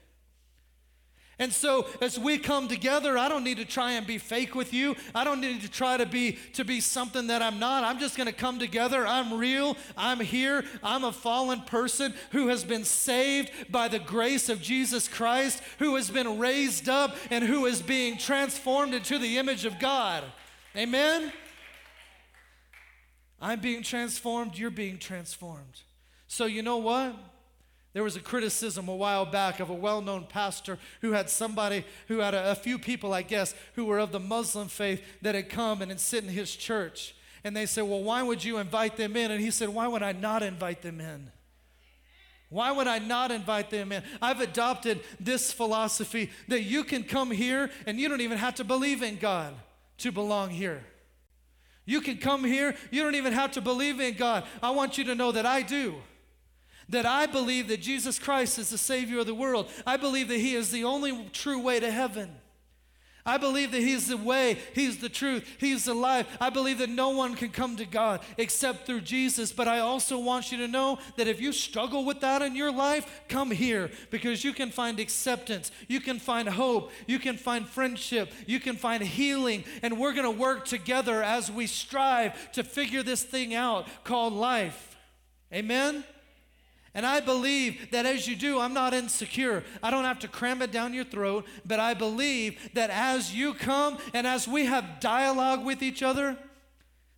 And 1.39 1.53
so 1.53 1.85
as 2.01 2.17
we 2.17 2.39
come 2.39 2.67
together, 2.67 3.15
I 3.15 3.29
don't 3.29 3.43
need 3.43 3.57
to 3.57 3.65
try 3.65 3.91
and 3.91 4.07
be 4.07 4.17
fake 4.17 4.55
with 4.55 4.73
you. 4.73 4.95
I 5.13 5.23
don't 5.23 5.39
need 5.39 5.61
to 5.61 5.69
try 5.69 5.95
to 5.95 6.05
be 6.05 6.39
to 6.53 6.65
be 6.65 6.79
something 6.81 7.27
that 7.27 7.43
I'm 7.43 7.59
not. 7.59 7.83
I'm 7.83 7.99
just 7.99 8.17
going 8.17 8.27
to 8.27 8.33
come 8.33 8.57
together. 8.57 9.05
I'm 9.05 9.37
real. 9.37 9.77
I'm 9.95 10.19
here. 10.19 10.63
I'm 10.81 11.03
a 11.03 11.11
fallen 11.11 11.61
person 11.61 12.15
who 12.31 12.47
has 12.47 12.63
been 12.63 12.83
saved 12.83 13.51
by 13.69 13.87
the 13.87 13.99
grace 13.99 14.49
of 14.49 14.63
Jesus 14.63 15.07
Christ, 15.07 15.61
who 15.77 15.95
has 15.95 16.09
been 16.09 16.39
raised 16.39 16.89
up 16.89 17.15
and 17.29 17.43
who 17.43 17.67
is 17.67 17.83
being 17.83 18.17
transformed 18.17 18.95
into 18.95 19.19
the 19.19 19.37
image 19.37 19.65
of 19.65 19.77
God. 19.77 20.23
Amen. 20.75 21.31
I'm 23.39 23.59
being 23.59 23.83
transformed, 23.83 24.57
you're 24.57 24.71
being 24.71 24.97
transformed. 24.97 25.81
So, 26.27 26.45
you 26.45 26.61
know 26.61 26.77
what? 26.77 27.15
There 27.93 28.03
was 28.03 28.15
a 28.15 28.21
criticism 28.21 28.87
a 28.89 28.95
while 28.95 29.25
back 29.25 29.59
of 29.59 29.69
a 29.69 29.73
well 29.73 30.01
known 30.01 30.25
pastor 30.27 30.77
who 31.01 31.13
had 31.13 31.29
somebody, 31.29 31.83
who 32.07 32.19
had 32.19 32.35
a, 32.35 32.51
a, 32.51 32.55
few 32.55 32.77
people, 32.77 33.13
I 33.13 33.23
guess, 33.23 33.55
who 33.73 33.85
were 33.85 33.97
of 33.97 34.11
the 34.11 34.19
Muslim 34.19 34.67
faith 34.67 35.03
that 35.23 35.33
had 35.33 35.49
come 35.49 35.81
and 35.81 35.89
had 35.89 35.99
sit 35.99 36.23
in 36.23 36.29
his 36.29 36.55
church. 36.55 37.15
And 37.43 37.55
they 37.55 37.65
said, 37.65 37.85
Well, 37.85 38.03
why 38.03 38.21
would 38.21 38.43
you 38.43 38.57
invite 38.59 38.97
them 38.97 39.15
in? 39.15 39.31
And 39.31 39.41
he 39.41 39.49
said, 39.49 39.69
Why 39.69 39.87
would 39.87 40.03
I 40.03 40.11
not 40.11 40.43
invite 40.43 40.83
them 40.83 41.01
in? 41.01 41.31
Why 42.49 42.71
would 42.71 42.87
I 42.87 42.99
not 42.99 43.31
invite 43.31 43.69
them 43.71 43.91
in? 43.91 44.03
I've 44.21 44.41
adopted 44.41 45.01
this 45.19 45.51
philosophy 45.51 46.29
that 46.47 46.61
you 46.61 46.83
can 46.83 47.03
come 47.03 47.31
here 47.31 47.71
and 47.85 47.99
you 47.99 48.07
don't 48.07 48.21
even 48.21 48.37
have 48.37 48.55
to 48.55 48.63
believe 48.63 49.01
in 49.01 49.17
God 49.17 49.53
to 49.99 50.11
belong 50.11 50.51
here. 50.51 50.83
You 51.85 52.01
can 52.01 52.17
come 52.17 52.43
here, 52.43 52.75
you 52.91 53.01
don't 53.01 53.15
even 53.15 53.33
have 53.33 53.53
to 53.53 53.61
believe 53.61 53.99
in 53.99 54.13
God. 54.13 54.43
I 54.61 54.69
want 54.69 54.97
you 54.97 55.05
to 55.05 55.15
know 55.15 55.31
that 55.31 55.45
I 55.45 55.61
do. 55.61 55.95
That 56.89 57.05
I 57.05 57.25
believe 57.25 57.67
that 57.67 57.81
Jesus 57.81 58.17
Christ 58.17 58.57
is 58.57 58.69
the 58.69 58.77
Savior 58.77 59.19
of 59.19 59.27
the 59.27 59.35
world. 59.35 59.69
I 59.85 59.97
believe 59.97 60.29
that 60.29 60.39
He 60.39 60.55
is 60.55 60.71
the 60.71 60.85
only 60.85 61.29
true 61.33 61.59
way 61.59 61.79
to 61.79 61.91
heaven. 61.91 62.31
I 63.27 63.35
believe 63.35 63.73
that 63.73 63.81
He's 63.81 64.07
the 64.07 64.15
way, 64.15 64.57
He's 64.73 64.99
the 64.99 65.09
truth, 65.09 65.45
He's 65.57 65.83
the 65.83 65.93
life. 65.93 66.25
I 66.39 66.49
believe 66.49 66.77
that 66.77 66.89
no 66.89 67.09
one 67.09 67.35
can 67.35 67.49
come 67.49 67.75
to 67.75 67.85
God 67.85 68.21
except 68.37 68.85
through 68.85 69.01
Jesus. 69.01 69.51
But 69.51 69.67
I 69.67 69.79
also 69.79 70.17
want 70.17 70.49
you 70.49 70.59
to 70.59 70.67
know 70.67 70.97
that 71.17 71.27
if 71.27 71.41
you 71.41 71.51
struggle 71.51 72.05
with 72.05 72.21
that 72.21 72.41
in 72.41 72.55
your 72.55 72.71
life, 72.71 73.23
come 73.27 73.51
here 73.51 73.91
because 74.11 74.45
you 74.45 74.53
can 74.53 74.71
find 74.71 74.97
acceptance, 74.97 75.71
you 75.89 75.99
can 75.99 76.19
find 76.19 76.47
hope, 76.47 76.91
you 77.05 77.19
can 77.19 77.35
find 77.35 77.67
friendship, 77.67 78.31
you 78.45 78.61
can 78.61 78.77
find 78.77 79.03
healing, 79.03 79.65
and 79.81 79.99
we're 79.99 80.13
going 80.13 80.23
to 80.23 80.31
work 80.31 80.65
together 80.65 81.21
as 81.21 81.51
we 81.51 81.67
strive 81.67 82.53
to 82.53 82.63
figure 82.63 83.03
this 83.03 83.23
thing 83.23 83.53
out 83.53 83.87
called 84.05 84.31
life. 84.31 84.95
Amen? 85.53 86.05
And 86.93 87.05
I 87.05 87.19
believe 87.19 87.91
that 87.91 88.05
as 88.05 88.27
you 88.27 88.35
do, 88.35 88.59
I'm 88.59 88.73
not 88.73 88.93
insecure. 88.93 89.63
I 89.83 89.91
don't 89.91 90.05
have 90.05 90.19
to 90.19 90.27
cram 90.27 90.61
it 90.61 90.71
down 90.71 90.93
your 90.93 91.03
throat, 91.03 91.45
but 91.65 91.79
I 91.79 91.93
believe 91.93 92.57
that 92.73 92.89
as 92.89 93.35
you 93.35 93.53
come 93.53 93.97
and 94.13 94.25
as 94.25 94.47
we 94.47 94.65
have 94.65 94.99
dialogue 94.99 95.63
with 95.65 95.83
each 95.83 96.01
other, 96.01 96.37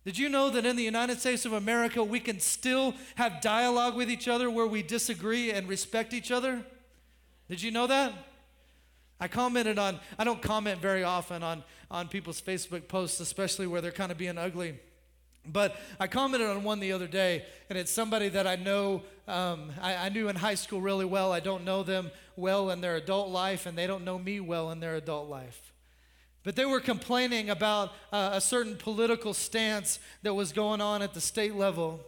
did 0.04 0.18
you 0.18 0.28
know 0.28 0.50
that 0.50 0.66
in 0.66 0.76
the 0.76 0.82
United 0.82 1.20
States 1.20 1.44
of 1.44 1.52
America, 1.52 2.02
we 2.02 2.20
can 2.20 2.40
still 2.40 2.94
have 3.16 3.40
dialogue 3.40 3.94
with 3.94 4.10
each 4.10 4.28
other 4.28 4.50
where 4.50 4.66
we 4.66 4.82
disagree 4.82 5.50
and 5.50 5.68
respect 5.68 6.14
each 6.14 6.30
other? 6.30 6.64
Did 7.48 7.62
you 7.62 7.70
know 7.70 7.86
that? 7.86 8.12
I 9.20 9.28
commented 9.28 9.78
on, 9.78 10.00
I 10.18 10.24
don't 10.24 10.40
comment 10.40 10.80
very 10.80 11.04
often 11.04 11.42
on, 11.42 11.62
on 11.90 12.08
people's 12.08 12.40
Facebook 12.40 12.88
posts, 12.88 13.20
especially 13.20 13.66
where 13.66 13.82
they're 13.82 13.92
kind 13.92 14.10
of 14.10 14.16
being 14.16 14.38
ugly. 14.38 14.78
But 15.46 15.76
I 15.98 16.06
commented 16.06 16.48
on 16.48 16.62
one 16.62 16.80
the 16.80 16.92
other 16.92 17.06
day, 17.06 17.44
and 17.68 17.78
it's 17.78 17.90
somebody 17.90 18.28
that 18.28 18.46
I 18.46 18.56
know, 18.56 19.02
um, 19.26 19.70
I, 19.80 19.96
I, 19.96 20.08
knew 20.10 20.28
in 20.28 20.36
high 20.36 20.54
school 20.54 20.80
really 20.80 21.06
well. 21.06 21.32
I 21.32 21.40
don't 21.40 21.64
know 21.64 21.82
them 21.82 22.10
well 22.36 22.70
in 22.70 22.80
their 22.80 22.96
adult 22.96 23.30
life, 23.30 23.66
and 23.66 23.76
they 23.76 23.86
don't 23.86 24.04
know 24.04 24.18
me 24.18 24.40
well 24.40 24.70
in 24.70 24.80
their 24.80 24.96
adult 24.96 25.28
life. 25.28 25.72
But 26.42 26.56
they 26.56 26.64
were 26.64 26.80
complaining 26.80 27.50
about 27.50 27.90
uh, 28.12 28.30
a 28.34 28.40
certain 28.40 28.76
political 28.76 29.34
stance 29.34 29.98
that 30.22 30.34
was 30.34 30.52
going 30.52 30.80
on 30.80 31.02
at 31.02 31.14
the 31.14 31.20
state 31.20 31.54
level. 31.54 32.00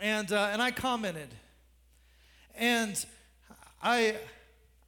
And, 0.00 0.30
uh, 0.32 0.50
and 0.52 0.60
I 0.62 0.70
commented. 0.70 1.28
And 2.54 3.02
I, 3.82 4.16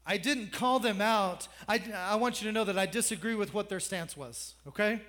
I 0.07 0.17
didn't 0.19 0.53
call 0.53 0.81
them 0.81 1.01
out. 1.01 1.49
I, 1.69 1.83
I 1.95 2.17
want 2.17 2.43
you 2.43 2.49
to 2.49 2.53
know 2.53 2.65
that 2.65 2.79
I 2.79 2.87
disagree 2.87 3.35
with 3.35 3.55
what 3.55 3.69
their 3.69 3.81
stance 3.81 4.17
was, 4.17 4.55
okay? 4.69 5.01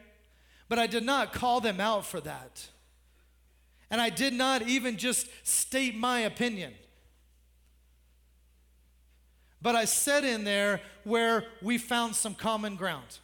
But 0.73 0.79
I 0.79 0.87
did 0.87 1.03
not 1.03 1.33
call 1.33 1.61
them 1.61 1.79
out 1.79 2.03
for 2.03 2.19
that. 2.21 2.67
And 3.91 4.01
I 4.01 4.09
did 4.09 4.33
not 4.33 4.63
even 4.63 4.97
just 4.97 5.27
state 5.43 5.95
my 5.95 6.21
opinion. 6.21 6.73
But 9.61 9.75
I 9.75 9.85
said 9.85 10.25
in 10.25 10.45
there 10.45 10.81
where 11.03 11.45
we 11.61 11.77
found 11.77 12.15
some 12.15 12.33
common 12.33 12.75
ground. 12.75 13.19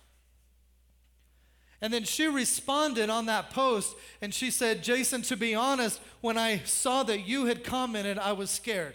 And 1.81 1.91
then 1.91 2.03
she 2.03 2.27
responded 2.27 3.09
on 3.09 3.25
that 3.25 3.49
post 3.49 3.95
and 4.21 4.31
she 4.31 4.51
said, 4.51 4.83
Jason, 4.83 5.23
to 5.23 5.35
be 5.35 5.55
honest, 5.55 5.99
when 6.21 6.37
I 6.37 6.59
saw 6.65 7.01
that 7.01 7.27
you 7.27 7.47
had 7.47 7.63
commented, 7.63 8.19
I 8.19 8.33
was 8.33 8.51
scared. 8.51 8.93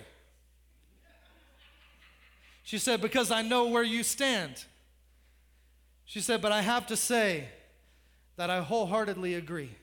She 2.62 2.78
said, 2.78 3.02
because 3.02 3.32
I 3.32 3.42
know 3.42 3.66
where 3.66 3.82
you 3.82 4.04
stand. 4.04 4.64
She 6.04 6.20
said, 6.20 6.40
but 6.40 6.52
I 6.52 6.62
have 6.62 6.86
to 6.86 6.96
say, 6.96 7.48
that 8.36 8.50
I 8.50 8.60
wholeheartedly 8.60 9.34
agree. 9.34 9.76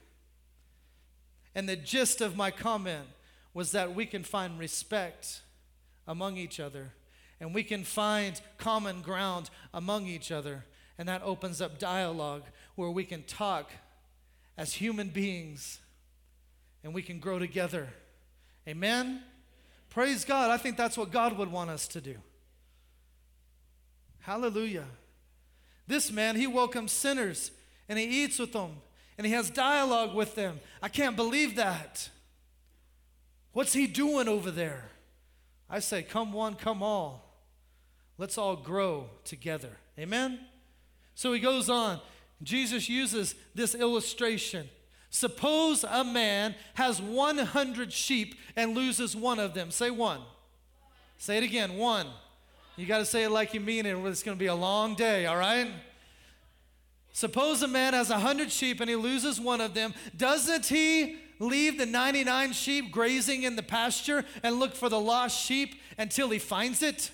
And 1.56 1.68
the 1.68 1.76
gist 1.76 2.22
of 2.22 2.36
my 2.36 2.52
comment 2.52 3.08
was 3.54 3.72
that 3.72 3.94
we 3.94 4.06
can 4.06 4.24
find 4.24 4.58
respect 4.58 5.42
among 6.08 6.38
each 6.38 6.60
other 6.60 6.94
and 7.40 7.56
we 7.56 7.64
can 7.64 7.84
find 7.84 8.40
common 8.58 9.02
ground 9.02 9.50
among 9.74 10.06
each 10.06 10.32
other. 10.32 10.64
And 10.98 11.10
that 11.10 11.24
opens 11.24 11.60
up 11.60 11.80
dialogue 11.80 12.44
where 12.76 12.92
we 12.92 13.04
can 13.04 13.24
talk 13.24 13.72
as 14.58 14.74
human 14.74 15.10
beings 15.10 15.80
and 16.84 16.94
we 16.94 17.02
can 17.02 17.20
grow 17.20 17.40
together. 17.40 17.90
Amen? 18.68 19.24
Praise 19.90 20.24
God. 20.24 20.52
I 20.52 20.58
think 20.58 20.78
that's 20.78 20.98
what 20.98 21.12
God 21.12 21.38
would 21.38 21.52
want 21.52 21.72
us 21.72 21.88
to 21.90 22.02
do. 22.02 22.16
Hallelujah. 24.20 24.86
This 25.88 26.12
man, 26.12 26.36
he 26.36 26.46
welcomes 26.46 26.92
sinners 26.92 27.52
and 27.92 28.00
he 28.00 28.24
eats 28.24 28.40
with 28.40 28.54
them 28.54 28.78
and 29.18 29.28
he 29.28 29.34
has 29.34 29.50
dialogue 29.50 30.16
with 30.16 30.34
them. 30.34 30.62
I 30.82 30.88
can't 30.88 31.18
believe 31.18 31.58
that. 31.58 32.10
What's 33.52 33.74
he 33.74 33.86
doing 33.86 34.30
over 34.30 34.50
there? 34.50 34.86
I 35.70 35.80
say, 35.80 36.02
come 36.02 36.32
one, 36.32 36.56
come 36.56 36.82
all. 36.82 37.36
Let's 38.18 38.38
all 38.38 38.56
grow 38.56 39.10
together. 39.26 39.76
Amen? 40.00 40.40
So 41.16 41.34
he 41.34 41.42
goes 41.42 41.70
on. 41.70 42.00
Jesus 42.42 42.88
uses 42.88 43.36
this 43.54 43.76
illustration. 43.76 44.70
Suppose 45.10 45.84
a 45.84 46.06
man 46.06 46.56
has 46.76 47.02
100 47.02 47.92
sheep 47.92 48.36
and 48.56 48.74
loses 48.74 49.18
one 49.18 49.38
of 49.38 49.54
them. 49.54 49.70
Say 49.70 49.92
one. 49.92 50.22
Say 51.18 51.38
it 51.40 51.44
again, 51.44 51.76
one. 51.76 52.08
You 52.78 52.86
got 52.86 53.00
to 53.00 53.06
say 53.06 53.26
it 53.26 53.32
like 53.32 53.54
you 53.54 53.60
mean 53.60 53.86
it. 53.86 53.98
It's 53.98 54.24
going 54.24 54.38
to 54.38 54.40
be 54.40 54.48
a 54.48 54.56
long 54.56 54.96
day, 54.96 55.26
all 55.26 55.36
right? 55.36 55.68
Suppose 57.14 57.62
a 57.62 57.68
man 57.68 57.94
has 57.94 58.10
a 58.10 58.20
hundred 58.20 58.52
sheep 58.52 58.80
and 58.80 58.90
he 58.90 58.96
loses 58.96 59.40
one 59.40 59.62
of 59.62 59.74
them. 59.74 59.94
Doesn't 60.16 60.66
he 60.66 61.18
leave 61.40 61.78
the 61.78 61.86
99 61.86 62.54
sheep 62.54 62.92
grazing 62.92 63.44
in 63.44 63.56
the 63.56 63.64
pasture 63.64 64.24
and 64.44 64.60
look 64.60 64.76
for 64.76 64.90
the 64.90 65.00
lost 65.00 65.40
sheep 65.40 65.82
until 65.98 66.30
he 66.30 66.40
finds 66.40 66.82
it? 66.82 67.12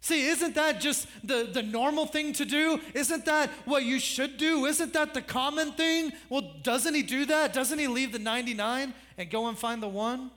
See, 0.00 0.26
isn't 0.26 0.56
that 0.56 0.80
just 0.80 1.06
the, 1.22 1.48
the 1.52 1.62
normal 1.62 2.06
thing 2.06 2.32
to 2.32 2.44
do? 2.44 2.80
Isn't 2.92 3.24
that 3.26 3.50
what 3.66 3.84
you 3.84 4.00
should 4.00 4.36
do? 4.36 4.66
Isn't 4.66 4.92
that 4.94 5.14
the 5.14 5.22
common 5.22 5.72
thing? 5.72 6.10
Well, 6.28 6.54
doesn't 6.64 6.92
he 6.92 7.04
do 7.04 7.24
that? 7.26 7.52
Doesn't 7.52 7.78
he 7.78 7.86
leave 7.86 8.10
the 8.10 8.18
99 8.18 8.94
and 9.16 9.30
go 9.30 9.46
and 9.46 9.56
find 9.56 9.80
the 9.80 9.88
one? 9.88 10.32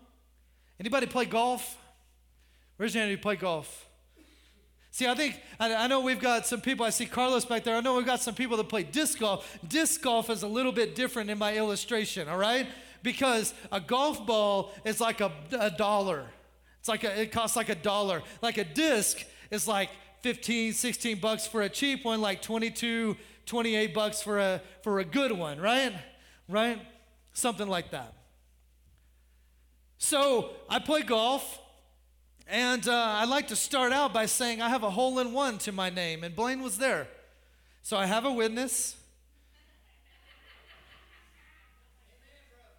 Anybody 0.80 1.08
play 1.08 1.26
golf? 1.26 1.78
Where's 2.78 2.94
your 2.94 3.02
hand 3.02 3.12
you 3.12 3.18
play 3.18 3.38
golf. 3.38 3.85
See, 4.96 5.08
I 5.08 5.14
think, 5.14 5.42
I, 5.60 5.88
know 5.88 6.00
we've 6.00 6.22
got 6.22 6.48
some 6.48 6.62
people, 6.62 6.86
I 6.86 6.90
see 6.90 7.06
Carlos 7.06 7.44
back 7.44 7.66
there. 7.66 7.76
I 7.76 7.82
know 7.82 7.98
we've 7.98 8.06
got 8.06 8.22
some 8.22 8.34
people 8.34 8.56
that 8.56 8.70
play 8.70 8.84
disc 8.84 9.20
golf. 9.20 9.60
Disc 9.68 10.02
golf 10.02 10.30
is 10.30 10.42
a 10.42 10.48
little 10.48 10.72
bit 10.72 10.96
different 10.96 11.30
in 11.30 11.38
my 11.38 11.58
illustration, 11.58 12.30
all 12.30 12.38
right? 12.38 12.66
Because 13.04 13.54
a 13.74 13.82
golf 13.82 14.26
ball 14.26 14.72
is 14.86 15.02
like 15.02 15.20
a, 15.20 15.34
a 15.60 15.70
dollar. 15.70 16.24
It's 16.80 16.88
like 16.88 17.04
a, 17.04 17.24
it 17.24 17.34
costs 17.34 17.58
like 17.58 17.68
a 17.68 17.76
dollar. 17.76 18.24
Like 18.42 18.58
a 18.58 18.64
disc 18.64 19.22
is 19.52 19.68
like 19.68 19.90
15, 20.22 20.72
16 20.72 21.20
bucks 21.20 21.46
for 21.46 21.64
a 21.64 21.68
cheap 21.68 22.06
one, 22.06 22.22
like 22.22 22.42
22, 22.42 23.18
28 23.46 23.94
bucks 23.94 24.22
for 24.22 24.40
a, 24.40 24.62
for 24.82 25.00
a 25.00 25.04
good 25.04 25.34
one, 25.34 25.60
right? 25.60 25.92
Right? 26.48 26.80
Something 27.34 27.68
like 27.68 27.92
that. 27.92 28.14
So 29.98 30.52
I 30.70 30.80
play 30.80 31.02
golf. 31.02 31.60
And 32.48 32.88
uh, 32.88 32.94
I'd 32.94 33.30
like 33.30 33.48
to 33.48 33.56
start 33.56 33.92
out 33.92 34.14
by 34.14 34.28
saying 34.28 34.62
I 34.62 34.70
have 34.70 34.84
a 34.84 34.90
hole 34.90 35.20
in 35.20 35.34
one 35.34 35.58
to 35.60 35.72
my 35.72 35.90
name, 35.90 36.24
and 36.24 36.36
Blaine 36.36 36.62
was 36.62 36.78
there. 36.78 37.08
So 37.82 37.98
I 37.98 38.06
have 38.06 38.26
a 38.26 38.32
witness. 38.32 38.96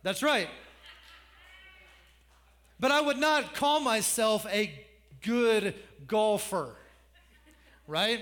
That's 0.02 0.22
right. 0.22 0.48
But 2.78 2.93
I 2.93 3.01
would 3.01 3.18
not 3.18 3.55
call 3.55 3.80
myself 3.80 4.47
a 4.47 4.72
good 5.22 5.74
golfer, 6.06 6.76
right? 7.88 8.20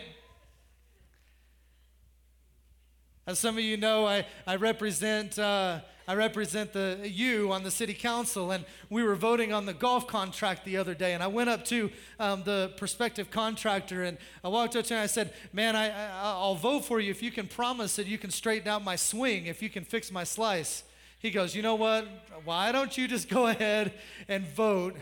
As 3.27 3.39
some 3.39 3.59
of 3.59 3.65
you 3.65 3.77
know, 3.77 4.07
I, 4.07 4.27
I 4.47 4.57
represent 4.57 5.39
uh, 5.39 5.81
I 6.07 6.15
represent 6.15 6.75
the 6.75 7.01
you 7.03 7.51
on 7.53 7.63
the 7.63 7.71
city 7.71 7.95
council, 7.95 8.51
and 8.51 8.67
we 8.91 9.03
were 9.03 9.15
voting 9.15 9.53
on 9.55 9.65
the 9.65 9.73
golf 9.73 10.07
contract 10.07 10.65
the 10.65 10.77
other 10.77 10.95
day. 10.95 11.15
And 11.15 11.23
I 11.23 11.29
went 11.29 11.49
up 11.49 11.65
to 11.67 11.91
um, 12.21 12.43
the 12.45 12.73
prospective 12.77 13.31
contractor, 13.31 14.03
and 14.05 14.19
I 14.43 14.49
walked 14.49 14.77
up 14.77 14.85
to 14.87 14.95
him 14.95 14.99
and 14.99 15.05
I 15.05 15.07
said, 15.07 15.33
"Man, 15.53 15.75
I, 15.75 15.89
I 15.89 16.11
I'll 16.23 16.57
vote 16.57 16.85
for 16.85 17.01
you 17.01 17.11
if 17.11 17.23
you 17.23 17.31
can 17.31 17.47
promise 17.47 17.97
that 17.97 18.07
you 18.07 18.19
can 18.19 18.31
straighten 18.31 18.69
out 18.69 18.85
my 18.85 18.97
swing, 18.97 19.47
if 19.47 19.63
you 19.63 19.71
can 19.71 19.85
fix 19.85 20.13
my 20.13 20.25
slice." 20.25 20.85
He 21.19 21.31
goes, 21.31 21.57
"You 21.57 21.63
know 21.63 21.75
what? 21.75 22.07
Why 22.45 22.71
don't 22.71 22.97
you 22.99 23.09
just 23.09 23.29
go 23.29 23.47
ahead 23.47 23.93
and 24.29 24.47
vote?" 24.47 24.97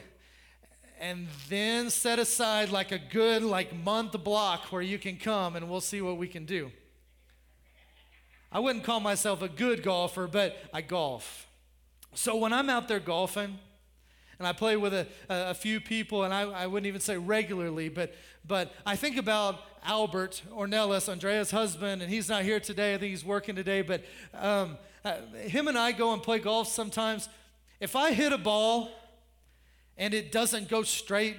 and 1.01 1.27
then 1.49 1.91
set 1.91 2.21
aside 2.21 2.69
like 2.69 2.93
a 2.93 2.99
good 2.99 3.43
like 3.43 3.75
month 3.75 4.13
block 4.23 4.67
where 4.67 4.83
you 4.83 5.01
can 5.01 5.17
come 5.17 5.57
and 5.57 5.69
we'll 5.69 5.81
see 5.81 6.01
what 6.01 6.17
we 6.17 6.29
can 6.29 6.45
do. 6.45 6.71
I 8.53 8.61
wouldn't 8.61 8.85
call 8.85 9.01
myself 9.01 9.41
a 9.41 9.49
good 9.49 9.83
golfer, 9.83 10.27
but 10.27 10.57
I 10.73 10.83
golf. 10.83 11.49
So 12.15 12.37
when 12.37 12.53
I'm 12.53 12.69
out 12.69 12.87
there 12.87 13.01
golfing, 13.01 13.59
and 14.39 14.47
I 14.47 14.53
play 14.53 14.77
with 14.77 14.93
a, 14.93 15.07
a, 15.29 15.55
few 15.55 15.81
people, 15.81 16.25
and 16.25 16.35
I, 16.35 16.43
I, 16.43 16.67
wouldn't 16.67 16.89
even 16.89 17.01
say 17.01 17.17
regularly, 17.17 17.89
but, 17.89 18.13
but 18.47 18.75
I 18.85 18.97
think 18.97 19.17
about 19.17 19.61
Albert 19.85 20.43
Ornelas, 20.53 21.09
Andrea's 21.09 21.53
husband, 21.53 22.03
and 22.03 22.11
he's 22.11 22.29
not 22.29 22.43
here 22.43 22.59
today. 22.59 22.95
I 22.95 22.99
think 22.99 23.11
he's 23.11 23.25
working 23.25 23.55
today, 23.55 23.83
but 23.83 24.05
um, 24.35 24.79
uh, 25.05 25.19
him 25.45 25.69
and 25.69 25.79
I 25.79 25.93
go 25.93 26.13
and 26.13 26.23
play 26.23 26.41
golf 26.41 26.69
sometimes. 26.69 27.29
If 27.81 27.95
I 27.95 28.13
hit 28.13 28.33
a 28.33 28.39
ball 28.39 28.91
and 29.97 30.13
it 30.13 30.33
doesn't 30.33 30.69
go 30.69 30.83
straight 30.83 31.37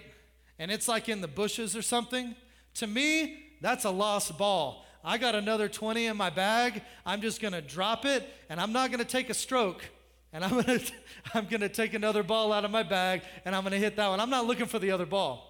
and 0.57 0.71
it's 0.71 0.87
like 0.87 1.09
in 1.09 1.21
the 1.21 1.27
bushes 1.27 1.75
or 1.75 1.81
something, 1.81 2.35
to 2.75 2.87
me, 2.87 3.37
that's 3.61 3.85
a 3.85 3.91
lost 3.91 4.37
ball. 4.37 4.85
I 5.03 5.17
got 5.17 5.35
another 5.35 5.67
20 5.67 6.05
in 6.05 6.15
my 6.15 6.29
bag. 6.29 6.81
I'm 7.05 7.21
just 7.21 7.41
going 7.41 7.53
to 7.53 7.61
drop 7.61 8.05
it 8.05 8.27
and 8.49 8.59
I'm 8.59 8.71
not 8.71 8.89
going 8.89 8.99
to 8.99 9.05
take 9.05 9.29
a 9.29 9.33
stroke. 9.33 9.83
And 10.31 10.43
I'm 10.43 10.51
going 10.51 10.65
to 10.79 10.91
I'm 11.33 11.45
going 11.45 11.61
to 11.61 11.69
take 11.69 11.93
another 11.93 12.23
ball 12.23 12.53
out 12.53 12.65
of 12.65 12.71
my 12.71 12.83
bag 12.83 13.21
and 13.45 13.55
I'm 13.55 13.63
going 13.63 13.73
to 13.73 13.79
hit 13.79 13.95
that 13.97 14.07
one. 14.07 14.19
I'm 14.19 14.29
not 14.29 14.45
looking 14.45 14.65
for 14.65 14.79
the 14.79 14.91
other 14.91 15.05
ball. 15.05 15.49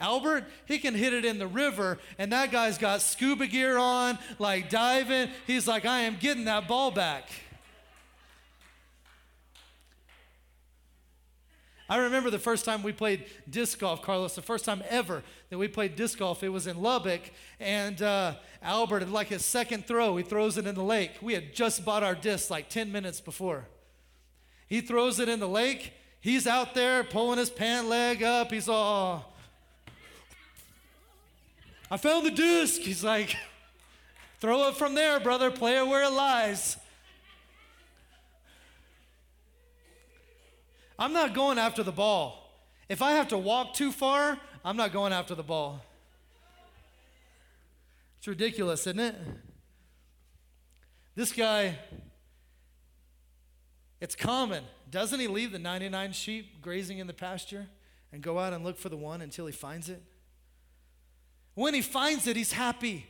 Albert, 0.00 0.46
he 0.64 0.78
can 0.78 0.94
hit 0.94 1.12
it 1.12 1.26
in 1.26 1.38
the 1.38 1.46
river, 1.46 1.98
and 2.18 2.32
that 2.32 2.50
guy's 2.50 2.78
got 2.78 3.02
scuba 3.02 3.46
gear 3.46 3.76
on, 3.76 4.18
like 4.38 4.70
diving. 4.70 5.28
He's 5.46 5.68
like, 5.68 5.84
I 5.84 6.00
am 6.00 6.16
getting 6.18 6.46
that 6.46 6.66
ball 6.66 6.90
back. 6.90 7.28
I 11.90 11.96
remember 11.96 12.30
the 12.30 12.38
first 12.38 12.64
time 12.64 12.84
we 12.84 12.92
played 12.92 13.24
disc 13.50 13.80
golf, 13.80 14.00
Carlos, 14.00 14.36
the 14.36 14.42
first 14.42 14.64
time 14.64 14.80
ever 14.88 15.24
that 15.48 15.58
we 15.58 15.66
played 15.66 15.96
disc 15.96 16.20
golf. 16.20 16.44
It 16.44 16.50
was 16.50 16.68
in 16.68 16.80
Lubbock, 16.80 17.20
and 17.58 18.00
uh, 18.00 18.34
Albert, 18.62 19.08
like 19.08 19.26
his 19.26 19.44
second 19.44 19.88
throw, 19.88 20.16
he 20.16 20.22
throws 20.22 20.56
it 20.56 20.68
in 20.68 20.76
the 20.76 20.84
lake. 20.84 21.18
We 21.20 21.34
had 21.34 21.52
just 21.52 21.84
bought 21.84 22.04
our 22.04 22.14
disc 22.14 22.48
like 22.48 22.68
10 22.68 22.92
minutes 22.92 23.20
before. 23.20 23.66
He 24.68 24.80
throws 24.80 25.18
it 25.18 25.28
in 25.28 25.40
the 25.40 25.48
lake. 25.48 25.92
He's 26.20 26.46
out 26.46 26.76
there 26.76 27.02
pulling 27.02 27.38
his 27.40 27.50
pant 27.50 27.88
leg 27.88 28.22
up. 28.22 28.52
He's 28.52 28.68
all, 28.68 29.34
I 31.90 31.96
found 31.96 32.24
the 32.24 32.30
disc. 32.30 32.82
He's 32.82 33.02
like, 33.02 33.36
throw 34.38 34.68
it 34.68 34.76
from 34.76 34.94
there, 34.94 35.18
brother. 35.18 35.50
Play 35.50 35.76
it 35.78 35.88
where 35.88 36.04
it 36.04 36.12
lies. 36.12 36.76
I'm 41.00 41.14
not 41.14 41.32
going 41.32 41.56
after 41.56 41.82
the 41.82 41.92
ball. 41.92 42.46
If 42.90 43.00
I 43.00 43.12
have 43.12 43.28
to 43.28 43.38
walk 43.38 43.72
too 43.72 43.90
far, 43.90 44.38
I'm 44.62 44.76
not 44.76 44.92
going 44.92 45.14
after 45.14 45.34
the 45.34 45.42
ball. 45.42 45.82
It's 48.18 48.28
ridiculous, 48.28 48.80
isn't 48.80 49.00
it? 49.00 49.14
This 51.14 51.32
guy, 51.32 51.78
it's 53.98 54.14
common. 54.14 54.62
Doesn't 54.90 55.18
he 55.18 55.26
leave 55.26 55.52
the 55.52 55.58
99 55.58 56.12
sheep 56.12 56.60
grazing 56.60 56.98
in 56.98 57.06
the 57.06 57.14
pasture 57.14 57.66
and 58.12 58.22
go 58.22 58.38
out 58.38 58.52
and 58.52 58.62
look 58.62 58.76
for 58.76 58.90
the 58.90 58.96
one 58.96 59.22
until 59.22 59.46
he 59.46 59.52
finds 59.52 59.88
it? 59.88 60.02
When 61.54 61.72
he 61.72 61.80
finds 61.80 62.26
it, 62.26 62.36
he's 62.36 62.52
happy. 62.52 63.06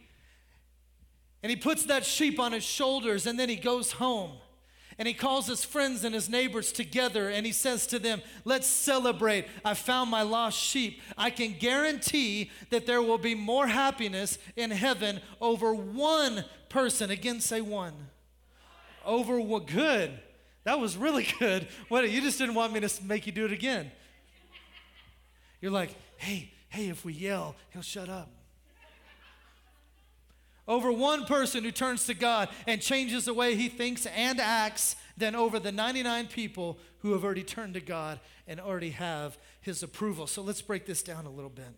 And 1.42 1.50
he 1.50 1.56
puts 1.56 1.84
that 1.86 2.04
sheep 2.04 2.38
on 2.38 2.52
his 2.52 2.62
shoulders 2.62 3.26
and 3.26 3.36
then 3.36 3.48
he 3.48 3.56
goes 3.56 3.92
home 3.92 4.32
and 5.00 5.08
he 5.08 5.14
calls 5.14 5.46
his 5.46 5.64
friends 5.64 6.04
and 6.04 6.14
his 6.14 6.28
neighbors 6.28 6.72
together 6.72 7.30
and 7.30 7.46
he 7.46 7.52
says 7.52 7.86
to 7.86 7.98
them, 7.98 8.20
Let's 8.44 8.66
celebrate. 8.66 9.46
I 9.64 9.72
found 9.72 10.10
my 10.10 10.20
lost 10.20 10.58
sheep. 10.58 11.00
I 11.16 11.30
can 11.30 11.54
guarantee 11.58 12.50
that 12.68 12.84
there 12.84 13.00
will 13.00 13.16
be 13.16 13.34
more 13.34 13.66
happiness 13.66 14.36
in 14.56 14.70
heaven 14.70 15.22
over 15.40 15.72
one 15.72 16.44
person. 16.68 17.10
Again, 17.10 17.40
say 17.40 17.62
one. 17.62 17.94
Over 19.06 19.40
what? 19.40 19.66
Good. 19.66 20.20
That 20.64 20.78
was 20.78 20.98
really 20.98 21.26
good. 21.38 21.66
What? 21.88 22.08
You 22.10 22.20
just 22.20 22.36
didn't 22.36 22.54
want 22.54 22.74
me 22.74 22.80
to 22.80 23.02
make 23.02 23.26
you 23.26 23.32
do 23.32 23.46
it 23.46 23.52
again. 23.52 23.90
You're 25.62 25.72
like, 25.72 25.94
hey, 26.18 26.52
hey, 26.68 26.90
if 26.90 27.06
we 27.06 27.14
yell, 27.14 27.56
he'll 27.70 27.80
shut 27.80 28.10
up 28.10 28.28
over 30.70 30.92
one 30.92 31.24
person 31.24 31.64
who 31.64 31.72
turns 31.72 32.06
to 32.06 32.14
God 32.14 32.48
and 32.64 32.80
changes 32.80 33.24
the 33.24 33.34
way 33.34 33.56
he 33.56 33.68
thinks 33.68 34.06
and 34.06 34.40
acts 34.40 34.94
than 35.16 35.34
over 35.34 35.58
the 35.58 35.72
99 35.72 36.28
people 36.28 36.78
who 37.00 37.12
have 37.12 37.24
already 37.24 37.42
turned 37.42 37.74
to 37.74 37.80
God 37.80 38.20
and 38.46 38.60
already 38.60 38.90
have 38.90 39.36
his 39.60 39.82
approval. 39.82 40.28
So 40.28 40.42
let's 40.42 40.62
break 40.62 40.86
this 40.86 41.02
down 41.02 41.26
a 41.26 41.30
little 41.30 41.50
bit. 41.50 41.74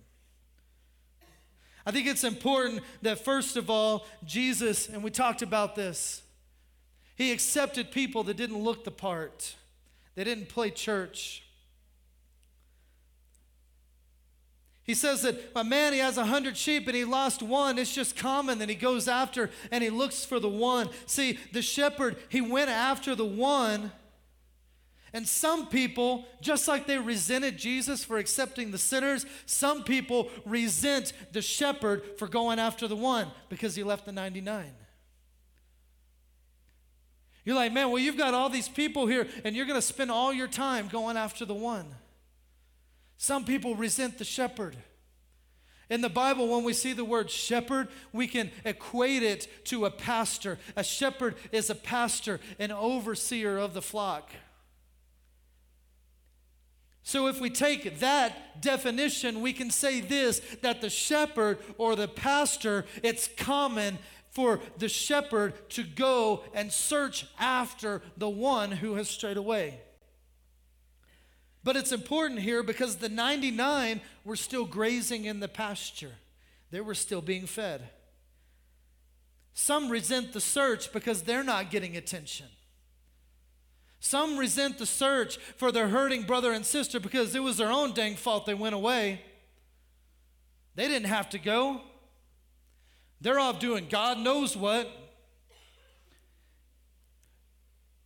I 1.86 1.90
think 1.90 2.06
it's 2.06 2.22
important 2.22 2.82
that, 3.00 3.24
first 3.24 3.56
of 3.56 3.70
all, 3.70 4.06
Jesus, 4.26 4.88
and 4.90 5.02
we 5.02 5.10
talked 5.10 5.40
about 5.40 5.74
this, 5.74 6.22
he 7.16 7.32
accepted 7.32 7.92
people 7.92 8.22
that 8.24 8.36
didn't 8.36 8.58
look 8.58 8.84
the 8.84 8.90
part, 8.90 9.54
they 10.14 10.22
didn't 10.22 10.50
play 10.50 10.70
church. 10.70 11.41
He 14.84 14.94
says 14.94 15.22
that 15.22 15.40
a 15.54 15.62
man, 15.62 15.92
he 15.92 16.00
has 16.00 16.18
a 16.18 16.26
hundred 16.26 16.56
sheep 16.56 16.88
and 16.88 16.96
he 16.96 17.04
lost 17.04 17.42
one. 17.42 17.78
It's 17.78 17.94
just 17.94 18.16
common 18.16 18.58
that 18.58 18.68
he 18.68 18.74
goes 18.74 19.06
after 19.06 19.50
and 19.70 19.82
he 19.82 19.90
looks 19.90 20.24
for 20.24 20.40
the 20.40 20.48
one. 20.48 20.88
See, 21.06 21.38
the 21.52 21.62
shepherd, 21.62 22.16
he 22.28 22.40
went 22.40 22.68
after 22.68 23.14
the 23.14 23.24
one. 23.24 23.92
And 25.14 25.28
some 25.28 25.66
people, 25.66 26.24
just 26.40 26.66
like 26.66 26.86
they 26.86 26.98
resented 26.98 27.58
Jesus 27.58 28.02
for 28.02 28.16
accepting 28.18 28.70
the 28.70 28.78
sinners, 28.78 29.26
some 29.46 29.84
people 29.84 30.30
resent 30.46 31.12
the 31.32 31.42
shepherd 31.42 32.02
for 32.18 32.26
going 32.26 32.58
after 32.58 32.88
the 32.88 32.96
one 32.96 33.28
because 33.50 33.76
he 33.76 33.84
left 33.84 34.06
the 34.06 34.12
99. 34.12 34.72
You're 37.44 37.56
like, 37.56 37.72
man, 37.72 37.90
well, 37.90 37.98
you've 37.98 38.16
got 38.16 38.34
all 38.34 38.48
these 38.48 38.68
people 38.68 39.06
here 39.06 39.28
and 39.44 39.54
you're 39.54 39.66
going 39.66 39.78
to 39.78 39.86
spend 39.86 40.10
all 40.10 40.32
your 40.32 40.48
time 40.48 40.88
going 40.88 41.16
after 41.16 41.44
the 41.44 41.54
one. 41.54 41.86
Some 43.22 43.44
people 43.44 43.76
resent 43.76 44.18
the 44.18 44.24
shepherd. 44.24 44.76
In 45.88 46.00
the 46.00 46.08
Bible, 46.08 46.48
when 46.48 46.64
we 46.64 46.72
see 46.72 46.92
the 46.92 47.04
word 47.04 47.30
shepherd, 47.30 47.86
we 48.12 48.26
can 48.26 48.50
equate 48.64 49.22
it 49.22 49.46
to 49.66 49.84
a 49.84 49.92
pastor. 49.92 50.58
A 50.74 50.82
shepherd 50.82 51.36
is 51.52 51.70
a 51.70 51.76
pastor, 51.76 52.40
an 52.58 52.72
overseer 52.72 53.58
of 53.58 53.74
the 53.74 53.80
flock. 53.80 54.32
So, 57.04 57.28
if 57.28 57.40
we 57.40 57.48
take 57.48 58.00
that 58.00 58.60
definition, 58.60 59.40
we 59.40 59.52
can 59.52 59.70
say 59.70 60.00
this 60.00 60.40
that 60.62 60.80
the 60.80 60.90
shepherd 60.90 61.58
or 61.78 61.94
the 61.94 62.08
pastor, 62.08 62.86
it's 63.04 63.28
common 63.36 64.00
for 64.30 64.58
the 64.78 64.88
shepherd 64.88 65.54
to 65.70 65.84
go 65.84 66.42
and 66.54 66.72
search 66.72 67.24
after 67.38 68.02
the 68.16 68.28
one 68.28 68.72
who 68.72 68.96
has 68.96 69.08
strayed 69.08 69.36
away. 69.36 69.78
But 71.64 71.76
it's 71.76 71.92
important 71.92 72.40
here 72.40 72.62
because 72.62 72.96
the 72.96 73.08
99 73.08 74.00
were 74.24 74.36
still 74.36 74.64
grazing 74.64 75.24
in 75.24 75.40
the 75.40 75.48
pasture, 75.48 76.14
they 76.70 76.80
were 76.80 76.94
still 76.94 77.22
being 77.22 77.46
fed. 77.46 77.88
Some 79.54 79.90
resent 79.90 80.32
the 80.32 80.40
search 80.40 80.92
because 80.92 81.22
they're 81.22 81.44
not 81.44 81.70
getting 81.70 81.96
attention. 81.96 82.46
Some 84.00 84.36
resent 84.38 84.78
the 84.78 84.86
search 84.86 85.36
for 85.36 85.70
their 85.70 85.88
hurting 85.88 86.22
brother 86.22 86.52
and 86.52 86.66
sister 86.66 86.98
because 86.98 87.34
it 87.34 87.42
was 87.42 87.58
their 87.58 87.70
own 87.70 87.92
dang 87.92 88.16
fault 88.16 88.46
they 88.46 88.54
went 88.54 88.74
away. 88.74 89.20
They 90.74 90.88
didn't 90.88 91.08
have 91.08 91.28
to 91.30 91.38
go. 91.38 91.82
They're 93.20 93.38
off 93.38 93.60
doing 93.60 93.86
God 93.88 94.18
knows 94.18 94.56
what. 94.56 94.90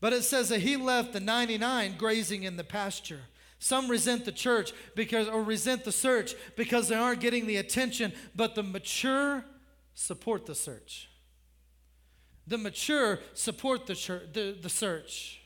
But 0.00 0.12
it 0.12 0.24
says 0.24 0.50
that 0.50 0.60
he 0.60 0.76
left 0.76 1.14
the 1.14 1.20
99 1.20 1.94
grazing 1.96 2.42
in 2.42 2.56
the 2.56 2.64
pasture. 2.64 3.22
Some 3.58 3.88
resent 3.88 4.24
the 4.24 4.32
church 4.32 4.72
because 4.94 5.28
or 5.28 5.42
resent 5.42 5.84
the 5.84 5.92
search 5.92 6.34
because 6.56 6.88
they 6.88 6.94
aren't 6.94 7.20
getting 7.20 7.46
the 7.46 7.56
attention, 7.56 8.12
but 8.34 8.54
the 8.54 8.62
mature 8.62 9.44
support 9.94 10.46
the 10.46 10.54
search. 10.54 11.08
The 12.46 12.58
mature 12.58 13.18
support 13.34 13.86
the, 13.86 13.94
church, 13.94 14.22
the, 14.32 14.56
the 14.60 14.68
search. 14.68 15.40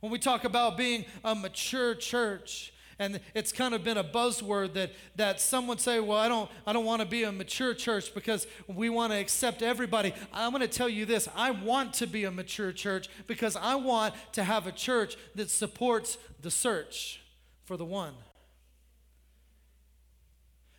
When 0.00 0.10
we 0.10 0.18
talk 0.18 0.44
about 0.44 0.76
being 0.76 1.04
a 1.22 1.34
mature 1.34 1.94
church, 1.94 2.72
and 2.98 3.20
it's 3.34 3.52
kind 3.52 3.74
of 3.74 3.84
been 3.84 3.96
a 3.96 4.04
buzzword 4.04 4.74
that 4.74 4.92
that 5.16 5.40
someone 5.40 5.78
say, 5.78 5.98
well, 6.00 6.18
I 6.18 6.28
don't 6.28 6.50
I 6.66 6.72
don't 6.72 6.84
want 6.84 7.00
to 7.00 7.06
be 7.06 7.24
a 7.24 7.32
mature 7.32 7.74
church 7.74 8.14
because 8.14 8.46
we 8.66 8.90
want 8.90 9.12
to 9.12 9.18
accept 9.18 9.62
everybody. 9.62 10.12
I'm 10.32 10.52
going 10.52 10.62
to 10.62 10.68
tell 10.68 10.88
you 10.88 11.04
this: 11.04 11.28
I 11.34 11.52
want 11.52 11.94
to 11.94 12.06
be 12.06 12.24
a 12.24 12.30
mature 12.30 12.72
church 12.72 13.08
because 13.26 13.56
I 13.56 13.76
want 13.76 14.14
to 14.32 14.44
have 14.44 14.66
a 14.66 14.72
church 14.72 15.16
that 15.34 15.50
supports 15.50 16.18
the 16.40 16.50
search 16.50 17.21
for 17.64 17.76
the 17.76 17.84
one. 17.84 18.14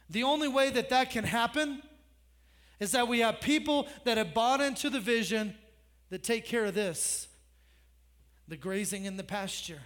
The 0.10 0.24
only 0.24 0.48
way 0.48 0.70
that 0.70 0.90
that 0.90 1.10
can 1.10 1.24
happen 1.24 1.82
is 2.80 2.92
that 2.92 3.08
we 3.08 3.20
have 3.20 3.42
people 3.42 3.88
that 4.04 4.18
have 4.18 4.34
bought 4.34 4.62
into 4.62 4.90
the 4.90 5.00
vision 5.00 5.56
that 6.10 6.24
take 6.24 6.46
care 6.46 6.66
of 6.66 6.76
this 6.76 7.28
the 8.48 8.58
grazing 8.58 9.06
in 9.06 9.16
the 9.16 9.24
pasture. 9.24 9.80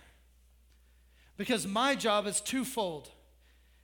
Because 1.38 1.68
my 1.68 1.94
job 1.94 2.26
is 2.26 2.42
twofold 2.42 3.12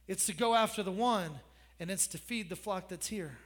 it's 0.08 0.26
to 0.26 0.34
go 0.34 0.54
after 0.54 0.84
the 0.84 0.92
one, 0.92 1.40
and 1.80 1.90
it's 1.90 2.08
to 2.08 2.18
feed 2.18 2.50
the 2.50 2.56
flock 2.56 2.90
that's 2.90 3.08
here. 3.08 3.38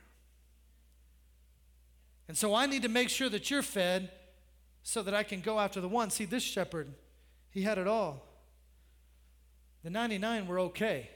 And 2.28 2.38
so 2.38 2.54
I 2.54 2.66
need 2.66 2.82
to 2.82 2.90
make 2.90 3.10
sure 3.10 3.30
that 3.30 3.50
you're 3.52 3.62
fed 3.62 4.12
so 4.84 5.04
that 5.04 5.14
I 5.14 5.24
can 5.24 5.42
go 5.42 5.60
after 5.60 5.80
the 5.80 5.88
one. 5.88 6.10
See, 6.10 6.26
this 6.26 6.44
shepherd, 6.44 6.94
he 7.52 7.62
had 7.62 7.78
it 7.78 7.88
all. 7.88 8.27
The 9.88 9.94
99 9.94 10.48
were 10.48 10.60
okay 10.60 11.10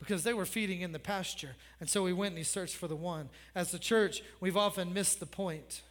because 0.00 0.24
they 0.24 0.34
were 0.34 0.46
feeding 0.46 0.80
in 0.80 0.90
the 0.90 0.98
pasture. 0.98 1.54
And 1.78 1.88
so 1.88 2.06
he 2.06 2.12
went 2.12 2.32
and 2.32 2.38
he 2.38 2.42
searched 2.42 2.74
for 2.74 2.88
the 2.88 2.96
one. 2.96 3.28
As 3.54 3.70
the 3.70 3.78
church, 3.78 4.20
we've 4.40 4.56
often 4.56 4.92
missed 4.92 5.20
the 5.20 5.26
point. 5.26 5.82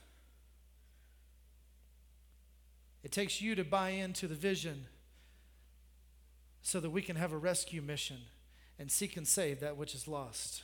It 3.05 3.13
takes 3.13 3.41
you 3.41 3.55
to 3.55 3.63
buy 3.63 3.91
into 3.91 4.27
the 4.27 4.35
vision 4.35 4.87
so 6.61 6.81
that 6.81 6.89
we 6.89 7.01
can 7.01 7.15
have 7.15 7.31
a 7.31 7.37
rescue 7.37 7.81
mission 7.81 8.17
and 8.77 8.91
seek 8.91 9.15
and 9.15 9.25
save 9.25 9.61
that 9.61 9.77
which 9.77 9.95
is 9.95 10.09
lost. 10.09 10.63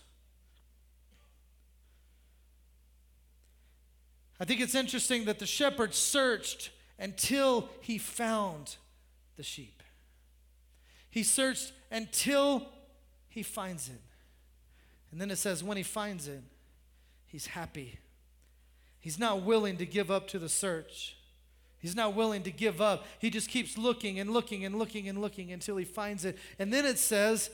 I 4.41 4.43
think 4.43 4.59
it's 4.59 4.75
interesting 4.75 5.23
that 5.23 5.39
the 5.39 5.45
shepherd 5.45 5.93
searched 5.93 6.71
until 6.99 7.69
he 7.79 7.97
found 7.97 8.75
the 9.37 9.43
sheep. 9.43 9.82
He 11.13 11.21
searched 11.21 11.73
until 11.91 12.65
he 13.29 13.43
finds 13.43 13.87
it. 13.87 14.01
And 15.11 15.21
then 15.21 15.29
it 15.29 15.35
says, 15.35 15.63
when 15.63 15.77
he 15.77 15.83
finds 15.83 16.27
it, 16.27 16.41
he's 17.27 17.45
happy. 17.45 17.99
He's 18.99 19.19
not 19.19 19.43
willing 19.43 19.77
to 19.77 19.85
give 19.85 20.09
up 20.09 20.27
to 20.29 20.39
the 20.39 20.49
search. 20.49 21.15
He's 21.77 21.95
not 21.95 22.15
willing 22.15 22.41
to 22.41 22.51
give 22.51 22.81
up. 22.81 23.05
He 23.19 23.29
just 23.29 23.47
keeps 23.47 23.77
looking 23.77 24.19
and 24.19 24.31
looking 24.31 24.65
and 24.65 24.79
looking 24.79 25.07
and 25.07 25.21
looking 25.21 25.51
until 25.51 25.77
he 25.77 25.85
finds 25.85 26.25
it. 26.25 26.35
And 26.57 26.73
then 26.73 26.83
it 26.83 26.97
says 26.97 27.51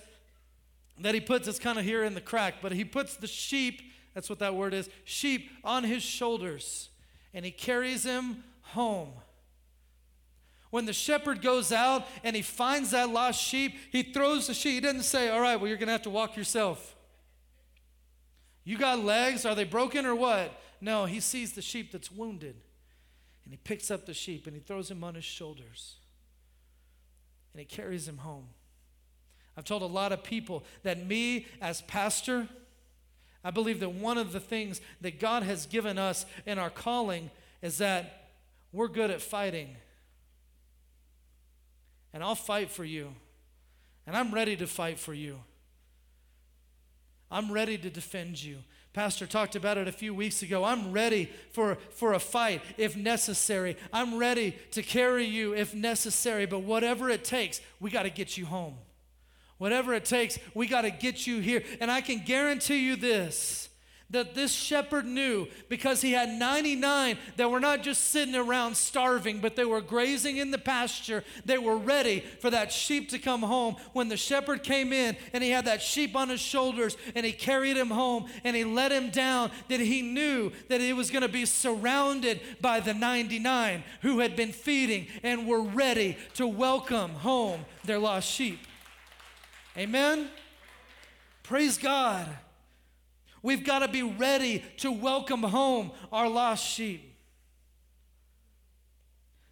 that 0.98 1.14
he 1.14 1.20
puts, 1.20 1.46
it's 1.46 1.60
kind 1.60 1.78
of 1.78 1.84
here 1.84 2.06
in 2.06 2.14
the 2.14 2.22
crack, 2.22 2.62
but 2.62 2.72
he 2.72 2.86
puts 2.86 3.18
the 3.18 3.28
sheep, 3.28 3.82
that's 4.14 4.30
what 4.30 4.40
that 4.40 4.56
word 4.56 4.74
is, 4.74 4.90
sheep 5.04 5.50
on 5.66 5.84
his 5.84 6.02
shoulders, 6.02 6.88
and 7.34 7.44
he 7.44 7.52
carries 7.52 8.06
him 8.06 8.46
home. 8.62 9.10
When 10.70 10.86
the 10.86 10.94
shepherd 10.94 11.42
goes 11.42 11.72
out 11.72 12.06
and 12.24 12.36
he 12.36 12.42
finds 12.42 12.92
that 12.92 13.10
lost 13.10 13.42
sheep, 13.42 13.76
he 13.92 14.04
throws 14.04 14.48
the 14.48 14.54
sheep. 14.54 14.76
He 14.76 14.80
doesn't 14.82 15.04
say, 15.04 15.30
All 15.30 15.42
right, 15.42 15.56
well, 15.56 15.68
you're 15.68 15.78
going 15.78 15.88
to 15.88 15.94
have 15.94 16.04
to 16.04 16.10
walk 16.10 16.38
yourself. 16.38 16.96
You 18.64 18.78
got 18.78 19.04
legs? 19.04 19.46
Are 19.46 19.56
they 19.56 19.64
broken 19.64 20.06
or 20.06 20.16
what? 20.16 20.62
No, 20.80 21.06
he 21.06 21.20
sees 21.20 21.54
the 21.54 21.62
sheep 21.62 21.92
that's 21.92 22.12
wounded. 22.12 22.56
And 23.44 23.54
he 23.54 23.58
picks 23.58 23.90
up 23.90 24.06
the 24.06 24.14
sheep 24.14 24.46
and 24.46 24.56
he 24.56 24.62
throws 24.62 24.92
him 24.92 25.04
on 25.04 25.16
his 25.16 25.24
shoulders. 25.24 25.96
And 27.54 27.60
he 27.60 27.66
carries 27.66 28.08
him 28.08 28.20
home. 28.20 28.50
I've 29.58 29.66
told 29.66 29.82
a 29.82 29.88
lot 29.88 30.12
of 30.12 30.24
people 30.24 30.64
that 30.84 31.06
me 31.06 31.48
as 31.60 31.82
pastor, 31.82 32.48
I 33.44 33.52
believe 33.52 33.80
that 33.80 33.90
one 33.90 34.18
of 34.18 34.34
the 34.34 34.40
things 34.40 34.82
that 35.02 35.20
God 35.20 35.44
has 35.44 35.66
given 35.66 35.98
us 35.98 36.26
in 36.46 36.60
our 36.60 36.70
calling 36.70 37.32
is 37.62 37.80
that 37.80 38.30
we're 38.72 38.88
good 38.88 39.10
at 39.10 39.22
fighting. 39.22 39.76
And 42.14 42.24
I'll 42.24 42.36
fight 42.36 42.72
for 42.72 42.84
you. 42.84 43.14
And 44.08 44.16
I'm 44.16 44.34
ready 44.34 44.56
to 44.58 44.68
fight 44.68 45.00
for 45.00 45.14
you. 45.14 45.40
I'm 47.32 47.52
ready 47.52 47.78
to 47.78 47.90
defend 47.90 48.42
you. 48.42 48.58
Pastor 48.92 49.28
talked 49.28 49.56
about 49.56 49.78
it 49.78 49.88
a 49.88 49.92
few 49.92 50.16
weeks 50.16 50.42
ago. 50.42 50.64
I'm 50.64 50.92
ready 50.92 51.30
for, 51.52 51.78
for 51.92 52.14
a 52.14 52.20
fight 52.20 52.62
if 52.78 52.98
necessary. 52.98 53.78
I'm 53.94 54.18
ready 54.18 54.58
to 54.72 54.82
carry 54.82 55.26
you 55.26 55.54
if 55.54 55.76
necessary. 55.76 56.48
But 56.48 56.64
whatever 56.64 57.10
it 57.10 57.24
takes, 57.24 57.62
we 57.80 57.92
got 57.92 58.04
to 58.04 58.10
get 58.10 58.36
you 58.36 58.48
home. 58.48 58.76
Whatever 59.60 59.94
it 59.94 60.06
takes, 60.06 60.40
we 60.56 60.68
got 60.68 60.82
to 60.82 60.90
get 60.90 61.28
you 61.28 61.40
here. 61.40 61.64
And 61.80 61.92
I 61.92 62.02
can 62.02 62.24
guarantee 62.26 62.80
you 62.80 62.96
this 62.96 63.69
that 64.12 64.34
this 64.34 64.52
shepherd 64.52 65.06
knew 65.06 65.48
because 65.68 66.02
he 66.02 66.14
had 66.14 66.30
99 66.30 67.18
that 67.38 67.52
were 67.52 67.60
not 67.60 67.84
just 67.84 68.06
sitting 68.06 68.36
around 68.36 68.76
starving, 68.76 69.40
but 69.40 69.56
they 69.56 69.66
were 69.66 69.82
grazing 69.82 70.38
in 70.38 70.52
the 70.52 70.58
pasture. 70.58 71.24
They 71.46 71.58
were 71.58 71.78
ready 71.78 72.22
for 72.40 72.50
that 72.50 72.72
sheep 72.72 73.10
to 73.10 73.20
come 73.20 73.42
home. 73.42 73.76
When 73.94 74.10
the 74.10 74.18
shepherd 74.18 74.64
came 74.64 74.92
in 74.92 75.16
and 75.32 75.44
he 75.44 75.52
had 75.52 75.66
that 75.66 75.82
sheep 75.82 76.16
on 76.16 76.30
his 76.30 76.40
shoulders 76.40 76.98
and 77.14 77.26
he 77.26 77.32
carried 77.32 77.78
him 77.78 77.92
home 77.92 78.26
and 78.44 78.56
he 78.56 78.64
let 78.64 78.92
him 78.92 79.12
down, 79.12 79.52
that 79.68 79.80
he 79.80 80.02
knew 80.02 80.52
that 80.70 80.82
he 80.82 80.94
was 80.94 81.12
going 81.12 81.22
to 81.22 81.28
be 81.28 81.46
surrounded 81.46 82.42
by 82.62 82.80
the 82.80 82.94
99 82.94 83.84
who 84.02 84.20
had 84.20 84.36
been 84.36 84.52
feeding 84.52 85.08
and 85.22 85.48
were 85.48 85.62
ready 85.62 86.18
to 86.34 86.48
welcome 86.48 87.12
home 87.12 87.66
their 87.84 88.00
lost 88.00 88.30
sheep. 88.30 88.60
Amen? 89.78 90.30
Praise 91.44 91.78
God. 91.78 92.28
We've 93.42 93.64
got 93.64 93.80
to 93.80 93.88
be 93.88 94.04
ready 94.04 94.64
to 94.78 94.92
welcome 94.92 95.44
home 95.44 95.92
our 96.12 96.30
lost 96.30 96.66
sheep. 96.66 97.16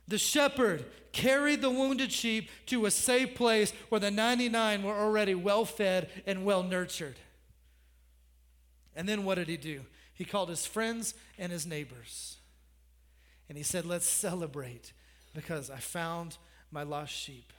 The 0.08 0.18
shepherd 0.18 0.86
carried 1.12 1.62
the 1.62 1.70
wounded 1.70 2.12
sheep 2.12 2.50
to 2.68 2.86
a 2.86 2.92
safe 2.92 3.36
place 3.36 3.74
where 3.90 4.00
the 4.00 4.12
99 4.12 4.84
were 4.84 4.94
already 4.94 5.36
well 5.36 5.66
fed 5.66 6.10
and 6.26 6.46
well 6.46 6.64
nurtured. 6.64 7.18
And 8.96 9.08
then 9.08 9.26
what 9.26 9.36
did 9.36 9.48
he 9.48 9.58
do? 9.58 9.82
He 10.14 10.26
called 10.26 10.50
his 10.50 10.66
friends 10.66 11.14
and 11.38 11.52
his 11.52 11.68
neighbors. 11.68 12.38
And 13.50 13.58
he 13.58 13.64
said, 13.64 13.86
Let's 13.86 14.08
celebrate 14.08 14.94
because 15.34 15.70
I 15.70 15.78
found 15.78 16.38
my 16.72 16.84
lost 16.84 17.14
sheep. 17.14 17.54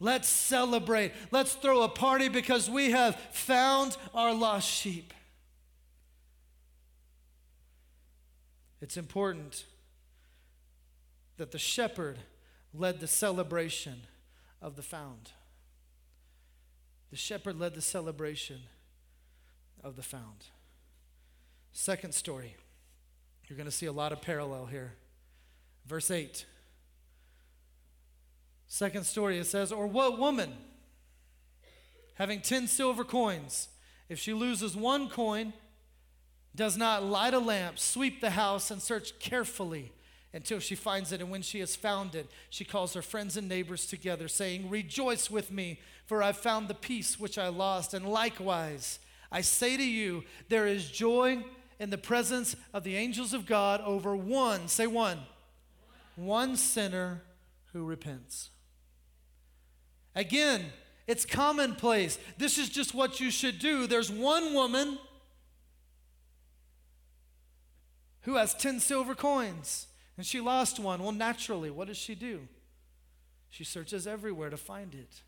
Let's 0.00 0.28
celebrate. 0.28 1.12
Let's 1.30 1.54
throw 1.54 1.82
a 1.82 1.88
party 1.88 2.28
because 2.28 2.70
we 2.70 2.90
have 2.90 3.16
found 3.32 3.96
our 4.14 4.32
lost 4.32 4.68
sheep. 4.68 5.12
It's 8.80 8.96
important 8.96 9.64
that 11.36 11.50
the 11.50 11.58
shepherd 11.58 12.18
led 12.74 13.00
the 13.00 13.06
celebration 13.06 14.02
of 14.60 14.76
the 14.76 14.82
found. 14.82 15.30
The 17.10 17.16
shepherd 17.16 17.58
led 17.58 17.74
the 17.74 17.80
celebration 17.80 18.60
of 19.82 19.96
the 19.96 20.02
found. 20.02 20.46
Second 21.72 22.14
story. 22.14 22.56
You're 23.46 23.56
going 23.56 23.68
to 23.68 23.72
see 23.74 23.86
a 23.86 23.92
lot 23.92 24.12
of 24.12 24.20
parallel 24.20 24.66
here. 24.66 24.92
Verse 25.86 26.10
8. 26.10 26.44
Second 28.66 29.04
story, 29.06 29.38
it 29.38 29.46
says, 29.46 29.72
Or 29.72 29.86
what 29.86 30.18
woman, 30.18 30.52
having 32.14 32.42
10 32.42 32.66
silver 32.66 33.04
coins, 33.04 33.68
if 34.10 34.18
she 34.18 34.34
loses 34.34 34.76
one 34.76 35.08
coin, 35.08 35.54
does 36.58 36.76
not 36.76 37.04
light 37.04 37.34
a 37.34 37.38
lamp, 37.38 37.78
sweep 37.78 38.20
the 38.20 38.30
house, 38.30 38.72
and 38.72 38.82
search 38.82 39.16
carefully 39.20 39.92
until 40.34 40.58
she 40.58 40.74
finds 40.74 41.12
it. 41.12 41.20
And 41.20 41.30
when 41.30 41.40
she 41.40 41.60
has 41.60 41.76
found 41.76 42.16
it, 42.16 42.28
she 42.50 42.64
calls 42.64 42.94
her 42.94 43.00
friends 43.00 43.36
and 43.36 43.48
neighbors 43.48 43.86
together, 43.86 44.26
saying, 44.26 44.68
Rejoice 44.68 45.30
with 45.30 45.52
me, 45.52 45.78
for 46.04 46.20
I've 46.20 46.36
found 46.36 46.66
the 46.66 46.74
piece 46.74 47.18
which 47.18 47.38
I 47.38 47.46
lost. 47.46 47.94
And 47.94 48.04
likewise, 48.04 48.98
I 49.30 49.40
say 49.40 49.76
to 49.76 49.84
you, 49.84 50.24
there 50.48 50.66
is 50.66 50.90
joy 50.90 51.44
in 51.78 51.90
the 51.90 51.96
presence 51.96 52.56
of 52.74 52.82
the 52.82 52.96
angels 52.96 53.32
of 53.32 53.46
God 53.46 53.80
over 53.82 54.16
one, 54.16 54.66
say 54.66 54.88
one, 54.88 55.20
one 56.16 56.56
sinner 56.56 57.22
who 57.72 57.84
repents. 57.84 58.50
Again, 60.16 60.64
it's 61.06 61.24
commonplace. 61.24 62.18
This 62.36 62.58
is 62.58 62.68
just 62.68 62.94
what 62.94 63.20
you 63.20 63.30
should 63.30 63.60
do. 63.60 63.86
There's 63.86 64.10
one 64.10 64.54
woman 64.54 64.98
who 68.28 68.34
has 68.34 68.52
10 68.52 68.78
silver 68.78 69.14
coins 69.14 69.86
and 70.18 70.26
she 70.26 70.38
lost 70.38 70.78
one. 70.78 71.02
Well, 71.02 71.12
naturally, 71.12 71.70
what 71.70 71.88
does 71.88 71.96
she 71.96 72.14
do? 72.14 72.46
She 73.48 73.64
searches 73.64 74.06
everywhere 74.06 74.50
to 74.50 74.58
find 74.58 74.94
it. 74.94 75.22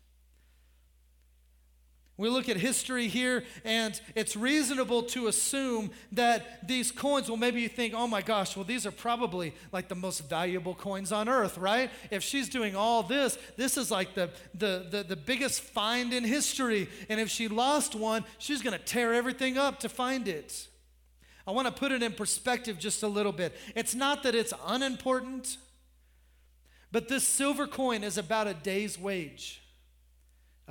We 2.15 2.29
look 2.29 2.47
at 2.47 2.57
history 2.57 3.07
here, 3.07 3.43
and 3.65 3.99
it's 4.13 4.35
reasonable 4.35 5.01
to 5.03 5.25
assume 5.25 5.89
that 6.11 6.67
these 6.67 6.91
coins, 6.91 7.27
well, 7.27 7.37
maybe 7.37 7.61
you 7.61 7.69
think, 7.69 7.95
oh 7.95 8.05
my 8.05 8.21
gosh, 8.21 8.55
well, 8.55 8.65
these 8.65 8.85
are 8.85 8.91
probably 8.91 9.55
like 9.71 9.87
the 9.87 9.95
most 9.95 10.29
valuable 10.29 10.75
coins 10.75 11.11
on 11.11 11.27
earth, 11.27 11.57
right? 11.57 11.89
If 12.11 12.21
she's 12.21 12.49
doing 12.49 12.75
all 12.75 13.01
this, 13.01 13.39
this 13.57 13.77
is 13.77 13.89
like 13.89 14.13
the, 14.13 14.29
the, 14.53 14.85
the, 14.91 15.03
the 15.03 15.15
biggest 15.15 15.61
find 15.61 16.13
in 16.13 16.23
history. 16.23 16.87
And 17.09 17.19
if 17.19 17.31
she 17.31 17.47
lost 17.47 17.95
one, 17.95 18.25
she's 18.37 18.61
going 18.61 18.77
to 18.77 18.85
tear 18.85 19.11
everything 19.15 19.57
up 19.57 19.79
to 19.79 19.89
find 19.89 20.27
it. 20.27 20.67
I 21.47 21.51
want 21.51 21.67
to 21.67 21.73
put 21.73 21.91
it 21.91 22.03
in 22.03 22.13
perspective 22.13 22.77
just 22.77 23.03
a 23.03 23.07
little 23.07 23.31
bit. 23.31 23.55
It's 23.75 23.95
not 23.95 24.23
that 24.23 24.35
it's 24.35 24.53
unimportant, 24.67 25.57
but 26.91 27.07
this 27.07 27.27
silver 27.27 27.67
coin 27.67 28.03
is 28.03 28.17
about 28.17 28.47
a 28.47 28.53
day's 28.53 28.99
wage 28.99 29.61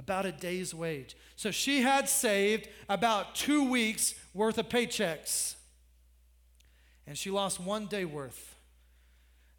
about 0.00 0.24
a 0.24 0.32
day's 0.32 0.74
wage. 0.74 1.14
So 1.36 1.50
she 1.50 1.82
had 1.82 2.08
saved 2.08 2.68
about 2.88 3.34
two 3.34 3.68
weeks 3.68 4.14
worth 4.32 4.56
of 4.56 4.68
paychecks. 4.68 5.56
And 7.06 7.18
she 7.18 7.30
lost 7.30 7.60
one 7.60 7.86
day 7.86 8.06
worth. 8.06 8.56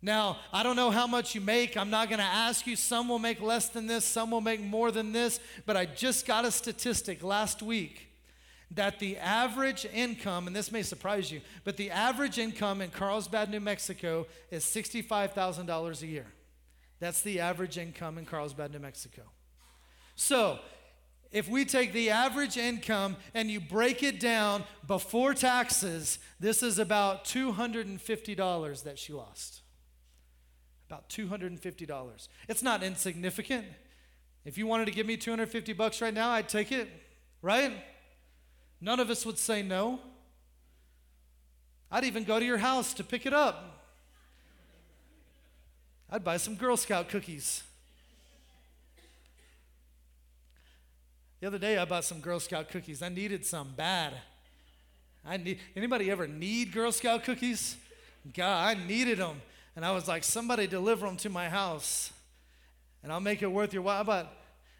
Now, 0.01 0.39
I 0.51 0.63
don't 0.63 0.75
know 0.75 0.89
how 0.89 1.05
much 1.05 1.35
you 1.35 1.41
make. 1.41 1.77
I'm 1.77 1.91
not 1.91 2.09
going 2.09 2.19
to 2.19 2.25
ask 2.25 2.65
you. 2.65 2.75
Some 2.75 3.07
will 3.07 3.19
make 3.19 3.39
less 3.39 3.69
than 3.69 3.85
this, 3.85 4.03
some 4.03 4.31
will 4.31 4.41
make 4.41 4.61
more 4.61 4.89
than 4.89 5.11
this. 5.11 5.39
But 5.67 5.77
I 5.77 5.85
just 5.85 6.25
got 6.25 6.43
a 6.43 6.49
statistic 6.49 7.23
last 7.23 7.61
week 7.61 8.07
that 8.73 8.99
the 8.99 9.17
average 9.17 9.85
income, 9.93 10.47
and 10.47 10.55
this 10.55 10.71
may 10.71 10.81
surprise 10.81 11.31
you, 11.31 11.41
but 11.63 11.77
the 11.77 11.91
average 11.91 12.37
income 12.37 12.81
in 12.81 12.89
Carlsbad, 12.89 13.49
New 13.49 13.59
Mexico 13.59 14.27
is 14.49 14.63
$65,000 14.63 16.01
a 16.01 16.07
year. 16.07 16.27
That's 16.99 17.21
the 17.21 17.39
average 17.39 17.77
income 17.77 18.17
in 18.17 18.25
Carlsbad, 18.25 18.71
New 18.71 18.79
Mexico. 18.79 19.23
So, 20.15 20.59
if 21.31 21.49
we 21.49 21.65
take 21.65 21.93
the 21.93 22.09
average 22.09 22.57
income 22.57 23.15
and 23.33 23.49
you 23.49 23.59
break 23.59 24.03
it 24.03 24.19
down 24.19 24.65
before 24.85 25.33
taxes, 25.33 26.19
this 26.39 26.61
is 26.61 26.77
about 26.77 27.23
$250 27.25 28.83
that 28.83 28.99
she 28.99 29.13
lost. 29.13 29.61
About 30.89 31.09
$250. 31.09 32.27
It's 32.49 32.61
not 32.61 32.83
insignificant. 32.83 33.65
If 34.43 34.57
you 34.57 34.67
wanted 34.67 34.85
to 34.85 34.91
give 34.91 35.05
me 35.07 35.15
250 35.15 35.73
bucks 35.73 36.01
right 36.01 36.13
now, 36.13 36.29
I'd 36.31 36.49
take 36.49 36.71
it, 36.71 36.89
right? 37.41 37.71
None 38.81 38.99
of 38.99 39.09
us 39.11 39.25
would 39.25 39.37
say 39.37 39.61
no. 39.61 39.99
I'd 41.91 42.03
even 42.03 42.23
go 42.23 42.39
to 42.39 42.45
your 42.45 42.57
house 42.57 42.93
to 42.95 43.03
pick 43.03 43.25
it 43.25 43.33
up. 43.33 43.85
I'd 46.09 46.23
buy 46.23 46.37
some 46.37 46.55
Girl 46.55 46.75
Scout 46.75 47.07
cookies. 47.07 47.63
The 51.39 51.47
other 51.47 51.57
day 51.57 51.77
I 51.77 51.85
bought 51.85 52.05
some 52.05 52.19
Girl 52.19 52.39
Scout 52.39 52.69
cookies. 52.69 53.01
I 53.01 53.09
needed 53.09 53.45
some 53.45 53.73
bad. 53.75 54.13
I 55.25 55.37
need 55.37 55.59
anybody 55.75 56.09
ever 56.09 56.27
need 56.27 56.71
Girl 56.71 56.91
Scout 56.91 57.23
cookies? 57.23 57.77
God, 58.33 58.77
I 58.77 58.87
needed 58.87 59.19
them. 59.19 59.41
And 59.75 59.85
I 59.85 59.91
was 59.91 60.07
like, 60.07 60.23
somebody 60.23 60.67
deliver 60.67 61.05
them 61.05 61.17
to 61.17 61.29
my 61.29 61.49
house. 61.49 62.11
And 63.03 63.11
I'll 63.11 63.19
make 63.19 63.41
it 63.41 63.51
worth 63.51 63.73
your 63.73 63.83
while. 63.83 64.01
I 64.01 64.03
bought, 64.03 64.33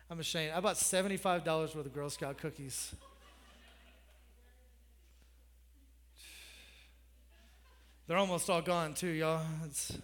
I'm 0.09 0.19
ashamed. 0.19 0.53
I 0.53 0.59
bought 0.59 0.75
$75 0.75 1.45
worth 1.45 1.75
of 1.75 1.93
Girl 1.93 2.09
Scout 2.09 2.37
cookies. 2.37 2.93
They're 8.11 8.19
almost 8.19 8.49
all 8.49 8.61
gone 8.61 8.93
too, 8.93 9.07
y'all. 9.07 9.41
It's, 9.63 9.97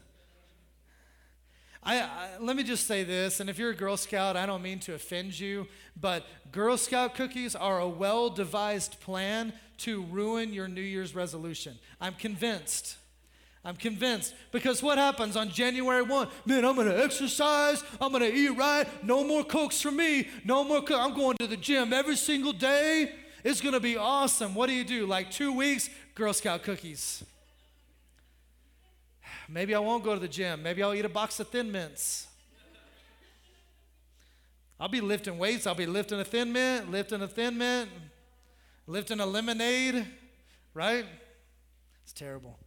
I, 1.84 2.00
I, 2.00 2.30
let 2.40 2.56
me 2.56 2.64
just 2.64 2.88
say 2.88 3.04
this, 3.04 3.42
and 3.42 3.50
if 3.50 3.60
you're 3.60 3.72
a 3.72 3.76
Girl 3.76 3.98
Scout, 3.98 4.38
I 4.38 4.46
don't 4.46 4.62
mean 4.62 4.80
to 4.80 4.94
offend 4.94 5.38
you, 5.38 5.68
but 6.00 6.26
Girl 6.54 6.78
Scout 6.78 7.16
cookies 7.16 7.54
are 7.54 7.82
a 7.82 7.90
well 7.90 8.30
devised 8.30 9.02
plan 9.02 9.52
to 9.80 10.04
ruin 10.04 10.54
your 10.54 10.70
New 10.70 10.80
Year's 10.80 11.16
resolution. 11.16 11.78
I'm 12.00 12.14
convinced. 12.14 12.96
I'm 13.66 13.76
convinced. 13.76 14.34
Because 14.54 14.82
what 14.82 14.98
happens 14.98 15.36
on 15.36 15.50
January 15.50 16.04
1? 16.04 16.30
Man, 16.46 16.64
I'm 16.64 16.76
going 16.76 16.88
to 16.88 17.04
exercise. 17.04 17.84
I'm 18.00 18.14
going 18.14 18.24
to 18.24 18.34
eat 18.34 18.52
right. 18.52 18.88
No 19.04 19.26
more 19.26 19.44
Cokes 19.44 19.82
for 19.82 19.92
me. 19.92 20.30
No 20.46 20.64
more 20.64 20.80
Coke. 20.80 21.02
I'm 21.02 21.14
going 21.14 21.36
to 21.40 21.48
the 21.48 21.58
gym 21.58 21.92
every 21.92 22.16
single 22.16 22.54
day. 22.54 23.12
It's 23.44 23.60
going 23.60 23.74
to 23.74 23.82
be 23.82 23.98
awesome. 23.98 24.56
What 24.56 24.68
do 24.68 24.74
you 24.74 24.86
do? 24.86 25.06
Like 25.06 25.30
two 25.30 25.52
weeks, 25.52 25.90
Girl 26.16 26.32
Scout 26.32 26.64
cookies. 26.64 27.26
Maybe 29.50 29.74
I 29.74 29.80
won't 29.80 30.04
go 30.04 30.14
to 30.14 30.20
the 30.20 30.28
gym. 30.28 30.64
Maybe 30.64 30.84
I'll 30.84 30.94
eat 30.94 31.06
a 31.06 31.10
box 31.10 31.40
of 31.40 31.48
Thin 31.48 31.72
Mints. 31.72 32.28
I'll 34.80 34.90
be 34.90 35.02
lifting 35.02 35.38
weights. 35.38 35.66
I'll 35.66 35.76
be 35.76 35.86
lifting 35.86 36.20
a 36.20 36.26
Thin 36.26 36.52
Mint, 36.52 36.92
lifting 36.92 37.22
a 37.22 37.28
Thin 37.28 37.58
Mint, 37.58 37.90
lifting 38.86 39.20
a 39.20 39.26
lemonade, 39.26 40.06
right? 40.74 41.06
It's 42.04 42.14
terrible. 42.14 42.58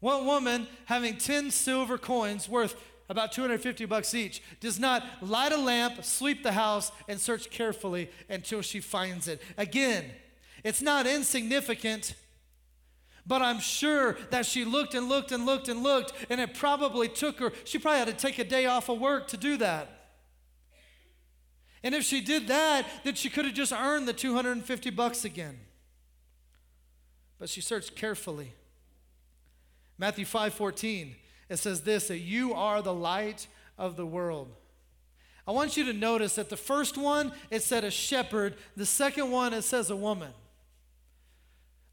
One 0.00 0.26
woman 0.26 0.66
having 0.86 1.16
10 1.16 1.50
silver 1.50 1.98
coins 1.98 2.48
worth 2.48 2.74
about 3.08 3.32
250 3.32 3.84
bucks 3.86 4.14
each 4.14 4.42
does 4.60 4.78
not 4.78 5.04
light 5.20 5.52
a 5.52 5.56
lamp, 5.56 6.04
sweep 6.04 6.42
the 6.42 6.52
house, 6.52 6.92
and 7.08 7.20
search 7.20 7.50
carefully 7.50 8.10
until 8.28 8.62
she 8.62 8.80
finds 8.80 9.28
it. 9.28 9.42
Again, 9.58 10.04
it's 10.62 10.80
not 10.80 11.06
insignificant 11.06 12.14
but 13.30 13.42
I'm 13.42 13.60
sure 13.60 14.16
that 14.30 14.44
she 14.44 14.64
looked 14.64 14.92
and 14.92 15.08
looked 15.08 15.30
and 15.30 15.46
looked 15.46 15.68
and 15.68 15.84
looked, 15.84 16.12
and 16.28 16.40
it 16.40 16.52
probably 16.52 17.06
took 17.06 17.38
her, 17.38 17.52
she 17.62 17.78
probably 17.78 18.00
had 18.00 18.08
to 18.08 18.12
take 18.12 18.40
a 18.40 18.44
day 18.44 18.66
off 18.66 18.88
of 18.88 18.98
work 18.98 19.28
to 19.28 19.36
do 19.36 19.56
that. 19.58 19.88
And 21.84 21.94
if 21.94 22.02
she 22.02 22.20
did 22.20 22.48
that, 22.48 22.86
then 23.04 23.14
she 23.14 23.30
could 23.30 23.44
have 23.44 23.54
just 23.54 23.72
earned 23.72 24.08
the 24.08 24.12
250 24.12 24.90
bucks 24.90 25.24
again. 25.24 25.60
But 27.38 27.48
she 27.48 27.60
searched 27.60 27.94
carefully. 27.94 28.52
Matthew 29.96 30.24
5:14, 30.24 31.14
it 31.48 31.58
says 31.58 31.82
this 31.82 32.08
that 32.08 32.18
you 32.18 32.52
are 32.52 32.82
the 32.82 32.92
light 32.92 33.46
of 33.78 33.94
the 33.94 34.06
world. 34.06 34.52
I 35.46 35.52
want 35.52 35.76
you 35.76 35.84
to 35.84 35.92
notice 35.92 36.34
that 36.34 36.48
the 36.48 36.56
first 36.56 36.98
one 36.98 37.32
it 37.48 37.62
said 37.62 37.84
a 37.84 37.92
shepherd, 37.92 38.56
the 38.76 38.86
second 38.86 39.30
one 39.30 39.54
it 39.54 39.62
says 39.62 39.88
a 39.88 39.96
woman. 39.96 40.32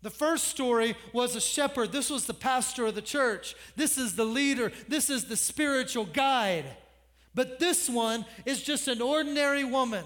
The 0.07 0.11
first 0.11 0.45
story 0.45 0.95
was 1.11 1.35
a 1.35 1.41
shepherd. 1.41 1.91
This 1.91 2.09
was 2.09 2.27
the 2.27 2.33
pastor 2.33 2.85
of 2.85 2.95
the 2.95 3.01
church. 3.01 3.57
This 3.75 3.97
is 3.97 4.15
the 4.15 4.23
leader. 4.23 4.71
This 4.87 5.09
is 5.09 5.25
the 5.25 5.35
spiritual 5.35 6.05
guide. 6.05 6.63
But 7.35 7.59
this 7.59 7.89
one 7.89 8.23
is 8.45 8.63
just 8.63 8.87
an 8.87 9.01
ordinary 9.01 9.65
woman 9.65 10.05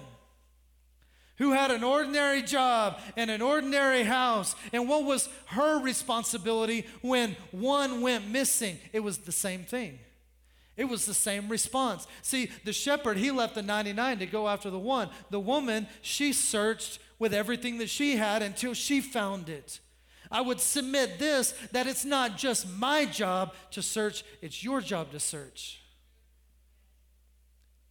who 1.36 1.52
had 1.52 1.70
an 1.70 1.84
ordinary 1.84 2.42
job 2.42 2.98
and 3.16 3.30
an 3.30 3.42
ordinary 3.42 4.02
house. 4.02 4.56
And 4.72 4.88
what 4.88 5.04
was 5.04 5.28
her 5.46 5.80
responsibility 5.80 6.84
when 7.02 7.36
one 7.52 8.00
went 8.00 8.26
missing? 8.26 8.78
It 8.92 9.04
was 9.04 9.18
the 9.18 9.30
same 9.30 9.62
thing. 9.62 10.00
It 10.76 10.86
was 10.86 11.06
the 11.06 11.14
same 11.14 11.48
response. 11.48 12.08
See, 12.22 12.50
the 12.64 12.72
shepherd, 12.72 13.18
he 13.18 13.30
left 13.30 13.54
the 13.54 13.62
99 13.62 14.18
to 14.18 14.26
go 14.26 14.48
after 14.48 14.68
the 14.68 14.80
one. 14.80 15.10
The 15.30 15.38
woman, 15.38 15.86
she 16.00 16.32
searched 16.32 16.98
with 17.20 17.32
everything 17.32 17.78
that 17.78 17.88
she 17.88 18.16
had 18.16 18.42
until 18.42 18.74
she 18.74 19.00
found 19.00 19.48
it. 19.48 19.78
I 20.32 20.40
would 20.40 20.60
submit 20.60 21.18
this 21.18 21.52
that 21.72 21.86
it's 21.86 22.04
not 22.04 22.38
just 22.38 22.68
my 22.68 23.04
job 23.04 23.54
to 23.72 23.82
search, 23.82 24.24
it's 24.40 24.64
your 24.64 24.80
job 24.80 25.12
to 25.12 25.20
search. 25.20 25.80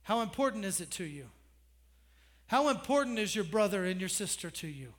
How 0.04 0.22
important 0.22 0.66
is 0.66 0.82
it 0.82 0.90
to 0.92 1.04
you? 1.04 1.28
How 2.48 2.70
important 2.70 3.20
is 3.20 3.36
your 3.36 3.46
brother 3.46 3.86
and 3.86 4.00
your 4.00 4.10
sister 4.10 4.50
to 4.50 4.68
you? 4.68 4.94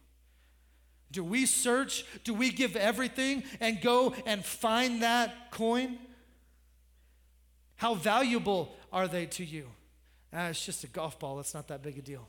Do 1.10 1.22
we 1.22 1.44
search? 1.44 2.06
Do 2.24 2.32
we 2.32 2.50
give 2.50 2.76
everything 2.76 3.42
and 3.60 3.82
go 3.82 4.14
and 4.24 4.42
find 4.42 5.02
that 5.02 5.50
coin? 5.50 5.98
How 7.76 7.94
valuable 7.94 8.74
are 8.92 9.08
they 9.08 9.26
to 9.26 9.44
you? 9.44 9.66
Ah, 10.32 10.48
it's 10.48 10.64
just 10.64 10.84
a 10.84 10.86
golf 10.86 11.18
ball, 11.18 11.40
it's 11.40 11.52
not 11.52 11.68
that 11.68 11.82
big 11.82 11.98
a 11.98 12.02
deal. 12.02 12.26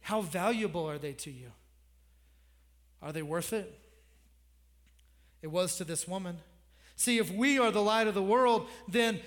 How 0.00 0.20
valuable 0.22 0.88
are 0.88 0.98
they 0.98 1.12
to 1.12 1.30
you? 1.30 1.50
Are 3.02 3.12
they 3.12 3.22
worth 3.22 3.52
it? 3.52 3.78
It 5.42 5.48
was 5.48 5.76
to 5.76 5.84
this 5.84 6.08
woman. 6.08 6.38
See, 6.96 7.18
if 7.18 7.30
we 7.30 7.58
are 7.58 7.70
the 7.70 7.82
light 7.82 8.06
of 8.06 8.14
the 8.14 8.22
world, 8.22 8.68
then 8.88 9.20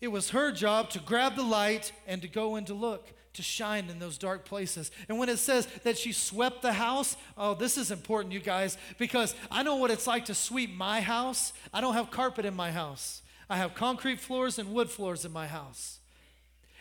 it 0.00 0.08
was 0.08 0.30
her 0.30 0.52
job 0.52 0.90
to 0.90 0.98
grab 0.98 1.36
the 1.36 1.42
light 1.42 1.92
and 2.06 2.22
to 2.22 2.28
go 2.28 2.56
and 2.56 2.66
to 2.66 2.74
look, 2.74 3.12
to 3.34 3.42
shine 3.42 3.88
in 3.88 3.98
those 3.98 4.18
dark 4.18 4.44
places. 4.44 4.90
And 5.08 5.18
when 5.18 5.28
it 5.28 5.38
says 5.38 5.66
that 5.84 5.96
she 5.96 6.12
swept 6.12 6.62
the 6.62 6.72
house, 6.72 7.16
oh, 7.36 7.54
this 7.54 7.78
is 7.78 7.90
important, 7.90 8.34
you 8.34 8.40
guys, 8.40 8.76
because 8.98 9.34
I 9.50 9.62
know 9.62 9.76
what 9.76 9.90
it's 9.90 10.06
like 10.06 10.26
to 10.26 10.34
sweep 10.34 10.76
my 10.76 11.00
house. 11.00 11.52
I 11.72 11.80
don't 11.80 11.94
have 11.94 12.10
carpet 12.10 12.44
in 12.44 12.54
my 12.54 12.72
house, 12.72 13.22
I 13.48 13.56
have 13.56 13.74
concrete 13.74 14.20
floors 14.20 14.58
and 14.58 14.72
wood 14.72 14.90
floors 14.90 15.24
in 15.24 15.32
my 15.32 15.46
house. 15.46 15.98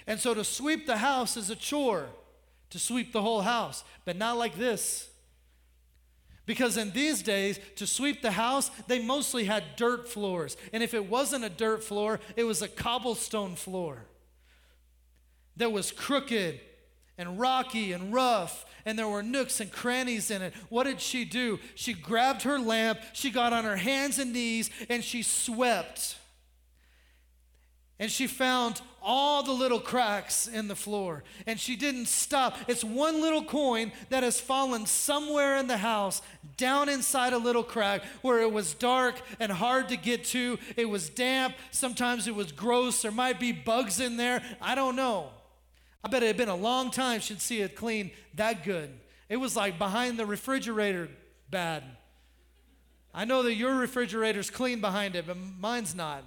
And 0.05 0.19
so 0.19 0.33
to 0.33 0.43
sweep 0.43 0.85
the 0.85 0.97
house 0.97 1.37
is 1.37 1.49
a 1.49 1.55
chore, 1.55 2.07
to 2.69 2.79
sweep 2.79 3.13
the 3.13 3.21
whole 3.21 3.41
house, 3.41 3.83
but 4.05 4.15
not 4.15 4.37
like 4.37 4.57
this. 4.57 5.09
Because 6.47 6.77
in 6.77 6.91
these 6.91 7.21
days, 7.21 7.59
to 7.75 7.85
sweep 7.85 8.23
the 8.23 8.31
house, 8.31 8.71
they 8.87 8.99
mostly 8.99 9.43
had 9.45 9.75
dirt 9.75 10.09
floors. 10.09 10.57
And 10.73 10.81
if 10.81 10.95
it 10.95 11.07
wasn't 11.07 11.43
a 11.43 11.49
dirt 11.49 11.83
floor, 11.83 12.19
it 12.35 12.45
was 12.45 12.63
a 12.63 12.67
cobblestone 12.67 13.55
floor. 13.55 14.07
that 15.57 15.71
was 15.71 15.91
crooked 15.91 16.59
and 17.17 17.39
rocky 17.39 17.91
and 17.91 18.13
rough, 18.13 18.65
and 18.85 18.97
there 18.97 19.07
were 19.07 19.23
nooks 19.23 19.59
and 19.59 19.71
crannies 19.71 20.31
in 20.31 20.41
it. 20.41 20.53
What 20.69 20.83
did 20.83 21.01
she 21.01 21.25
do? 21.25 21.59
She 21.75 21.93
grabbed 21.93 22.43
her 22.43 22.59
lamp, 22.59 22.99
she 23.13 23.31
got 23.31 23.53
on 23.53 23.63
her 23.63 23.75
hands 23.75 24.19
and 24.19 24.31
knees, 24.33 24.69
and 24.87 25.03
she 25.03 25.23
swept. 25.23 26.17
And 27.99 28.11
she 28.11 28.27
found 28.27 28.81
all 29.01 29.41
the 29.41 29.53
little 29.53 29.79
cracks 29.79 30.47
in 30.47 30.67
the 30.67 30.75
floor. 30.75 31.23
And 31.47 31.59
she 31.59 31.75
didn't 31.75 32.07
stop. 32.07 32.57
It's 32.67 32.83
one 32.83 33.21
little 33.21 33.43
coin 33.43 33.91
that 34.09 34.23
has 34.23 34.39
fallen 34.39 34.85
somewhere 34.85 35.57
in 35.57 35.67
the 35.67 35.77
house, 35.77 36.21
down 36.57 36.89
inside 36.89 37.33
a 37.33 37.37
little 37.37 37.63
crack 37.63 38.03
where 38.21 38.41
it 38.41 38.51
was 38.51 38.73
dark 38.73 39.15
and 39.39 39.51
hard 39.51 39.89
to 39.89 39.97
get 39.97 40.25
to. 40.25 40.59
It 40.75 40.89
was 40.89 41.09
damp. 41.09 41.55
Sometimes 41.71 42.27
it 42.27 42.35
was 42.35 42.51
gross. 42.51 43.01
There 43.01 43.11
might 43.11 43.39
be 43.39 43.51
bugs 43.51 43.99
in 43.99 44.17
there. 44.17 44.43
I 44.61 44.75
don't 44.75 44.95
know. 44.95 45.29
I 46.03 46.09
bet 46.09 46.21
it 46.21 46.27
had 46.27 46.37
been 46.37 46.49
a 46.49 46.55
long 46.55 46.91
time 46.91 47.21
she'd 47.21 47.41
see 47.41 47.61
it 47.61 47.75
clean 47.75 48.11
that 48.35 48.63
good. 48.63 48.91
It 49.29 49.37
was 49.37 49.55
like 49.55 49.77
behind 49.77 50.19
the 50.19 50.25
refrigerator 50.25 51.09
bad. 51.49 51.83
I 53.13 53.25
know 53.25 53.43
that 53.43 53.55
your 53.55 53.75
refrigerator's 53.75 54.49
clean 54.49 54.79
behind 54.79 55.15
it, 55.15 55.25
but 55.25 55.37
mine's 55.59 55.95
not. 55.95 56.23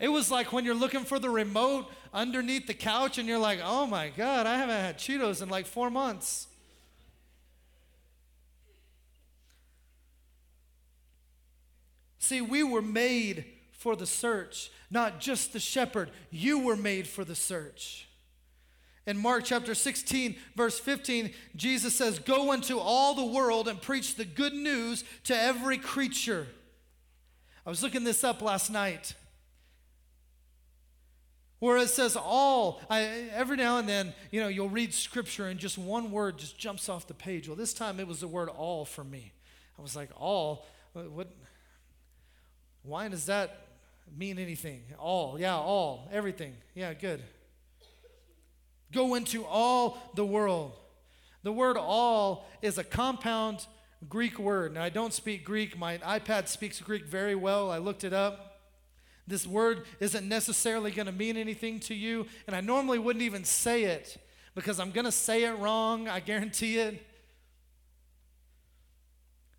It 0.00 0.08
was 0.08 0.30
like 0.30 0.52
when 0.52 0.64
you're 0.64 0.74
looking 0.74 1.04
for 1.04 1.18
the 1.18 1.30
remote 1.30 1.90
underneath 2.12 2.66
the 2.66 2.74
couch 2.74 3.18
and 3.18 3.28
you're 3.28 3.38
like, 3.38 3.60
oh 3.62 3.86
my 3.86 4.08
God, 4.08 4.46
I 4.46 4.56
haven't 4.56 4.74
had 4.74 4.98
Cheetos 4.98 5.42
in 5.42 5.48
like 5.48 5.66
four 5.66 5.90
months. 5.90 6.48
See, 12.18 12.40
we 12.40 12.62
were 12.62 12.82
made 12.82 13.44
for 13.72 13.94
the 13.94 14.06
search, 14.06 14.70
not 14.90 15.20
just 15.20 15.52
the 15.52 15.60
shepherd. 15.60 16.10
You 16.30 16.58
were 16.58 16.76
made 16.76 17.06
for 17.06 17.22
the 17.24 17.34
search. 17.34 18.08
In 19.06 19.18
Mark 19.18 19.44
chapter 19.44 19.74
16, 19.74 20.34
verse 20.56 20.78
15, 20.78 21.32
Jesus 21.54 21.94
says, 21.94 22.18
Go 22.18 22.52
into 22.52 22.78
all 22.78 23.14
the 23.14 23.26
world 23.26 23.68
and 23.68 23.80
preach 23.80 24.14
the 24.14 24.24
good 24.24 24.54
news 24.54 25.04
to 25.24 25.36
every 25.38 25.76
creature. 25.76 26.46
I 27.66 27.68
was 27.68 27.82
looking 27.82 28.04
this 28.04 28.24
up 28.24 28.40
last 28.40 28.70
night 28.70 29.14
where 31.64 31.78
it 31.78 31.88
says 31.88 32.14
all 32.14 32.82
I, 32.90 33.00
every 33.32 33.56
now 33.56 33.78
and 33.78 33.88
then 33.88 34.12
you 34.30 34.38
know 34.42 34.48
you'll 34.48 34.68
read 34.68 34.92
scripture 34.92 35.46
and 35.46 35.58
just 35.58 35.78
one 35.78 36.10
word 36.10 36.36
just 36.36 36.58
jumps 36.58 36.90
off 36.90 37.06
the 37.06 37.14
page. 37.14 37.48
Well 37.48 37.56
this 37.56 37.72
time 37.72 37.98
it 37.98 38.06
was 38.06 38.20
the 38.20 38.28
word 38.28 38.50
all 38.50 38.84
for 38.84 39.02
me. 39.02 39.32
I 39.78 39.82
was 39.82 39.96
like 39.96 40.10
all? 40.14 40.66
What, 40.92 41.28
why 42.82 43.08
does 43.08 43.24
that 43.26 43.66
mean 44.14 44.38
anything? 44.38 44.82
All 44.98 45.40
yeah 45.40 45.56
all 45.56 46.06
everything. 46.12 46.52
Yeah 46.74 46.92
good. 46.92 47.22
Go 48.92 49.14
into 49.14 49.46
all 49.46 49.96
the 50.14 50.26
world. 50.26 50.72
The 51.44 51.52
word 51.52 51.78
all 51.78 52.46
is 52.60 52.76
a 52.76 52.84
compound 52.84 53.66
greek 54.06 54.38
word. 54.38 54.74
Now 54.74 54.82
i 54.82 54.90
don't 54.90 55.14
speak 55.14 55.46
greek. 55.46 55.78
My 55.78 55.96
ipad 55.96 56.48
speaks 56.48 56.78
greek 56.80 57.06
very 57.06 57.34
well. 57.34 57.70
I 57.70 57.78
looked 57.78 58.04
it 58.04 58.12
up 58.12 58.53
this 59.26 59.46
word 59.46 59.84
isn't 60.00 60.28
necessarily 60.28 60.90
going 60.90 61.06
to 61.06 61.12
mean 61.12 61.36
anything 61.36 61.80
to 61.80 61.94
you, 61.94 62.26
and 62.46 62.54
I 62.54 62.60
normally 62.60 62.98
wouldn't 62.98 63.22
even 63.22 63.44
say 63.44 63.84
it 63.84 64.18
because 64.54 64.78
I'm 64.78 64.90
going 64.90 65.06
to 65.06 65.12
say 65.12 65.44
it 65.44 65.58
wrong, 65.58 66.08
I 66.08 66.20
guarantee 66.20 66.78
it. 66.78 67.04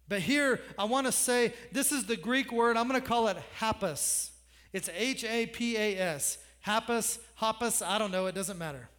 But 0.07 0.19
here, 0.19 0.61
I 0.77 0.85
want 0.85 1.07
to 1.07 1.11
say 1.11 1.53
this 1.71 1.91
is 1.91 2.05
the 2.05 2.15
Greek 2.15 2.51
word, 2.51 2.77
I'm 2.77 2.87
going 2.87 3.01
to 3.01 3.07
call 3.07 3.27
it 3.27 3.37
hapas. 3.59 4.29
It's 4.71 4.89
H 4.95 5.23
A 5.23 5.47
P 5.47 5.77
A 5.77 5.97
S. 5.97 6.37
Hapas, 6.65 7.19
hapas, 7.39 7.85
I 7.85 7.97
don't 7.97 8.11
know, 8.11 8.25
it 8.27 8.35
doesn't 8.35 8.57
matter. 8.57 8.89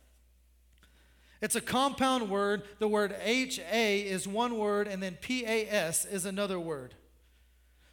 It's 1.42 1.54
a 1.54 1.60
compound 1.60 2.30
word. 2.30 2.62
The 2.78 2.88
word 2.88 3.14
H 3.22 3.60
A 3.70 4.00
is 4.00 4.26
one 4.26 4.56
word, 4.56 4.88
and 4.88 5.02
then 5.02 5.18
P 5.20 5.44
A 5.44 5.68
S 5.68 6.04
is 6.04 6.24
another 6.24 6.58
word. 6.58 6.94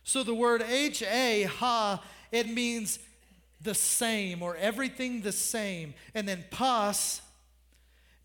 So 0.04 0.24
the 0.24 0.34
word 0.34 0.62
H 0.62 1.04
A, 1.04 1.44
ha, 1.44 2.02
it 2.34 2.50
means 2.50 2.98
the 3.62 3.76
same 3.76 4.42
or 4.42 4.58
everything 4.58 5.22
the 5.22 5.32
same. 5.32 5.94
And 6.16 6.28
then 6.28 6.44
pas 6.50 7.22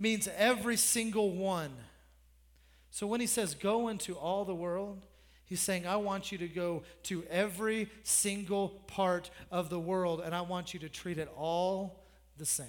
means 0.01 0.29
every 0.37 0.79
single 0.79 1.31
one. 1.31 1.71
So 2.91 3.07
when 3.07 3.21
he 3.21 3.27
says 3.27 3.55
go 3.55 3.89
into 3.89 4.15
all 4.15 4.47
the 4.47 4.55
world, 4.55 5.03
he's 5.45 5.61
saying, 5.61 5.87
I 5.87 5.97
want 5.97 6.33
you 6.33 6.39
to 6.39 6.49
go 6.49 6.85
to 7.05 7.23
every 7.31 7.91
single 8.03 8.71
part 8.87 9.31
of 9.51 9.69
the 9.69 9.79
world 9.79 10.23
and 10.25 10.35
I 10.35 10.41
want 10.41 10.73
you 10.73 10.81
to 10.81 10.89
treat 10.89 11.19
it 11.19 11.31
all 11.37 12.03
the 12.39 12.47
same. 12.47 12.67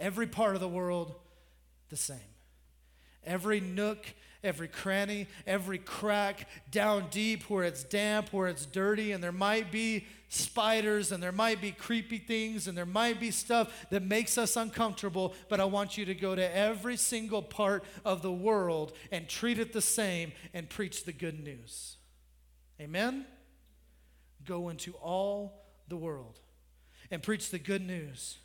Every 0.00 0.26
part 0.26 0.54
of 0.54 0.62
the 0.62 0.68
world, 0.68 1.14
the 1.90 1.96
same. 1.96 2.16
Every 3.24 3.60
nook 3.60 4.06
every 4.46 4.68
cranny, 4.68 5.26
every 5.46 5.78
crack, 5.78 6.48
down 6.70 7.08
deep 7.10 7.50
where 7.50 7.64
it's 7.64 7.84
damp, 7.84 8.32
where 8.32 8.48
it's 8.48 8.64
dirty, 8.64 9.12
and 9.12 9.22
there 9.22 9.32
might 9.32 9.70
be 9.70 10.06
spiders 10.28 11.12
and 11.12 11.22
there 11.22 11.32
might 11.32 11.60
be 11.60 11.72
creepy 11.72 12.18
things 12.18 12.66
and 12.66 12.76
there 12.76 12.86
might 12.86 13.20
be 13.20 13.30
stuff 13.30 13.86
that 13.90 14.02
makes 14.02 14.36
us 14.38 14.56
uncomfortable, 14.56 15.34
but 15.48 15.60
I 15.60 15.64
want 15.64 15.96
you 15.96 16.04
to 16.06 16.14
go 16.14 16.34
to 16.34 16.56
every 16.56 16.96
single 16.96 17.42
part 17.42 17.84
of 18.04 18.22
the 18.22 18.32
world 18.32 18.92
and 19.12 19.28
treat 19.28 19.58
it 19.58 19.72
the 19.72 19.80
same 19.80 20.32
and 20.52 20.68
preach 20.68 21.04
the 21.04 21.12
good 21.12 21.42
news. 21.42 21.96
Amen? 22.80 23.24
Go 24.44 24.68
into 24.68 24.92
all 24.94 25.64
the 25.88 25.96
world 25.96 26.40
and 27.10 27.22
preach 27.22 27.50
the 27.50 27.58
good 27.58 27.82
news 27.86 28.38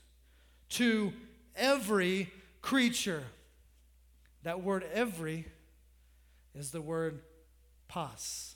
to 0.69 1.14
every 1.56 2.32
creature. 2.61 3.23
That 4.44 4.64
word 4.64 4.86
every 4.94 5.48
is 6.56 6.72
the 6.72 6.82
word 6.82 7.22
pas. 7.88 8.56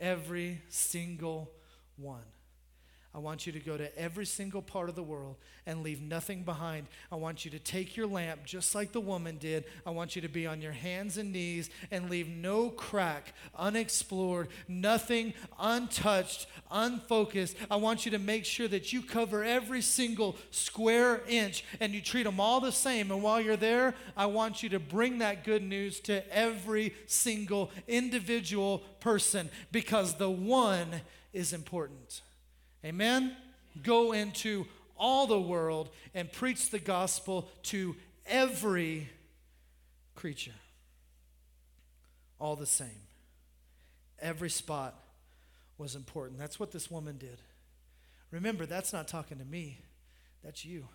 Every 0.00 0.62
single 0.68 1.50
one. 1.96 2.24
I 3.14 3.18
want 3.18 3.46
you 3.46 3.52
to 3.52 3.60
go 3.60 3.76
to 3.76 3.98
every 3.98 4.24
single 4.24 4.62
part 4.62 4.88
of 4.88 4.94
the 4.94 5.02
world 5.02 5.36
and 5.66 5.82
leave 5.82 6.00
nothing 6.00 6.44
behind. 6.44 6.86
I 7.10 7.16
want 7.16 7.44
you 7.44 7.50
to 7.50 7.58
take 7.58 7.94
your 7.94 8.06
lamp 8.06 8.46
just 8.46 8.74
like 8.74 8.92
the 8.92 9.00
woman 9.00 9.36
did. 9.36 9.64
I 9.84 9.90
want 9.90 10.16
you 10.16 10.22
to 10.22 10.28
be 10.28 10.46
on 10.46 10.62
your 10.62 10.72
hands 10.72 11.18
and 11.18 11.30
knees 11.30 11.68
and 11.90 12.08
leave 12.08 12.28
no 12.28 12.70
crack 12.70 13.34
unexplored, 13.54 14.48
nothing 14.66 15.34
untouched, 15.60 16.46
unfocused. 16.70 17.54
I 17.70 17.76
want 17.76 18.06
you 18.06 18.12
to 18.12 18.18
make 18.18 18.46
sure 18.46 18.68
that 18.68 18.94
you 18.94 19.02
cover 19.02 19.44
every 19.44 19.82
single 19.82 20.36
square 20.50 21.20
inch 21.28 21.64
and 21.80 21.92
you 21.92 22.00
treat 22.00 22.22
them 22.22 22.40
all 22.40 22.60
the 22.60 22.72
same. 22.72 23.10
And 23.10 23.22
while 23.22 23.42
you're 23.42 23.56
there, 23.56 23.94
I 24.16 24.24
want 24.24 24.62
you 24.62 24.70
to 24.70 24.80
bring 24.80 25.18
that 25.18 25.44
good 25.44 25.62
news 25.62 26.00
to 26.00 26.24
every 26.34 26.94
single 27.06 27.70
individual 27.86 28.78
person 29.00 29.50
because 29.70 30.14
the 30.14 30.30
one 30.30 31.02
is 31.34 31.52
important. 31.52 32.22
Amen? 32.84 33.36
Go 33.82 34.12
into 34.12 34.66
all 34.96 35.26
the 35.26 35.40
world 35.40 35.90
and 36.14 36.30
preach 36.30 36.70
the 36.70 36.78
gospel 36.78 37.48
to 37.64 37.96
every 38.26 39.08
creature. 40.14 40.52
All 42.38 42.56
the 42.56 42.66
same. 42.66 42.88
Every 44.20 44.50
spot 44.50 44.94
was 45.78 45.96
important. 45.96 46.38
That's 46.38 46.60
what 46.60 46.70
this 46.70 46.90
woman 46.90 47.18
did. 47.18 47.40
Remember, 48.30 48.66
that's 48.66 48.92
not 48.92 49.08
talking 49.08 49.38
to 49.38 49.44
me, 49.44 49.78
that's 50.42 50.64
you. 50.64 50.88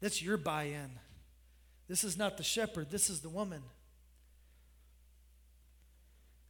That's 0.00 0.22
your 0.22 0.36
buy 0.36 0.64
in. 0.64 0.90
This 1.88 2.04
is 2.04 2.16
not 2.16 2.36
the 2.36 2.42
shepherd, 2.42 2.90
this 2.90 3.10
is 3.10 3.20
the 3.20 3.28
woman. 3.28 3.62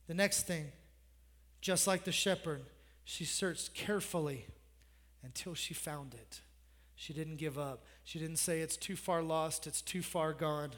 The 0.06 0.14
next 0.14 0.46
thing, 0.46 0.66
just 1.60 1.86
like 1.86 2.05
the 2.05 2.12
shepherd, 2.12 2.62
she 3.05 3.24
searched 3.24 3.74
carefully 3.74 4.47
until 5.22 5.55
she 5.55 5.74
found 5.74 6.14
it. 6.14 6.40
She 6.97 7.12
didn't 7.12 7.36
give 7.36 7.59
up. 7.59 7.85
She 8.02 8.18
didn't 8.18 8.39
say, 8.39 8.60
It's 8.60 8.76
too 8.76 8.97
far 8.97 9.22
lost, 9.22 9.66
it's 9.66 9.82
too 9.82 10.02
far 10.02 10.32
gone. 10.32 10.70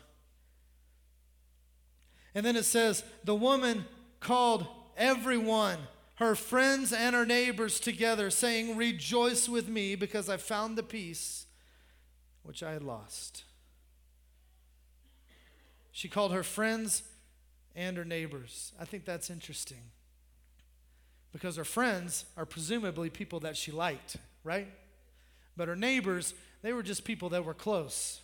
And 2.35 2.45
then 2.45 2.57
it 2.57 2.65
says, 2.65 3.05
The 3.25 3.35
woman 3.35 3.85
called 4.21 4.67
everyone, 4.97 5.79
her 6.17 6.35
friends 6.35 6.93
and 6.93 7.15
her 7.15 7.27
neighbors 7.27 7.79
together, 7.79 8.31
saying, 8.31 8.77
Rejoice 8.77 9.49
with 9.49 9.69
me 9.69 9.95
because 9.95 10.29
I 10.29 10.37
found 10.37 10.77
the 10.77 10.83
piece 10.83 11.47
which 12.43 12.63
I 12.63 12.73
had 12.73 12.83
lost. 12.83 13.45
She 15.93 16.09
called 16.09 16.33
her 16.33 16.43
friends 16.43 17.03
and 17.75 17.97
her 17.97 18.05
neighbors. 18.05 18.73
I 18.81 18.85
think 18.85 19.05
that's 19.05 19.31
interesting 19.31 19.91
because 21.37 21.57
her 21.57 21.65
friends 21.65 22.25
are 22.39 22.47
presumably 22.47 23.11
people 23.11 23.41
that 23.41 23.59
she 23.59 23.71
liked, 23.71 24.17
right? 24.43 24.69
But 25.55 25.69
her 25.69 25.77
neighbors, 25.77 26.33
they 26.63 26.73
were 26.73 26.83
just 26.83 27.05
people 27.05 27.29
that 27.29 27.45
were 27.45 27.53
close. 27.53 28.23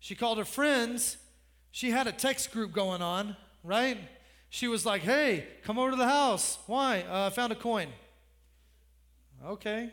She 0.00 0.16
called 0.16 0.38
her 0.38 0.44
friends. 0.44 1.16
She 1.70 1.92
had 1.92 2.08
a 2.08 2.12
text 2.12 2.50
group 2.50 2.72
going 2.72 3.02
on, 3.02 3.36
right? 3.62 3.98
She 4.48 4.66
was 4.66 4.84
like, 4.84 5.02
hey, 5.02 5.46
come 5.62 5.78
over 5.78 5.92
to 5.92 5.96
the 5.96 6.08
house. 6.08 6.58
Why? 6.66 7.04
Uh, 7.08 7.28
I 7.28 7.30
found 7.30 7.52
a 7.52 7.54
coin. 7.54 7.86
Okay. 9.46 9.92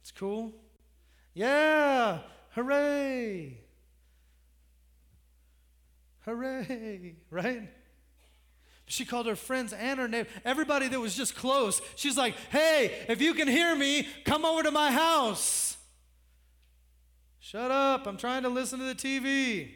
It's 0.00 0.10
cool. 0.10 0.54
Yeah. 1.34 2.20
Hooray. 2.54 3.58
Hooray. 6.24 7.16
Right? 7.30 7.68
She 8.90 9.04
called 9.04 9.26
her 9.26 9.36
friends 9.36 9.72
and 9.72 10.00
her 10.00 10.08
neighbor, 10.08 10.28
everybody 10.44 10.88
that 10.88 10.98
was 10.98 11.14
just 11.14 11.36
close. 11.36 11.80
She's 11.94 12.16
like, 12.16 12.34
hey, 12.50 13.04
if 13.08 13.22
you 13.22 13.34
can 13.34 13.46
hear 13.46 13.76
me, 13.76 14.08
come 14.24 14.44
over 14.44 14.64
to 14.64 14.72
my 14.72 14.90
house. 14.90 15.76
Shut 17.38 17.70
up. 17.70 18.08
I'm 18.08 18.16
trying 18.16 18.42
to 18.42 18.48
listen 18.48 18.80
to 18.80 18.84
the 18.84 18.94
TV. 18.96 19.70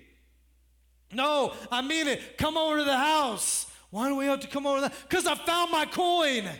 No, 1.12 1.52
I 1.70 1.80
mean 1.80 2.08
it. 2.08 2.38
Come 2.38 2.56
over 2.56 2.78
to 2.78 2.84
the 2.84 2.96
house. 2.96 3.70
Why 3.90 4.08
do 4.08 4.16
we 4.16 4.24
have 4.24 4.40
to 4.40 4.48
come 4.48 4.66
over? 4.66 4.90
Because 5.08 5.28
I 5.28 5.36
found 5.36 5.70
my 5.70 5.86
coin. 5.86 6.50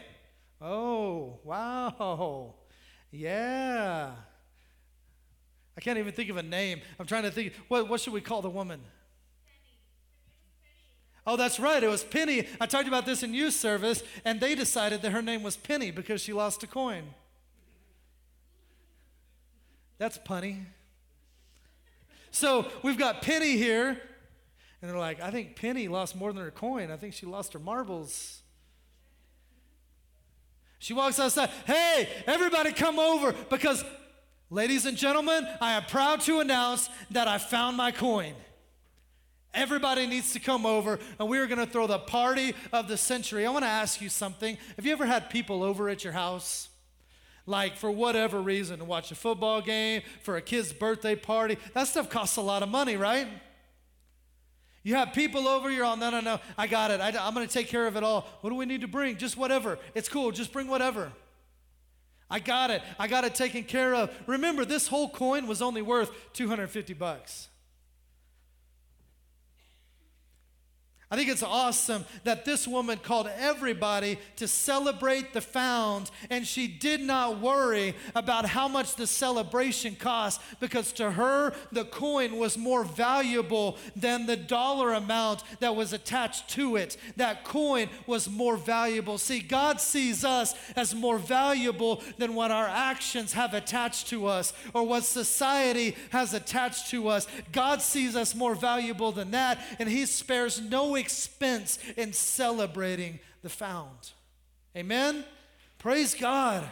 Oh, 0.60 1.40
wow. 1.42 2.54
Yeah. 3.10 4.12
I 5.76 5.80
can't 5.80 5.98
even 5.98 6.12
think 6.12 6.30
of 6.30 6.36
a 6.36 6.42
name. 6.44 6.82
I'm 7.00 7.06
trying 7.06 7.24
to 7.24 7.32
think. 7.32 7.54
What, 7.66 7.88
what 7.88 8.00
should 8.00 8.12
we 8.12 8.20
call 8.20 8.42
the 8.42 8.50
woman? 8.50 8.80
Oh, 11.26 11.36
that's 11.36 11.58
right. 11.58 11.82
It 11.82 11.88
was 11.88 12.04
Penny. 12.04 12.46
I 12.60 12.66
talked 12.66 12.86
about 12.86 13.06
this 13.06 13.22
in 13.22 13.32
youth 13.32 13.54
service, 13.54 14.02
and 14.24 14.40
they 14.40 14.54
decided 14.54 15.02
that 15.02 15.12
her 15.12 15.22
name 15.22 15.42
was 15.42 15.56
Penny 15.56 15.90
because 15.90 16.20
she 16.20 16.32
lost 16.32 16.62
a 16.62 16.66
coin. 16.66 17.04
That's 19.96 20.18
punny. 20.18 20.64
So 22.30 22.66
we've 22.82 22.98
got 22.98 23.22
Penny 23.22 23.56
here, 23.56 23.88
and 24.82 24.90
they're 24.90 24.98
like, 24.98 25.20
I 25.22 25.30
think 25.30 25.56
Penny 25.56 25.88
lost 25.88 26.14
more 26.14 26.32
than 26.32 26.42
her 26.42 26.50
coin. 26.50 26.90
I 26.90 26.96
think 26.96 27.14
she 27.14 27.26
lost 27.26 27.52
her 27.54 27.58
marbles. 27.58 28.42
She 30.78 30.92
walks 30.92 31.18
outside. 31.18 31.48
Hey, 31.64 32.08
everybody 32.26 32.72
come 32.72 32.98
over 32.98 33.32
because, 33.48 33.82
ladies 34.50 34.84
and 34.84 34.98
gentlemen, 34.98 35.48
I 35.58 35.72
am 35.72 35.84
proud 35.84 36.20
to 36.22 36.40
announce 36.40 36.90
that 37.12 37.28
I 37.28 37.38
found 37.38 37.78
my 37.78 37.92
coin. 37.92 38.34
Everybody 39.54 40.06
needs 40.06 40.32
to 40.32 40.40
come 40.40 40.66
over, 40.66 40.98
and 41.18 41.28
we 41.28 41.38
are 41.38 41.46
going 41.46 41.64
to 41.64 41.66
throw 41.66 41.86
the 41.86 41.98
party 41.98 42.54
of 42.72 42.88
the 42.88 42.96
century. 42.96 43.46
I 43.46 43.50
want 43.50 43.64
to 43.64 43.70
ask 43.70 44.00
you 44.00 44.08
something. 44.08 44.58
Have 44.76 44.84
you 44.84 44.92
ever 44.92 45.06
had 45.06 45.30
people 45.30 45.62
over 45.62 45.88
at 45.88 46.02
your 46.02 46.12
house? 46.12 46.68
Like, 47.46 47.76
for 47.76 47.90
whatever 47.90 48.40
reason, 48.40 48.78
to 48.78 48.84
watch 48.84 49.12
a 49.12 49.14
football 49.14 49.60
game, 49.60 50.02
for 50.22 50.36
a 50.36 50.42
kid's 50.42 50.72
birthday 50.72 51.14
party? 51.14 51.58
That 51.74 51.86
stuff 51.86 52.10
costs 52.10 52.36
a 52.36 52.42
lot 52.42 52.62
of 52.62 52.68
money, 52.68 52.96
right? 52.96 53.28
You 54.82 54.96
have 54.96 55.12
people 55.12 55.46
over, 55.46 55.70
you're 55.70 55.84
all, 55.84 55.96
no, 55.96 56.10
no, 56.10 56.20
no, 56.20 56.40
I 56.58 56.66
got 56.66 56.90
it. 56.90 57.00
I, 57.00 57.08
am 57.26 57.34
going 57.34 57.46
to 57.46 57.52
take 57.52 57.68
care 57.68 57.86
of 57.86 57.96
it 57.96 58.02
all. 58.02 58.26
What 58.40 58.50
do 58.50 58.56
we 58.56 58.66
need 58.66 58.82
to 58.82 58.88
bring? 58.88 59.16
Just 59.16 59.36
whatever. 59.36 59.78
It's 59.94 60.08
cool. 60.08 60.30
Just 60.30 60.52
bring 60.52 60.68
whatever. 60.68 61.10
I 62.30 62.38
got 62.38 62.70
it. 62.70 62.82
I 62.98 63.08
got 63.08 63.24
it 63.24 63.34
taken 63.34 63.64
care 63.64 63.94
of. 63.94 64.10
Remember, 64.26 64.64
this 64.64 64.88
whole 64.88 65.08
coin 65.08 65.46
was 65.46 65.62
only 65.62 65.80
worth 65.80 66.10
250 66.34 66.92
bucks. 66.94 67.48
I 71.10 71.16
think 71.16 71.28
it's 71.28 71.42
awesome 71.42 72.06
that 72.24 72.44
this 72.44 72.66
woman 72.66 72.98
called 72.98 73.28
everybody 73.36 74.18
to 74.36 74.48
celebrate 74.48 75.32
the 75.32 75.42
found, 75.42 76.10
and 76.30 76.46
she 76.46 76.66
did 76.66 77.02
not 77.02 77.40
worry 77.40 77.94
about 78.16 78.46
how 78.46 78.68
much 78.68 78.96
the 78.96 79.06
celebration 79.06 79.96
cost 79.96 80.40
because 80.60 80.92
to 80.94 81.10
her, 81.12 81.52
the 81.70 81.84
coin 81.84 82.38
was 82.38 82.56
more 82.56 82.84
valuable 82.84 83.76
than 83.94 84.24
the 84.24 84.36
dollar 84.36 84.94
amount 84.94 85.42
that 85.60 85.76
was 85.76 85.92
attached 85.92 86.48
to 86.50 86.76
it. 86.76 86.96
That 87.16 87.44
coin 87.44 87.90
was 88.06 88.28
more 88.28 88.56
valuable. 88.56 89.18
See, 89.18 89.40
God 89.40 89.82
sees 89.82 90.24
us 90.24 90.54
as 90.74 90.94
more 90.94 91.18
valuable 91.18 92.02
than 92.16 92.34
what 92.34 92.50
our 92.50 92.66
actions 92.66 93.34
have 93.34 93.52
attached 93.52 94.08
to 94.08 94.26
us 94.26 94.54
or 94.72 94.86
what 94.86 95.04
society 95.04 95.96
has 96.10 96.32
attached 96.32 96.88
to 96.90 97.08
us. 97.08 97.26
God 97.52 97.82
sees 97.82 98.16
us 98.16 98.34
more 98.34 98.54
valuable 98.54 99.12
than 99.12 99.32
that, 99.32 99.58
and 99.78 99.88
He 99.88 100.06
spares 100.06 100.60
no 100.60 100.93
expense 100.96 101.78
in 101.96 102.12
celebrating 102.12 103.20
the 103.42 103.48
found. 103.48 104.12
Amen? 104.76 105.24
Praise 105.78 106.14
God. 106.14 106.64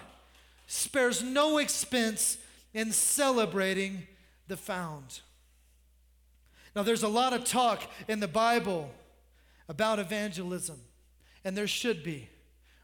Spares 0.66 1.22
no 1.22 1.58
expense 1.58 2.38
in 2.74 2.92
celebrating 2.92 4.06
the 4.48 4.56
found. 4.56 5.20
Now, 6.74 6.82
there's 6.82 7.02
a 7.02 7.08
lot 7.08 7.32
of 7.32 7.44
talk 7.44 7.82
in 8.08 8.20
the 8.20 8.28
Bible 8.28 8.90
about 9.68 9.98
evangelism, 9.98 10.80
and 11.44 11.56
there 11.56 11.66
should 11.66 12.02
be. 12.02 12.28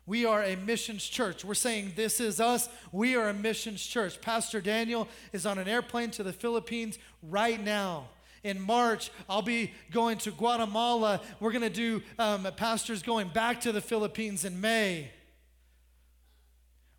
We 0.06 0.24
are 0.24 0.42
a 0.42 0.56
missions 0.56 1.06
church. 1.06 1.44
We're 1.44 1.54
saying 1.54 1.92
this 1.96 2.20
is 2.20 2.40
us. 2.40 2.68
We 2.92 3.14
are 3.16 3.28
a 3.28 3.34
missions 3.34 3.84
church. 3.84 4.20
Pastor 4.20 4.60
Daniel 4.60 5.08
is 5.32 5.44
on 5.44 5.58
an 5.58 5.68
airplane 5.68 6.10
to 6.12 6.22
the 6.22 6.32
Philippines 6.32 6.98
right 7.22 7.62
now. 7.62 8.08
In 8.44 8.60
March, 8.60 9.10
I'll 9.28 9.42
be 9.42 9.72
going 9.90 10.18
to 10.18 10.30
Guatemala. 10.30 11.20
We're 11.40 11.52
going 11.52 11.62
to 11.62 11.70
do 11.70 12.02
um, 12.18 12.46
pastors 12.56 13.02
going 13.02 13.28
back 13.28 13.60
to 13.62 13.72
the 13.72 13.80
Philippines 13.80 14.44
in 14.44 14.60
May. 14.60 15.10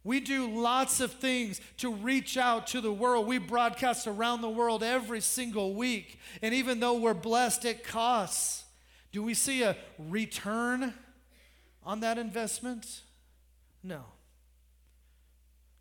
We 0.04 0.20
do 0.20 0.50
lots 0.50 1.02
of 1.02 1.12
things 1.12 1.60
to 1.78 1.94
reach 1.94 2.38
out 2.38 2.68
to 2.68 2.82
the 2.82 2.92
world. 2.92 3.28
We 3.28 3.38
broadcast 3.38 4.08
around 4.08 4.42
the 4.42 4.50
world 4.50 4.82
every 4.82 5.22
single 5.22 5.74
week. 5.74 6.20
And 6.42 6.54
even 6.54 6.80
though 6.80 6.96
we're 6.96 7.14
blessed, 7.14 7.66
it 7.66 7.84
costs. 7.84 8.64
Do 9.12 9.24
we 9.24 9.34
see 9.34 9.64
a 9.64 9.76
return 9.98 10.94
on 11.84 12.00
that 12.00 12.18
investment? 12.18 13.02
No. 13.84 14.04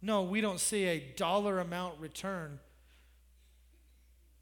No, 0.02 0.22
we 0.22 0.40
don't 0.40 0.60
see 0.60 0.84
a 0.84 1.00
dollar 1.16 1.58
amount 1.58 2.00
return 2.00 2.58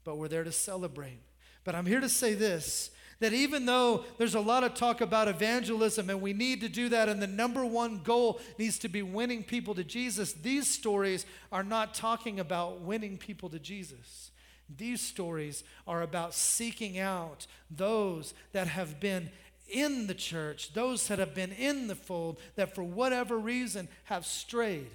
but 0.07 0.17
we're 0.17 0.29
there 0.29 0.45
to 0.45 0.53
celebrate. 0.53 1.19
But 1.65 1.75
I'm 1.75 1.85
here 1.85 1.99
to 1.99 2.07
say 2.07 2.33
this 2.33 2.91
that 3.19 3.33
even 3.33 3.65
though 3.65 4.05
there's 4.17 4.35
a 4.35 4.39
lot 4.39 4.63
of 4.63 4.73
talk 4.73 5.01
about 5.01 5.27
evangelism 5.27 6.09
and 6.09 6.21
we 6.21 6.31
need 6.31 6.61
to 6.61 6.69
do 6.69 6.87
that, 6.89 7.09
and 7.09 7.21
the 7.21 7.27
number 7.27 7.65
one 7.65 7.99
goal 8.03 8.39
needs 8.57 8.79
to 8.79 8.87
be 8.87 9.01
winning 9.01 9.43
people 9.43 9.75
to 9.75 9.83
Jesus, 9.83 10.31
these 10.31 10.65
stories 10.65 11.25
are 11.51 11.63
not 11.63 11.93
talking 11.93 12.39
about 12.39 12.79
winning 12.81 13.17
people 13.17 13.49
to 13.49 13.59
Jesus. 13.59 14.31
These 14.77 15.01
stories 15.01 15.65
are 15.85 16.03
about 16.03 16.33
seeking 16.33 16.99
out 16.99 17.47
those 17.69 18.33
that 18.53 18.67
have 18.67 19.01
been 19.01 19.29
in 19.67 20.07
the 20.07 20.13
church, 20.13 20.73
those 20.73 21.05
that 21.09 21.19
have 21.19 21.35
been 21.35 21.51
in 21.51 21.87
the 21.87 21.95
fold, 21.95 22.39
that 22.55 22.73
for 22.73 22.83
whatever 22.83 23.37
reason 23.37 23.89
have 24.05 24.25
strayed. 24.25 24.87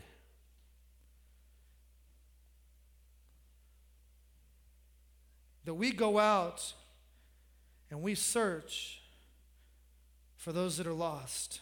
That 5.65 5.75
we 5.75 5.93
go 5.93 6.19
out 6.19 6.73
and 7.91 8.03
we 8.03 8.15
search 8.15 9.01
for 10.37 10.53
those 10.53 10.77
that 10.79 10.87
are 10.87 10.93
lost. 10.93 11.61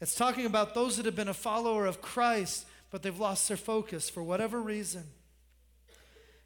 It's 0.00 0.14
talking 0.14 0.46
about 0.46 0.74
those 0.74 0.96
that 0.96 1.06
have 1.06 1.16
been 1.16 1.28
a 1.28 1.34
follower 1.34 1.86
of 1.86 2.02
Christ, 2.02 2.66
but 2.90 3.02
they've 3.02 3.18
lost 3.18 3.48
their 3.48 3.56
focus 3.56 4.10
for 4.10 4.22
whatever 4.22 4.60
reason. 4.60 5.04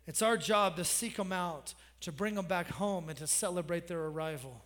It's 0.07 0.23
our 0.23 0.37
job 0.37 0.77
to 0.77 0.85
seek 0.85 1.17
them 1.17 1.33
out, 1.33 1.75
to 2.03 2.13
bring 2.13 2.35
them 2.35 2.47
back 2.47 2.69
home, 2.69 3.09
and 3.09 3.19
to 3.19 3.27
celebrate 3.27 3.89
their 3.89 4.05
arrival. 4.05 4.63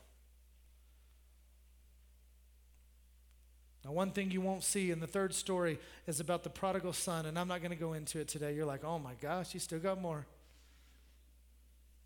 Now, 3.84 3.92
one 3.92 4.10
thing 4.10 4.30
you 4.30 4.42
won't 4.42 4.62
see 4.62 4.90
in 4.90 5.00
the 5.00 5.06
third 5.06 5.34
story 5.34 5.78
is 6.06 6.20
about 6.20 6.42
the 6.42 6.50
prodigal 6.50 6.92
son, 6.92 7.24
and 7.26 7.38
I'm 7.38 7.48
not 7.48 7.60
going 7.60 7.70
to 7.70 7.76
go 7.76 7.94
into 7.94 8.18
it 8.18 8.28
today. 8.28 8.54
You're 8.54 8.66
like, 8.66 8.84
oh 8.84 8.98
my 8.98 9.14
gosh, 9.22 9.54
you 9.54 9.60
still 9.60 9.78
got 9.78 10.00
more. 10.00 10.26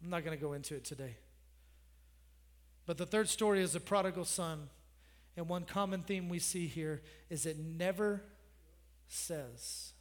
I'm 0.05 0.10
not 0.10 0.23
going 0.23 0.36
to 0.36 0.42
go 0.42 0.52
into 0.52 0.74
it 0.74 0.84
today. 0.84 1.16
But 2.84 2.99
the 2.99 3.07
third 3.07 3.31
story 3.31 3.62
is 3.62 3.73
the 3.73 3.81
prodigal 3.81 4.26
son. 4.26 4.68
And 5.34 5.49
one 5.49 5.65
common 5.65 6.02
theme 6.02 6.28
we 6.28 6.39
see 6.39 6.66
here 6.66 7.00
is 7.31 7.47
it 7.47 7.58
never 7.58 8.23
says 9.08 9.92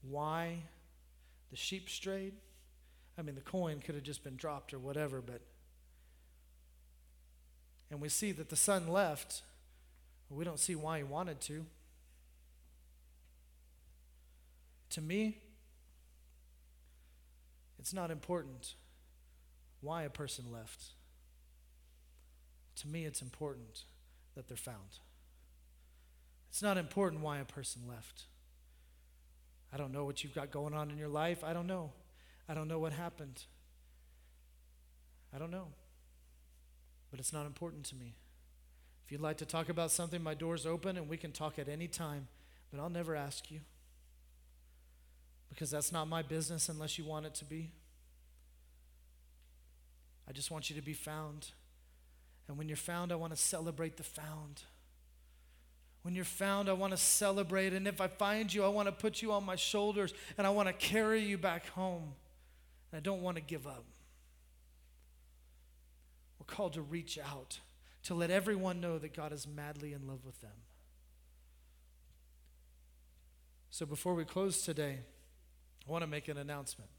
why 0.00 0.62
the 1.50 1.56
sheep 1.56 1.90
strayed. 1.90 2.32
I 3.18 3.22
mean, 3.22 3.34
the 3.34 3.42
coin 3.42 3.80
could 3.80 3.94
have 3.94 4.04
just 4.04 4.24
been 4.24 4.36
dropped 4.36 4.72
or 4.72 4.78
whatever, 4.78 5.20
but. 5.20 5.42
And 7.90 8.00
we 8.00 8.08
see 8.08 8.32
that 8.32 8.48
the 8.48 8.56
son 8.56 8.88
left. 8.88 9.42
We 10.30 10.44
don't 10.44 10.60
see 10.60 10.74
why 10.74 10.98
he 10.98 11.04
wanted 11.04 11.40
to. 11.42 11.66
To 14.90 15.00
me, 15.02 15.38
it's 17.78 17.94
not 17.94 18.10
important 18.10 18.74
why 19.80 20.02
a 20.02 20.10
person 20.10 20.46
left. 20.52 20.84
To 22.76 22.88
me, 22.88 23.04
it's 23.04 23.22
important 23.22 23.84
that 24.34 24.48
they're 24.48 24.56
found. 24.56 24.98
It's 26.48 26.62
not 26.62 26.76
important 26.78 27.22
why 27.22 27.38
a 27.38 27.44
person 27.44 27.82
left. 27.88 28.24
I 29.72 29.76
don't 29.76 29.92
know 29.92 30.04
what 30.04 30.22
you've 30.22 30.34
got 30.34 30.50
going 30.50 30.74
on 30.74 30.90
in 30.90 30.98
your 30.98 31.08
life. 31.08 31.44
I 31.44 31.52
don't 31.52 31.66
know. 31.66 31.92
I 32.48 32.54
don't 32.54 32.68
know 32.68 32.78
what 32.78 32.92
happened. 32.92 33.42
I 35.34 35.38
don't 35.38 35.50
know. 35.50 35.68
But 37.10 37.20
it's 37.20 37.32
not 37.32 37.46
important 37.46 37.84
to 37.86 37.96
me. 37.96 38.14
If 39.04 39.12
you'd 39.12 39.20
like 39.20 39.38
to 39.38 39.46
talk 39.46 39.68
about 39.68 39.90
something, 39.90 40.22
my 40.22 40.34
door's 40.34 40.66
open 40.66 40.96
and 40.96 41.08
we 41.08 41.16
can 41.16 41.32
talk 41.32 41.58
at 41.58 41.68
any 41.68 41.88
time, 41.88 42.28
but 42.70 42.80
I'll 42.80 42.90
never 42.90 43.14
ask 43.14 43.50
you 43.50 43.60
because 45.58 45.72
that's 45.72 45.90
not 45.90 46.06
my 46.06 46.22
business 46.22 46.68
unless 46.68 46.98
you 46.98 47.04
want 47.04 47.26
it 47.26 47.34
to 47.34 47.44
be. 47.44 47.72
I 50.28 50.32
just 50.32 50.52
want 50.52 50.70
you 50.70 50.76
to 50.76 50.82
be 50.82 50.92
found. 50.92 51.50
And 52.46 52.56
when 52.56 52.68
you're 52.68 52.76
found, 52.76 53.10
I 53.10 53.16
want 53.16 53.32
to 53.32 53.36
celebrate 53.36 53.96
the 53.96 54.04
found. 54.04 54.62
When 56.02 56.14
you're 56.14 56.24
found, 56.24 56.68
I 56.68 56.74
want 56.74 56.92
to 56.92 56.96
celebrate. 56.96 57.72
And 57.72 57.88
if 57.88 58.00
I 58.00 58.06
find 58.06 58.54
you, 58.54 58.62
I 58.62 58.68
want 58.68 58.86
to 58.86 58.92
put 58.92 59.20
you 59.20 59.32
on 59.32 59.44
my 59.44 59.56
shoulders 59.56 60.14
and 60.36 60.46
I 60.46 60.50
want 60.50 60.68
to 60.68 60.72
carry 60.72 61.22
you 61.22 61.36
back 61.36 61.66
home. 61.70 62.12
And 62.92 62.98
I 62.98 63.00
don't 63.00 63.20
want 63.20 63.36
to 63.36 63.42
give 63.42 63.66
up. 63.66 63.84
We're 66.38 66.46
called 66.46 66.74
to 66.74 66.82
reach 66.82 67.18
out, 67.18 67.58
to 68.04 68.14
let 68.14 68.30
everyone 68.30 68.80
know 68.80 68.96
that 68.98 69.12
God 69.12 69.32
is 69.32 69.44
madly 69.44 69.92
in 69.92 70.06
love 70.06 70.24
with 70.24 70.40
them. 70.40 70.62
So 73.70 73.86
before 73.86 74.14
we 74.14 74.24
close 74.24 74.62
today, 74.62 75.00
I 75.88 75.90
want 75.90 76.02
to 76.02 76.10
make 76.10 76.28
an 76.28 76.36
announcement. 76.36 76.90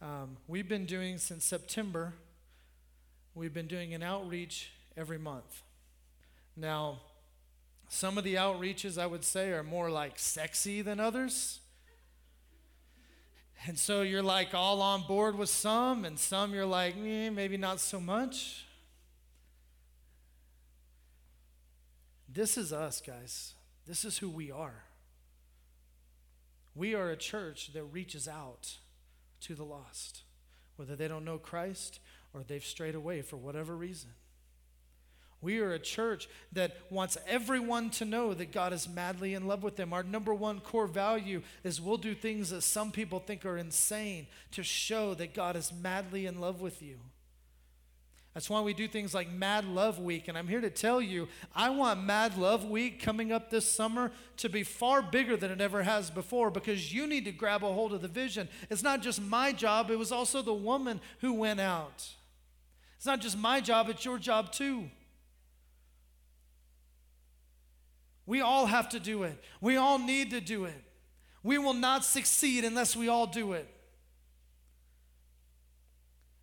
Um, 0.00 0.38
we've 0.48 0.68
been 0.68 0.86
doing 0.86 1.18
since 1.18 1.44
September, 1.44 2.14
we've 3.34 3.52
been 3.52 3.66
doing 3.66 3.92
an 3.92 4.02
outreach 4.02 4.70
every 4.96 5.18
month. 5.18 5.62
Now, 6.56 7.00
some 7.88 8.16
of 8.16 8.24
the 8.24 8.36
outreaches 8.36 8.96
I 8.96 9.04
would 9.04 9.22
say 9.22 9.50
are 9.50 9.62
more 9.62 9.90
like 9.90 10.18
sexy 10.18 10.80
than 10.80 10.98
others. 10.98 11.60
And 13.66 13.78
so 13.78 14.00
you're 14.00 14.22
like 14.22 14.54
all 14.54 14.80
on 14.80 15.02
board 15.06 15.36
with 15.36 15.50
some, 15.50 16.06
and 16.06 16.18
some 16.18 16.54
you're 16.54 16.64
like, 16.64 16.94
eh, 16.96 17.28
maybe 17.28 17.58
not 17.58 17.80
so 17.80 18.00
much. 18.00 18.64
This 22.32 22.56
is 22.56 22.72
us, 22.72 23.02
guys. 23.02 23.52
This 23.86 24.06
is 24.06 24.16
who 24.18 24.30
we 24.30 24.50
are. 24.50 24.85
We 26.76 26.94
are 26.94 27.10
a 27.10 27.16
church 27.16 27.72
that 27.72 27.84
reaches 27.84 28.28
out 28.28 28.76
to 29.40 29.54
the 29.54 29.64
lost, 29.64 30.22
whether 30.76 30.94
they 30.94 31.08
don't 31.08 31.24
know 31.24 31.38
Christ 31.38 32.00
or 32.34 32.42
they've 32.42 32.62
strayed 32.62 32.94
away 32.94 33.22
for 33.22 33.38
whatever 33.38 33.74
reason. 33.74 34.10
We 35.40 35.60
are 35.60 35.72
a 35.72 35.78
church 35.78 36.28
that 36.52 36.76
wants 36.90 37.16
everyone 37.26 37.90
to 37.90 38.04
know 38.04 38.34
that 38.34 38.52
God 38.52 38.72
is 38.72 38.88
madly 38.88 39.34
in 39.34 39.46
love 39.46 39.62
with 39.62 39.76
them. 39.76 39.92
Our 39.92 40.02
number 40.02 40.34
one 40.34 40.60
core 40.60 40.86
value 40.86 41.42
is 41.62 41.80
we'll 41.80 41.98
do 41.98 42.14
things 42.14 42.50
that 42.50 42.62
some 42.62 42.90
people 42.90 43.20
think 43.20 43.46
are 43.46 43.56
insane 43.56 44.26
to 44.52 44.62
show 44.62 45.14
that 45.14 45.34
God 45.34 45.56
is 45.56 45.72
madly 45.72 46.26
in 46.26 46.40
love 46.40 46.60
with 46.60 46.82
you. 46.82 46.98
That's 48.36 48.50
why 48.50 48.60
we 48.60 48.74
do 48.74 48.86
things 48.86 49.14
like 49.14 49.32
Mad 49.32 49.64
Love 49.64 49.98
Week. 49.98 50.28
And 50.28 50.36
I'm 50.36 50.46
here 50.46 50.60
to 50.60 50.68
tell 50.68 51.00
you, 51.00 51.26
I 51.54 51.70
want 51.70 52.04
Mad 52.04 52.36
Love 52.36 52.66
Week 52.66 53.00
coming 53.00 53.32
up 53.32 53.48
this 53.48 53.66
summer 53.66 54.12
to 54.36 54.50
be 54.50 54.62
far 54.62 55.00
bigger 55.00 55.38
than 55.38 55.50
it 55.50 55.62
ever 55.62 55.82
has 55.82 56.10
before 56.10 56.50
because 56.50 56.92
you 56.92 57.06
need 57.06 57.24
to 57.24 57.32
grab 57.32 57.64
a 57.64 57.72
hold 57.72 57.94
of 57.94 58.02
the 58.02 58.08
vision. 58.08 58.46
It's 58.68 58.82
not 58.82 59.00
just 59.00 59.22
my 59.22 59.52
job, 59.52 59.90
it 59.90 59.98
was 59.98 60.12
also 60.12 60.42
the 60.42 60.52
woman 60.52 61.00
who 61.20 61.32
went 61.32 61.60
out. 61.60 62.06
It's 62.98 63.06
not 63.06 63.22
just 63.22 63.38
my 63.38 63.62
job, 63.62 63.88
it's 63.88 64.04
your 64.04 64.18
job 64.18 64.52
too. 64.52 64.90
We 68.26 68.42
all 68.42 68.66
have 68.66 68.90
to 68.90 69.00
do 69.00 69.22
it. 69.22 69.42
We 69.62 69.76
all 69.76 69.98
need 69.98 70.32
to 70.32 70.42
do 70.42 70.66
it. 70.66 70.84
We 71.42 71.56
will 71.56 71.72
not 71.72 72.04
succeed 72.04 72.64
unless 72.64 72.94
we 72.94 73.08
all 73.08 73.26
do 73.26 73.54
it. 73.54 73.66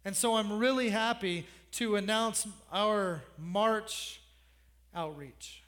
And 0.03 0.15
so 0.15 0.35
I'm 0.35 0.57
really 0.57 0.89
happy 0.89 1.45
to 1.73 1.95
announce 1.95 2.47
our 2.71 3.23
March 3.37 4.21
outreach. 4.95 5.63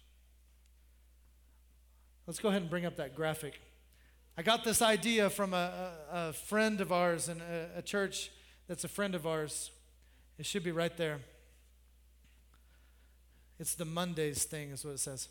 Let's 2.27 2.39
go 2.39 2.49
ahead 2.49 2.61
and 2.61 2.69
bring 2.69 2.85
up 2.85 2.97
that 2.97 3.15
graphic. 3.15 3.59
I 4.37 4.43
got 4.43 4.63
this 4.63 4.81
idea 4.81 5.29
from 5.29 5.53
a, 5.53 5.91
a, 6.11 6.33
friend 6.33 6.79
of 6.81 6.91
ours 6.91 7.27
in 7.29 7.41
a, 7.41 7.79
a 7.79 7.81
church 7.81 8.31
that's 8.67 8.83
a 8.83 8.87
friend 8.87 9.15
of 9.15 9.25
ours. 9.25 9.71
It 10.37 10.45
should 10.45 10.63
be 10.63 10.71
right 10.71 10.95
there. 10.95 11.19
It's 13.59 13.73
the 13.73 13.85
Mondays 13.85 14.43
thing, 14.43 14.71
is 14.71 14.83
what 14.83 14.95
it 14.95 14.99
says. 14.99 15.29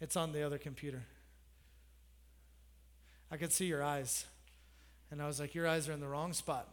It's 0.00 0.16
on 0.16 0.32
the 0.32 0.42
other 0.42 0.58
computer. 0.58 1.02
I 3.30 3.36
could 3.36 3.52
see 3.52 3.66
your 3.66 3.82
eyes. 3.82 4.24
And 5.10 5.20
I 5.20 5.26
was 5.26 5.40
like, 5.40 5.54
Your 5.54 5.66
eyes 5.66 5.88
are 5.88 5.92
in 5.92 6.00
the 6.00 6.08
wrong 6.08 6.32
spot. 6.32 6.68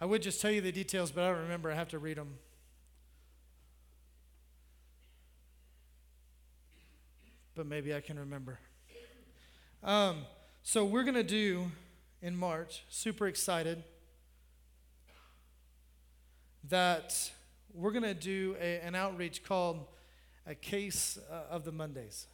I 0.00 0.06
would 0.06 0.22
just 0.22 0.40
tell 0.40 0.50
you 0.50 0.60
the 0.60 0.72
details, 0.72 1.10
but 1.10 1.24
I 1.24 1.28
don't 1.30 1.42
remember. 1.42 1.70
I 1.70 1.74
have 1.74 1.88
to 1.88 1.98
read 1.98 2.16
them. 2.16 2.38
But 7.54 7.66
maybe 7.66 7.94
I 7.94 8.00
can 8.00 8.18
remember. 8.18 8.58
Um, 9.82 10.24
so 10.62 10.84
we're 10.84 11.04
going 11.04 11.14
to 11.14 11.22
do 11.22 11.70
in 12.22 12.34
March, 12.36 12.84
super 12.88 13.26
excited, 13.26 13.84
that 16.68 17.30
we're 17.72 17.92
going 17.92 18.02
to 18.02 18.14
do 18.14 18.56
a, 18.60 18.80
an 18.80 18.94
outreach 18.94 19.44
called 19.44 19.86
a 20.46 20.54
case 20.54 21.18
uh, 21.30 21.54
of 21.54 21.64
the 21.64 21.72
Mondays. 21.72 22.26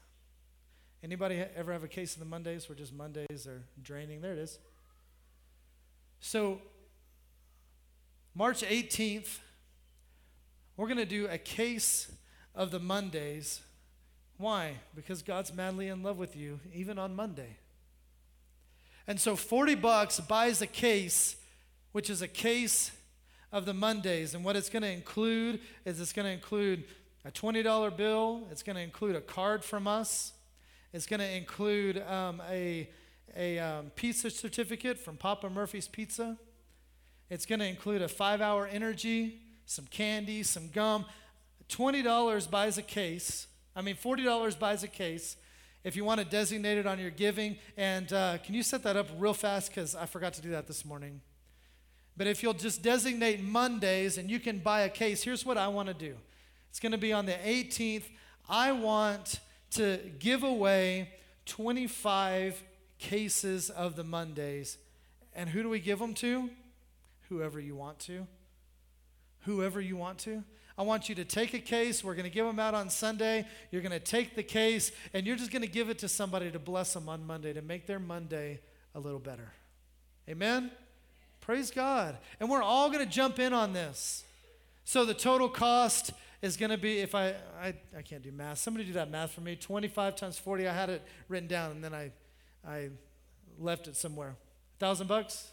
Anybody 1.03 1.43
ever 1.57 1.73
have 1.73 1.83
a 1.83 1.89
case 1.89 2.15
of 2.15 2.21
the 2.21 2.27
Mondays 2.27 2.69
where 2.69 2.77
just 2.77 2.93
Mondays 2.93 3.47
are 3.47 3.63
draining? 3.83 4.21
There 4.21 4.33
it 4.33 4.39
is. 4.39 4.59
So, 6.21 6.61
March 8.35 8.63
18th, 8.63 9.39
we're 10.77 10.87
going 10.87 10.97
to 10.99 11.05
do 11.05 11.27
a 11.27 11.39
case 11.39 12.11
of 12.55 12.71
the 12.71 12.79
Mondays. 12.79 13.61
Why? 14.39 14.75
Because 14.95 15.23
God's 15.23 15.53
madly 15.53 15.89
in 15.89 16.03
love 16.03 16.17
with 16.17 16.37
you, 16.37 16.61
even 16.73 16.99
on 16.99 17.15
Monday. 17.15 17.57
And 19.07 19.21
so 19.21 19.35
40 19.35 19.75
bucks 19.75 20.21
buys 20.21 20.63
a 20.63 20.67
case, 20.67 21.37
which 21.93 22.09
is 22.09 22.23
a 22.23 22.29
case 22.29 22.93
of 23.51 23.67
the 23.67 23.75
Mondays. 23.75 24.35
And 24.35 24.45
what 24.45 24.55
it's 24.55 24.71
going 24.71 24.83
to 24.83 24.91
include 24.91 25.61
is 25.85 26.01
it's 26.01 26.13
going 26.13 26.27
to 26.27 26.33
include 26.33 26.85
a 27.25 27.31
$20 27.31 27.97
bill, 27.97 28.47
it's 28.51 28.63
going 28.63 28.77
to 28.77 28.83
include 28.83 29.17
a 29.17 29.21
card 29.21 29.65
from 29.65 29.87
us, 29.87 30.33
it's 30.93 31.07
going 31.07 31.21
to 31.21 31.31
include 31.31 31.99
um, 32.09 32.41
a, 32.49 32.89
a 33.37 33.59
um, 33.59 33.91
pizza 33.97 34.31
certificate 34.31 34.99
from 34.99 35.17
Papa 35.17 35.51
Murphy's 35.51 35.89
Pizza. 35.89 36.39
It's 37.31 37.47
going 37.47 37.61
to 37.61 37.67
include 37.67 38.03
a 38.03 38.09
five 38.09 38.41
hour 38.41 38.67
energy, 38.67 39.41
some 39.65 39.87
candy, 39.87 40.43
some 40.43 40.69
gum. 40.69 41.07
$20 41.69 42.51
buys 42.51 42.77
a 42.77 42.83
case. 42.83 43.47
I 43.77 43.83
mean, 43.83 43.95
$40 43.95 44.59
buys 44.59 44.83
a 44.83 44.89
case 44.89 45.37
if 45.85 45.95
you 45.95 46.05
want 46.05 46.21
to 46.21 46.27
designate 46.27 46.77
it 46.77 46.87
on 46.87 46.99
your 46.99 47.11
giving. 47.11 47.57
And 47.77 48.13
uh, 48.13 48.39
can 48.39 48.57
you 48.57 48.65
set 48.65 48.83
that 48.83 48.97
up 48.97 49.07
real 49.17 49.33
fast? 49.33 49.71
Because 49.71 49.95
I 49.95 50.07
forgot 50.07 50.33
to 50.35 50.43
do 50.43 50.51
that 50.51 50.67
this 50.67 50.85
morning. 50.85 51.21
But 52.17 52.27
if 52.27 52.43
you'll 52.43 52.53
just 52.53 52.83
designate 52.83 53.41
Mondays 53.41 54.19
and 54.19 54.29
you 54.29 54.41
can 54.41 54.59
buy 54.59 54.81
a 54.81 54.89
case, 54.89 55.23
here's 55.23 55.47
what 55.47 55.57
I 55.57 55.69
want 55.69 55.87
to 55.89 55.95
do 55.95 56.17
it's 56.69 56.81
going 56.81 56.93
to 56.93 56.99
be 56.99 57.13
on 57.13 57.27
the 57.27 57.33
18th. 57.33 58.05
I 58.49 58.73
want 58.73 59.39
to 59.73 60.01
give 60.19 60.43
away 60.43 61.11
25 61.47 62.61
cases 62.99 63.71
of 63.71 63.95
the 63.95 64.03
Mondays. 64.03 64.79
And 65.33 65.49
who 65.49 65.63
do 65.63 65.69
we 65.69 65.79
give 65.79 66.01
them 66.01 66.15
to? 66.15 66.51
Whoever 67.31 67.59
you 67.59 67.75
want 67.75 67.99
to. 68.01 68.27
Whoever 69.45 69.81
you 69.81 69.97
want 69.97 70.19
to. 70.19 70.45
I 70.77 70.83
want 70.83 71.09
you 71.09 71.15
to 71.15 71.25
take 71.25 71.55
a 71.55 71.59
case. 71.59 72.05
We're 72.05 72.15
going 72.15 72.25
to 72.25 72.31
give 72.31 72.45
them 72.45 72.59
out 72.59 72.75
on 72.75 72.91
Sunday. 72.91 73.47
You're 73.71 73.83
going 73.83 73.93
to 73.93 73.99
take 73.99 74.35
the 74.35 74.43
case 74.43 74.93
and 75.15 75.27
you're 75.27 75.37
just 75.37 75.51
going 75.51 75.63
to 75.63 75.69
give 75.69 75.89
it 75.89 75.99
to 76.01 76.09
somebody 76.09 76.51
to 76.51 76.59
bless 76.59 76.93
them 76.93 77.09
on 77.09 77.27
Monday 77.27 77.53
to 77.53 77.63
make 77.63 77.87
their 77.87 77.99
Monday 77.99 78.61
a 78.95 79.01
little 79.01 79.19
better. 79.19 79.53
Amen? 80.29 80.71
Praise 81.41 81.71
God. 81.71 82.19
And 82.41 82.51
we're 82.51 82.63
all 82.63 82.91
going 82.91 83.05
to 83.05 83.11
jump 83.11 83.39
in 83.39 83.53
on 83.53 83.73
this. 83.73 84.25
So 84.85 85.05
the 85.05 85.15
total 85.15 85.49
cost 85.49 86.13
is 86.43 86.57
going 86.57 86.71
to 86.71 86.79
be, 86.79 86.99
if 86.99 87.15
I, 87.15 87.35
I, 87.61 87.75
I 87.97 88.03
can't 88.03 88.23
do 88.23 88.33
math. 88.33 88.59
Somebody 88.59 88.85
do 88.87 88.93
that 88.95 89.11
math 89.11 89.33
for 89.33 89.41
me. 89.41 89.57
25 89.57 90.17
times 90.17 90.39
40. 90.39 90.67
I 90.67 90.73
had 90.73 90.91
it 90.91 91.03
written 91.29 91.49
down 91.49 91.73
and 91.73 91.85
then 91.85 91.95
I, 91.95 92.11
I 92.67 92.89
left 93.59 93.87
it 93.87 93.97
somewhere. 93.97 94.37
A 94.77 94.79
thousand 94.79 95.07
bucks? 95.07 95.53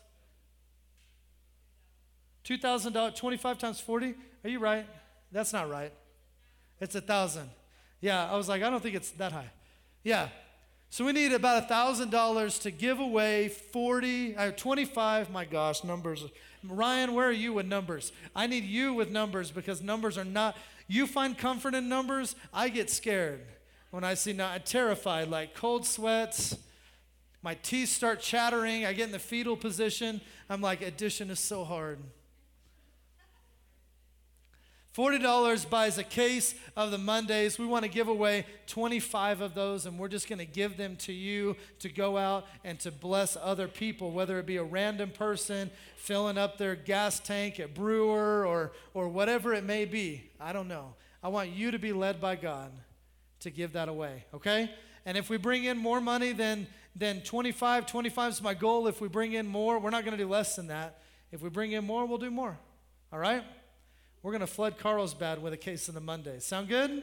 $2,000, 2.48 3.16
25 3.16 3.58
times 3.58 3.80
40? 3.80 4.16
Are 4.44 4.50
you 4.50 4.60
right? 4.60 4.86
That's 5.32 5.52
not 5.52 5.70
right. 5.70 5.92
It's 6.80 6.96
a 6.96 7.02
thousand. 7.02 7.50
Yeah, 8.00 8.32
I 8.32 8.38
was 8.38 8.48
like, 8.48 8.64
I 8.64 8.70
don't 8.70 8.82
think 8.82 8.96
it's 8.96 9.12
that 9.12 9.32
high. 9.32 9.50
Yeah. 10.04 10.30
So 10.90 11.04
we 11.04 11.12
need 11.12 11.34
about 11.34 11.64
a 11.64 11.68
thousand 11.68 12.12
dollars 12.12 12.60
to 12.60 12.72
give 12.72 13.00
away 13.00 13.50
40, 13.50 14.38
uh, 14.38 14.52
25. 14.52 15.30
My 15.30 15.44
gosh, 15.44 15.84
numbers. 15.84 16.24
Ryan, 16.64 17.14
where 17.14 17.28
are 17.28 17.34
you 17.34 17.54
with 17.54 17.66
numbers? 17.66 18.14
I 18.36 18.48
need 18.48 18.64
you 18.64 18.94
with 18.94 19.12
numbers 19.12 19.52
because 19.52 19.82
numbers 19.82 20.18
are 20.18 20.26
not. 20.26 20.56
You 20.88 21.08
find 21.08 21.38
comfort 21.38 21.74
in 21.76 21.90
numbers. 21.90 22.36
I 22.54 22.70
get 22.70 22.90
scared 22.90 23.42
when 23.92 24.04
I 24.04 24.14
see. 24.14 24.32
not, 24.32 24.52
I'm 24.54 24.62
terrified, 24.62 25.28
like 25.28 25.54
cold 25.54 25.86
sweats. 25.86 26.58
My 27.42 27.56
teeth 27.56 27.90
start 27.90 28.22
chattering. 28.22 28.86
I 28.86 28.94
get 28.94 29.08
in 29.08 29.12
the 29.12 29.20
fetal 29.20 29.58
position. 29.58 30.22
I'm 30.50 30.62
like, 30.62 30.82
addition 30.82 31.30
is 31.30 31.40
so 31.40 31.64
hard. 31.66 32.00
$40 34.98 35.70
buys 35.70 36.00
a 36.00 36.04
case 36.04 36.56
of 36.76 36.90
the 36.90 36.98
Mondays. 36.98 37.60
We 37.60 37.68
want 37.68 37.84
to 37.84 37.90
give 37.90 38.08
away 38.08 38.48
25 38.66 39.42
of 39.42 39.54
those, 39.54 39.86
and 39.86 40.00
we're 40.00 40.08
just 40.08 40.28
going 40.28 40.40
to 40.40 40.46
give 40.46 40.76
them 40.76 40.96
to 40.98 41.14
you 41.14 41.56
to 41.80 41.90
go 41.90 42.18
out 42.18 42.48
and 42.64 42.80
to 42.80 42.92
bless 42.92 43.38
other 43.40 43.68
people, 43.68 44.12
whether 44.12 44.40
it 44.40 44.48
be 44.48 44.58
a 44.58 44.64
random 44.64 45.12
person 45.12 45.70
filling 45.98 46.40
up 46.40 46.58
their 46.58 46.76
gas 46.76 47.20
tank 47.20 47.60
at 47.60 47.76
Brewer 47.76 48.44
or, 48.44 48.72
or 48.96 49.08
whatever 49.08 49.54
it 49.54 49.64
may 49.64 49.86
be. 49.86 50.32
I 50.42 50.52
don't 50.52 50.68
know. 50.68 50.96
I 51.22 51.28
want 51.28 51.52
you 51.52 51.70
to 51.70 51.78
be 51.78 51.94
led 51.94 52.20
by 52.20 52.36
God 52.36 52.72
to 53.42 53.52
give 53.52 53.74
that 53.74 53.90
away, 53.90 54.26
okay? 54.34 54.72
And 55.06 55.16
if 55.16 55.30
we 55.30 55.38
bring 55.38 55.66
in 55.66 55.78
more 55.78 56.02
money 56.02 56.32
than, 56.32 56.66
than 56.96 57.22
25, 57.22 57.86
25 57.86 58.32
is 58.32 58.42
my 58.42 58.56
goal. 58.56 58.88
If 58.88 59.00
we 59.00 59.10
bring 59.10 59.34
in 59.34 59.46
more, 59.46 59.78
we're 59.78 59.92
not 59.92 60.06
going 60.06 60.18
to 60.18 60.24
do 60.24 60.28
less 60.28 60.56
than 60.56 60.68
that. 60.68 61.02
If 61.32 61.44
we 61.44 61.50
bring 61.50 61.74
in 61.74 61.86
more, 61.86 62.08
we'll 62.08 62.18
do 62.18 62.32
more, 62.32 62.58
all 63.14 63.20
right? 63.20 63.44
We're 64.28 64.34
going 64.34 64.42
to 64.42 64.48
flood 64.48 64.78
Carlsbad 64.78 65.42
with 65.42 65.54
a 65.54 65.58
case 65.58 65.88
on 65.88 65.96
the 65.96 66.02
Monday. 66.02 66.40
Sound 66.40 66.68
good? 66.68 67.02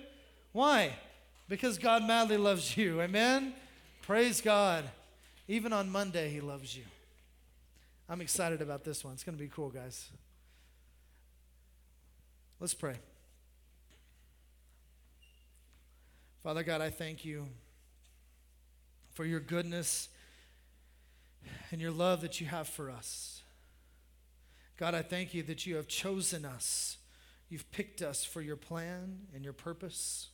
Why? 0.52 0.92
Because 1.48 1.78
God 1.78 2.04
madly 2.04 2.36
loves 2.36 2.76
you. 2.76 3.00
Amen? 3.00 3.54
Praise 4.02 4.42
God. 4.42 4.84
Even 5.48 5.72
on 5.72 5.88
Monday, 5.88 6.28
He 6.28 6.42
loves 6.42 6.76
you. 6.76 6.82
I'm 8.10 8.20
excited 8.20 8.60
about 8.60 8.84
this 8.84 9.02
one. 9.02 9.14
It's 9.14 9.24
going 9.24 9.38
to 9.38 9.42
be 9.42 9.48
cool, 9.48 9.70
guys. 9.70 10.10
Let's 12.60 12.74
pray. 12.74 12.96
Father 16.42 16.62
God, 16.62 16.82
I 16.82 16.90
thank 16.90 17.24
you 17.24 17.46
for 19.14 19.24
your 19.24 19.40
goodness 19.40 20.10
and 21.70 21.80
your 21.80 21.90
love 21.90 22.20
that 22.20 22.38
you 22.42 22.48
have 22.48 22.68
for 22.68 22.90
us. 22.90 23.40
God, 24.76 24.94
I 24.94 25.00
thank 25.00 25.32
you 25.32 25.42
that 25.44 25.64
you 25.64 25.76
have 25.76 25.88
chosen 25.88 26.44
us 26.44 26.98
You've 27.55 27.70
picked 27.70 28.02
us 28.02 28.24
for 28.24 28.42
your 28.42 28.57
plan 28.57 29.28
and 29.33 29.44
your 29.44 29.52
purpose. 29.52 30.26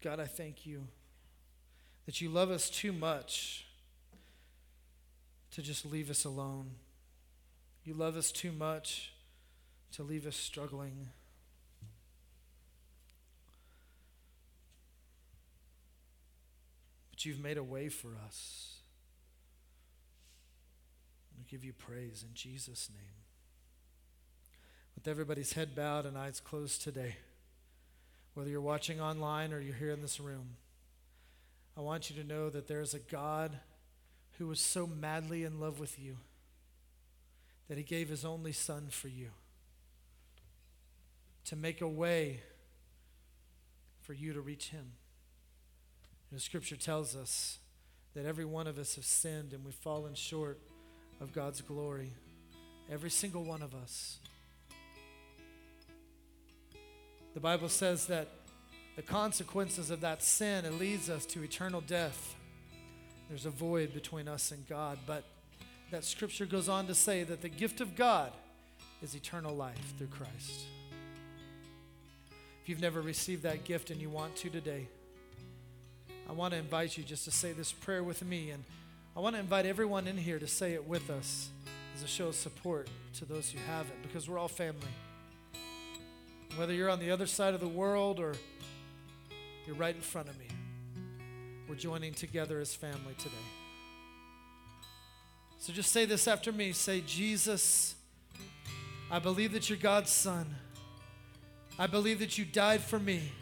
God, 0.00 0.20
I 0.20 0.26
thank 0.26 0.66
you 0.66 0.86
that 2.04 2.20
you 2.20 2.28
love 2.28 2.52
us 2.52 2.70
too 2.70 2.92
much 2.92 3.66
to 5.50 5.62
just 5.62 5.84
leave 5.84 6.10
us 6.10 6.24
alone. 6.24 6.70
You 7.82 7.94
love 7.94 8.16
us 8.16 8.30
too 8.30 8.52
much 8.52 9.14
to 9.94 10.04
leave 10.04 10.28
us 10.28 10.36
struggling. 10.36 11.08
But 17.10 17.24
you've 17.24 17.40
made 17.40 17.58
a 17.58 17.64
way 17.64 17.88
for 17.88 18.10
us. 18.24 18.75
Give 21.48 21.64
you 21.64 21.72
praise 21.72 22.24
in 22.26 22.34
Jesus' 22.34 22.90
name. 22.92 23.22
With 24.94 25.06
everybody's 25.06 25.52
head 25.52 25.76
bowed 25.76 26.06
and 26.06 26.18
eyes 26.18 26.40
closed 26.40 26.82
today, 26.82 27.16
whether 28.34 28.50
you're 28.50 28.60
watching 28.60 29.00
online 29.00 29.52
or 29.52 29.60
you're 29.60 29.74
here 29.74 29.92
in 29.92 30.02
this 30.02 30.18
room, 30.18 30.56
I 31.76 31.82
want 31.82 32.10
you 32.10 32.20
to 32.20 32.26
know 32.26 32.50
that 32.50 32.66
there 32.66 32.80
is 32.80 32.94
a 32.94 32.98
God 32.98 33.60
who 34.38 34.48
was 34.48 34.60
so 34.60 34.86
madly 34.86 35.44
in 35.44 35.60
love 35.60 35.78
with 35.78 35.98
you 35.98 36.16
that 37.68 37.78
he 37.78 37.84
gave 37.84 38.08
his 38.08 38.24
only 38.24 38.52
son 38.52 38.88
for 38.90 39.08
you 39.08 39.30
to 41.44 41.54
make 41.54 41.80
a 41.80 41.88
way 41.88 42.40
for 44.00 44.14
you 44.14 44.32
to 44.32 44.40
reach 44.40 44.70
him. 44.70 44.92
the 46.32 46.40
scripture 46.40 46.76
tells 46.76 47.14
us 47.14 47.58
that 48.14 48.24
every 48.24 48.44
one 48.44 48.66
of 48.66 48.78
us 48.78 48.96
have 48.96 49.04
sinned 49.04 49.52
and 49.52 49.64
we've 49.64 49.74
fallen 49.74 50.14
short 50.14 50.58
of 51.20 51.32
God's 51.32 51.60
glory. 51.60 52.12
Every 52.90 53.10
single 53.10 53.44
one 53.44 53.62
of 53.62 53.74
us. 53.74 54.18
The 57.34 57.40
Bible 57.40 57.68
says 57.68 58.06
that 58.06 58.28
the 58.96 59.02
consequences 59.02 59.90
of 59.90 60.00
that 60.00 60.22
sin 60.22 60.64
it 60.64 60.72
leads 60.74 61.10
us 61.10 61.26
to 61.26 61.42
eternal 61.42 61.82
death. 61.82 62.34
There's 63.28 63.44
a 63.44 63.50
void 63.50 63.92
between 63.92 64.28
us 64.28 64.52
and 64.52 64.66
God, 64.66 64.98
but 65.06 65.24
that 65.90 66.04
scripture 66.04 66.46
goes 66.46 66.68
on 66.68 66.86
to 66.86 66.94
say 66.94 67.22
that 67.24 67.42
the 67.42 67.48
gift 67.48 67.80
of 67.80 67.94
God 67.94 68.32
is 69.02 69.14
eternal 69.14 69.54
life 69.54 69.94
through 69.98 70.08
Christ. 70.08 70.66
If 72.62 72.68
you've 72.70 72.80
never 72.80 73.00
received 73.00 73.42
that 73.42 73.64
gift 73.64 73.90
and 73.90 74.00
you 74.00 74.10
want 74.10 74.34
to 74.36 74.50
today, 74.50 74.88
I 76.28 76.32
want 76.32 76.54
to 76.54 76.58
invite 76.58 76.96
you 76.96 77.04
just 77.04 77.24
to 77.26 77.30
say 77.30 77.52
this 77.52 77.70
prayer 77.70 78.02
with 78.02 78.24
me 78.24 78.50
and 78.50 78.64
I 79.16 79.20
want 79.20 79.34
to 79.34 79.40
invite 79.40 79.64
everyone 79.64 80.06
in 80.06 80.18
here 80.18 80.38
to 80.38 80.46
say 80.46 80.74
it 80.74 80.86
with 80.86 81.08
us 81.08 81.48
as 81.96 82.02
a 82.02 82.06
show 82.06 82.28
of 82.28 82.34
support 82.34 82.90
to 83.14 83.24
those 83.24 83.50
who 83.50 83.58
haven't, 83.66 84.02
because 84.02 84.28
we're 84.28 84.36
all 84.36 84.46
family. 84.46 84.92
Whether 86.56 86.74
you're 86.74 86.90
on 86.90 87.00
the 87.00 87.10
other 87.10 87.24
side 87.24 87.54
of 87.54 87.60
the 87.60 87.68
world 87.68 88.20
or 88.20 88.34
you're 89.66 89.74
right 89.76 89.94
in 89.94 90.02
front 90.02 90.28
of 90.28 90.38
me, 90.38 90.48
we're 91.66 91.76
joining 91.76 92.12
together 92.12 92.60
as 92.60 92.74
family 92.74 93.14
today. 93.16 93.34
So 95.60 95.72
just 95.72 95.92
say 95.92 96.04
this 96.04 96.28
after 96.28 96.52
me. 96.52 96.72
Say, 96.72 97.00
Jesus, 97.06 97.94
I 99.10 99.18
believe 99.18 99.52
that 99.52 99.70
you're 99.70 99.78
God's 99.78 100.10
son. 100.10 100.54
I 101.78 101.86
believe 101.86 102.18
that 102.18 102.36
you 102.36 102.44
died 102.44 102.82
for 102.82 102.98
me. 102.98 103.32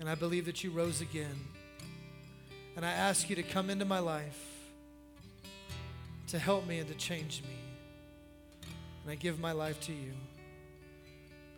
And 0.00 0.08
I 0.08 0.14
believe 0.14 0.46
that 0.46 0.64
you 0.64 0.70
rose 0.70 1.02
again. 1.02 1.36
And 2.80 2.86
I 2.86 2.92
ask 2.92 3.28
you 3.28 3.36
to 3.36 3.42
come 3.42 3.68
into 3.68 3.84
my 3.84 3.98
life 3.98 4.42
to 6.28 6.38
help 6.38 6.66
me 6.66 6.78
and 6.78 6.88
to 6.88 6.94
change 6.94 7.42
me. 7.42 7.58
And 9.02 9.12
I 9.12 9.16
give 9.16 9.38
my 9.38 9.52
life 9.52 9.78
to 9.82 9.92
you. 9.92 10.12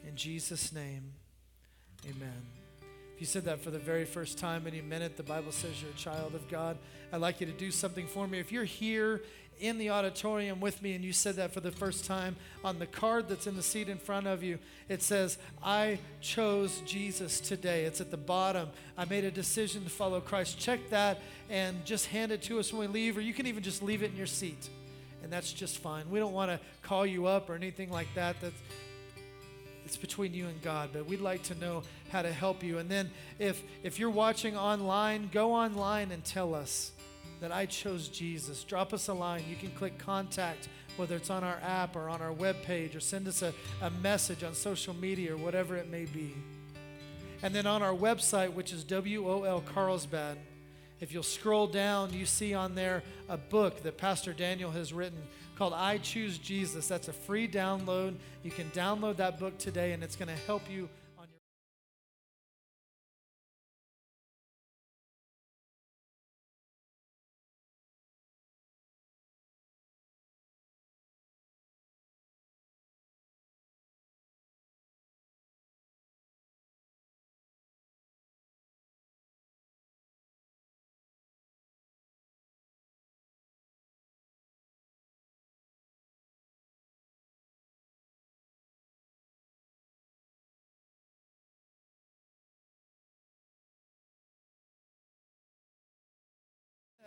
In 0.05 0.17
Jesus' 0.17 0.73
name, 0.73 1.13
amen. 2.05 2.43
If 3.15 3.21
you 3.21 3.27
said 3.27 3.45
that 3.45 3.61
for 3.61 3.71
the 3.71 3.79
very 3.79 4.05
first 4.05 4.37
time 4.37 4.65
meant 4.65 5.05
it, 5.05 5.17
the 5.17 5.23
Bible 5.23 5.53
says 5.53 5.81
you're 5.81 5.93
a 5.93 5.95
child 5.95 6.35
of 6.35 6.49
God. 6.49 6.77
I'd 7.13 7.21
like 7.21 7.41
you 7.41 7.47
to 7.47 7.53
do 7.53 7.71
something 7.71 8.09
for 8.09 8.27
me. 8.27 8.41
If 8.41 8.51
you're 8.51 8.65
here 8.65 9.21
in 9.63 9.79
the 9.79 9.91
auditorium 9.91 10.61
with 10.61 10.83
me 10.83 10.95
and 10.95 11.05
you 11.05 11.13
said 11.13 11.37
that 11.37 11.53
for 11.53 11.61
the 11.61 11.71
first 11.71 12.05
time, 12.05 12.37
on 12.65 12.79
the 12.79 12.87
card 12.87 13.29
that's 13.29 13.47
in 13.47 13.57
the 13.57 13.63
seat 13.63 13.89
in 13.89 13.97
front 13.97 14.27
of 14.27 14.43
you, 14.43 14.59
it 14.89 15.03
says, 15.03 15.39
I 15.63 16.01
chose 16.21 16.83
Jesus 16.85 17.41
today. 17.41 17.85
It's 17.85 18.01
at 18.01 18.11
the 18.11 18.17
bottom. 18.17 18.69
I 18.99 19.05
made 19.05 19.25
a 19.25 19.31
decision 19.31 19.85
to 19.85 19.91
follow 19.91 20.21
Christ. 20.21 20.59
Check 20.59 20.91
that 20.91 21.21
and 21.49 21.85
just 21.85 22.07
hand 22.07 22.33
it 22.33 22.43
to 22.43 22.59
us 22.59 22.73
when 22.73 22.81
we 22.81 22.87
leave, 22.89 23.17
or 23.17 23.21
you 23.21 23.33
can 23.33 23.47
even 23.47 23.63
just 23.63 23.83
leave 23.83 24.03
it 24.03 24.11
in 24.11 24.17
your 24.17 24.27
seat. 24.27 24.69
And 25.23 25.33
that's 25.33 25.53
just 25.53 25.79
fine. 25.79 26.11
We 26.11 26.19
don't 26.19 26.33
want 26.33 26.51
to 26.51 26.59
call 26.83 27.07
you 27.07 27.27
up 27.27 27.49
or 27.49 27.55
anything 27.55 27.91
like 27.91 28.09
that. 28.17 28.41
That's, 28.41 28.61
it's 29.85 29.97
between 29.97 30.35
you 30.35 30.49
and 30.49 30.61
God, 30.63 30.91
but 30.93 31.07
we'd 31.07 31.21
like 31.21 31.43
to 31.45 31.55
know 31.55 31.83
how 32.11 32.23
to 32.23 32.33
help 32.33 32.63
you. 32.63 32.79
And 32.79 32.89
then 32.91 33.11
if 33.39 33.63
if 33.83 33.99
you're 33.99 34.11
watching 34.11 34.57
online, 34.57 35.29
go 35.33 35.53
online 35.53 36.11
and 36.13 36.25
tell 36.25 36.55
us 36.55 36.93
that 37.43 37.53
I 37.53 37.67
chose 37.67 38.09
Jesus. 38.09 38.63
Drop 38.63 38.95
us 38.95 39.09
a 39.09 39.13
line. 39.13 39.43
You 39.51 39.57
can 39.57 39.73
click 39.73 39.99
contact, 39.99 40.69
whether 40.97 41.17
it's 41.17 41.29
on 41.29 41.43
our 41.43 41.59
app 41.63 41.97
or 41.97 42.09
on 42.09 42.23
our 42.23 42.33
web 42.33 42.63
page, 42.63 42.95
or 42.95 43.01
send 43.01 43.27
us 43.27 43.43
a, 43.43 43.53
a 43.83 43.91
message 43.91 44.45
on 44.45 44.55
social 44.55 44.95
media 44.95 45.35
or 45.35 45.37
whatever 45.37 45.77
it 45.77 45.91
may 45.91 46.05
be. 46.05 46.35
And 47.43 47.53
then 47.53 47.67
on 47.67 47.83
our 47.83 47.93
website, 47.93 48.53
which 48.55 48.73
is 48.73 48.85
WOL 48.89 49.61
Carlsbad, 49.75 50.39
if 51.01 51.13
you'll 51.13 51.25
scroll 51.25 51.67
down, 51.67 52.13
you 52.13 52.27
see 52.27 52.55
on 52.55 52.77
there 52.77 53.03
a 53.29 53.37
book 53.37 53.83
that 53.83 53.99
Pastor 53.99 54.33
Daniel 54.33 54.71
has 54.71 54.93
written 54.93 55.19
called 55.59 55.73
I 55.73 55.99
Choose 55.99 56.39
Jesus. 56.39 56.87
That's 56.87 57.09
a 57.09 57.13
free 57.13 57.49
download. 57.49 58.15
You 58.45 58.53
can 58.53 58.71
download 58.71 59.17
that 59.17 59.41
book 59.41 59.59
today, 59.59 59.93
and 59.93 60.05
it's 60.05 60.15
going 60.15 60.29
to 60.29 60.47
help 60.47 60.63
you 60.71 60.89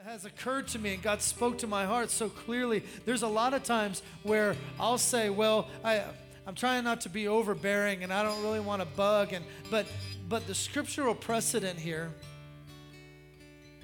has 0.06 0.24
occurred 0.24 0.68
to 0.68 0.78
me 0.78 0.94
and 0.94 1.02
God 1.02 1.20
spoke 1.20 1.58
to 1.58 1.68
my 1.68 1.86
heart 1.86 2.12
so 2.12 2.30
clearly. 2.30 2.84
There's 3.06 3.24
a 3.24 3.28
lot 3.28 3.56
of 3.56 3.64
times 3.64 4.04
where 4.22 4.56
I'll 4.80 5.00
say, 5.00 5.32
well, 5.32 5.68
I, 5.84 6.04
I'm 6.46 6.54
trying 6.54 6.84
not 6.84 7.02
to 7.02 7.10
be 7.10 7.28
overbearing 7.28 8.04
and 8.04 8.14
I 8.14 8.22
don't 8.22 8.44
really 8.44 8.60
want 8.60 8.84
to 8.84 8.88
bug 8.96 9.34
and 9.34 9.44
but 9.72 9.88
but 10.30 10.46
the 10.46 10.54
scriptural 10.54 11.16
precedent 11.16 11.80
here 11.80 12.12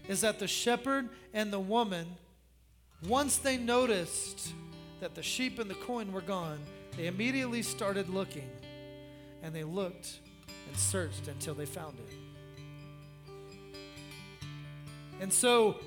is 0.07 0.21
that 0.21 0.37
the 0.37 0.47
shepherd 0.47 1.09
and 1.33 1.51
the 1.51 1.59
woman 1.59 2.05
Once 3.07 3.37
they 3.37 3.57
noticed 3.57 4.53
that 4.99 5.15
the 5.15 5.23
sheep 5.23 5.57
and 5.57 5.67
the 5.67 5.75
coin 5.75 6.11
were 6.11 6.21
gone, 6.21 6.59
they 6.97 7.07
immediately 7.07 7.63
started 7.63 8.09
looking. 8.09 8.47
And 9.41 9.55
they 9.55 9.63
looked 9.63 10.19
and 10.67 10.77
searched 10.77 11.27
until 11.27 11.55
they 11.55 11.65
found 11.65 11.97
it. 11.97 12.13
And 15.19 15.33
so, 15.33 15.79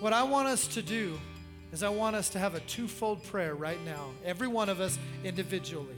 what 0.00 0.12
I 0.12 0.22
want 0.22 0.48
us 0.48 0.66
to 0.68 0.82
do 0.82 1.18
is 1.72 1.82
I 1.82 1.88
want 1.88 2.14
us 2.16 2.28
to 2.30 2.38
have 2.38 2.54
a 2.54 2.60
twofold 2.60 3.24
prayer 3.24 3.54
right 3.54 3.82
now, 3.84 4.10
every 4.24 4.48
one 4.48 4.68
of 4.68 4.80
us 4.80 4.98
individually. 5.24 5.96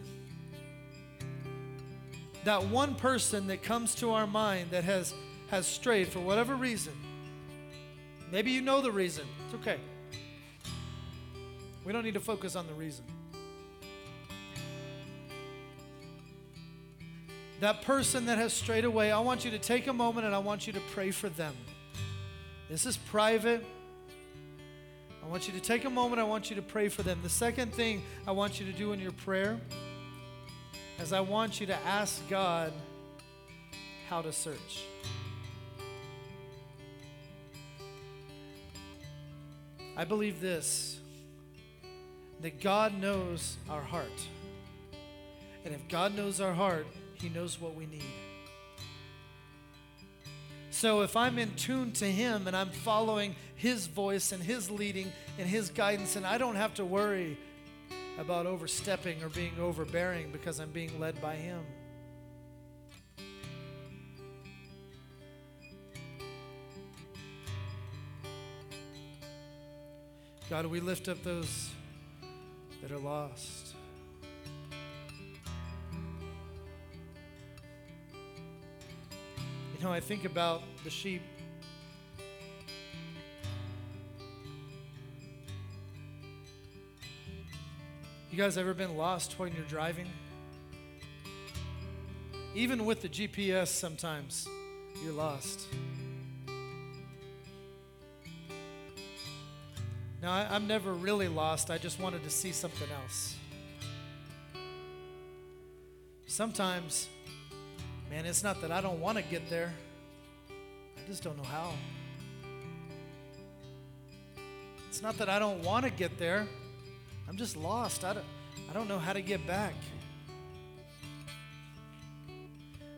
That 2.45 2.65
one 2.65 2.95
person 2.95 3.49
that 3.49 3.63
comes 3.63 3.95
to 3.97 4.13
our 4.13 4.27
mind 4.27 4.71
that 4.71 4.85
has, 4.85 5.13
has 5.51 5.67
strayed 5.67 6.09
for 6.09 6.21
whatever 6.21 6.55
reason. 6.55 6.93
Maybe 8.31 8.53
you 8.53 8.61
know 8.61 8.81
the 8.81 8.93
reason. 8.93 9.25
It's 9.47 9.55
okay. 9.57 9.79
We 11.85 11.93
don't 11.93 12.05
need 12.05 12.15
to 12.15 12.21
focus 12.21 12.57
on 12.57 12.67
the 12.67 12.75
reason. 12.75 13.05
That 17.61 17.83
person 17.83 18.27
that 18.27 18.39
has 18.39 18.53
strayed 18.53 18.85
away, 18.85 19.13
I 19.13 19.21
want 19.21 19.45
you 19.45 19.51
to 19.53 19.59
take 19.59 19.87
a 19.87 19.93
moment 19.93 20.27
and 20.27 20.35
I 20.35 20.39
want 20.39 20.67
you 20.67 20.73
to 20.75 20.81
pray 20.93 21.11
for 21.11 21.29
them. 21.29 21.55
This 22.69 22.87
is 22.87 22.97
private. 22.97 23.65
I 25.27 25.29
want 25.29 25.49
you 25.49 25.55
to 25.55 25.61
take 25.61 25.85
a 25.85 25.91
moment. 25.91 26.21
I 26.21 26.25
want 26.25 26.51
you 26.51 26.57
to 26.57 26.63
pray 26.63 26.89
for 26.89 27.03
them. 27.03 27.19
The 27.21 27.29
second 27.29 27.75
thing 27.75 28.05
I 28.29 28.31
want 28.31 28.61
you 28.61 28.67
to 28.67 28.73
do 28.73 28.93
in 28.93 29.01
your 29.01 29.11
prayer 29.11 29.59
is 31.01 31.13
I 31.13 31.19
want 31.19 31.61
you 31.61 31.67
to 31.67 31.75
ask 31.85 32.23
God 32.29 32.73
how 34.09 34.23
to 34.23 34.33
search. 34.33 34.85
I 39.97 40.05
believe 40.05 40.41
this 40.41 41.01
that 42.41 42.61
God 42.61 42.97
knows 43.01 43.57
our 43.69 43.83
heart. 43.83 44.29
And 45.65 45.75
if 45.75 45.89
God 45.89 46.15
knows 46.15 46.41
our 46.41 46.53
heart, 46.53 46.87
He 47.15 47.31
knows 47.31 47.61
what 47.61 47.75
we 47.75 47.87
need. 47.87 48.05
So 50.71 51.01
if 51.01 51.17
I'm 51.17 51.37
in 51.39 51.53
tune 51.55 51.91
to 51.93 52.05
Him 52.05 52.47
and 52.47 52.55
I'm 52.55 52.71
following 52.71 53.35
His 53.57 53.87
voice 53.87 54.33
and 54.33 54.43
His 54.43 54.71
leading 54.71 55.13
and 55.39 55.49
His 55.49 55.71
guidance, 55.71 56.15
and 56.15 56.27
I 56.27 56.39
don't 56.39 56.57
have 56.57 56.75
to 56.75 56.85
worry 56.85 57.39
about 58.19 58.47
overstepping 58.47 59.23
or 59.23 59.29
being 59.29 59.53
overbearing 59.61 60.31
because 60.31 60.61
I'm 60.61 60.71
being 60.71 61.01
led 61.01 61.21
by 61.21 61.35
Him. 61.35 61.61
God, 70.49 70.67
we 70.67 70.79
lift 70.79 71.09
up 71.09 71.23
those 71.25 71.71
that 72.81 72.93
are 72.93 72.99
lost. 72.99 73.75
You 79.77 79.85
know, 79.85 79.93
I 79.93 79.99
think 79.99 80.25
about 80.25 80.63
the 80.85 80.91
sheep. 80.91 81.23
You 88.37 88.43
guys 88.43 88.59
ever 88.59 88.75
been 88.75 88.99
lost 88.99 89.39
when 89.39 89.55
you're 89.55 89.65
driving? 89.65 90.11
Even 92.55 92.85
with 92.85 93.01
the 93.01 93.09
GPS, 93.09 93.69
sometimes 93.69 94.47
you're 95.03 95.15
lost. 95.15 95.63
Now, 100.21 100.33
I, 100.33 100.49
I'm 100.51 100.67
never 100.67 100.93
really 100.93 101.29
lost. 101.29 101.71
I 101.71 101.79
just 101.79 101.99
wanted 101.99 102.25
to 102.25 102.29
see 102.29 102.53
something 102.53 102.89
else. 103.03 103.37
Sometimes, 106.27 107.09
man, 108.11 108.27
it's 108.27 108.45
not 108.45 108.61
that 108.61 108.71
I 108.71 108.83
don't 108.83 109.01
want 109.01 109.17
to 109.17 109.25
get 109.25 109.49
there, 109.49 109.73
I 110.51 111.09
just 111.09 111.23
don't 111.23 111.39
know 111.39 111.49
how. 111.49 111.73
It's 114.91 115.01
not 115.01 115.17
that 115.17 115.31
I 115.31 115.39
don't 115.39 115.63
want 115.63 115.87
to 115.87 115.91
get 115.91 116.19
there, 116.19 116.47
I'm 117.29 117.37
just 117.37 117.57
lost. 117.57 118.05
I 118.05 118.13
don't, 118.13 118.25
I 118.71 118.73
don't 118.73 118.89
know 118.89 118.99
how 118.99 119.13
to 119.13 119.21
get 119.21 119.47
back. 119.47 119.75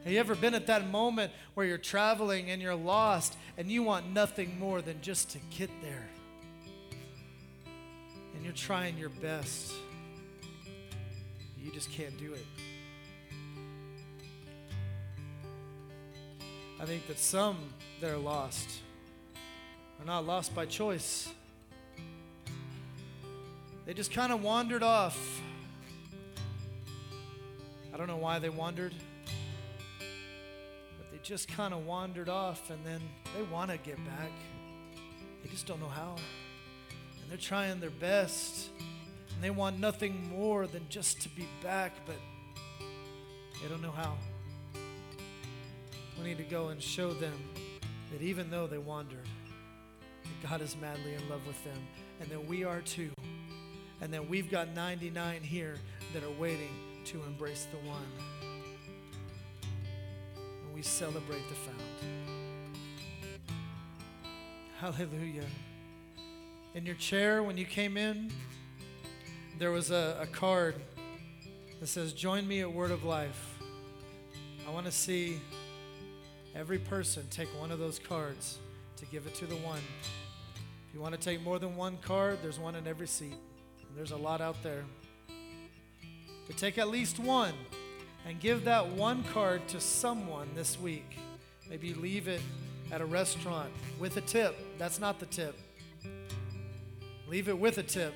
Have 0.05 0.13
you 0.13 0.21
ever 0.21 0.35
been 0.35 0.55
at 0.55 0.67
that 0.69 0.89
moment 0.89 1.33
where 1.55 1.67
you're 1.67 1.77
traveling 1.77 2.51
and 2.51 2.63
you're 2.63 2.75
lost 2.75 3.37
and 3.57 3.71
you 3.71 3.83
want 3.83 4.11
nothing 4.11 4.59
more 4.59 4.81
than 4.81 5.01
just 5.03 5.31
to 5.31 5.39
get 5.51 5.71
there? 5.83 6.09
And 8.35 8.45
you're 8.45 8.55
trying 8.55 8.97
your 8.97 9.09
best. 9.09 9.73
You 11.63 11.71
just 11.73 11.91
can't 11.91 12.17
do 12.19 12.33
it. 12.33 12.47
I 16.81 16.85
think 16.85 17.07
that 17.09 17.19
some 17.19 17.59
that 18.01 18.11
are 18.11 18.19
lost 18.19 18.71
are 20.01 20.07
not 20.07 20.25
lost 20.25 20.55
by 20.55 20.65
choice. 20.65 21.29
They 23.89 23.95
just 23.95 24.13
kind 24.13 24.35
of 24.35 24.43
wandered 24.43 24.83
off. 24.83 25.41
I 27.91 27.97
don't 27.97 28.07
know 28.07 28.19
why 28.19 28.39
they 28.39 28.51
wandered, 28.51 28.93
but 29.99 31.11
they 31.11 31.17
just 31.23 31.49
kind 31.49 31.73
of 31.73 31.87
wandered 31.87 32.29
off 32.29 32.69
and 32.69 32.85
then 32.85 33.01
they 33.35 33.43
want 33.45 33.71
to 33.71 33.79
get 33.79 33.97
back. 34.05 34.31
They 35.43 35.49
just 35.49 35.67
don't 35.67 35.81
know 35.81 35.89
how. 35.89 36.17
And 37.23 37.31
they're 37.31 37.39
trying 37.39 37.81
their 37.81 37.89
best 37.89 38.69
and 39.35 39.43
they 39.43 39.49
want 39.49 39.81
nothing 39.81 40.29
more 40.37 40.67
than 40.67 40.85
just 40.91 41.23
to 41.23 41.31
be 41.31 41.49
back, 41.63 41.93
but 42.05 42.17
they 43.63 43.69
don't 43.71 43.81
know 43.81 43.91
how. 43.91 44.19
We 46.19 46.25
need 46.25 46.37
to 46.37 46.45
go 46.45 46.69
and 46.69 46.83
show 46.83 47.15
them 47.15 47.43
that 48.13 48.21
even 48.21 48.51
though 48.51 48.67
they 48.67 48.77
wandered, 48.77 49.25
that 50.25 50.51
God 50.51 50.61
is 50.61 50.77
madly 50.79 51.15
in 51.15 51.27
love 51.31 51.47
with 51.47 51.65
them 51.65 51.79
and 52.21 52.29
that 52.29 52.47
we 52.47 52.65
are 52.65 52.83
too 52.83 53.09
and 54.01 54.13
then 54.13 54.29
we've 54.29 54.51
got 54.51 54.75
99 54.75 55.43
here 55.43 55.77
that 56.13 56.23
are 56.23 56.31
waiting 56.39 56.71
to 57.07 57.23
embrace 57.25 57.67
the 57.71 57.89
one. 57.89 58.07
And 60.03 60.75
we 60.75 60.83
celebrate 60.83 61.43
the 61.49 61.55
found. 61.55 61.83
Hallelujah. 64.79 65.47
In 66.75 66.87
your 66.87 66.95
chair, 66.95 67.43
when 67.43 67.57
you 67.57 67.65
came 67.65 67.97
in, 67.97 68.31
there 69.59 69.73
was 69.73 69.91
a, 69.91 70.19
a 70.21 70.27
card 70.27 70.77
that 71.81 71.89
says, 71.89 72.13
Join 72.13 72.47
me 72.47 72.61
at 72.61 72.73
Word 72.73 72.93
of 72.93 73.05
Life. 73.05 73.59
I 74.67 74.71
want 74.71 74.87
to 74.87 74.93
see 74.93 75.41
every 76.55 76.79
person 76.79 77.25
take 77.31 77.49
one 77.59 77.73
of 77.73 77.79
those 77.79 77.99
cards 77.99 78.59
to 78.99 79.07
give 79.07 79.27
it 79.27 79.35
to 79.37 79.47
the 79.47 79.57
one. 79.57 79.81
If 80.89 80.95
you 80.95 81.01
want 81.01 81.15
to 81.15 81.21
take 81.21 81.43
more 81.43 81.59
than 81.59 81.75
one 81.75 81.99
card, 82.03 82.39
there's 82.43 82.59
one 82.59 82.75
in 82.75 82.87
every 82.87 83.09
seat. 83.09 83.37
There's 83.97 84.13
a 84.13 84.17
lot 84.17 84.41
out 84.41 84.63
there. 84.63 84.85
But 86.47 86.57
take 86.57 86.79
at 86.79 86.89
least 86.89 87.19
one 87.19 87.55
and 88.27 88.41
give 88.41 88.65
that 88.65 88.89
one 88.89 89.25
card 89.25 89.67
to 89.69 89.81
someone 89.81 90.49
this 90.55 90.79
week. 90.81 91.19
Maybe 91.69 91.95
leave 91.95 92.29
it 92.29 92.41
at 92.91 93.01
a 93.01 93.07
restaurant 93.07 93.71
with 93.99 94.17
a 94.17 94.23
tip. 94.23 94.57
That's 94.79 94.99
not 94.99 95.21
the 95.21 95.27
tip. 95.27 95.57
Leave 97.29 97.49
it 97.49 97.59
with 97.59 97.79
a 97.79 97.83
tip. 97.83 98.15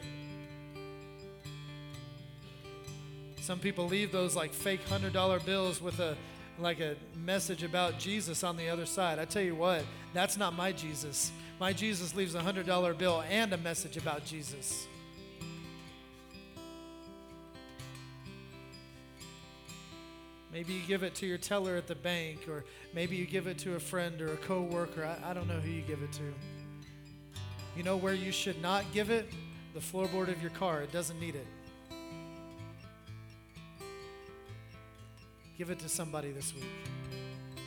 Some 3.41 3.59
people 3.59 3.86
leave 3.86 4.12
those 4.12 4.36
like 4.36 4.52
fake 4.52 4.81
$100 4.89 5.44
bills 5.44 5.83
with 5.83 5.99
a 6.01 6.17
like 6.59 6.81
a 6.81 6.94
message 7.25 7.62
about 7.62 7.99
Jesus 7.99 8.44
on 8.44 8.57
the 8.57 8.68
other 8.68 8.86
side. 8.86 9.18
I 9.18 9.25
tell 9.25 9.42
you 9.42 9.55
what, 9.55 9.84
that's 10.12 10.36
not 10.36 10.55
my 10.55 10.73
Jesus. 10.73 11.33
My 11.59 11.73
Jesus 11.73 12.15
leaves 12.15 12.34
a 12.34 12.41
$100 12.41 12.97
bill 12.99 13.23
and 13.28 13.52
a 13.52 13.57
message 13.57 13.97
about 13.97 14.25
Jesus. 14.25 14.86
Maybe 20.52 20.74
you 20.74 20.82
give 20.86 21.02
it 21.02 21.14
to 21.16 21.26
your 21.26 21.39
teller 21.39 21.76
at 21.76 21.86
the 21.86 21.94
bank, 21.94 22.47
or 22.47 22.64
maybe 22.92 23.16
you 23.16 23.24
give 23.24 23.47
it 23.47 23.56
to 23.60 23.74
a 23.74 23.81
friend 23.81 24.20
or 24.20 24.34
a 24.34 24.36
coworker. 24.36 25.05
I, 25.05 25.31
I 25.31 25.32
don't 25.34 25.48
know 25.48 25.58
who 25.58 25.70
you 25.70 25.82
give 25.82 26.02
it 26.02 26.12
to. 26.12 26.22
You 27.74 27.82
know 27.82 27.97
where 27.97 28.12
you 28.12 28.31
should 28.32 28.60
not 28.60 28.84
give 28.92 29.08
it? 29.08 29.32
The 29.72 29.81
floorboard 29.81 30.28
of 30.28 30.42
your 30.42 30.50
car. 30.50 30.82
It 30.82 30.92
doesn't 30.92 31.18
need 31.18 31.36
it. 31.36 31.47
Give 35.56 35.70
it 35.70 35.78
to 35.78 35.89
somebody 35.89 36.32
this 36.32 36.55
week. 36.55 36.64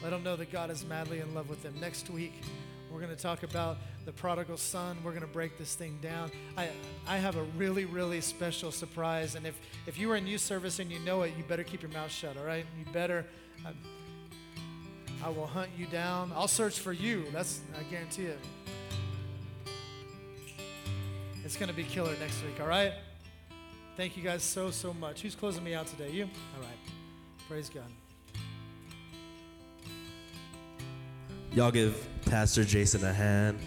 Let 0.04 0.12
them 0.12 0.24
know 0.24 0.36
that 0.36 0.52
God 0.52 0.70
is 0.70 0.86
madly 0.86 1.22
in 1.22 1.34
love 1.34 1.50
with 1.50 1.64
them. 1.64 1.74
Next 1.82 2.12
week, 2.12 2.34
we're 2.96 3.02
going 3.02 3.14
to 3.14 3.22
talk 3.22 3.44
about 3.44 3.76
the 4.06 4.14
prodigal 4.14 4.56
son. 4.56 4.96
We're 5.04 5.12
going 5.12 5.22
to 5.22 5.28
break 5.28 5.58
this 5.58 5.76
thing 5.76 6.00
down. 6.02 6.32
I, 6.58 6.70
I 7.06 7.18
have 7.18 7.36
a 7.36 7.44
really, 7.58 7.84
really 7.84 8.22
special 8.22 8.72
surprise. 8.72 9.36
And 9.36 9.46
if, 9.46 9.60
if 9.86 10.00
you 10.00 10.10
are 10.14 10.16
in 10.16 10.26
youth 10.26 10.40
service 10.40 10.80
and 10.80 10.90
you 10.90 11.00
know 11.00 11.24
it, 11.24 11.34
you 11.38 11.44
better 11.44 11.66
keep 11.66 11.82
your 11.82 11.92
mouth 11.92 12.10
shut, 12.10 12.38
all 12.38 12.46
right? 12.46 12.66
You 12.80 12.86
better. 12.94 13.26
I, 13.66 13.72
I 15.26 15.30
will 15.30 15.46
hunt 15.46 15.72
you 15.78 15.88
down. 15.88 16.32
I'll 16.34 16.48
search 16.48 16.80
for 16.80 16.94
you. 16.94 17.26
That's, 17.34 17.60
I 17.78 17.84
guarantee 17.92 18.28
it. 18.28 18.40
It's 21.44 21.58
going 21.58 21.70
to 21.70 21.76
be 21.76 21.84
killer 21.84 22.16
next 22.22 22.42
week, 22.44 22.62
all 22.62 22.68
right? 22.68 22.94
Thank 23.98 24.16
you 24.16 24.24
guys 24.24 24.42
so, 24.42 24.72
so 24.72 24.94
much. 24.94 25.22
Who's 25.22 25.36
closing 25.36 25.66
me 25.66 25.74
out 25.74 25.88
today? 25.88 26.12
You? 26.12 26.24
All 26.24 26.62
right. 26.62 27.50
Praise 27.50 27.70
God. 27.70 27.92
Y'all 31.56 31.72
give 31.72 32.06
Pastor 32.26 32.66
Jason 32.66 33.02
a 33.06 33.14
hand. 33.14 33.58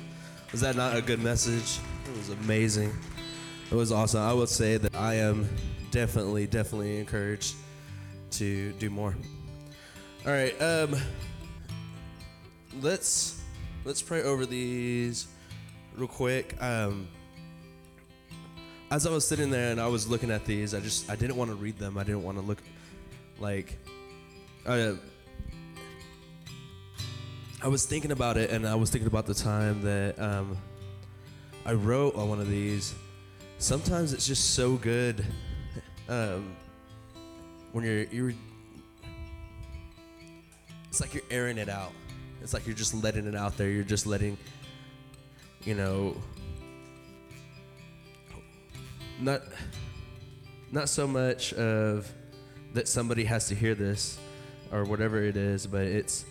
Was 0.53 0.61
that 0.61 0.77
not 0.77 0.95
a 0.95 1.01
good 1.01 1.23
message? 1.23 1.79
It 2.07 2.19
was 2.19 2.29
amazing. 2.29 2.93
It 3.71 3.75
was 3.75 3.93
awesome. 3.93 4.21
I 4.21 4.35
would 4.35 4.51
say 4.51 4.77
that 4.77 4.95
I 4.95 5.15
am 5.15 5.49
definitely, 5.91 6.47
definitely 6.47 6.99
encouraged 6.99 7.55
to 8.33 8.73
do 8.73 8.91
more. 8.91 9.17
All 10.27 10.33
right, 10.33 10.55
um, 10.61 10.97
let's 12.83 13.41
let's 13.87 14.03
pray 14.03 14.23
over 14.23 14.45
these 14.45 15.27
real 15.97 16.09
quick. 16.09 16.63
Um, 16.63 17.09
as 18.91 19.07
I 19.07 19.11
was 19.11 19.27
sitting 19.27 19.49
there 19.49 19.73
and 19.73 19.81
I 19.81 19.87
was 19.87 20.07
looking 20.07 20.31
at 20.31 20.45
these, 20.45 20.75
I 20.75 20.81
just 20.81 21.09
I 21.09 21.17
didn't 21.17 21.37
want 21.37 21.51
to 21.53 21.57
read 21.57 21.79
them. 21.79 21.97
I 21.97 22.05
didn't 22.05 22.23
want 22.23 22.37
to 22.37 22.45
look 22.45 22.59
like. 23.41 23.79
Uh, 24.67 24.97
I 27.61 27.67
was 27.67 27.85
thinking 27.85 28.13
about 28.13 28.37
it, 28.37 28.51
and 28.51 28.65
I 28.67 28.77
was 28.77 28.89
thinking 28.89 29.09
about 29.09 29.27
the 29.27 29.35
time 29.35 29.83
that 29.83 30.17
um, 30.21 30.57
I 31.67 31.73
wrote 31.73 32.15
on 32.15 32.29
one 32.29 32.39
of 32.39 32.49
these. 32.49 32.95
Sometimes 33.59 34.13
it's 34.13 34.29
just 34.29 34.55
so 34.55 34.77
good 34.77 35.27
um, 36.09 36.55
when 37.73 37.85
you're 37.85 38.05
you're. 38.05 38.33
It's 40.89 41.01
like 41.01 41.15
you're 41.15 41.25
airing 41.33 41.59
it 41.59 41.69
out. 41.69 41.91
It's 42.41 42.55
like 42.55 42.65
you're 42.65 42.77
just 42.77 42.95
letting 42.95 43.27
it 43.27 43.35
out 43.35 43.57
there. 43.57 43.69
You're 43.69 43.83
just 43.83 44.07
letting, 44.07 44.39
you 45.65 45.75
know, 45.75 46.17
not 49.21 49.43
not 50.71 50.89
so 50.89 51.09
much 51.09 51.53
of 51.55 52.09
that 52.75 52.87
somebody 52.87 53.25
has 53.25 53.49
to 53.49 53.57
hear 53.57 53.75
this 53.75 54.17
or 54.71 54.85
whatever 54.85 55.21
it 55.21 55.37
is, 55.37 55.67
but 55.67 55.83
it's 55.83 56.25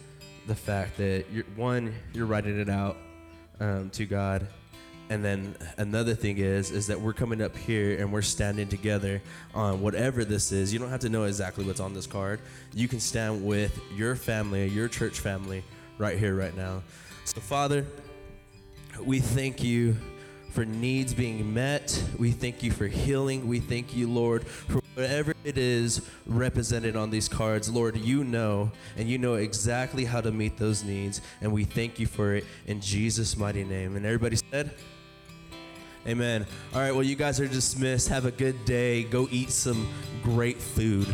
the 0.48 0.56
fact 0.56 0.98
that 0.98 1.26
you're 1.32 1.44
one 1.56 1.94
you're 2.14 2.26
writing 2.26 2.60
it 2.60 2.70
out 2.70 2.98
um, 3.60 3.90
to 3.92 4.06
God, 4.06 4.48
and 5.10 5.24
then 5.24 5.56
another 5.78 6.16
thing 6.16 6.38
is 6.38 6.72
is 6.72 6.88
that 6.88 7.00
we're 7.00 7.14
coming 7.14 7.42
up 7.42 7.56
here 7.56 8.00
and 8.00 8.12
we're 8.12 8.22
standing 8.22 8.68
together 8.68 9.22
on 9.54 9.82
whatever 9.82 10.26
this 10.26 10.52
is. 10.52 10.74
You 10.74 10.80
don't 10.80 10.90
have 10.90 11.02
to 11.02 11.10
know 11.10 11.26
exactly 11.26 11.66
what's 11.66 11.80
on 11.80 11.94
this 11.94 12.08
card. 12.08 12.40
You 12.74 12.88
can 12.88 13.00
stand 13.00 13.46
with 13.46 13.80
your 13.96 14.16
family, 14.16 14.68
your 14.68 14.88
church 14.88 15.20
family, 15.20 15.64
right 15.98 16.18
here, 16.18 16.36
right 16.36 16.56
now. 16.56 16.82
So, 17.26 17.42
Father, 17.42 17.86
we 19.04 19.20
thank 19.20 19.64
you 19.64 19.98
for 20.50 20.66
needs 20.66 21.14
being 21.14 21.54
met. 21.54 22.04
We 22.18 22.32
thank 22.32 22.64
you 22.64 22.72
for 22.72 22.88
healing. 22.88 23.48
We 23.48 23.60
thank 23.60 23.96
you, 23.96 24.10
Lord, 24.10 24.48
for 24.48 24.82
whatever 24.96 25.36
it 25.44 25.58
is 25.58 26.02
represented 26.26 26.96
on 26.96 27.10
these 27.12 27.30
cards. 27.30 27.70
Lord, 27.70 27.98
you 27.98 28.24
know, 28.24 28.72
and 28.96 29.08
you 29.08 29.18
know 29.18 29.36
exactly 29.36 30.06
how 30.06 30.22
to 30.22 30.32
meet 30.32 30.58
those 30.58 30.84
needs. 30.84 31.22
And 31.42 31.52
we 31.52 31.64
thank 31.64 32.00
you 32.00 32.08
for 32.08 32.34
it 32.34 32.46
in 32.66 32.82
Jesus' 32.82 33.38
mighty 33.38 33.64
name. 33.64 33.96
And 33.96 34.06
everybody 34.06 34.38
said, 34.52 34.72
Amen. 36.08 36.46
All 36.74 36.80
right, 36.80 36.94
well, 36.94 37.04
you 37.04 37.16
guys 37.16 37.40
are 37.42 37.48
dismissed. 37.48 38.08
Have 38.08 38.26
a 38.26 38.32
good 38.32 38.64
day. 38.64 39.04
Go 39.04 39.28
eat 39.30 39.50
some 39.50 39.92
great 40.24 40.58
food. 40.58 41.14